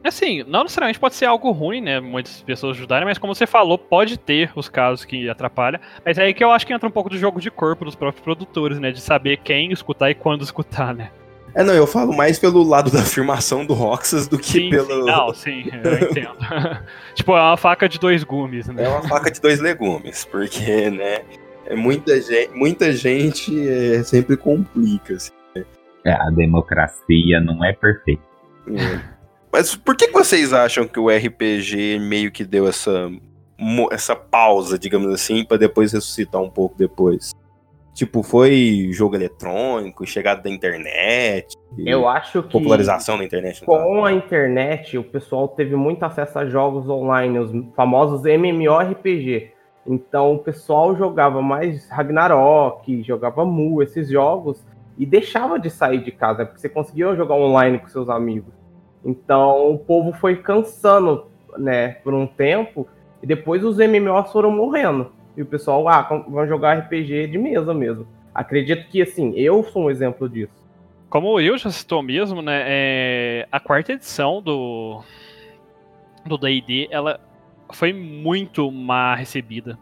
Assim, 0.03 0.43
não 0.45 0.63
necessariamente 0.63 0.99
pode 0.99 1.15
ser 1.15 1.25
algo 1.25 1.49
ruim, 1.51 1.79
né? 1.79 1.99
Muitas 1.99 2.41
pessoas 2.41 2.75
ajudarem, 2.75 3.05
mas 3.05 3.17
como 3.17 3.33
você 3.33 3.47
falou, 3.47 3.77
pode 3.77 4.17
ter 4.17 4.51
os 4.53 4.67
casos 4.67 5.05
que 5.05 5.29
atrapalham. 5.29 5.79
Mas 6.05 6.17
é 6.17 6.23
aí 6.23 6.33
que 6.33 6.43
eu 6.43 6.51
acho 6.51 6.67
que 6.67 6.73
entra 6.73 6.87
um 6.87 6.91
pouco 6.91 7.09
do 7.09 7.17
jogo 7.17 7.39
de 7.39 7.49
corpo 7.49 7.85
dos 7.85 7.95
próprios 7.95 8.21
produtores, 8.21 8.79
né? 8.79 8.91
De 8.91 8.99
saber 8.99 9.37
quem 9.37 9.71
escutar 9.71 10.11
e 10.11 10.15
quando 10.15 10.43
escutar, 10.43 10.93
né? 10.93 11.09
É, 11.55 11.63
não, 11.63 11.73
eu 11.73 11.85
falo 11.85 12.11
mais 12.13 12.39
pelo 12.39 12.63
lado 12.63 12.91
da 12.91 12.99
afirmação 12.99 13.63
do 13.65 13.73
Roxas 13.73 14.27
do 14.27 14.39
que 14.39 14.45
sim, 14.45 14.69
pelo. 14.71 14.87
Sim, 14.87 15.05
não, 15.05 15.33
sim, 15.33 15.69
eu 15.71 15.93
entendo. 16.09 16.37
tipo, 17.13 17.31
é 17.37 17.41
uma 17.41 17.57
faca 17.57 17.87
de 17.87 17.99
dois 17.99 18.23
gumes, 18.23 18.67
né? 18.67 18.83
É 18.83 18.89
uma 18.89 19.07
faca 19.07 19.29
de 19.31 19.39
dois 19.39 19.59
legumes, 19.59 20.25
porque, 20.25 20.89
né? 20.89 21.21
É 21.73 21.75
muita 21.75 22.21
gente, 22.21 22.51
muita 22.53 22.91
gente 22.93 23.67
é, 23.67 24.03
sempre 24.03 24.37
complica. 24.37 25.15
Assim, 25.15 25.31
né? 25.55 25.65
é, 26.05 26.13
a 26.13 26.29
democracia 26.29 27.41
não 27.41 27.65
é 27.65 27.73
perfeita. 27.73 28.21
É. 28.67 29.13
Mas 29.51 29.75
por 29.75 29.95
que 29.95 30.07
vocês 30.11 30.53
acham 30.53 30.87
que 30.87 30.99
o 30.99 31.09
RPG 31.09 31.99
meio 31.99 32.31
que 32.31 32.43
deu 32.43 32.67
essa, 32.67 33.09
essa 33.91 34.15
pausa, 34.15 34.77
digamos 34.77 35.11
assim, 35.13 35.43
para 35.43 35.57
depois 35.57 35.93
ressuscitar 35.93 36.41
um 36.41 36.49
pouco 36.49 36.77
depois? 36.77 37.33
Tipo, 37.93 38.23
foi 38.23 38.89
jogo 38.91 39.15
eletrônico, 39.15 40.05
chegada 40.05 40.41
da 40.41 40.49
internet. 40.49 41.55
Eu 41.77 42.07
acho 42.07 42.41
que. 42.43 42.51
Popularização 42.51 43.17
da 43.17 43.23
internet. 43.23 43.63
Com 43.63 44.03
a 44.05 44.11
internet, 44.11 44.97
o 44.97 45.03
pessoal 45.03 45.47
teve 45.47 45.75
muito 45.75 46.03
acesso 46.03 46.37
a 46.39 46.45
jogos 46.45 46.89
online, 46.89 47.37
os 47.37 47.51
famosos 47.75 48.25
MMORPG. 48.25 49.52
Então 49.85 50.35
o 50.35 50.39
pessoal 50.39 50.95
jogava 50.95 51.41
mais 51.41 51.89
Ragnarok, 51.89 53.03
jogava 53.03 53.45
Mu, 53.45 53.81
esses 53.81 54.09
jogos, 54.09 54.63
e 54.97 55.05
deixava 55.05 55.59
de 55.59 55.69
sair 55.69 56.03
de 56.03 56.11
casa, 56.11 56.45
porque 56.45 56.61
você 56.61 56.69
conseguia 56.69 57.15
jogar 57.15 57.35
online 57.35 57.79
com 57.79 57.87
seus 57.87 58.09
amigos. 58.09 58.53
Então 59.03 59.71
o 59.71 59.79
povo 59.79 60.13
foi 60.13 60.37
cansando, 60.37 61.25
né, 61.57 61.89
por 62.03 62.13
um 62.13 62.25
tempo, 62.25 62.87
e 63.21 63.27
depois 63.27 63.63
os 63.63 63.77
MMOs 63.77 64.31
foram 64.31 64.51
morrendo. 64.51 65.11
E 65.35 65.41
o 65.41 65.45
pessoal, 65.45 65.87
ah, 65.87 66.01
vão 66.27 66.47
jogar 66.47 66.77
RPG 66.77 67.27
de 67.27 67.37
mesa 67.37 67.73
mesmo. 67.73 68.07
Acredito 68.33 68.87
que, 68.87 69.01
assim, 69.01 69.33
eu 69.35 69.63
sou 69.63 69.83
um 69.83 69.89
exemplo 69.89 70.29
disso. 70.29 70.53
Como 71.09 71.33
Will 71.33 71.57
já 71.57 71.69
citou 71.69 72.01
mesmo, 72.01 72.41
né, 72.41 72.63
é... 72.65 73.47
a 73.51 73.59
quarta 73.59 73.93
edição 73.93 74.41
do 74.41 75.01
do 76.25 76.37
D&D, 76.37 76.87
ela 76.89 77.19
foi 77.75 77.93
muito 77.93 78.71
mal 78.71 79.15
recebida. 79.15 79.77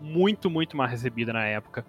Muito, 0.00 0.50
muito 0.50 0.76
mal 0.76 0.86
recebida 0.86 1.32
na 1.32 1.44
época. 1.44 1.84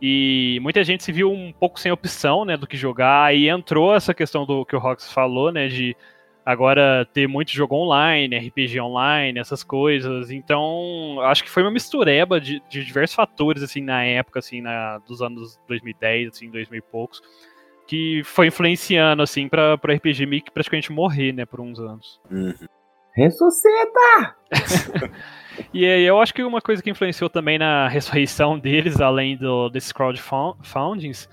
E 0.00 0.58
muita 0.62 0.84
gente 0.84 1.02
se 1.02 1.10
viu 1.10 1.32
um 1.32 1.52
pouco 1.52 1.80
sem 1.80 1.90
opção, 1.90 2.44
né, 2.44 2.56
do 2.56 2.66
que 2.66 2.76
jogar, 2.76 3.34
e 3.34 3.48
entrou 3.48 3.94
essa 3.94 4.12
questão 4.12 4.44
do 4.44 4.64
que 4.64 4.76
o 4.76 4.78
Rox 4.78 5.10
falou, 5.10 5.50
né, 5.50 5.68
de 5.68 5.96
agora 6.44 7.04
ter 7.12 7.26
muito 7.26 7.50
jogo 7.50 7.74
online, 7.74 8.36
RPG 8.36 8.78
online, 8.80 9.38
essas 9.38 9.64
coisas. 9.64 10.30
Então, 10.30 11.18
acho 11.22 11.42
que 11.42 11.50
foi 11.50 11.62
uma 11.62 11.72
mistureba 11.72 12.40
de, 12.40 12.62
de 12.68 12.84
diversos 12.84 13.16
fatores, 13.16 13.62
assim, 13.62 13.80
na 13.80 14.04
época, 14.04 14.38
assim, 14.38 14.60
na, 14.60 14.98
dos 14.98 15.22
anos 15.22 15.58
2010, 15.66 16.28
assim, 16.28 16.50
2000 16.50 16.78
e 16.78 16.82
poucos, 16.82 17.20
que 17.88 18.22
foi 18.22 18.48
influenciando, 18.48 19.22
assim, 19.22 19.48
para 19.48 19.74
o 19.82 19.92
RPG 19.92 20.26
meio 20.26 20.42
que 20.42 20.50
praticamente 20.50 20.92
morrer, 20.92 21.32
né, 21.32 21.46
por 21.46 21.60
uns 21.60 21.80
anos. 21.80 22.20
Uhum. 22.30 22.54
Ressuscita! 23.16 24.36
e 25.72 25.84
eu 25.84 26.20
acho 26.20 26.34
que 26.34 26.42
uma 26.42 26.60
coisa 26.60 26.82
que 26.82 26.90
influenciou 26.90 27.30
também 27.30 27.58
na 27.58 27.88
ressurreição 27.88 28.58
deles, 28.58 29.00
além 29.00 29.36
do, 29.36 29.70
desses 29.70 29.90
crowdfundings, 29.90 31.28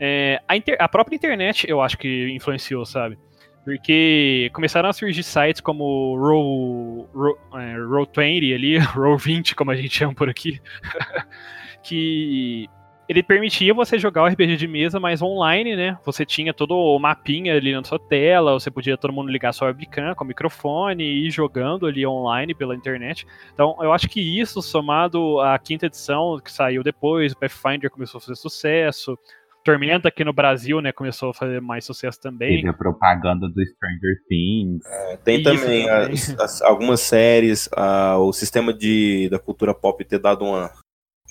é 0.00 0.40
a, 0.48 0.56
inter, 0.56 0.76
a 0.80 0.88
própria 0.88 1.14
internet 1.14 1.70
eu 1.70 1.80
acho 1.80 1.96
que 1.96 2.30
influenciou, 2.34 2.84
sabe? 2.84 3.16
Porque 3.64 4.50
começaram 4.52 4.88
a 4.88 4.92
surgir 4.92 5.22
sites 5.22 5.60
como 5.60 6.16
Roll, 6.16 7.08
Roll, 7.14 7.38
é, 7.54 7.76
20 8.20 8.54
ali, 8.54 8.78
Roll 8.96 9.16
20, 9.16 9.54
como 9.54 9.70
a 9.70 9.76
gente 9.76 9.96
chama 9.96 10.14
por 10.14 10.28
aqui, 10.28 10.60
que 11.84 12.68
ele 13.10 13.24
permitia 13.24 13.74
você 13.74 13.98
jogar 13.98 14.22
o 14.22 14.26
RPG 14.28 14.56
de 14.56 14.68
mesa 14.68 15.00
mais 15.00 15.20
online, 15.20 15.74
né? 15.74 15.98
Você 16.04 16.24
tinha 16.24 16.54
todo 16.54 16.76
o 16.76 16.96
mapinha 16.96 17.56
ali 17.56 17.72
na 17.72 17.82
sua 17.82 17.98
tela, 17.98 18.52
você 18.52 18.70
podia 18.70 18.96
todo 18.96 19.12
mundo 19.12 19.32
ligar 19.32 19.52
sua 19.52 19.66
webcam 19.66 20.14
com 20.14 20.22
o 20.22 20.26
microfone 20.28 21.02
e 21.02 21.26
ir 21.26 21.30
jogando 21.32 21.86
ali 21.86 22.06
online 22.06 22.54
pela 22.54 22.72
internet. 22.72 23.26
Então, 23.52 23.76
eu 23.80 23.92
acho 23.92 24.08
que 24.08 24.20
isso, 24.20 24.62
somado 24.62 25.40
à 25.40 25.58
quinta 25.58 25.86
edição 25.86 26.38
que 26.38 26.52
saiu 26.52 26.84
depois, 26.84 27.32
o 27.32 27.36
Pathfinder 27.36 27.90
começou 27.90 28.18
a 28.18 28.20
fazer 28.20 28.36
sucesso, 28.36 29.18
Tormenta 29.64 30.06
aqui 30.06 30.24
no 30.24 30.32
Brasil, 30.32 30.80
né, 30.80 30.92
começou 30.92 31.30
a 31.30 31.34
fazer 31.34 31.60
mais 31.60 31.84
sucesso 31.84 32.18
também. 32.20 32.58
Teve 32.58 32.68
a 32.68 32.72
propaganda 32.72 33.48
do 33.48 33.66
Stranger 33.66 34.16
Things. 34.28 34.86
É, 34.86 35.16
tem 35.16 35.40
Isso, 35.40 35.44
também, 35.44 35.86
também. 35.86 36.14
As, 36.14 36.38
as, 36.38 36.62
algumas 36.62 37.00
séries, 37.00 37.68
o 38.20 38.32
sistema 38.32 38.72
de, 38.72 39.28
da 39.28 39.38
cultura 39.40 39.74
pop 39.74 40.02
ter 40.04 40.20
dado 40.20 40.44
uma, 40.44 40.70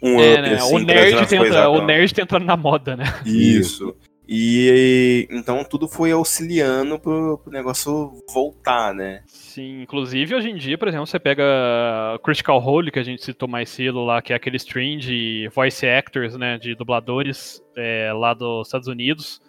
um 0.02 0.20
é, 0.20 0.42
né? 0.42 0.54
assim, 0.56 0.76
o 0.76 0.80
nerd 0.80 1.28
tenta, 1.28 1.70
o 1.70 1.86
nerd 1.86 2.14
tá 2.14 2.22
entrando 2.22 2.46
na 2.46 2.58
moda, 2.58 2.96
né? 2.96 3.06
Isso. 3.26 3.96
E 4.32 5.28
então 5.32 5.64
tudo 5.64 5.88
foi 5.88 6.12
auxiliando 6.12 7.00
pro, 7.00 7.40
pro 7.40 7.52
negócio 7.52 8.14
voltar, 8.32 8.94
né? 8.94 9.24
Sim, 9.26 9.82
inclusive 9.82 10.36
hoje 10.36 10.52
em 10.52 10.56
dia, 10.56 10.78
por 10.78 10.88
exemplo, 10.88 11.08
você 11.08 11.20
pega 11.20 11.44
Critical 12.24 12.60
Role, 12.60 12.92
que 12.92 13.00
a 13.00 13.04
gente 13.04 13.26
citou 13.26 13.50
mais 13.50 13.70
cedo 13.70 14.06
lá, 14.06 14.22
que 14.22 14.32
é 14.32 14.36
aquele 14.36 14.58
stream 14.58 15.00
de 15.00 15.50
voice 15.52 15.84
actors, 15.88 16.38
né, 16.38 16.60
de 16.60 16.76
dubladores 16.76 17.60
é, 17.76 18.14
lá 18.14 18.36
dos 18.36 18.68
Estados 18.68 18.88
Unidos. 18.88 19.42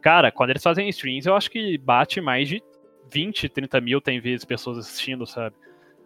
Cara, 0.00 0.30
quando 0.30 0.50
eles 0.50 0.62
fazem 0.62 0.88
streams, 0.88 1.26
eu 1.26 1.34
acho 1.34 1.50
que 1.50 1.76
bate 1.78 2.20
mais 2.20 2.48
de 2.48 2.62
20, 3.12 3.48
30 3.48 3.80
mil, 3.80 4.00
tem 4.00 4.20
vezes, 4.20 4.44
pessoas 4.44 4.78
assistindo, 4.78 5.26
sabe? 5.26 5.56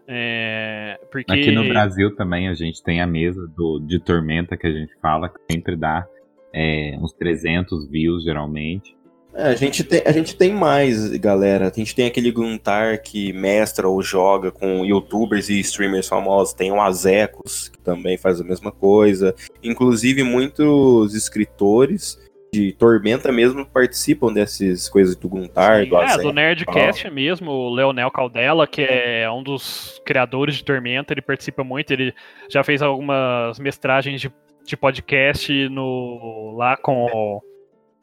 É, 0.09 0.99
porque... 1.11 1.33
Aqui 1.33 1.51
no 1.51 1.67
Brasil 1.69 2.15
também 2.15 2.49
a 2.49 2.55
gente 2.55 2.83
tem 2.83 3.01
a 3.01 3.07
mesa 3.07 3.47
do, 3.57 3.81
de 3.81 3.99
Tormenta 3.99 4.57
que 4.57 4.67
a 4.67 4.73
gente 4.73 4.95
fala, 5.01 5.29
que 5.29 5.39
sempre 5.51 5.77
dá 5.77 6.07
é, 6.55 6.97
uns 7.01 7.13
300 7.13 7.89
views 7.89 8.25
geralmente. 8.25 8.97
É, 9.35 9.49
a, 9.49 9.55
gente 9.55 9.85
tem, 9.85 10.03
a 10.07 10.13
gente 10.13 10.35
tem 10.35 10.55
mais, 10.55 11.11
galera. 11.17 11.69
A 11.69 11.73
gente 11.73 11.95
tem 11.95 12.07
aquele 12.07 12.31
Guntar 12.31 12.99
que 12.99 13.35
mestra 13.35 13.87
ou 13.87 14.03
joga 14.03 14.51
com 14.51 14.83
youtubers 14.83 15.51
e 15.51 15.61
streamers 15.61 16.09
famosos. 16.09 16.55
Tem 16.55 16.73
o 16.73 16.81
Azecos, 16.81 17.69
que 17.69 17.79
também 17.79 18.17
faz 18.17 18.41
a 18.41 18.45
mesma 18.45 18.73
coisa. 18.73 19.35
Inclusive, 19.63 20.23
muitos 20.23 21.15
escritores 21.15 22.19
de 22.61 22.73
Tormenta 22.73 23.31
mesmo 23.31 23.67
participam 23.67 24.33
dessas 24.33 24.89
coisas 24.89 25.15
do 25.17 25.29
Guntar, 25.29 25.83
Sim, 25.85 25.91
do 25.91 25.97
É, 25.97 26.05
Azeco. 26.05 26.23
do 26.23 26.33
Nerdcast 26.33 27.11
mesmo, 27.11 27.51
o 27.51 27.75
Leonel 27.75 28.11
Caldela, 28.11 28.67
que 28.67 28.83
é 28.83 29.31
um 29.31 29.43
dos 29.43 30.01
criadores 30.05 30.57
de 30.57 30.65
Tormenta, 30.65 31.13
ele 31.13 31.21
participa 31.23 31.63
muito, 31.63 31.93
ele 31.93 32.15
já 32.49 32.63
fez 32.65 32.81
algumas 32.83 33.59
mestragens 33.59 34.21
de, 34.21 34.33
de 34.65 34.77
podcast 34.77 35.69
no, 35.69 36.55
lá 36.57 36.77
com 36.77 37.05
o 37.07 37.43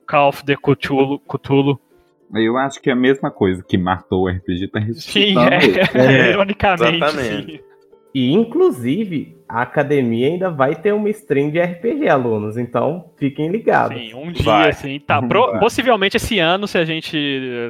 Call 0.08 0.30
of 0.30 0.44
the 0.46 0.56
Cthulhu. 0.56 1.20
Cthulhu. 1.20 1.80
Eu 2.36 2.58
acho 2.58 2.82
que 2.82 2.90
é 2.90 2.94
a 2.94 2.96
mesma 2.96 3.30
coisa 3.30 3.64
que 3.64 3.78
matou 3.78 4.24
o 4.24 4.28
RPG 4.28 4.68
tá 4.70 4.80
Sim, 4.82 4.86
ressuscitando. 4.88 5.50
é, 5.54 5.58
É, 6.28 6.30
ironicamente. 6.32 6.96
exatamente. 6.98 7.52
sim. 7.58 7.60
E, 8.16 8.32
inclusive, 8.32 9.38
a 9.50 9.62
academia 9.64 10.28
ainda 10.28 10.50
vai 10.52 10.76
ter 10.76 10.94
uma 10.94 11.10
stream 11.10 11.50
de 11.50 11.60
RPG, 11.60 12.08
alunos. 12.08 12.58
Então, 12.58 13.12
fiquem 13.18 13.50
ligados. 13.50 13.98
Sim, 13.98 14.14
um 14.14 14.32
dia, 14.32 14.44
Vai. 14.46 14.70
assim, 14.70 15.00
tá. 15.00 15.22
pro- 15.22 15.60
possivelmente 15.60 16.18
esse 16.18 16.38
ano, 16.40 16.68
se 16.68 16.78
a 16.78 16.86
gente 16.86 17.18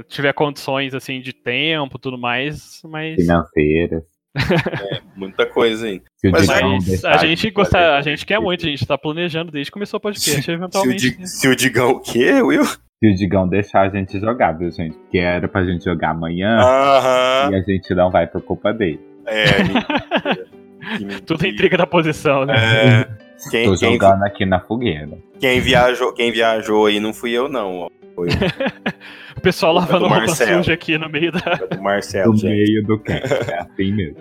tiver 0.10 0.34
condições, 0.34 0.94
assim, 0.94 1.22
de 1.22 1.32
tempo 1.34 1.98
e 1.98 2.02
tudo 2.02 2.18
mais, 2.18 2.82
mas... 2.86 3.16
Financeiras. 3.16 4.04
Muita 5.16 5.46
coisa 5.46 5.88
o 6.28 6.32
Mas 6.32 6.48
Digão 6.48 6.72
Mas 6.72 7.06
a 7.06 7.18
gente 7.18 7.50
gosta, 7.52 7.96
a 7.96 8.02
gente 8.02 8.26
quer 8.26 8.40
muito, 8.40 8.66
a 8.66 8.70
gente 8.70 8.86
tá 8.86 8.98
planejando 8.98 9.52
desde 9.52 9.70
que 9.70 9.74
começou 9.74 9.98
o 10.00 10.02
podcast, 10.02 10.42
Se 10.42 10.50
o, 10.50 10.54
eventualmente. 10.54 11.18
Di- 11.18 11.28
se 11.28 11.48
o 11.48 11.56
Digão 11.56 11.92
o 11.92 12.00
quê, 12.00 12.42
Will? 12.42 12.66
Se 12.66 13.12
o 13.12 13.16
Digão 13.16 13.48
deixar 13.48 13.82
a 13.82 13.90
gente 13.90 14.20
jogar, 14.20 14.54
viu, 14.54 14.72
gente? 14.72 14.98
Porque 14.98 15.20
era 15.20 15.48
pra 15.48 15.64
gente 15.64 15.84
jogar 15.86 16.10
amanhã 16.12 16.58
Aham. 16.58 17.52
e 17.52 17.56
a 17.56 17.62
gente 17.62 17.94
não 17.94 18.10
vai 18.10 18.26
por 18.26 18.42
culpa 18.42 18.74
dele. 18.74 19.00
É, 19.26 19.64
mentira. 19.64 20.48
Que 20.98 21.06
mentira. 21.06 21.22
Tudo 21.26 21.46
é 21.46 21.50
intriga 21.50 21.78
da 21.78 21.88
posição, 21.88 22.46
né? 22.46 22.54
É, 22.56 23.08
quem, 23.50 23.66
Tô 23.66 23.78
quem, 23.78 23.94
jogando 23.94 24.24
aqui 24.24 24.46
na 24.46 24.60
fogueira. 24.60 25.18
quem 25.40 25.60
viajou, 25.60 26.14
quem 26.14 26.32
viajou 26.32 26.86
aí 26.86 27.00
não 27.00 27.14
fui 27.14 27.32
eu, 27.32 27.48
não. 27.50 27.80
ó. 27.80 27.90
Foi 28.16 28.28
O 29.36 29.42
pessoal 29.42 29.74
lavando 29.74 30.00
do 30.00 30.08
roupa 30.08 30.18
Marcelo. 30.26 30.64
suja 30.64 30.74
aqui 30.74 30.98
no 30.98 31.10
meio 31.10 31.32
da. 31.32 31.40
do 31.56 31.82
Marcelo, 31.82 32.36
gente. 32.38 32.50
meio 32.52 32.84
do 32.84 33.00
cast. 33.00 33.28
É 33.52 33.60
assim 33.60 33.92
mesmo. 33.92 34.18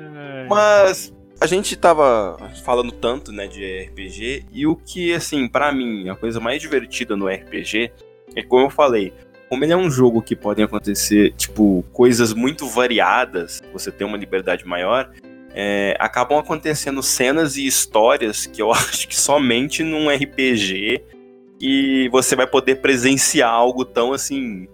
Mas 0.49 1.15
a 1.41 1.47
gente 1.47 1.77
tava 1.77 2.37
falando 2.65 2.91
tanto, 2.93 3.31
né, 3.33 3.47
de 3.47 3.85
RPG, 3.85 4.47
e 4.53 4.67
o 4.67 4.75
que, 4.77 5.13
assim, 5.15 5.47
pra 5.49 5.71
mim, 5.73 6.09
a 6.09 6.15
coisa 6.17 6.41
mais 6.41 6.61
divertida 6.61 7.17
no 7.17 7.29
RPG 7.29 7.93
é 8.35 8.43
como 8.43 8.67
eu 8.67 8.71
falei, 8.71 9.13
como 9.53 9.67
ele 9.67 9.73
é 9.75 9.77
um 9.77 9.91
jogo 9.91 10.23
que 10.23 10.35
podem 10.35 10.65
acontecer, 10.65 11.35
tipo, 11.35 11.85
coisas 11.93 12.33
muito 12.33 12.67
variadas, 12.67 13.63
você 13.71 13.93
tem 13.93 14.07
uma 14.07 14.17
liberdade 14.17 14.67
maior, 14.67 15.11
é, 15.55 15.95
acabam 16.01 16.39
acontecendo 16.39 17.03
cenas 17.03 17.59
e 17.59 17.67
histórias 17.67 18.47
que 18.47 18.63
eu 18.63 18.73
acho 18.73 19.07
que 19.07 19.15
somente 19.15 19.85
num 19.85 20.09
RPG 20.09 21.03
e 21.61 22.09
você 22.11 22.35
vai 22.35 22.47
poder 22.47 22.77
presenciar 22.77 23.51
algo 23.51 23.85
tão, 23.85 24.15
assim, 24.15 24.67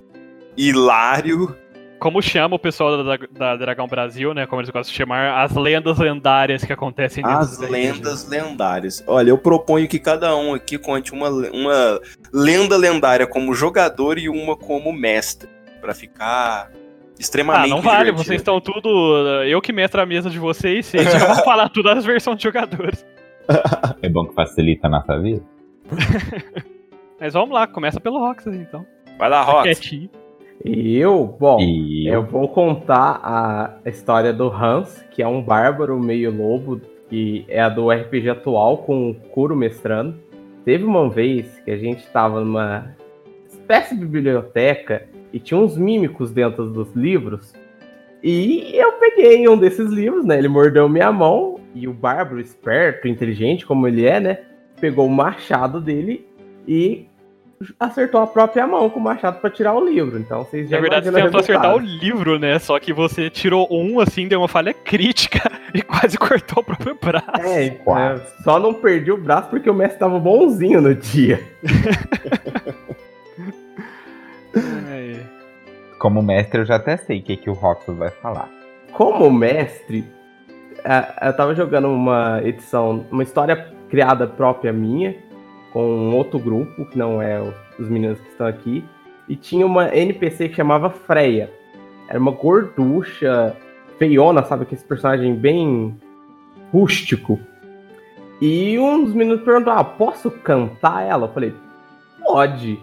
hilário 0.56 1.56
Como 1.98 2.22
chama 2.22 2.54
o 2.56 2.58
pessoal 2.58 3.02
da, 3.02 3.16
da 3.30 3.56
Dragão 3.56 3.86
Brasil, 3.86 4.32
né? 4.32 4.46
Como 4.46 4.60
eles 4.60 4.70
gostam 4.70 4.90
de 4.92 4.96
chamar, 4.96 5.42
as 5.44 5.54
lendas 5.56 5.98
lendárias 5.98 6.64
que 6.64 6.72
acontecem 6.72 7.24
dentro 7.24 7.38
As 7.40 7.58
lendas 7.58 8.28
lendárias. 8.28 9.02
Olha, 9.06 9.30
eu 9.30 9.38
proponho 9.38 9.88
que 9.88 9.98
cada 9.98 10.36
um 10.36 10.54
aqui 10.54 10.78
conte 10.78 11.12
uma, 11.12 11.28
uma 11.28 12.00
lenda 12.32 12.76
lendária 12.76 13.26
como 13.26 13.52
jogador 13.52 14.16
e 14.18 14.28
uma 14.28 14.56
como 14.56 14.92
mestre. 14.92 15.48
Pra 15.80 15.94
ficar 15.94 16.70
Ah, 16.70 16.76
extremamente. 17.18 17.70
não 17.70 17.80
vale, 17.80 18.06
divertido. 18.06 18.24
vocês 18.24 18.40
estão 18.40 18.60
tudo. 18.60 19.42
Eu 19.44 19.60
que 19.60 19.72
mestro 19.72 20.00
a 20.00 20.06
mesa 20.06 20.28
de 20.30 20.38
vocês, 20.38 20.86
vocês 20.86 21.04
já 21.10 21.18
vão 21.18 21.36
falar 21.44 21.68
tudo 21.68 21.92
das 21.94 22.04
versões 22.04 22.36
de 22.38 22.42
jogadores. 22.44 23.04
É 24.02 24.08
bom 24.10 24.26
que 24.26 24.34
facilita 24.34 24.88
a 24.88 24.90
nossa 24.90 25.18
vida. 25.18 25.42
Mas 27.18 27.32
vamos 27.32 27.50
lá, 27.50 27.66
começa 27.66 27.98
pelo 27.98 28.18
Roxas 28.18 28.54
então. 28.54 28.86
Vai 29.18 29.28
lá, 29.28 29.42
Rox. 29.42 29.62
Quietinho. 29.64 30.10
Eu, 30.64 31.36
bom, 31.38 31.60
E 31.60 32.08
eu 32.08 32.24
vou 32.24 32.48
contar 32.48 33.20
a 33.22 33.88
história 33.88 34.32
do 34.32 34.48
Hans, 34.48 35.04
que 35.10 35.22
é 35.22 35.28
um 35.28 35.42
bárbaro 35.42 35.98
meio 36.00 36.34
lobo, 36.34 36.80
que 37.08 37.44
é 37.48 37.60
a 37.60 37.68
do 37.68 37.90
RPG 37.90 38.30
atual 38.30 38.78
com 38.78 39.10
o 39.10 39.14
Kuro 39.14 39.54
mestrando. 39.54 40.16
Teve 40.64 40.84
uma 40.84 41.08
vez 41.08 41.60
que 41.64 41.70
a 41.70 41.76
gente 41.76 42.00
estava 42.00 42.40
numa 42.40 42.94
espécie 43.46 43.96
de 43.96 44.04
biblioteca 44.04 45.06
e 45.32 45.38
tinha 45.38 45.58
uns 45.58 45.76
mímicos 45.76 46.30
dentro 46.30 46.68
dos 46.68 46.92
livros. 46.94 47.54
E 48.22 48.72
eu 48.74 48.92
peguei 48.92 49.48
um 49.48 49.56
desses 49.56 49.90
livros, 49.90 50.24
né? 50.24 50.38
Ele 50.38 50.48
mordeu 50.48 50.88
minha 50.88 51.12
mão 51.12 51.60
e 51.74 51.86
o 51.86 51.92
bárbaro, 51.92 52.40
esperto, 52.40 53.06
inteligente 53.06 53.64
como 53.64 53.86
ele 53.86 54.04
é, 54.04 54.18
né? 54.18 54.38
Pegou 54.80 55.06
o 55.06 55.10
machado 55.10 55.80
dele 55.80 56.26
e 56.66 57.07
acertou 57.78 58.20
a 58.20 58.26
própria 58.26 58.66
mão 58.66 58.88
com 58.88 59.00
o 59.00 59.02
machado 59.02 59.40
para 59.40 59.50
tirar 59.50 59.74
o 59.74 59.84
livro. 59.84 60.18
Então 60.18 60.44
vocês 60.44 60.68
já 60.68 60.76
Na 60.76 60.82
verdade, 60.82 61.10
você 61.10 61.22
tentou 61.22 61.40
acertar 61.40 61.74
o 61.74 61.78
livro, 61.78 62.38
né? 62.38 62.58
Só 62.58 62.78
que 62.78 62.92
você 62.92 63.28
tirou 63.28 63.66
um, 63.70 64.00
assim, 64.00 64.28
deu 64.28 64.40
uma 64.40 64.48
falha 64.48 64.72
crítica 64.72 65.50
e 65.74 65.82
quase 65.82 66.16
cortou 66.16 66.62
o 66.62 66.64
próprio 66.64 66.96
braço. 67.00 67.46
É, 67.46 67.70
Quase. 67.70 68.22
é, 68.22 68.42
só 68.42 68.58
não 68.58 68.74
perdi 68.74 69.10
o 69.10 69.16
braço 69.16 69.48
porque 69.50 69.68
o 69.68 69.74
mestre 69.74 69.98
tava 69.98 70.18
bonzinho 70.18 70.80
no 70.80 70.94
dia. 70.94 71.42
É. 74.90 75.20
como 76.00 76.22
mestre, 76.22 76.60
eu 76.60 76.64
já 76.64 76.76
até 76.76 76.96
sei 76.96 77.20
o 77.20 77.22
que, 77.22 77.36
que 77.36 77.50
o 77.50 77.52
Roxas 77.52 77.96
vai 77.96 78.10
falar. 78.10 78.48
Como 78.92 79.30
mestre, 79.30 80.04
é, 80.82 81.28
eu 81.28 81.36
tava 81.36 81.54
jogando 81.54 81.88
uma 81.88 82.40
edição, 82.42 83.06
uma 83.10 83.22
história 83.22 83.68
criada 83.88 84.26
própria 84.26 84.72
minha, 84.72 85.14
com 85.78 85.86
um 85.86 86.16
outro 86.16 86.40
grupo, 86.40 86.84
que 86.86 86.98
não 86.98 87.22
é 87.22 87.40
os 87.78 87.88
meninos 87.88 88.18
que 88.18 88.28
estão 88.30 88.48
aqui, 88.48 88.84
e 89.28 89.36
tinha 89.36 89.64
uma 89.64 89.94
NPC 89.96 90.48
que 90.48 90.56
chamava 90.56 90.90
Freya. 90.90 91.52
Era 92.08 92.18
uma 92.18 92.32
gorducha, 92.32 93.56
feiona, 93.96 94.42
sabe? 94.42 94.64
Aquele 94.64 94.80
personagem 94.80 95.36
bem 95.36 95.96
rústico. 96.72 97.38
E 98.40 98.76
um 98.76 99.04
dos 99.04 99.14
meninos 99.14 99.42
perguntou: 99.42 99.72
Ah, 99.72 99.84
posso 99.84 100.32
cantar 100.32 101.04
ela? 101.04 101.28
Eu 101.28 101.32
falei: 101.32 101.54
Pode. 102.24 102.80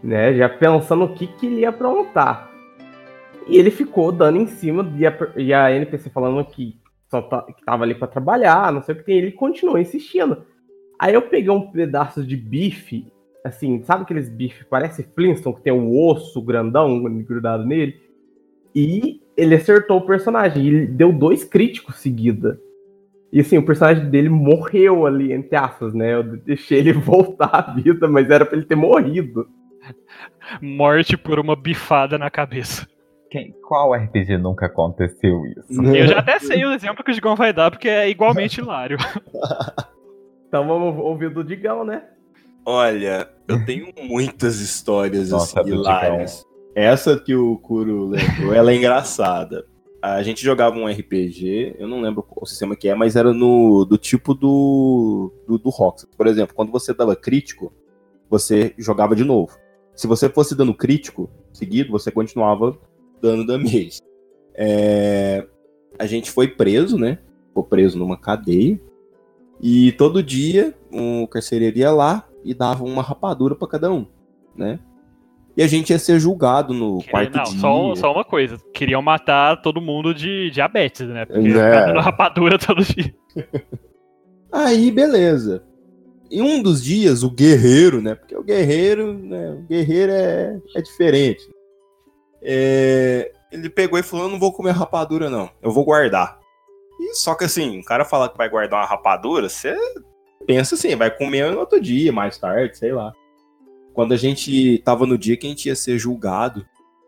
Né? 0.00 0.32
Já 0.34 0.48
pensando 0.48 1.06
o 1.06 1.14
que, 1.14 1.26
que 1.26 1.46
ele 1.46 1.62
ia 1.62 1.70
aprontar. 1.70 2.52
E 3.48 3.56
ele 3.56 3.72
ficou 3.72 4.12
dando 4.12 4.38
em 4.38 4.46
cima 4.46 4.88
e 4.96 5.04
a, 5.04 5.18
e 5.34 5.52
a 5.52 5.72
NPC 5.72 6.08
falando 6.10 6.44
que 6.44 6.78
só 7.10 7.20
tá- 7.20 7.42
que 7.42 7.64
tava 7.64 7.82
ali 7.82 7.96
pra 7.96 8.06
trabalhar, 8.06 8.72
não 8.72 8.80
sei 8.80 8.94
o 8.94 8.98
que 8.98 9.04
tem. 9.04 9.18
Ele 9.18 9.32
continuou 9.32 9.76
insistindo. 9.76 10.44
Aí 10.98 11.14
eu 11.14 11.22
peguei 11.22 11.50
um 11.50 11.70
pedaço 11.70 12.24
de 12.24 12.36
bife, 12.36 13.06
assim, 13.44 13.82
sabe 13.84 14.02
aqueles 14.02 14.28
bife, 14.28 14.64
parece 14.64 15.04
Flintstone, 15.14 15.56
que 15.56 15.62
tem 15.62 15.72
o 15.72 15.96
osso 15.96 16.42
grandão 16.42 17.02
grudado 17.22 17.64
nele? 17.64 18.00
E 18.74 19.20
ele 19.36 19.54
acertou 19.54 19.98
o 19.98 20.06
personagem. 20.06 20.64
E 20.64 20.68
ele 20.68 20.86
deu 20.86 21.12
dois 21.12 21.44
críticos 21.44 21.96
seguida. 21.96 22.60
E 23.32 23.40
assim, 23.40 23.58
o 23.58 23.64
personagem 23.64 24.08
dele 24.10 24.28
morreu 24.28 25.06
ali, 25.06 25.32
entre 25.32 25.56
aspas, 25.56 25.94
né? 25.94 26.14
Eu 26.14 26.22
deixei 26.22 26.78
ele 26.78 26.92
voltar 26.94 27.50
à 27.52 27.74
vida, 27.74 28.08
mas 28.08 28.28
era 28.30 28.44
pra 28.44 28.56
ele 28.56 28.66
ter 28.66 28.74
morrido. 28.74 29.46
Morte 30.60 31.16
por 31.16 31.38
uma 31.38 31.54
bifada 31.54 32.18
na 32.18 32.30
cabeça. 32.30 32.86
Quem, 33.30 33.54
qual 33.66 33.94
RPG 33.94 34.38
nunca 34.38 34.66
aconteceu 34.66 35.44
isso? 35.46 35.82
Eu 35.82 36.06
já 36.06 36.18
até 36.18 36.38
sei 36.38 36.64
o 36.64 36.72
exemplo 36.72 37.04
que 37.04 37.10
o 37.10 37.14
Digão 37.14 37.36
vai 37.36 37.52
dar, 37.52 37.70
porque 37.70 37.88
é 37.88 38.08
igualmente 38.08 38.60
hilário. 38.60 38.96
Então 40.48 40.66
vamos 40.66 40.98
ouvir 40.98 41.26
o 41.26 41.34
do 41.34 41.44
Digão, 41.44 41.84
né? 41.84 42.04
Olha, 42.64 43.28
eu 43.46 43.64
tenho 43.64 43.92
muitas 44.02 44.60
histórias 44.60 45.30
Nossa, 45.30 45.60
assim, 45.60 45.70
hilárias. 45.70 46.44
Essa 46.74 47.18
que 47.18 47.34
o 47.34 47.58
Kuro 47.58 48.08
lembrou, 48.08 48.54
ela 48.54 48.72
é 48.72 48.76
engraçada. 48.76 49.66
A 50.00 50.22
gente 50.22 50.42
jogava 50.42 50.76
um 50.76 50.86
RPG, 50.86 51.76
eu 51.78 51.88
não 51.88 52.00
lembro 52.00 52.22
qual 52.22 52.46
sistema 52.46 52.76
que 52.76 52.88
é, 52.88 52.94
mas 52.94 53.16
era 53.16 53.32
no 53.32 53.84
do 53.84 53.98
tipo 53.98 54.32
do 54.32 55.32
do, 55.46 55.58
do 55.58 55.70
Roxas. 55.70 56.08
Por 56.16 56.26
exemplo, 56.26 56.54
quando 56.54 56.70
você 56.70 56.94
dava 56.94 57.16
crítico, 57.16 57.72
você 58.30 58.74
jogava 58.78 59.14
de 59.16 59.24
novo. 59.24 59.58
Se 59.94 60.06
você 60.06 60.28
fosse 60.28 60.54
dando 60.54 60.72
crítico 60.72 61.28
seguido, 61.52 61.90
você 61.90 62.10
continuava 62.10 62.78
dando 63.20 63.44
damage. 63.44 63.98
É, 64.54 65.46
a 65.98 66.06
gente 66.06 66.30
foi 66.30 66.48
preso, 66.48 66.96
né? 66.96 67.18
Ficou 67.48 67.64
preso 67.64 67.98
numa 67.98 68.16
cadeia. 68.16 68.80
E 69.60 69.92
todo 69.92 70.22
dia 70.22 70.74
o 70.92 71.26
carcereiro 71.28 71.78
ia 71.78 71.90
lá 71.90 72.24
e 72.44 72.54
dava 72.54 72.84
uma 72.84 73.02
rapadura 73.02 73.54
pra 73.54 73.66
cada 73.68 73.90
um, 73.92 74.06
né? 74.56 74.78
e 75.56 75.62
a 75.62 75.66
gente 75.66 75.90
ia 75.90 75.98
ser 75.98 76.20
julgado 76.20 76.72
no 76.72 76.98
Que- 76.98 77.10
quarto 77.10 77.36
não, 77.36 77.42
dia. 77.42 77.58
só, 77.58 77.94
só 77.96 78.12
uma 78.12 78.24
coisa. 78.24 78.56
Queriam 78.72 79.02
matar 79.02 79.60
todo 79.60 79.80
mundo 79.80 80.14
de 80.14 80.50
diabetes, 80.52 81.08
né? 81.08 81.24
Porque 81.26 81.48
É. 81.48 81.86
dando 81.86 81.98
rapadura 81.98 82.56
todo 82.64 82.84
dia. 82.84 83.12
Aí, 84.52 84.90
beleza. 84.92 85.64
Em 86.30 86.40
um 86.42 86.62
dos 86.62 86.80
dias, 86.84 87.24
o 87.24 87.30
guerreiro, 87.30 88.00
né? 88.00 88.14
Porque 88.14 88.36
o 88.36 88.42
guerreiro, 88.44 89.12
né? 89.14 89.50
O 89.50 89.62
guerreiro 89.66 90.12
é, 90.12 90.60
é 90.76 90.80
diferente. 90.80 91.42
É, 92.40 93.32
ele 93.50 93.68
pegou 93.68 93.98
e 93.98 94.02
falou: 94.04 94.26
Eu 94.26 94.30
não 94.30 94.38
vou 94.38 94.52
comer 94.52 94.70
rapadura, 94.72 95.28
não. 95.28 95.50
Eu 95.60 95.72
vou 95.72 95.84
guardar. 95.84 96.38
E 96.98 97.14
só 97.14 97.34
que 97.34 97.44
assim, 97.44 97.78
o 97.78 97.84
cara 97.84 98.04
fala 98.04 98.28
que 98.28 98.36
vai 98.36 98.48
guardar 98.48 98.80
uma 98.80 98.86
rapadura, 98.86 99.48
você 99.48 99.76
pensa 100.46 100.74
assim, 100.74 100.94
vai 100.96 101.10
comer 101.10 101.50
no 101.50 101.60
outro 101.60 101.80
dia, 101.80 102.12
mais 102.12 102.38
tarde, 102.38 102.76
sei 102.76 102.92
lá. 102.92 103.12
Quando 103.94 104.12
a 104.12 104.16
gente 104.16 104.78
tava 104.84 105.06
no 105.06 105.18
dia 105.18 105.36
que 105.36 105.46
a 105.46 105.50
gente 105.50 105.66
ia 105.66 105.74
ser 105.76 105.98
julgado, 105.98 106.64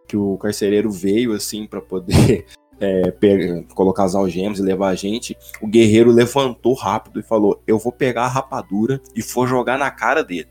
que 0.09 0.17
o 0.17 0.37
carcereiro 0.39 0.91
veio 0.91 1.33
assim 1.33 1.67
pra 1.67 1.81
poder 1.81 2.47
é, 2.81 3.11
pe- 3.13 3.65
colocar 3.75 4.05
as 4.05 4.15
algemas 4.15 4.59
e 4.59 4.63
levar 4.63 4.89
a 4.89 4.95
gente, 4.95 5.37
o 5.61 5.67
guerreiro 5.69 6.11
levantou 6.11 6.75
rápido 6.75 7.21
e 7.21 7.23
falou: 7.23 7.63
Eu 7.67 7.79
vou 7.79 7.93
pegar 7.93 8.25
a 8.25 8.29
rapadura 8.29 9.01
e 9.15 9.23
vou 9.23 9.47
jogar 9.47 9.79
na 9.79 9.91
cara 9.91 10.25
dele. 10.25 10.49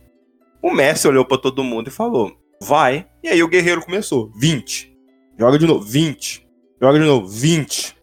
O 0.62 0.72
mestre 0.72 1.10
olhou 1.10 1.26
pra 1.26 1.38
todo 1.38 1.64
mundo 1.64 1.88
e 1.90 1.92
falou: 1.92 2.32
Vai. 2.62 3.06
E 3.22 3.28
aí 3.28 3.44
o 3.44 3.48
guerreiro 3.50 3.82
começou: 3.84 4.32
20. 4.38 4.96
Joga 5.38 5.60
de 5.60 5.66
novo, 5.68 5.84
20. 5.86 6.48
Joga 6.82 7.00
de 7.00 7.06
novo, 7.06 7.28
20. 7.28 7.96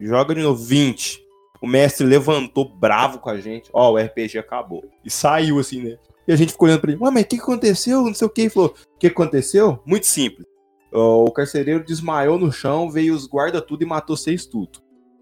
Joga 0.00 0.34
de 0.34 0.42
novo, 0.42 0.62
20. 0.62 1.22
O 1.60 1.66
mestre 1.66 2.06
levantou 2.06 2.68
bravo 2.68 3.18
com 3.18 3.30
a 3.30 3.40
gente. 3.40 3.70
Ó, 3.72 3.92
o 3.92 3.96
RPG 3.98 4.38
acabou. 4.38 4.84
E 5.04 5.10
saiu 5.10 5.58
assim, 5.58 5.82
né? 5.82 5.96
E 6.28 6.32
a 6.32 6.36
gente 6.36 6.52
ficou 6.52 6.66
olhando 6.68 6.80
pra 6.80 6.92
ele: 6.92 7.00
Ué, 7.02 7.10
mas 7.10 7.22
o 7.24 7.26
que 7.26 7.36
aconteceu? 7.36 8.02
Não 8.02 8.14
sei 8.14 8.26
o 8.26 8.30
que. 8.30 8.42
Ele 8.42 8.50
falou: 8.50 8.74
O 8.94 8.98
que 8.98 9.06
aconteceu? 9.06 9.80
Muito 9.86 10.06
simples. 10.06 10.46
O 10.92 11.30
carcereiro 11.32 11.82
desmaiou 11.84 12.38
no 12.38 12.52
chão, 12.52 12.88
veio 12.90 13.14
os 13.14 13.26
guarda 13.26 13.60
tudo 13.60 13.82
e 13.82 13.86
matou 13.86 14.16
seis 14.16 14.46
tudo. 14.46 14.78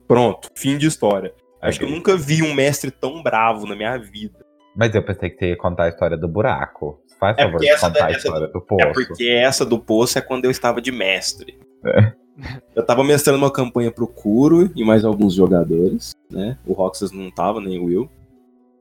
Pronto, 0.06 0.48
fim 0.54 0.76
de 0.76 0.86
história. 0.86 1.32
Acho 1.62 1.78
que 1.78 1.84
eu 1.84 1.90
nunca 1.90 2.16
vi 2.16 2.42
um 2.42 2.52
mestre 2.52 2.90
tão 2.90 3.22
bravo 3.22 3.66
na 3.66 3.74
minha 3.74 3.96
vida. 3.96 4.44
Mas 4.76 4.94
eu 4.94 5.02
pensei 5.02 5.30
que 5.30 5.38
você 5.38 5.48
ia 5.50 5.56
contar 5.56 5.84
a 5.84 5.88
história 5.88 6.16
do 6.16 6.26
buraco. 6.28 7.00
Faz 7.18 7.38
É 7.38 7.44
favor 7.44 7.60
de 7.60 7.72
contar 7.74 7.88
da- 7.90 8.06
a 8.06 8.10
história 8.10 8.48
do 8.48 8.60
poço. 8.60 8.82
É 8.82 8.92
porque 8.92 9.28
essa 9.28 9.64
do 9.64 9.78
poço 9.78 10.18
é 10.18 10.20
quando 10.20 10.44
eu 10.44 10.50
estava 10.50 10.80
de 10.82 10.90
mestre. 10.92 11.58
É. 11.86 12.12
Eu 12.74 12.84
tava 12.84 13.04
mestrando 13.04 13.38
uma 13.38 13.50
campanha 13.50 13.90
pro 13.90 14.06
Kuro 14.06 14.70
e 14.74 14.84
mais 14.84 15.04
alguns 15.04 15.34
jogadores, 15.34 16.12
né? 16.30 16.58
O 16.66 16.72
Roxas 16.72 17.12
não 17.12 17.30
tava, 17.30 17.60
nem 17.60 17.78
o 17.78 17.84
Will. 17.84 18.10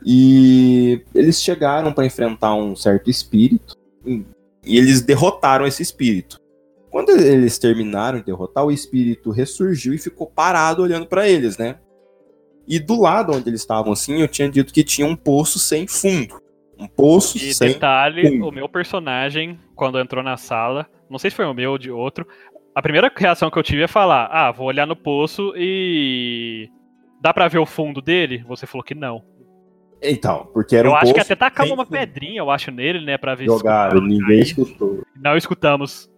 E 0.05 1.03
eles 1.13 1.41
chegaram 1.41 1.93
para 1.93 2.05
enfrentar 2.05 2.55
um 2.55 2.75
certo 2.75 3.09
espírito 3.09 3.75
e 4.05 4.77
eles 4.77 5.01
derrotaram 5.01 5.67
esse 5.67 5.83
espírito. 5.83 6.39
Quando 6.89 7.11
eles 7.11 7.57
terminaram 7.57 8.19
de 8.19 8.25
derrotar, 8.25 8.65
o 8.65 8.71
espírito 8.71 9.31
ressurgiu 9.31 9.93
e 9.93 9.97
ficou 9.97 10.27
parado 10.27 10.81
olhando 10.81 11.05
para 11.05 11.29
eles, 11.29 11.57
né? 11.57 11.77
E 12.67 12.79
do 12.79 12.99
lado 12.99 13.33
onde 13.33 13.49
eles 13.49 13.61
estavam 13.61 13.93
assim, 13.93 14.21
eu 14.21 14.27
tinha 14.27 14.49
dito 14.49 14.73
que 14.73 14.83
tinha 14.83 15.07
um 15.07 15.15
poço 15.15 15.59
sem 15.59 15.87
fundo. 15.87 16.41
Um 16.77 16.87
poço 16.87 17.37
E 17.37 17.53
sem 17.53 17.69
detalhe, 17.73 18.27
fundo. 18.27 18.47
o 18.47 18.51
meu 18.51 18.67
personagem, 18.67 19.59
quando 19.75 19.99
entrou 19.99 20.23
na 20.23 20.35
sala, 20.35 20.87
não 21.09 21.19
sei 21.19 21.29
se 21.29 21.35
foi 21.35 21.45
o 21.45 21.53
meu 21.53 21.71
ou 21.71 21.77
de 21.77 21.91
outro, 21.91 22.27
a 22.75 22.81
primeira 22.81 23.11
reação 23.15 23.49
que 23.51 23.57
eu 23.57 23.63
tive 23.63 23.83
é 23.83 23.87
falar, 23.87 24.25
ah, 24.31 24.51
vou 24.51 24.67
olhar 24.67 24.85
no 24.87 24.95
poço 24.95 25.53
e... 25.55 26.69
Dá 27.21 27.33
pra 27.33 27.47
ver 27.47 27.59
o 27.59 27.65
fundo 27.65 28.01
dele? 28.01 28.43
Você 28.47 28.65
falou 28.65 28.83
que 28.83 28.95
não. 28.95 29.23
Então, 30.01 30.49
porque 30.51 30.75
era 30.75 30.87
eu 30.87 30.91
um 30.93 30.95
acho 30.95 31.13
que 31.13 31.19
até 31.19 31.35
tacava 31.35 31.71
uma 31.71 31.85
pedrinha, 31.85 32.39
eu 32.39 32.49
acho, 32.49 32.71
nele, 32.71 33.05
né, 33.05 33.17
pra 33.17 33.35
ver 33.35 33.45
Jogaram, 33.45 33.97
escutava. 33.97 34.07
ninguém 34.07 34.37
Aí, 34.37 34.41
escutou. 34.41 35.03
Não 35.15 35.37
escutamos. 35.37 36.09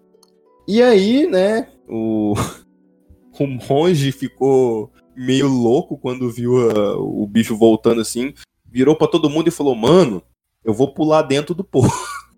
E 0.65 0.81
aí, 0.81 1.27
né, 1.27 1.67
o, 1.89 2.33
o 3.37 3.47
monge 3.47 4.13
ficou 4.13 4.89
meio 5.15 5.47
louco 5.49 5.97
quando 5.97 6.31
viu 6.31 6.69
a- 6.71 6.97
o 6.97 7.27
bicho 7.27 7.57
voltando 7.57 7.99
assim, 7.99 8.33
virou 8.71 8.95
pra 8.95 9.07
todo 9.07 9.29
mundo 9.29 9.49
e 9.49 9.51
falou: 9.51 9.75
Mano, 9.75 10.23
eu 10.63 10.73
vou 10.73 10.93
pular 10.93 11.21
dentro 11.23 11.53
do 11.53 11.63
poço. 11.65 11.91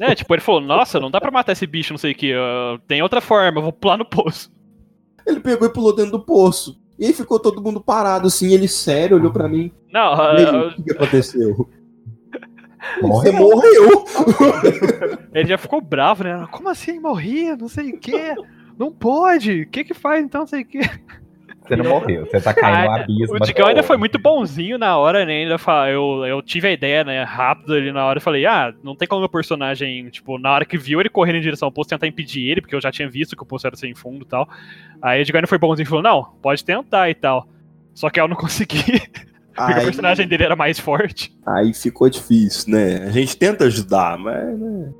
É, 0.00 0.14
tipo, 0.14 0.34
ele 0.34 0.40
falou, 0.40 0.60
nossa, 0.60 0.98
não 0.98 1.10
dá 1.10 1.20
pra 1.20 1.30
matar 1.30 1.52
esse 1.52 1.66
bicho, 1.66 1.92
não 1.92 1.98
sei 1.98 2.12
o 2.12 2.14
que, 2.14 2.32
tem 2.86 3.02
outra 3.02 3.20
forma, 3.20 3.58
eu 3.58 3.62
vou 3.62 3.72
pular 3.72 3.96
no 3.96 4.04
poço. 4.04 4.52
Ele 5.26 5.40
pegou 5.40 5.66
e 5.66 5.72
pulou 5.72 5.94
dentro 5.94 6.12
do 6.12 6.20
poço. 6.20 6.78
E 6.98 7.06
aí 7.06 7.12
ficou 7.12 7.40
todo 7.40 7.62
mundo 7.62 7.80
parado 7.80 8.26
assim, 8.26 8.52
ele 8.52 8.68
sério 8.68 9.16
olhou 9.16 9.32
pra 9.32 9.48
mim. 9.48 9.72
Não, 9.92 10.12
aí, 10.20 10.44
ah, 10.44 10.74
o 10.78 10.82
que, 10.82 10.92
aconteceu? 10.92 11.68
Morreu. 13.00 13.32
Você 13.32 13.32
morreu! 13.38 14.04
ele 15.32 15.48
já 15.48 15.58
ficou 15.58 15.80
bravo, 15.80 16.24
né? 16.24 16.46
Como 16.50 16.68
assim, 16.68 17.00
morri, 17.00 17.56
não 17.56 17.68
sei 17.68 17.90
o 17.90 17.98
que, 17.98 18.34
não 18.78 18.92
pode, 18.92 19.62
o 19.62 19.68
que 19.68 19.84
que 19.84 19.94
faz 19.94 20.22
então, 20.22 20.42
não 20.42 20.46
sei 20.46 20.62
o 20.62 20.66
que. 20.66 20.80
Você 21.66 21.76
não 21.76 21.84
morreu, 21.88 22.26
você 22.26 22.40
tá 22.40 22.52
caindo 22.52 22.84
no 22.84 22.90
Ah, 22.90 22.96
abismo. 23.02 23.36
O 23.36 23.40
Digão 23.40 23.66
ainda 23.66 23.82
foi 23.82 23.96
muito 23.96 24.18
bonzinho 24.18 24.76
na 24.76 24.98
hora, 24.98 25.24
né? 25.24 25.32
Ainda 25.44 25.56
fa- 25.56 25.88
eu, 25.88 26.24
eu 26.26 26.42
tive 26.42 26.68
a 26.68 26.72
ideia, 26.72 27.02
né, 27.04 27.22
rápido 27.22 27.72
ali 27.72 27.90
na 27.90 28.04
hora. 28.04 28.18
Eu 28.18 28.22
falei, 28.22 28.44
ah, 28.44 28.74
não 28.82 28.94
tem 28.94 29.08
como 29.08 29.20
meu 29.20 29.28
personagem, 29.30 30.08
tipo, 30.10 30.38
na 30.38 30.52
hora 30.52 30.64
que 30.66 30.76
viu 30.76 31.00
ele 31.00 31.08
correndo 31.08 31.36
em 31.36 31.40
direção 31.40 31.66
ao 31.68 31.72
poço, 31.72 31.88
tentar 31.88 32.06
impedir 32.06 32.46
ele, 32.50 32.60
porque 32.60 32.74
eu 32.74 32.80
já 32.80 32.92
tinha 32.92 33.08
visto 33.08 33.34
que 33.34 33.42
o 33.42 33.46
poço 33.46 33.66
era 33.66 33.76
sem 33.76 33.94
fundo 33.94 34.24
e 34.24 34.28
tal. 34.28 34.48
Aí 35.00 35.22
o 35.22 35.24
Digão 35.24 35.38
ainda 35.38 35.46
foi 35.48 35.58
bonzinho 35.58 35.86
e 35.86 35.88
falou, 35.88 36.02
não, 36.02 36.24
pode 36.42 36.62
tentar 36.64 37.08
e 37.08 37.14
tal. 37.14 37.48
Só 37.94 38.10
que 38.10 38.20
eu 38.20 38.28
não 38.28 38.36
consegui, 38.36 39.00
porque 39.54 39.72
o 39.72 39.76
Aí, 39.76 39.84
personagem 39.84 40.28
dele 40.28 40.44
era 40.44 40.56
mais 40.56 40.78
forte. 40.78 41.32
aí 41.46 41.72
ficou 41.72 42.10
difícil, 42.10 42.72
né? 42.72 43.04
A 43.06 43.10
gente 43.10 43.36
tenta 43.36 43.64
ajudar, 43.64 44.18
mas. 44.18 44.58
Né? 44.58 44.92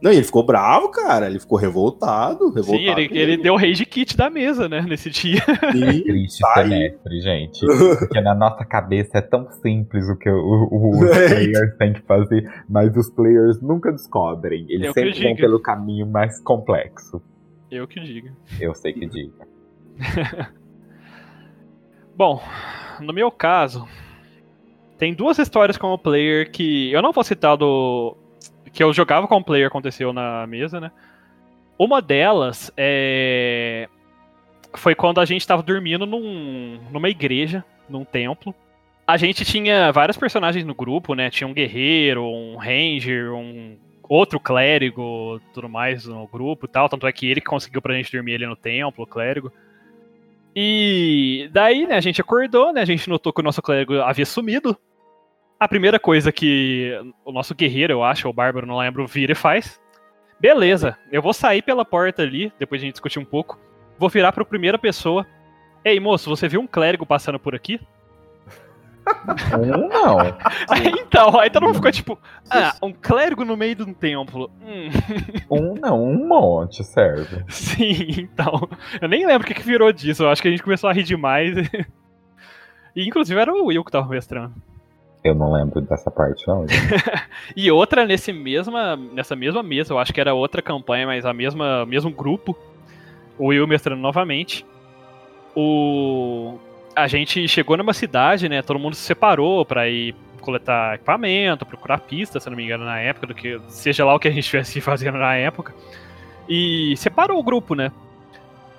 Não, 0.00 0.12
e 0.12 0.16
ele 0.16 0.24
ficou 0.24 0.44
bravo, 0.44 0.90
cara. 0.90 1.26
Ele 1.26 1.40
ficou 1.40 1.58
revoltado. 1.58 2.50
revoltado 2.50 2.78
Sim, 2.78 2.84
ele, 2.88 3.08
ele 3.18 3.36
deu 3.36 3.54
o 3.54 3.56
rage 3.56 3.84
kit 3.84 4.16
da 4.16 4.30
mesa, 4.30 4.68
né, 4.68 4.80
nesse 4.82 5.10
dia. 5.10 5.40
Sim. 5.72 6.02
Triste 6.02 6.40
Tá 6.40 6.60
aí. 6.60 6.68
semestre, 6.70 7.20
gente. 7.20 7.66
Porque 7.98 8.20
na 8.20 8.34
nossa 8.34 8.64
cabeça 8.64 9.18
é 9.18 9.20
tão 9.20 9.50
simples 9.62 10.08
o 10.08 10.16
que 10.16 10.30
o- 10.30 10.68
o- 10.70 10.90
os 11.02 11.10
É. 11.10 11.28
players 11.28 11.76
têm 11.78 11.92
que 11.94 12.00
fazer, 12.02 12.48
mas 12.68 12.96
os 12.96 13.10
players 13.10 13.60
nunca 13.60 13.90
descobrem. 13.90 14.64
Eles 14.68 14.86
Eu 14.86 14.92
sempre 14.92 15.10
vão 15.12 15.34
diga. 15.34 15.40
pelo 15.40 15.60
caminho 15.60 16.06
mais 16.06 16.40
complexo. 16.40 17.20
Eu 17.70 17.86
que 17.88 17.98
digo. 18.00 18.28
Eu 18.60 18.74
sei 18.74 18.92
que 18.92 19.04
diga. 19.06 19.46
Bom, 22.16 22.40
no 23.00 23.12
meu 23.12 23.30
caso, 23.30 23.86
tem 24.98 25.14
duas 25.14 25.38
histórias 25.38 25.76
com 25.76 25.88
o 25.88 25.98
player 25.98 26.50
que 26.50 26.90
eu 26.92 27.00
não 27.02 27.12
vou 27.12 27.22
citar 27.22 27.56
do 27.56 28.16
que 28.78 28.84
eu 28.84 28.92
jogava 28.92 29.26
com 29.26 29.38
o 29.38 29.42
player 29.42 29.66
aconteceu 29.66 30.12
na 30.12 30.46
mesa, 30.46 30.80
né? 30.80 30.92
Uma 31.76 32.00
delas 32.00 32.72
é 32.76 33.88
foi 34.72 34.94
quando 34.94 35.20
a 35.20 35.24
gente 35.24 35.44
tava 35.44 35.64
dormindo 35.64 36.06
num, 36.06 36.78
numa 36.92 37.08
igreja, 37.08 37.64
num 37.88 38.04
templo. 38.04 38.54
A 39.04 39.16
gente 39.16 39.44
tinha 39.44 39.90
vários 39.90 40.16
personagens 40.16 40.64
no 40.64 40.76
grupo, 40.76 41.14
né? 41.16 41.28
Tinha 41.28 41.48
um 41.48 41.52
guerreiro, 41.52 42.22
um 42.22 42.56
ranger, 42.56 43.32
um 43.32 43.76
outro 44.08 44.38
clérigo, 44.38 45.40
tudo 45.52 45.68
mais 45.68 46.06
no 46.06 46.28
grupo 46.28 46.66
e 46.66 46.68
tal. 46.68 46.88
Tanto 46.88 47.04
é 47.08 47.12
que 47.12 47.28
ele 47.28 47.40
conseguiu 47.40 47.82
pra 47.82 47.96
gente 47.96 48.12
dormir 48.12 48.36
ali 48.36 48.46
no 48.46 48.54
templo, 48.54 49.02
o 49.02 49.08
clérigo. 49.08 49.52
E 50.54 51.50
daí, 51.52 51.84
né, 51.84 51.96
a 51.96 52.00
gente 52.00 52.20
acordou, 52.20 52.72
né? 52.72 52.82
A 52.82 52.86
gente 52.86 53.10
notou 53.10 53.32
que 53.32 53.40
o 53.40 53.44
nosso 53.44 53.60
clérigo 53.60 54.00
havia 54.02 54.24
sumido. 54.24 54.78
A 55.58 55.66
primeira 55.66 55.98
coisa 55.98 56.30
que 56.30 56.92
o 57.24 57.32
nosso 57.32 57.54
guerreiro, 57.54 57.92
eu 57.92 58.04
acho, 58.04 58.28
ou 58.28 58.32
o 58.32 58.34
bárbaro, 58.34 58.66
não 58.66 58.78
lembro, 58.78 59.06
vira 59.06 59.32
e 59.32 59.34
faz. 59.34 59.80
Beleza, 60.40 60.96
eu 61.10 61.20
vou 61.20 61.32
sair 61.32 61.62
pela 61.62 61.84
porta 61.84 62.22
ali, 62.22 62.52
depois 62.58 62.80
a 62.80 62.84
gente 62.84 62.92
discutir 62.94 63.18
um 63.18 63.24
pouco. 63.24 63.58
Vou 63.98 64.08
virar 64.08 64.30
pra 64.30 64.44
primeira 64.44 64.78
pessoa. 64.78 65.26
Ei, 65.84 65.98
moço, 65.98 66.30
você 66.30 66.46
viu 66.46 66.60
um 66.60 66.66
clérigo 66.66 67.04
passando 67.04 67.40
por 67.40 67.54
aqui? 67.56 67.80
Um 69.58 69.88
não. 69.88 70.20
Aí, 70.68 70.86
então, 70.86 71.40
aí 71.40 71.50
todo 71.50 71.64
mundo 71.64 71.76
ficou 71.76 71.90
tipo, 71.90 72.18
ah, 72.50 72.74
um 72.80 72.92
clérigo 72.92 73.44
no 73.44 73.56
meio 73.56 73.74
de 73.74 73.82
um 73.82 73.92
templo. 73.92 74.50
Hum, 74.62 74.90
Um 75.50 75.74
não, 75.74 76.04
um 76.04 76.28
monte, 76.28 76.84
serve. 76.84 77.42
sim, 77.48 78.06
então. 78.30 78.68
Eu 79.00 79.08
nem 79.08 79.26
lembro 79.26 79.44
o 79.44 79.46
que, 79.46 79.54
que 79.54 79.62
virou 79.62 79.90
disso. 79.92 80.22
Eu 80.22 80.30
acho 80.30 80.40
que 80.40 80.46
a 80.46 80.50
gente 80.52 80.62
começou 80.62 80.88
a 80.88 80.92
rir 80.92 81.02
demais. 81.02 81.54
E 82.96 83.06
inclusive 83.06 83.40
era 83.40 83.52
o 83.52 83.66
Will 83.66 83.84
que 83.84 83.92
tava 83.92 84.08
mestrando. 84.08 84.54
Eu 85.22 85.34
não 85.34 85.52
lembro 85.52 85.80
dessa 85.80 86.10
parte, 86.10 86.46
não. 86.46 86.64
E 87.56 87.70
outra 87.70 88.06
nesse 88.06 88.32
mesma, 88.32 88.96
nessa 88.96 89.34
mesma 89.34 89.62
mesa, 89.62 89.92
eu 89.92 89.98
acho 89.98 90.12
que 90.12 90.20
era 90.20 90.34
outra 90.34 90.62
campanha, 90.62 91.06
mas 91.06 91.26
a 91.26 91.32
mesma 91.32 91.84
mesmo 91.86 92.10
grupo. 92.10 92.56
O 93.38 93.46
Will 93.46 93.66
mestrando 93.66 94.00
novamente. 94.00 94.64
O 95.54 96.58
a 96.94 97.06
gente 97.06 97.46
chegou 97.46 97.76
numa 97.76 97.92
cidade, 97.92 98.48
né? 98.48 98.60
Todo 98.60 98.78
mundo 98.78 98.94
se 98.94 99.02
separou 99.02 99.64
pra 99.64 99.88
ir 99.88 100.14
coletar 100.40 100.94
equipamento, 100.94 101.66
procurar 101.66 102.00
pistas, 102.00 102.42
se 102.42 102.50
não 102.50 102.56
me 102.56 102.64
engano, 102.64 102.84
na 102.84 102.98
época, 102.98 103.26
do 103.26 103.34
que 103.34 103.60
seja 103.68 104.04
lá 104.04 104.14
o 104.14 104.18
que 104.18 104.28
a 104.28 104.30
gente 104.30 104.40
estivesse 104.40 104.80
fazendo 104.82 105.18
na 105.18 105.34
época. 105.34 105.74
E 106.48 106.96
separou 106.96 107.38
o 107.38 107.42
grupo, 107.42 107.74
né? 107.74 107.92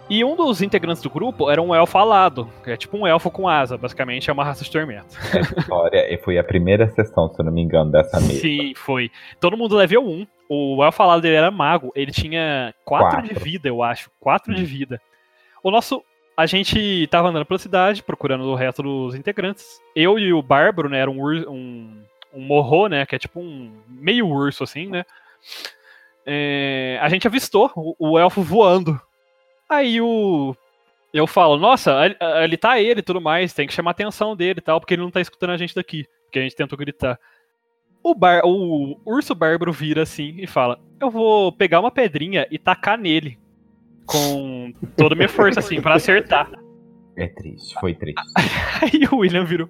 E 0.09 0.23
um 0.25 0.35
dos 0.35 0.59
integrantes 0.63 1.03
do 1.03 1.09
grupo 1.09 1.51
era 1.51 1.61
um 1.61 1.73
elfo 1.73 1.95
alado, 1.97 2.49
que 2.63 2.71
é 2.71 2.77
tipo 2.77 2.97
um 2.97 3.05
elfo 3.05 3.29
com 3.29 3.47
asa, 3.47 3.77
basicamente 3.77 4.27
é 4.27 4.33
uma 4.33 4.43
raça 4.43 4.63
de 4.63 4.71
tormento. 4.71 5.15
História 5.55 6.19
foi 6.23 6.39
a 6.39 6.43
primeira 6.43 6.89
sessão, 6.89 7.31
se 7.31 7.39
eu 7.39 7.45
não 7.45 7.51
me 7.51 7.61
engano, 7.61 7.91
dessa 7.91 8.19
mesa. 8.19 8.39
Sim, 8.39 8.73
foi. 8.75 9.11
Todo 9.39 9.55
mundo 9.55 9.75
level 9.75 10.03
1. 10.03 10.27
o 10.49 10.83
El 10.83 10.91
falado 10.91 11.21
dele 11.21 11.35
era 11.35 11.51
mago, 11.51 11.91
ele 11.93 12.11
tinha 12.11 12.73
4 12.85 13.21
de 13.21 13.35
vida, 13.35 13.69
eu 13.69 13.83
acho. 13.83 14.09
4 14.19 14.55
de 14.55 14.65
vida. 14.65 14.99
O 15.61 15.69
nosso. 15.69 16.03
A 16.35 16.45
gente 16.45 17.05
tava 17.11 17.27
andando 17.27 17.45
pela 17.45 17.59
cidade, 17.59 18.01
procurando 18.01 18.45
o 18.45 18.55
resto 18.55 18.81
dos 18.81 19.13
integrantes. 19.13 19.79
Eu 19.93 20.17
e 20.17 20.31
o 20.31 20.41
Bárbaro, 20.41 20.87
né? 20.87 20.99
Era 20.99 21.11
um, 21.11 21.21
um, 21.21 22.01
um 22.33 22.41
morro, 22.41 22.87
né? 22.87 23.05
Que 23.05 23.15
é 23.15 23.19
tipo 23.19 23.41
um 23.41 23.73
meio 23.87 24.25
urso, 24.25 24.63
assim, 24.63 24.87
né? 24.87 25.05
É, 26.25 26.97
a 27.01 27.09
gente 27.09 27.27
avistou 27.27 27.69
o, 27.75 28.11
o 28.11 28.17
elfo 28.17 28.41
voando. 28.41 28.99
Aí 29.69 30.01
o. 30.01 30.55
Eu 31.13 31.25
falo, 31.25 31.57
nossa, 31.57 31.95
ali, 32.19 32.55
tá 32.55 32.79
ele 32.79 32.99
e 32.99 33.03
tudo 33.03 33.19
mais, 33.19 33.53
tem 33.53 33.67
que 33.67 33.73
chamar 33.73 33.91
a 33.91 33.93
atenção 33.93 34.35
dele 34.35 34.59
e 34.59 34.61
tal, 34.61 34.79
porque 34.79 34.93
ele 34.93 35.01
não 35.01 35.09
tá 35.09 35.19
escutando 35.19 35.51
a 35.51 35.57
gente 35.57 35.73
daqui. 35.73 36.05
Porque 36.25 36.39
a 36.39 36.41
gente 36.43 36.55
tentou 36.55 36.77
gritar. 36.77 37.19
O, 38.03 38.13
bar, 38.13 38.41
o 38.45 38.99
urso 39.05 39.33
bárbaro 39.35 39.73
vira 39.73 40.03
assim 40.03 40.35
e 40.37 40.47
fala: 40.47 40.79
Eu 40.99 41.09
vou 41.09 41.51
pegar 41.51 41.79
uma 41.79 41.91
pedrinha 41.91 42.47
e 42.49 42.57
tacar 42.57 42.97
nele. 42.97 43.37
Com 44.05 44.73
toda 44.97 45.13
a 45.13 45.17
minha 45.17 45.29
força, 45.29 45.59
assim, 45.59 45.81
pra 45.81 45.95
acertar. 45.95 46.49
É 47.15 47.27
triste, 47.27 47.75
foi 47.79 47.93
triste. 47.93 48.21
Aí 48.81 49.07
o 49.11 49.17
William 49.17 49.45
virou: 49.45 49.69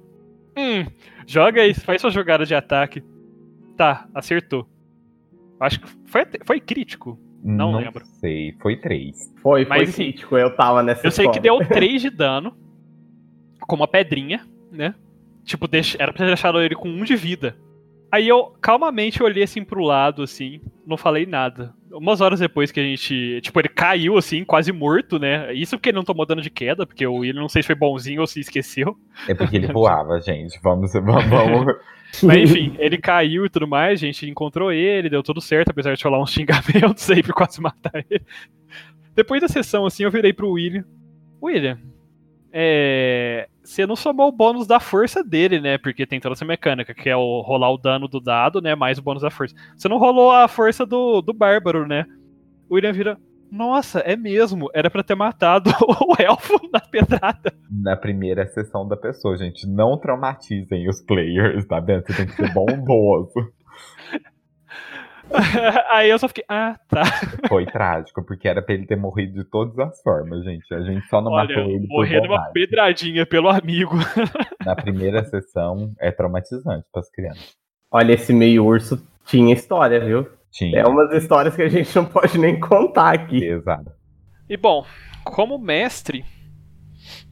Hum, 0.57 0.85
joga 1.25 1.61
aí, 1.61 1.73
faz 1.73 2.01
sua 2.01 2.09
jogada 2.09 2.45
de 2.45 2.53
ataque. 2.53 3.03
Tá, 3.77 4.07
acertou. 4.13 4.67
Acho 5.59 5.79
que 5.79 5.87
foi, 6.05 6.25
foi 6.45 6.59
crítico. 6.59 7.17
Não 7.43 7.75
lembro. 7.77 8.05
sei, 8.19 8.53
foi 8.61 8.75
três. 8.77 9.33
Foi, 9.41 9.65
foi 9.65 9.77
Mas, 9.77 9.89
assim, 9.89 10.03
crítico, 10.05 10.37
eu 10.37 10.55
tava 10.55 10.83
nessa 10.83 11.05
Eu 11.07 11.11
sei 11.11 11.29
que 11.29 11.39
deu 11.39 11.57
3 11.59 12.01
de 12.01 12.09
dano 12.09 12.53
com 13.61 13.75
uma 13.75 13.87
pedrinha, 13.87 14.45
né? 14.71 14.93
Tipo, 15.45 15.67
deixa- 15.67 15.97
era 16.01 16.11
pra 16.11 16.19
ter 16.19 16.27
deixado 16.27 16.61
ele 16.61 16.75
com 16.75 16.89
1 16.89 17.03
de 17.03 17.15
vida. 17.15 17.55
Aí 18.11 18.27
eu 18.27 18.53
calmamente 18.59 19.21
olhei 19.21 19.43
assim 19.43 19.63
pro 19.63 19.83
lado, 19.83 20.23
assim, 20.23 20.59
não 20.85 20.97
falei 20.97 21.25
nada. 21.25 21.73
Umas 21.91 22.21
horas 22.21 22.39
depois 22.39 22.71
que 22.71 22.79
a 22.79 22.83
gente. 22.83 23.39
Tipo, 23.41 23.59
ele 23.59 23.69
caiu 23.69 24.17
assim, 24.17 24.43
quase 24.43 24.71
morto, 24.71 25.17
né? 25.19 25.53
Isso 25.53 25.77
porque 25.77 25.89
ele 25.89 25.95
não 25.97 26.03
tomou 26.03 26.25
dano 26.25 26.41
de 26.41 26.49
queda, 26.49 26.85
porque 26.85 27.05
o 27.05 27.15
William 27.17 27.41
não 27.41 27.49
sei 27.49 27.61
se 27.63 27.67
foi 27.67 27.75
bonzinho 27.75 28.21
ou 28.21 28.27
se 28.27 28.39
esqueceu. 28.39 28.95
É 29.27 29.33
porque 29.33 29.55
ele 29.57 29.67
voava, 29.71 30.19
gente. 30.21 30.59
Vamos, 30.61 30.91
vamos, 30.93 31.25
vamos. 31.29 31.73
Mas 32.23 32.37
enfim, 32.49 32.75
ele 32.79 32.97
caiu 32.97 33.45
e 33.45 33.49
tudo 33.49 33.67
mais, 33.67 34.01
a 34.01 34.05
gente 34.05 34.29
encontrou 34.29 34.71
ele, 34.71 35.09
deu 35.09 35.23
tudo 35.23 35.41
certo, 35.41 35.69
apesar 35.69 35.95
de 35.95 36.03
rolar 36.03 36.21
uns 36.21 36.31
xingamentos 36.33 37.09
aí 37.09 37.21
pra 37.21 37.33
quase 37.33 37.61
matar 37.61 38.05
ele. 38.09 38.23
Depois 39.15 39.41
da 39.41 39.47
sessão, 39.47 39.85
assim, 39.85 40.03
eu 40.03 40.11
virei 40.11 40.33
pro 40.33 40.51
William. 40.51 40.85
William, 41.41 41.79
é... 42.51 43.47
você 43.63 43.85
não 43.85 43.95
somou 43.95 44.29
o 44.29 44.31
bônus 44.31 44.67
da 44.67 44.79
força 44.79 45.23
dele, 45.23 45.59
né? 45.59 45.77
Porque 45.77 46.05
tem 46.05 46.19
toda 46.19 46.33
essa 46.33 46.45
mecânica, 46.45 46.93
que 46.93 47.09
é 47.09 47.15
o 47.15 47.41
rolar 47.41 47.71
o 47.71 47.77
dano 47.77 48.07
do 48.07 48.19
dado, 48.19 48.61
né? 48.61 48.75
Mais 48.75 48.97
o 48.97 49.01
bônus 49.01 49.21
da 49.21 49.29
força. 49.29 49.55
Você 49.75 49.87
não 49.87 49.97
rolou 49.97 50.31
a 50.31 50.47
força 50.47 50.85
do, 50.85 51.21
do 51.21 51.33
bárbaro, 51.33 51.87
né? 51.87 52.05
O 52.69 52.75
William 52.75 52.93
vira. 52.93 53.17
Nossa, 53.51 53.99
é 53.99 54.15
mesmo. 54.15 54.69
Era 54.73 54.89
pra 54.89 55.03
ter 55.03 55.15
matado 55.15 55.69
o 56.07 56.21
elfo 56.21 56.59
na 56.71 56.79
pedrada. 56.79 57.53
Na 57.69 57.95
primeira 57.95 58.45
sessão 58.47 58.87
da 58.87 58.95
pessoa, 58.95 59.37
gente. 59.37 59.67
Não 59.67 59.97
traumatizem 59.97 60.87
os 60.87 61.01
players, 61.01 61.65
tá 61.65 61.79
vendo? 61.79 62.05
Você 62.05 62.13
tem 62.13 62.25
que 62.27 62.33
ser 62.33 62.53
bondoso. 62.53 63.33
Aí 65.91 66.09
eu 66.09 66.17
só 66.17 66.27
fiquei, 66.27 66.43
ah, 66.49 66.75
tá. 66.87 67.03
Foi 67.47 67.65
trágico, 67.65 68.23
porque 68.25 68.47
era 68.47 68.61
pra 68.61 68.73
ele 68.73 68.85
ter 68.87 68.95
morrido 68.95 69.33
de 69.33 69.43
todas 69.43 69.77
as 69.77 70.01
formas, 70.01 70.43
gente. 70.43 70.73
A 70.73 70.81
gente 70.81 71.05
só 71.07 71.21
não 71.21 71.31
Olha, 71.31 71.47
matou 71.55 71.69
ele 71.71 71.87
por 71.87 71.97
morrer 71.97 72.21
numa 72.21 72.35
bondade. 72.37 72.53
pedradinha 72.53 73.25
pelo 73.25 73.47
amigo. 73.49 73.95
Na 74.65 74.75
primeira 74.75 75.23
sessão 75.25 75.93
é 75.99 76.11
traumatizante 76.11 76.85
pras 76.91 77.09
crianças. 77.11 77.55
Olha, 77.91 78.13
esse 78.13 78.33
meio 78.33 78.65
urso 78.65 78.99
tinha 79.25 79.53
história, 79.53 79.99
viu? 79.99 80.27
Tinha. 80.51 80.79
É 80.79 80.87
umas 80.87 81.11
histórias 81.13 81.55
que 81.55 81.61
a 81.61 81.69
gente 81.69 81.95
não 81.95 82.05
pode 82.05 82.37
nem 82.37 82.59
contar 82.59 83.13
aqui. 83.13 83.43
Exato. 83.43 83.91
E 84.49 84.57
bom, 84.57 84.85
como 85.23 85.57
mestre, 85.59 86.25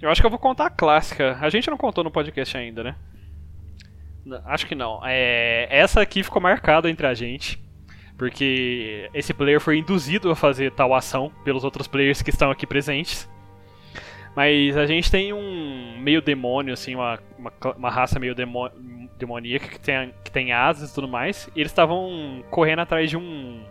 eu 0.02 0.10
acho 0.10 0.22
que 0.22 0.26
eu 0.26 0.32
vou 0.32 0.40
contar 0.40 0.68
a 0.68 0.70
clássica. 0.70 1.38
A 1.42 1.50
gente 1.50 1.70
não 1.70 1.78
contou 1.78 2.04
no 2.04 2.12
podcast 2.12 2.56
ainda, 2.56 2.84
né? 2.84 2.96
Acho 4.46 4.68
que 4.68 4.76
não. 4.76 5.02
É, 5.06 5.68
essa 5.70 6.02
aqui 6.02 6.22
ficou 6.22 6.42
marcada 6.42 6.90
entre 6.90 7.08
a 7.08 7.14
gente. 7.14 7.60
Porque 8.18 9.10
esse 9.14 9.32
player 9.34 9.62
foi 9.62 9.78
induzido 9.78 10.32
a 10.32 10.36
fazer 10.36 10.72
tal 10.72 10.94
ação 10.94 11.32
pelos 11.44 11.64
outros 11.64 11.88
players 11.88 12.22
que 12.22 12.32
estão 12.32 12.50
aqui 12.50 12.66
presentes. 12.66 13.30
Mas 14.36 14.76
a 14.76 14.86
gente 14.86 15.10
tem 15.10 15.34
um 15.34 15.98
meio 16.00 16.22
demônio, 16.22 16.74
assim, 16.74 16.96
uma, 16.96 17.20
uma, 17.38 17.52
uma 17.78 17.90
raça 17.90 18.20
meio 18.20 18.34
demo- 18.36 18.70
demoníaca 19.18 19.68
que 19.68 19.80
tem, 19.80 20.14
que 20.24 20.32
tem 20.32 20.52
asas 20.54 20.92
e 20.92 20.94
tudo 20.96 21.08
mais. 21.08 21.50
E 21.56 21.60
eles 21.60 21.72
estavam 21.72 22.44
correndo 22.50 22.80
atrás 22.80 23.10
de 23.10 23.18
um. 23.18 23.62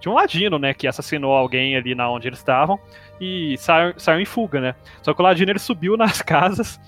De 0.00 0.08
um 0.08 0.14
ladino, 0.14 0.58
né? 0.58 0.74
Que 0.74 0.86
assassinou 0.86 1.32
alguém 1.32 1.76
ali 1.76 1.94
na 1.94 2.10
onde 2.10 2.28
eles 2.28 2.38
estavam. 2.38 2.78
E 3.20 3.56
saiu, 3.58 3.94
saiu 3.96 4.20
em 4.20 4.24
fuga, 4.26 4.60
né? 4.60 4.74
Só 5.02 5.14
que 5.14 5.20
o 5.20 5.24
ladino 5.24 5.50
ele 5.50 5.58
subiu 5.58 5.96
nas 5.98 6.20
casas, 6.20 6.78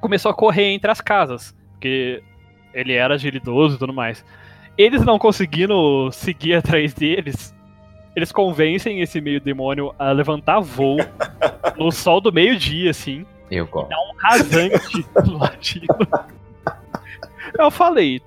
começou 0.00 0.30
a 0.30 0.34
correr 0.34 0.72
entre 0.72 0.90
as 0.90 1.00
casas. 1.00 1.54
Porque 1.72 2.22
ele 2.72 2.92
era 2.92 3.14
agilidoso 3.14 3.76
e 3.76 3.78
tudo 3.78 3.92
mais. 3.92 4.24
Eles 4.76 5.04
não 5.04 5.18
conseguindo 5.18 6.10
seguir 6.10 6.54
atrás 6.58 6.92
deles, 6.92 7.54
eles 8.16 8.32
convencem 8.32 9.00
esse 9.00 9.20
meio 9.20 9.40
demônio 9.40 9.94
a 9.98 10.10
levantar 10.10 10.58
voo 10.60 10.96
no 11.78 11.92
sol 11.92 12.20
do 12.20 12.32
meio-dia, 12.32 12.90
assim, 12.90 13.24
Eu 13.50 13.66
gosto. 13.66 13.90
dá 13.90 13.96
um 13.96 14.16
rasante 14.18 15.06
no 15.24 15.38
latino. 15.38 15.86
Eu 17.58 17.70
falei, 17.70 18.20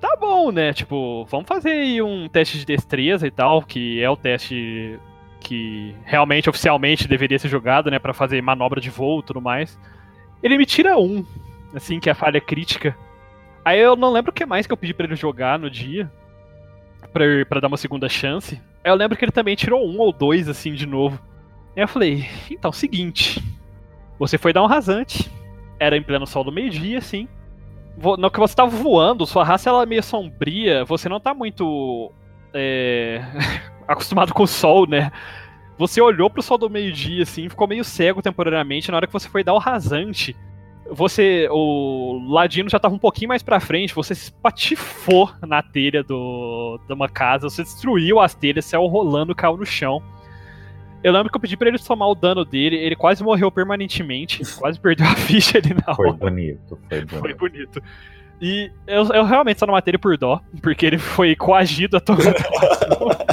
tá 0.00 0.16
bom, 0.20 0.50
né? 0.50 0.72
Tipo, 0.72 1.24
vamos 1.26 1.46
fazer 1.46 1.70
aí 1.70 2.02
um 2.02 2.28
teste 2.28 2.58
de 2.58 2.66
destreza 2.66 3.26
e 3.26 3.30
tal, 3.30 3.62
que 3.62 4.02
é 4.02 4.10
o 4.10 4.16
teste 4.16 4.98
que 5.40 5.94
realmente, 6.04 6.48
oficialmente, 6.48 7.08
deveria 7.08 7.38
ser 7.38 7.48
jogado, 7.48 7.90
né? 7.90 7.98
Pra 7.98 8.12
fazer 8.12 8.40
manobra 8.42 8.80
de 8.80 8.90
voo 8.90 9.20
e 9.20 9.22
tudo 9.22 9.40
mais. 9.40 9.78
Ele 10.42 10.58
me 10.58 10.66
tira 10.66 10.98
um, 10.98 11.24
assim, 11.74 12.00
que 12.00 12.08
é 12.08 12.12
a 12.12 12.16
falha 12.16 12.40
crítica. 12.40 12.96
Aí 13.64 13.78
eu 13.78 13.94
não 13.94 14.12
lembro 14.12 14.30
o 14.30 14.34
que 14.34 14.44
mais 14.44 14.66
que 14.66 14.72
eu 14.72 14.76
pedi 14.76 14.92
pra 14.92 15.06
ele 15.06 15.14
jogar 15.14 15.58
no 15.58 15.70
dia, 15.70 16.10
pra 17.48 17.60
dar 17.60 17.68
uma 17.68 17.76
segunda 17.76 18.08
chance. 18.08 18.60
Aí 18.82 18.90
eu 18.90 18.96
lembro 18.96 19.16
que 19.16 19.24
ele 19.24 19.32
também 19.32 19.54
tirou 19.54 19.86
um 19.88 19.98
ou 20.00 20.12
dois, 20.12 20.48
assim, 20.48 20.74
de 20.74 20.86
novo. 20.86 21.20
Aí 21.76 21.82
eu 21.82 21.88
falei, 21.88 22.26
então, 22.50 22.72
seguinte. 22.72 23.40
Você 24.18 24.36
foi 24.36 24.52
dar 24.52 24.62
um 24.62 24.66
rasante. 24.66 25.30
Era 25.78 25.96
em 25.96 26.02
pleno 26.02 26.26
sol 26.26 26.42
do 26.44 26.52
meio-dia, 26.52 26.98
assim. 26.98 27.28
No 27.96 28.30
que 28.30 28.40
você 28.40 28.54
tava 28.54 28.70
voando, 28.70 29.26
sua 29.26 29.44
raça 29.44 29.68
ela 29.68 29.82
é 29.82 29.86
meio 29.86 30.02
sombria, 30.02 30.84
você 30.84 31.08
não 31.08 31.20
tá 31.20 31.34
muito 31.34 32.10
é, 32.54 33.22
acostumado 33.86 34.32
com 34.32 34.42
o 34.42 34.46
sol, 34.46 34.86
né? 34.86 35.12
Você 35.78 36.00
olhou 36.00 36.30
pro 36.30 36.42
sol 36.42 36.58
do 36.58 36.70
meio-dia, 36.70 37.22
assim, 37.22 37.48
ficou 37.48 37.66
meio 37.66 37.84
cego 37.84 38.22
temporariamente. 38.22 38.90
Na 38.90 38.96
hora 38.96 39.06
que 39.06 39.12
você 39.12 39.28
foi 39.28 39.42
dar 39.42 39.54
o 39.54 39.58
rasante, 39.58 40.36
você. 40.90 41.48
O 41.50 42.20
Ladino 42.28 42.68
já 42.68 42.78
tava 42.78 42.94
um 42.94 42.98
pouquinho 42.98 43.28
mais 43.28 43.42
pra 43.42 43.60
frente, 43.60 43.94
você 43.94 44.14
se 44.14 44.24
espatifou 44.24 45.30
na 45.42 45.62
telha 45.62 46.02
do, 46.02 46.78
de 46.86 46.92
uma 46.92 47.08
casa, 47.08 47.48
você 47.48 47.62
destruiu 47.62 48.20
as 48.20 48.34
telhas, 48.34 48.64
saiu 48.64 48.86
rolando, 48.86 49.34
caiu 49.34 49.56
no 49.56 49.66
chão. 49.66 50.02
Eu 51.02 51.12
lembro 51.12 51.30
que 51.30 51.36
eu 51.36 51.40
pedi 51.40 51.56
pra 51.56 51.68
ele 51.68 51.78
somar 51.78 52.08
o 52.08 52.14
dano 52.14 52.44
dele, 52.44 52.76
ele 52.76 52.94
quase 52.96 53.22
morreu 53.24 53.50
permanentemente, 53.50 54.42
quase 54.58 54.78
perdeu 54.78 55.06
a 55.06 55.14
ficha 55.16 55.58
ali 55.58 55.74
na 55.86 55.94
Foi 55.94 56.06
hora. 56.08 56.16
bonito, 56.16 56.78
foi 56.88 57.00
bonito. 57.04 57.20
Foi 57.20 57.34
bonito. 57.34 57.82
E 58.40 58.70
eu, 58.86 59.04
eu 59.12 59.24
realmente 59.24 59.58
só 59.60 59.66
não 59.66 59.74
matei 59.74 59.90
ele 59.92 59.98
por 59.98 60.16
dó, 60.18 60.40
porque 60.60 60.84
ele 60.86 60.98
foi 60.98 61.34
coagido 61.36 61.96
a 61.96 62.00
tomar. 62.00 62.22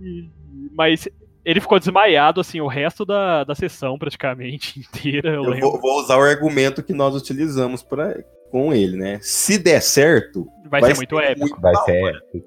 E- 0.00 0.28
Mas 0.74 1.08
ele 1.44 1.60
ficou 1.60 1.78
desmaiado, 1.78 2.40
assim, 2.40 2.60
o 2.60 2.66
resto 2.66 3.04
da, 3.04 3.44
da 3.44 3.54
sessão, 3.54 3.98
praticamente, 3.98 4.78
inteira, 4.80 5.30
eu, 5.30 5.44
Eu 5.44 5.60
vou, 5.60 5.80
vou 5.80 6.00
usar 6.00 6.16
o 6.16 6.22
argumento 6.22 6.82
que 6.82 6.92
nós 6.92 7.14
utilizamos 7.14 7.82
pra, 7.82 8.14
com 8.50 8.72
ele, 8.72 8.96
né? 8.96 9.18
Se 9.22 9.58
der 9.58 9.80
certo, 9.80 10.46
Vai, 10.72 10.80
vai 10.80 10.90
ser 10.90 10.96
muito 10.96 11.16
ser 11.16 11.24
épico. 11.24 11.60
Vai 11.60 11.72
da 11.74 11.80
ser 11.82 12.14
épico. 12.14 12.46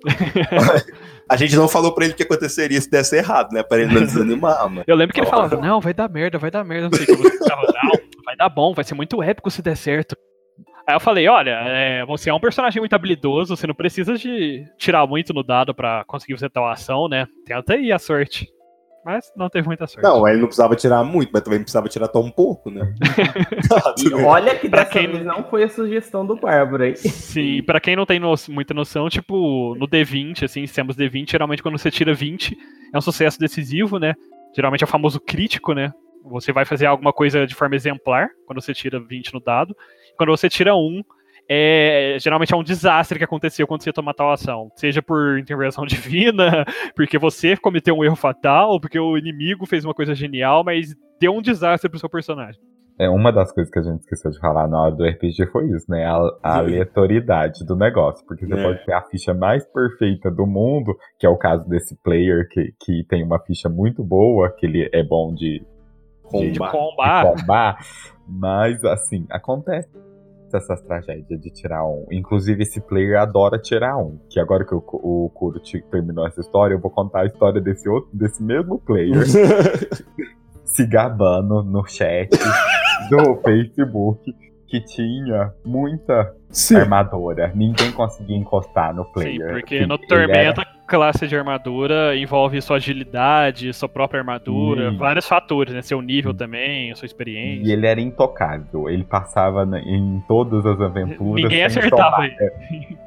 a 1.29 1.35
gente 1.35 1.55
não 1.55 1.67
falou 1.67 1.93
pra 1.93 2.05
ele 2.05 2.13
o 2.13 2.17
que 2.17 2.23
aconteceria 2.23 2.81
se 2.81 2.89
desse 2.89 3.15
errado, 3.15 3.51
né? 3.53 3.61
Pra 3.61 3.79
ele 3.79 3.93
não 3.93 4.01
desanimar, 4.01 4.67
mano. 4.67 4.83
Eu 4.87 4.95
lembro 4.95 5.13
que 5.13 5.19
ele 5.19 5.29
falava, 5.29 5.57
não, 5.57 5.79
vai 5.79 5.93
dar 5.93 6.09
merda, 6.09 6.39
vai 6.39 6.49
dar 6.49 6.63
merda, 6.63 6.89
não 6.89 6.97
sei 6.97 7.03
o 7.03 7.17
que. 7.17 7.29
Você 7.29 7.47
falava, 7.47 7.71
não, 7.83 7.91
vai 8.25 8.35
dar 8.35 8.49
bom, 8.49 8.73
vai 8.73 8.83
ser 8.83 8.95
muito 8.95 9.21
épico 9.21 9.51
se 9.51 9.61
der 9.61 9.77
certo. 9.77 10.17
Aí 10.87 10.95
eu 10.95 10.99
falei, 10.99 11.27
olha, 11.27 11.51
é, 11.51 12.05
você 12.05 12.31
é 12.31 12.33
um 12.33 12.39
personagem 12.39 12.79
muito 12.79 12.93
habilidoso, 12.93 13.55
você 13.55 13.67
não 13.67 13.75
precisa 13.75 14.15
de 14.15 14.65
tirar 14.77 15.05
muito 15.05 15.31
no 15.31 15.43
dado 15.43 15.73
pra 15.73 16.03
conseguir 16.05 16.33
fazer 16.33 16.49
tal 16.49 16.67
ação, 16.67 17.07
né? 17.07 17.27
Tenta 17.45 17.73
aí 17.73 17.91
a 17.91 17.99
sorte. 17.99 18.47
Mas 19.05 19.31
não 19.37 19.47
teve 19.49 19.67
muita 19.67 19.85
sorte. 19.85 20.03
Não, 20.03 20.27
ele 20.27 20.39
não 20.39 20.47
precisava 20.47 20.75
tirar 20.75 21.03
muito, 21.03 21.29
mas 21.31 21.43
também 21.43 21.59
precisava 21.59 21.87
tirar 21.87 22.07
tão 22.07 22.31
pouco, 22.31 22.71
né? 22.71 22.91
Olha 24.25 24.55
que 24.57 24.67
Pra 24.67 24.79
dessa 24.83 24.91
quem- 24.99 25.11
vez 25.11 25.23
não 25.25 25.43
foi 25.43 25.63
a 25.63 25.69
sugestão 25.69 26.25
do 26.25 26.35
Bárbaro 26.35 26.83
aí. 26.83 26.95
Sim, 26.97 27.61
pra 27.63 27.79
quem 27.79 27.95
não 27.95 28.05
tem 28.05 28.19
no- 28.19 28.33
muita 28.49 28.73
noção, 28.73 29.07
tipo, 29.07 29.75
no 29.75 29.87
D20, 29.87 30.43
assim, 30.45 30.65
sistemas 30.65 30.95
D20, 30.95 31.29
geralmente 31.31 31.61
quando 31.61 31.77
você 31.77 31.91
tira 31.91 32.13
20, 32.13 32.57
é 32.93 32.97
um 32.97 33.01
sucesso 33.01 33.39
decisivo, 33.39 33.99
né? 33.99 34.13
Geralmente 34.55 34.83
é 34.83 34.85
o 34.85 34.89
famoso 34.89 35.19
crítico, 35.19 35.73
né? 35.73 35.91
Você 36.23 36.51
vai 36.51 36.65
fazer 36.65 36.87
alguma 36.87 37.13
coisa 37.13 37.45
de 37.45 37.53
forma 37.53 37.75
exemplar 37.75 38.29
quando 38.47 38.59
você 38.59 38.73
tira 38.73 38.99
20 38.99 39.31
no 39.33 39.39
dado. 39.39 39.75
Quando 40.17 40.29
você 40.31 40.49
tira 40.49 40.75
1, 40.75 41.03
é 41.49 42.17
geralmente 42.19 42.53
é 42.53 42.57
um 42.57 42.63
desastre 42.63 43.17
que 43.17 43.23
aconteceu 43.25 43.67
quando 43.67 43.81
você 43.83 43.93
toma 43.93 44.13
tal 44.13 44.31
ação. 44.31 44.69
Seja 44.75 45.01
por 45.01 45.37
intervenção 45.39 45.85
divina, 45.87 46.65
porque 46.95 47.17
você 47.17 47.55
cometeu 47.57 47.95
um 47.95 48.03
erro 48.03 48.15
fatal, 48.15 48.79
porque 48.79 48.99
o 48.99 49.17
inimigo 49.17 49.65
fez 49.65 49.85
uma 49.85 49.93
coisa 49.93 50.15
genial, 50.15 50.63
mas 50.63 50.95
deu 51.19 51.33
um 51.35 51.41
desastre 51.41 51.89
pro 51.89 51.99
seu 51.99 52.09
personagem. 52.09 52.59
É, 52.97 53.09
uma 53.09 53.29
das 53.29 53.51
coisas 53.51 53.69
que 53.69 53.77
a 53.77 53.81
gente 53.81 53.99
esqueceu 53.99 54.31
de 54.31 54.39
falar 54.39 54.69
na 54.69 54.81
hora 54.81 54.95
do 54.95 55.03
RPG 55.03 55.47
foi 55.51 55.65
isso, 55.69 55.85
né? 55.89 56.05
A, 56.05 56.17
a 56.41 56.57
aleatoriedade 56.59 57.65
do 57.65 57.75
negócio. 57.75 58.25
Porque 58.25 58.45
você 58.47 58.53
É. 58.57 58.63
pode 58.63 58.85
ter 58.85 58.93
a 58.93 59.01
ficha 59.01 59.33
mais 59.33 59.65
perfeita 59.65 60.31
do 60.31 60.47
mundo, 60.47 60.95
que 61.19 61.25
é 61.27 61.29
o 61.29 61.35
caso 61.35 61.67
desse 61.67 61.93
player 62.01 62.47
que, 62.49 62.73
que 62.79 63.03
tem 63.09 63.21
uma 63.21 63.37
ficha 63.39 63.67
muito 63.67 64.01
boa, 64.01 64.49
que 64.49 64.65
ele 64.65 64.89
é 64.93 65.03
bom 65.03 65.33
de, 65.35 65.59
De 65.59 66.57
Combar. 66.57 66.71
combar. 66.71 67.35
de 67.35 67.41
combar, 67.41 67.77
mas 68.25 68.83
assim, 68.85 69.25
acontece 69.29 69.89
essas 70.57 70.81
tragédias 70.81 71.39
de 71.41 71.49
tirar 71.51 71.85
um. 71.85 72.05
Inclusive, 72.11 72.63
esse 72.63 72.79
player 72.81 73.19
adora 73.19 73.57
tirar 73.59 73.97
um. 73.97 74.17
Que 74.29 74.39
agora 74.39 74.65
que 74.65 74.73
o, 74.75 74.83
o 74.87 75.29
Kuro 75.33 75.59
te- 75.59 75.81
terminou 75.91 76.25
essa 76.27 76.41
história, 76.41 76.73
eu 76.75 76.79
vou 76.79 76.91
contar 76.91 77.21
a 77.21 77.25
história 77.25 77.61
desse, 77.61 77.87
outro, 77.89 78.09
desse 78.13 78.41
mesmo 78.43 78.79
player 78.79 79.23
se 80.63 80.85
gabando 80.85 81.63
no 81.63 81.85
chat 81.87 82.29
do 83.09 83.35
Facebook 83.43 84.35
que 84.67 84.81
tinha 84.81 85.53
muita 85.63 86.33
Sim. 86.49 86.77
armadura. 86.77 87.51
Ninguém 87.55 87.91
conseguia 87.91 88.35
encostar 88.35 88.93
no 88.95 89.03
Sim, 89.05 89.11
player. 89.13 89.51
porque 89.51 89.79
Sim, 89.79 89.85
no 89.85 89.95
ele 89.95 90.07
Tormenta, 90.07 90.61
era- 90.61 90.74
classe 90.87 91.27
de 91.27 91.35
armadura 91.35 92.15
envolve 92.15 92.61
sua 92.61 92.77
agilidade, 92.77 93.73
sua 93.73 93.89
própria 93.89 94.19
armadura, 94.19 94.91
Sim. 94.91 94.97
vários 94.97 95.27
fatores, 95.27 95.73
né? 95.73 95.81
Seu 95.81 96.01
nível 96.01 96.33
também, 96.33 96.93
sua 96.95 97.05
experiência. 97.05 97.67
E 97.67 97.71
ele 97.71 97.87
era 97.87 97.99
intocável. 97.99 98.89
Ele 98.89 99.03
passava 99.03 99.63
em 99.79 100.23
todas 100.27 100.65
as 100.65 100.79
aventuras. 100.79 101.43
Ninguém 101.43 101.63
acertava 101.63 102.15
tomar. 102.15 102.29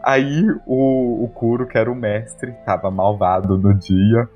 Aí 0.02 0.44
o, 0.66 1.24
o 1.24 1.28
Kuro, 1.28 1.66
que 1.66 1.78
era 1.78 1.90
o 1.90 1.94
mestre, 1.94 2.52
tava 2.64 2.90
malvado 2.90 3.56
no 3.56 3.72
dia. 3.74 4.28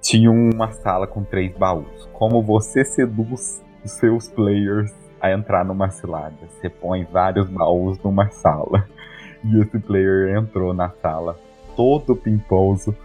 Tinha 0.00 0.30
uma 0.30 0.72
sala 0.72 1.06
com 1.06 1.22
três 1.22 1.56
baús. 1.56 2.08
Como 2.12 2.42
você 2.42 2.84
seduz 2.84 3.62
os 3.84 3.90
seus 3.92 4.28
players 4.28 4.92
a 5.20 5.30
entrar 5.30 5.64
numa 5.64 5.90
cilada? 5.90 6.34
Você 6.48 6.68
põe 6.68 7.04
vários 7.04 7.48
baús 7.48 7.98
numa 8.02 8.28
sala. 8.30 8.86
E 9.44 9.60
esse 9.60 9.76
player 9.80 10.36
entrou 10.36 10.72
na 10.72 10.88
sala, 10.88 11.36
todo 11.76 12.16
pimposo, 12.16 12.96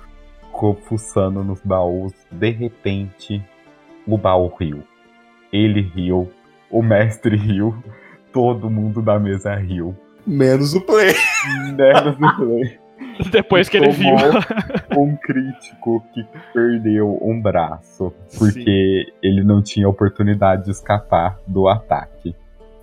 fuçando 0.83 1.43
nos 1.43 1.61
baús. 1.61 2.13
De 2.31 2.49
repente, 2.49 3.43
o 4.07 4.17
baú 4.17 4.47
riu. 4.59 4.83
Ele 5.51 5.81
riu, 5.81 6.31
o 6.69 6.81
mestre 6.81 7.35
riu, 7.37 7.75
todo 8.31 8.69
mundo 8.69 9.01
da 9.01 9.19
mesa 9.19 9.55
riu. 9.55 9.95
Menos 10.25 10.73
o 10.73 10.81
play. 10.81 11.13
Menos 11.75 12.15
o 12.15 12.35
player 12.35 12.79
Depois 13.31 13.69
que 13.69 13.77
ele 13.77 13.91
viu. 13.91 14.15
um 14.97 15.15
crítico 15.15 16.03
que 16.13 16.25
perdeu 16.53 17.17
um 17.21 17.41
braço 17.41 18.13
porque 18.37 19.05
ele 19.21 19.43
não 19.43 19.61
tinha 19.61 19.87
oportunidade 19.87 20.65
de 20.65 20.71
escapar 20.71 21.39
do 21.47 21.67
ataque. 21.67 22.35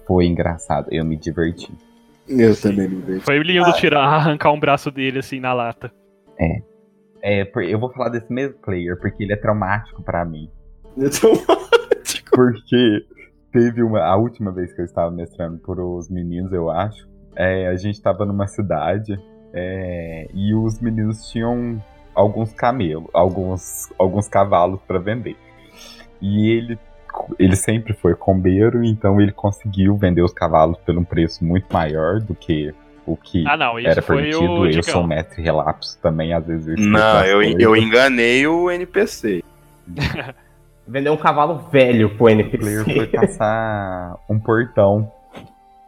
Foi 0.07 0.27
engraçado, 0.27 0.89
eu 0.91 1.05
me 1.05 1.17
diverti. 1.17 1.73
Eu 2.29 2.59
também 2.61 2.89
me 2.89 3.01
vejo. 3.03 3.21
Foi 3.21 3.39
lindo 3.43 3.73
tirar, 3.75 4.05
arrancar 4.05 4.53
um 4.53 4.59
braço 4.61 4.91
dele 4.91 5.19
assim 5.19 5.41
na 5.41 5.53
lata. 5.53 5.93
É, 7.23 7.45
por- 7.45 7.63
eu 7.65 7.79
vou 7.79 7.91
falar 7.93 8.11
desse 8.11 8.31
mesmo 8.33 8.59
player 8.59 8.99
porque 9.01 9.23
ele 9.25 9.33
é 9.33 9.37
traumático 9.37 10.03
pra 10.03 10.25
mim. 10.25 10.51
Então, 10.97 11.33
Porque 12.31 13.05
teve 13.53 13.83
uma. 13.83 14.01
A 14.01 14.17
última 14.17 14.51
vez 14.53 14.73
que 14.75 14.81
eu 14.81 14.85
estava 14.85 15.11
mestrando 15.11 15.59
por 15.59 15.79
os 15.81 16.11
meninos, 16.11 16.53
eu 16.53 16.71
acho. 16.71 17.09
é, 17.37 17.69
a 17.69 17.77
gente 17.77 17.95
estava 17.95 18.25
numa 18.25 18.47
cidade 18.47 19.19
é, 19.53 20.29
e 20.35 20.55
os 20.55 20.81
meninos 20.81 21.29
tinham 21.31 21.83
alguns 22.15 22.53
camelos, 22.53 23.09
alguns, 23.15 23.93
alguns 23.99 24.29
cavalos 24.29 24.81
para 24.87 24.99
vender. 24.99 25.37
E 26.21 26.49
ele, 26.51 26.79
ele 27.39 27.57
sempre 27.57 27.93
foi 27.93 28.15
combeiro, 28.15 28.85
então 28.85 29.21
ele 29.21 29.33
conseguiu 29.33 29.97
vender 29.97 30.23
os 30.23 30.33
cavalos 30.33 30.79
por 30.79 30.97
um 30.97 31.05
preço 31.05 31.45
muito 31.45 31.67
maior 31.73 32.21
do 32.21 32.35
que 32.35 32.75
o 33.07 33.17
que 33.17 33.45
Ah, 33.47 33.57
não, 33.57 33.79
era 33.79 34.01
permitido. 34.01 34.45
o 34.53 34.67
Eu 34.67 34.83
sou 34.83 35.07
mestre 35.07 35.43
relapso 35.43 35.99
também, 36.01 36.33
às 36.33 36.47
vezes. 36.47 36.69
eu 36.69 36.77
Não, 36.79 37.25
eu, 37.25 37.37
coisas. 37.39 37.61
eu 37.61 37.77
enganei 37.77 38.47
o 38.47 38.71
NPC. 38.71 39.43
Vender 40.87 41.11
um 41.11 41.17
cavalo 41.17 41.59
velho 41.71 42.09
pro 42.11 42.17
O 42.17 42.19
player 42.19 42.85
foi 42.85 42.93
NPC. 42.95 43.17
passar 43.17 44.17
um 44.29 44.39
portão 44.39 45.11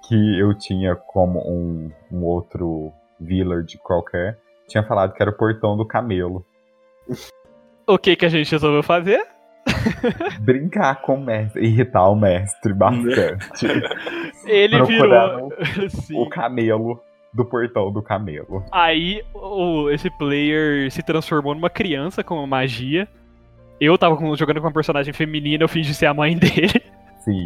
que 0.09 0.40
eu 0.40 0.57
tinha 0.57 0.94
como 0.94 1.39
um, 1.40 1.90
um 2.11 2.24
outro 2.24 2.93
village 3.20 3.77
qualquer. 3.78 4.39
Tinha 4.69 4.82
falado 4.82 5.12
que 5.12 5.23
era 5.23 5.31
o 5.31 5.36
portão 5.36 5.77
do 5.77 5.86
camelo. 5.86 6.44
O 7.86 7.98
que, 7.98 8.16
que 8.16 8.24
a 8.27 8.28
gente 8.28 8.51
resolveu 8.51 8.82
fazer? 8.82 9.23
Brincar 10.40 11.01
com 11.03 11.15
o 11.15 11.20
mestre, 11.24 11.65
irritar 11.66 12.09
o 12.09 12.15
mestre 12.16 12.73
bastante. 12.73 13.66
Ele 14.47 14.82
virou. 14.85 15.53
O 16.15 16.28
camelo 16.28 17.01
do 17.32 17.44
portão 17.44 17.93
do 17.93 18.03
camelo. 18.03 18.65
Aí 18.73 19.23
o, 19.35 19.90
esse 19.90 20.09
player 20.16 20.90
se 20.90 21.03
transformou 21.03 21.55
numa 21.55 21.69
criança 21.70 22.23
com 22.24 22.44
magia. 22.47 23.07
Eu 23.81 23.98
tava 23.98 24.16
com- 24.16 24.35
jogando 24.36 24.61
com 24.61 24.66
uma 24.66 24.73
personagem 24.73 25.12
feminina, 25.12 25.65
eu 25.65 25.69
fingi 25.69 25.93
ser 25.93 26.07
a 26.07 26.15
mãe 26.15 26.36
dele. 26.36 26.81
Sim. 27.20 27.44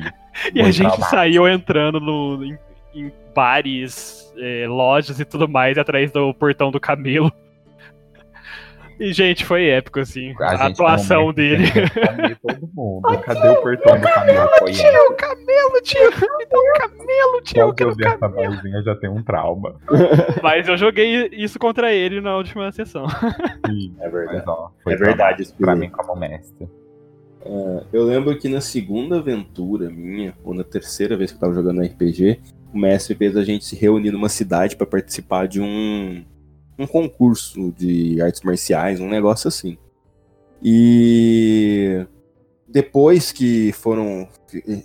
E 0.55 0.61
a 0.61 0.65
gente 0.67 0.87
traumático. 0.89 1.11
saiu 1.11 1.49
entrando 1.49 1.99
no- 1.99 2.45
em, 2.45 2.57
em 2.95 3.13
bares, 3.35 4.33
é, 4.39 4.67
lojas 4.69 5.19
e 5.19 5.25
tudo 5.25 5.49
mais, 5.49 5.77
atrás 5.79 6.13
do 6.13 6.33
portão 6.35 6.71
do 6.71 6.79
camelo. 6.79 7.33
E, 9.01 9.13
gente, 9.15 9.45
foi 9.47 9.67
épico, 9.67 9.99
assim. 9.99 10.35
A, 10.41 10.57
gente 10.57 10.73
atuação 10.73 11.33
dele. 11.33 11.65
todo 12.47 12.69
mundo. 12.75 13.19
Cadê 13.25 13.49
o 13.49 13.63
portão 13.63 13.97
do 13.99 14.03
camelo? 14.07 14.49
Foi 14.59 14.71
épico. 14.73 15.13
o 15.13 15.17
camelo, 15.17 15.81
tio! 15.83 16.11
Me 16.39 16.47
dá 16.47 16.59
um 16.59 16.73
camelo, 16.79 17.41
tio! 17.43 17.55
Só 17.55 17.61
Eu 17.69 17.73
que 17.75 17.83
eu 17.85 17.89
quero 17.89 17.95
vi 17.97 18.05
essa 18.07 18.19
camelo. 18.19 18.55
vozinha 18.57 18.83
já 18.83 18.95
tem 18.95 19.09
um 19.11 19.23
trauma. 19.23 19.77
Mas 20.43 20.69
eu 20.69 20.77
joguei 20.77 21.29
isso 21.33 21.59
contra 21.59 21.93
ele 21.95 22.21
na 22.21 22.37
última 22.37 22.71
sessão. 22.73 23.07
Sim, 23.67 23.95
É 24.01 24.09
verdade. 24.11 24.39
mas, 24.39 24.49
ó, 24.49 24.71
foi 24.85 24.93
É 24.93 24.97
verdade, 24.97 25.45
traumático 25.47 25.59
pra 25.59 25.75
mim 25.75 25.89
como 25.89 26.15
mestre. 26.15 26.69
Eu 27.93 28.05
lembro 28.05 28.37
que 28.39 28.49
na 28.51 28.61
segunda 28.61 29.17
aventura 29.19 29.89
minha, 29.89 30.35
ou 30.45 30.53
na 30.53 30.63
terceira 30.63 31.17
vez 31.17 31.31
que 31.31 31.39
eu 31.39 31.41
tava 31.41 31.55
jogando 31.55 31.81
RPG, 31.81 32.39
o 32.73 32.79
mestre 32.79 33.15
fez 33.15 33.35
a 33.35 33.43
gente 33.43 33.65
se 33.65 33.75
reunir 33.75 34.11
numa 34.11 34.29
cidade 34.29 34.77
pra 34.77 34.87
participar 34.87 35.49
de 35.49 35.59
um, 35.59 36.23
um 36.81 36.87
concurso 36.87 37.73
de 37.73 38.21
artes 38.21 38.43
marciais, 38.43 39.01
um 39.01 39.09
negócio 39.09 39.49
assim. 39.49 39.77
E 40.63 42.07
depois 42.69 43.33
que 43.33 43.73
foram 43.73 44.29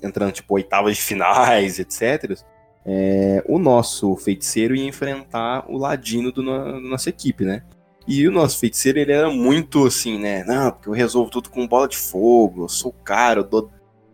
entrando, 0.03 0.31
tipo, 0.31 0.53
oitavas 0.55 0.95
de 0.95 1.01
finais, 1.01 1.80
etc., 1.80 2.39
é, 2.88 3.43
o 3.47 3.57
nosso 3.57 4.15
feiticeiro 4.15 4.76
ia 4.76 4.88
enfrentar 4.88 5.65
o 5.67 5.77
ladino 5.77 6.31
do 6.31 6.45
da 6.45 6.80
nossa 6.80 7.09
equipe, 7.09 7.43
né? 7.43 7.63
E 8.07 8.27
o 8.27 8.31
nosso 8.31 8.59
feiticeiro, 8.59 8.99
ele 8.99 9.11
era 9.11 9.31
muito 9.31 9.85
assim, 9.88 10.19
né? 10.19 10.43
Não, 10.43 10.72
porque 10.72 10.88
eu 10.88 10.93
resolvo 10.93 11.31
tudo 11.31 11.49
com 11.49 11.67
bola 11.67 11.88
de 11.88 11.97
fogo, 11.97 12.65
eu 12.65 12.69
sou 12.69 12.91
o 12.91 13.03
cara, 13.03 13.39
eu 13.39 13.43
dou 13.43 13.72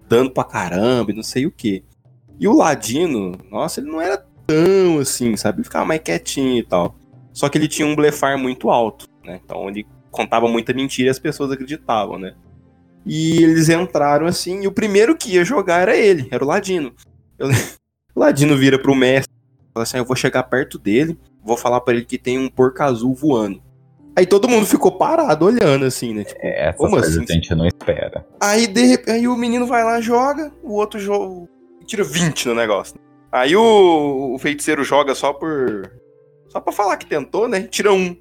dano 0.07 0.31
pra 0.31 0.45
caramba 0.45 1.11
e 1.11 1.15
não 1.15 1.23
sei 1.23 1.45
o 1.45 1.51
quê. 1.51 1.83
E 2.39 2.47
o 2.47 2.53
Ladino, 2.53 3.37
nossa, 3.51 3.81
ele 3.81 3.91
não 3.91 4.01
era 4.01 4.25
tão 4.47 4.99
assim, 4.99 5.35
sabe? 5.35 5.57
Ele 5.57 5.65
ficava 5.65 5.85
mais 5.85 6.01
quietinho 6.01 6.57
e 6.57 6.63
tal. 6.63 6.95
Só 7.33 7.47
que 7.49 7.57
ele 7.57 7.67
tinha 7.67 7.87
um 7.87 7.95
blefar 7.95 8.37
muito 8.37 8.69
alto, 8.69 9.07
né? 9.23 9.39
Então 9.43 9.67
ele 9.69 9.85
contava 10.09 10.47
muita 10.47 10.73
mentira 10.73 11.07
e 11.07 11.11
as 11.11 11.19
pessoas 11.19 11.51
acreditavam, 11.51 12.19
né? 12.19 12.33
E 13.05 13.41
eles 13.41 13.69
entraram 13.69 14.27
assim, 14.27 14.61
e 14.63 14.67
o 14.67 14.71
primeiro 14.71 15.15
que 15.17 15.33
ia 15.33 15.43
jogar 15.45 15.79
era 15.81 15.95
ele, 15.95 16.27
era 16.31 16.43
o 16.43 16.47
Ladino. 16.47 16.93
Eu- 17.39 17.49
O 18.13 18.19
Ladino 18.19 18.57
vira 18.57 18.77
pro 18.77 18.93
mestre, 18.93 19.33
fala 19.73 19.83
assim: 19.83 19.95
"Ah, 19.95 20.01
eu 20.01 20.05
vou 20.05 20.17
chegar 20.17 20.43
perto 20.43 20.77
dele, 20.77 21.17
vou 21.41 21.55
falar 21.55 21.79
pra 21.79 21.93
ele 21.93 22.03
que 22.03 22.17
tem 22.17 22.37
um 22.37 22.49
porco 22.49 22.83
azul 22.83 23.15
voando. 23.15 23.63
Aí 24.17 24.25
todo 24.25 24.49
mundo 24.49 24.65
ficou 24.65 24.91
parado 24.91 25.45
olhando 25.45 25.85
assim, 25.85 26.13
né? 26.13 26.25
Tipo, 26.25 26.39
É, 26.43 26.67
essas 26.67 26.75
Como 26.75 26.97
assim? 26.97 27.23
a 27.23 27.31
gente 27.33 27.55
não 27.55 27.65
espera. 27.65 28.25
Aí, 28.41 28.67
de 28.67 28.81
rep- 28.83 29.09
aí 29.09 29.25
o 29.29 29.37
menino 29.37 29.65
vai 29.65 29.81
lá, 29.85 30.01
joga, 30.01 30.51
o 30.61 30.73
outro 30.73 30.99
joga. 30.99 31.47
Tira 31.85 32.03
20 32.03 32.49
no 32.49 32.53
negócio. 32.53 32.95
Aí 33.31 33.55
o, 33.55 34.33
o 34.35 34.37
feiticeiro 34.37 34.83
joga 34.83 35.15
só 35.15 35.31
por. 35.31 35.89
Só 36.51 36.59
pra 36.59 36.73
falar 36.73 36.97
que 36.97 37.05
tentou, 37.05 37.47
né? 37.47 37.63
Tira 37.63 37.91
um. 37.93 38.15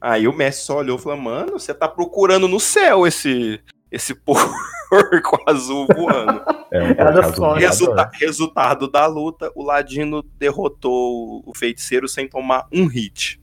Aí 0.00 0.26
o 0.26 0.32
mestre 0.32 0.64
só 0.64 0.78
olhou 0.78 0.96
e 0.98 1.00
falou: 1.00 1.18
Mano, 1.18 1.52
você 1.52 1.72
tá 1.74 1.86
procurando 1.88 2.48
no 2.48 2.58
céu 2.60 3.06
esse. 3.06 3.60
Esse 3.90 4.14
porco 4.18 5.38
azul 5.46 5.86
voando. 5.94 6.42
É 6.72 6.82
um 6.82 6.86
Era 6.98 7.22
voador. 7.22 7.58
Resulta- 7.58 8.10
resultado 8.14 8.90
da 8.90 9.06
luta: 9.06 9.50
o 9.54 9.62
Ladino 9.62 10.22
derrotou 10.38 11.42
o 11.46 11.52
feiticeiro 11.56 12.08
sem 12.08 12.28
tomar 12.28 12.66
um 12.72 12.86
hit. 12.86 13.40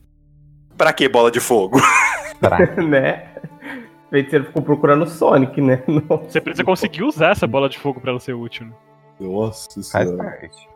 Pra 0.76 0.92
que 0.92 1.08
bola 1.08 1.30
de 1.30 1.40
fogo? 1.40 1.80
Pra- 2.40 2.58
né? 2.82 3.28
O 4.06 4.10
feiticeiro 4.10 4.44
ficou 4.46 4.62
procurando 4.62 5.02
o 5.02 5.06
Sonic, 5.08 5.60
né? 5.60 5.82
Não. 5.88 6.18
Você 6.18 6.40
precisa 6.40 6.62
conseguir 6.64 7.02
usar 7.04 7.30
essa 7.30 7.46
bola 7.46 7.68
de 7.68 7.78
fogo 7.78 8.00
pra 8.00 8.10
ela 8.10 8.20
ser 8.20 8.34
útil. 8.34 8.66
né? 8.66 8.72
Nossa 9.20 9.80
Faz 9.90 10.10
parte. 10.12 10.68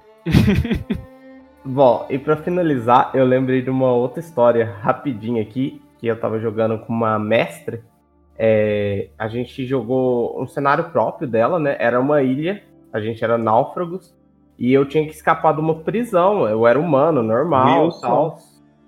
Bom, 1.71 2.07
e 2.09 2.19
pra 2.19 2.35
finalizar, 2.35 3.11
eu 3.13 3.27
lembrei 3.27 3.61
de 3.61 3.69
uma 3.69 3.93
outra 3.93 4.21
história 4.21 4.75
rapidinha 4.81 5.43
aqui, 5.43 5.83
que 5.99 6.07
eu 6.07 6.19
tava 6.19 6.41
jogando 6.41 6.79
com 6.79 6.91
uma 6.91 7.19
mestre. 7.19 7.83
É, 8.39 9.11
a 9.19 9.29
gente 9.29 9.67
jogou 9.67 10.43
um 10.43 10.47
cenário 10.47 10.85
próprio 10.85 11.29
dela, 11.29 11.59
né? 11.59 11.77
Era 11.79 12.01
uma 12.01 12.23
ilha, 12.23 12.63
a 12.91 12.99
gente 13.01 13.23
era 13.23 13.37
náufragos, 13.37 14.17
e 14.59 14.73
eu 14.73 14.89
tinha 14.89 15.05
que 15.05 15.13
escapar 15.13 15.53
de 15.55 15.61
uma 15.61 15.75
prisão. 15.75 16.49
Eu 16.49 16.67
era 16.67 16.81
humano, 16.81 17.23
normal, 17.23 17.85
Wilson. 17.85 18.01
tal. 18.01 18.39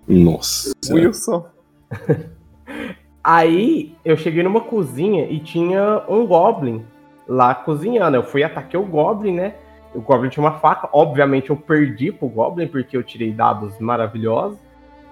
Nossa. 0.08 0.72
Wilson. 0.90 1.46
Aí 3.22 3.94
eu 4.02 4.16
cheguei 4.16 4.42
numa 4.42 4.62
cozinha 4.62 5.26
e 5.26 5.38
tinha 5.38 6.02
um 6.08 6.26
Goblin 6.26 6.82
lá 7.28 7.54
cozinhando. 7.54 8.16
Eu 8.16 8.22
fui 8.22 8.42
ataquei 8.42 8.80
o 8.80 8.86
Goblin, 8.86 9.34
né? 9.34 9.54
O 9.94 10.00
Goblin 10.00 10.28
tinha 10.28 10.44
uma 10.44 10.58
faca. 10.58 10.88
Obviamente 10.92 11.50
eu 11.50 11.56
perdi 11.56 12.12
pro 12.12 12.28
Goblin 12.28 12.68
porque 12.68 12.96
eu 12.96 13.02
tirei 13.02 13.32
dados 13.32 13.78
maravilhosos. 13.80 14.58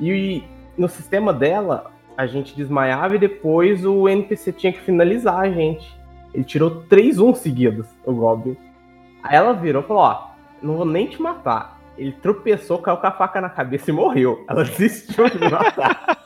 E 0.01 0.45
no 0.77 0.89
sistema 0.89 1.33
dela, 1.33 1.91
a 2.17 2.27
gente 2.27 2.55
desmaiava 2.57 3.17
e 3.17 3.19
depois 3.19 3.85
o 3.85 4.09
NPC 4.09 4.53
tinha 4.53 4.73
que 4.73 4.81
finalizar 4.81 5.41
a 5.41 5.51
gente. 5.51 5.97
Ele 6.33 6.45
tirou 6.45 6.83
3-1 6.89 7.35
seguidos, 7.35 7.87
o 8.05 8.13
Goblin. 8.13 8.57
Aí 9.23 9.35
ela 9.37 9.53
virou 9.53 9.83
e 9.83 9.87
falou: 9.87 10.03
Ó, 10.03 10.29
não 10.63 10.77
vou 10.77 10.85
nem 10.87 11.07
te 11.09 11.21
matar. 11.21 11.79
Ele 11.97 12.13
tropeçou, 12.13 12.79
caiu 12.79 12.97
com 12.99 13.07
a 13.09 13.11
faca 13.11 13.41
na 13.41 13.49
cabeça 13.51 13.91
e 13.91 13.93
morreu. 13.93 14.45
Ela 14.49 14.63
desistiu 14.65 15.29
de 15.29 15.39
me 15.41 15.51
matar. 15.51 16.17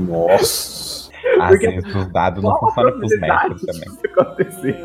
Nossa. 0.00 1.10
Às 1.38 1.48
Porque- 1.48 1.68
vezes 1.68 1.94
os 1.94 2.06
dados 2.12 2.42
não 2.42 2.58
funcionam 2.58 2.92
pros 2.98 3.20
mestres 3.20 3.60
também. 3.66 3.80
disso 3.82 4.00
acontecer? 4.06 4.76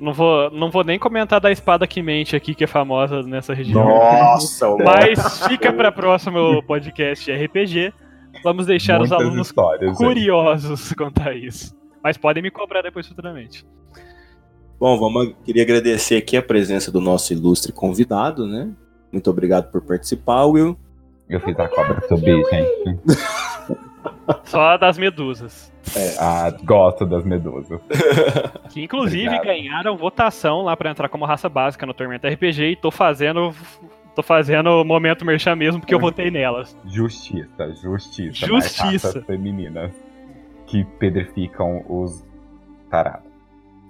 Não 0.00 0.12
vou, 0.12 0.50
não 0.50 0.70
vou 0.70 0.82
nem 0.82 0.98
comentar 0.98 1.40
da 1.40 1.50
espada 1.52 1.86
que 1.86 2.02
mente 2.02 2.34
aqui, 2.34 2.54
que 2.54 2.64
é 2.64 2.66
famosa 2.66 3.22
nessa 3.22 3.54
região. 3.54 3.84
Nossa, 3.84 4.68
o 4.68 4.78
Mas 4.78 5.46
fica 5.46 5.72
para 5.72 5.92
próximo 5.92 6.62
podcast 6.64 7.30
RPG. 7.30 7.92
Vamos 8.42 8.66
deixar 8.66 9.00
os 9.00 9.10
Muitas 9.10 9.26
alunos 9.26 9.46
histórias. 9.46 9.90
aí. 9.90 9.96
curiosos 9.96 10.92
quanto 10.92 11.22
a 11.22 11.32
isso. 11.32 11.74
Mas 12.02 12.16
podem 12.16 12.42
me 12.42 12.50
cobrar 12.50 12.82
depois 12.82 13.06
futuramente. 13.06 13.64
Bom, 14.78 14.98
vamos, 14.98 15.34
queria 15.44 15.62
agradecer 15.62 16.16
aqui 16.16 16.36
a 16.36 16.42
presença 16.42 16.90
do 16.90 17.00
nosso 17.00 17.32
ilustre 17.32 17.72
convidado, 17.72 18.46
né? 18.46 18.70
Muito 19.12 19.30
obrigado 19.30 19.70
por 19.70 19.80
participar, 19.80 20.44
Will. 20.46 20.76
Eu 21.28 21.40
fiz 21.40 21.58
a 21.58 21.68
cobra 21.68 22.02
subir, 22.08 22.44
gente. 22.50 22.98
Só 24.44 24.76
das 24.76 24.98
medusas. 24.98 25.72
Ah, 26.18 26.52
gosto 26.62 27.04
das 27.04 27.24
medusas. 27.24 27.80
Que 28.70 28.82
inclusive 28.82 29.28
Obrigado. 29.28 29.44
ganharam 29.44 29.96
votação 29.96 30.62
lá 30.62 30.76
pra 30.76 30.90
entrar 30.90 31.08
como 31.08 31.24
raça 31.24 31.48
básica 31.48 31.86
no 31.86 31.94
Tormenta 31.94 32.28
RPG 32.28 32.64
e 32.64 32.76
tô 32.76 32.90
fazendo. 32.90 33.54
Tô 34.16 34.22
fazendo 34.22 34.84
momento 34.84 35.24
merchan 35.24 35.56
mesmo 35.56 35.80
porque 35.80 35.94
eu 35.94 35.98
votei 35.98 36.30
nelas. 36.30 36.76
Justiça, 36.86 37.72
justiça. 37.82 38.46
Justiça. 38.46 39.22
Femininas 39.22 39.92
que 40.66 40.84
pedrificam 40.98 41.84
os 41.88 42.24
tarados. 42.90 43.34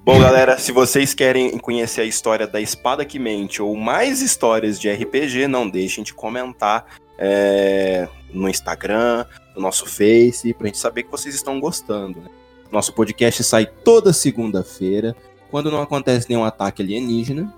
Bom, 0.05 0.21
galera, 0.21 0.59
se 0.59 0.71
vocês 0.71 1.15
querem 1.15 1.57
conhecer 1.59 2.03
a 2.03 2.05
história 2.05 2.47
da 2.47 2.61
Espada 2.61 3.07
que 3.07 3.19
Mente 3.19 3.63
ou 3.63 3.75
mais 3.75 4.21
histórias 4.21 4.79
de 4.79 4.91
RPG, 4.91 5.49
não 5.49 5.69
deixem 5.69 6.05
de 6.05 6.13
comentar 6.13 6.85
é, 7.19 8.07
no 8.31 8.49
Instagram, 8.49 9.25
no 9.55 9.63
nosso 9.63 9.87
Face, 9.87 10.53
pra 10.55 10.67
gente 10.67 10.79
saber 10.79 11.05
que 11.05 11.11
vocês 11.11 11.35
estão 11.35 11.61
gostando. 11.61 12.21
né? 12.21 12.29
Nosso 12.73 12.93
podcast 12.93 13.43
sai 13.45 13.67
toda 13.67 14.13
segunda-feira, 14.13 15.15
quando 15.51 15.71
não 15.71 15.81
acontece 15.81 16.29
nenhum 16.29 16.45
ataque 16.45 16.83
alienígena. 16.83 17.53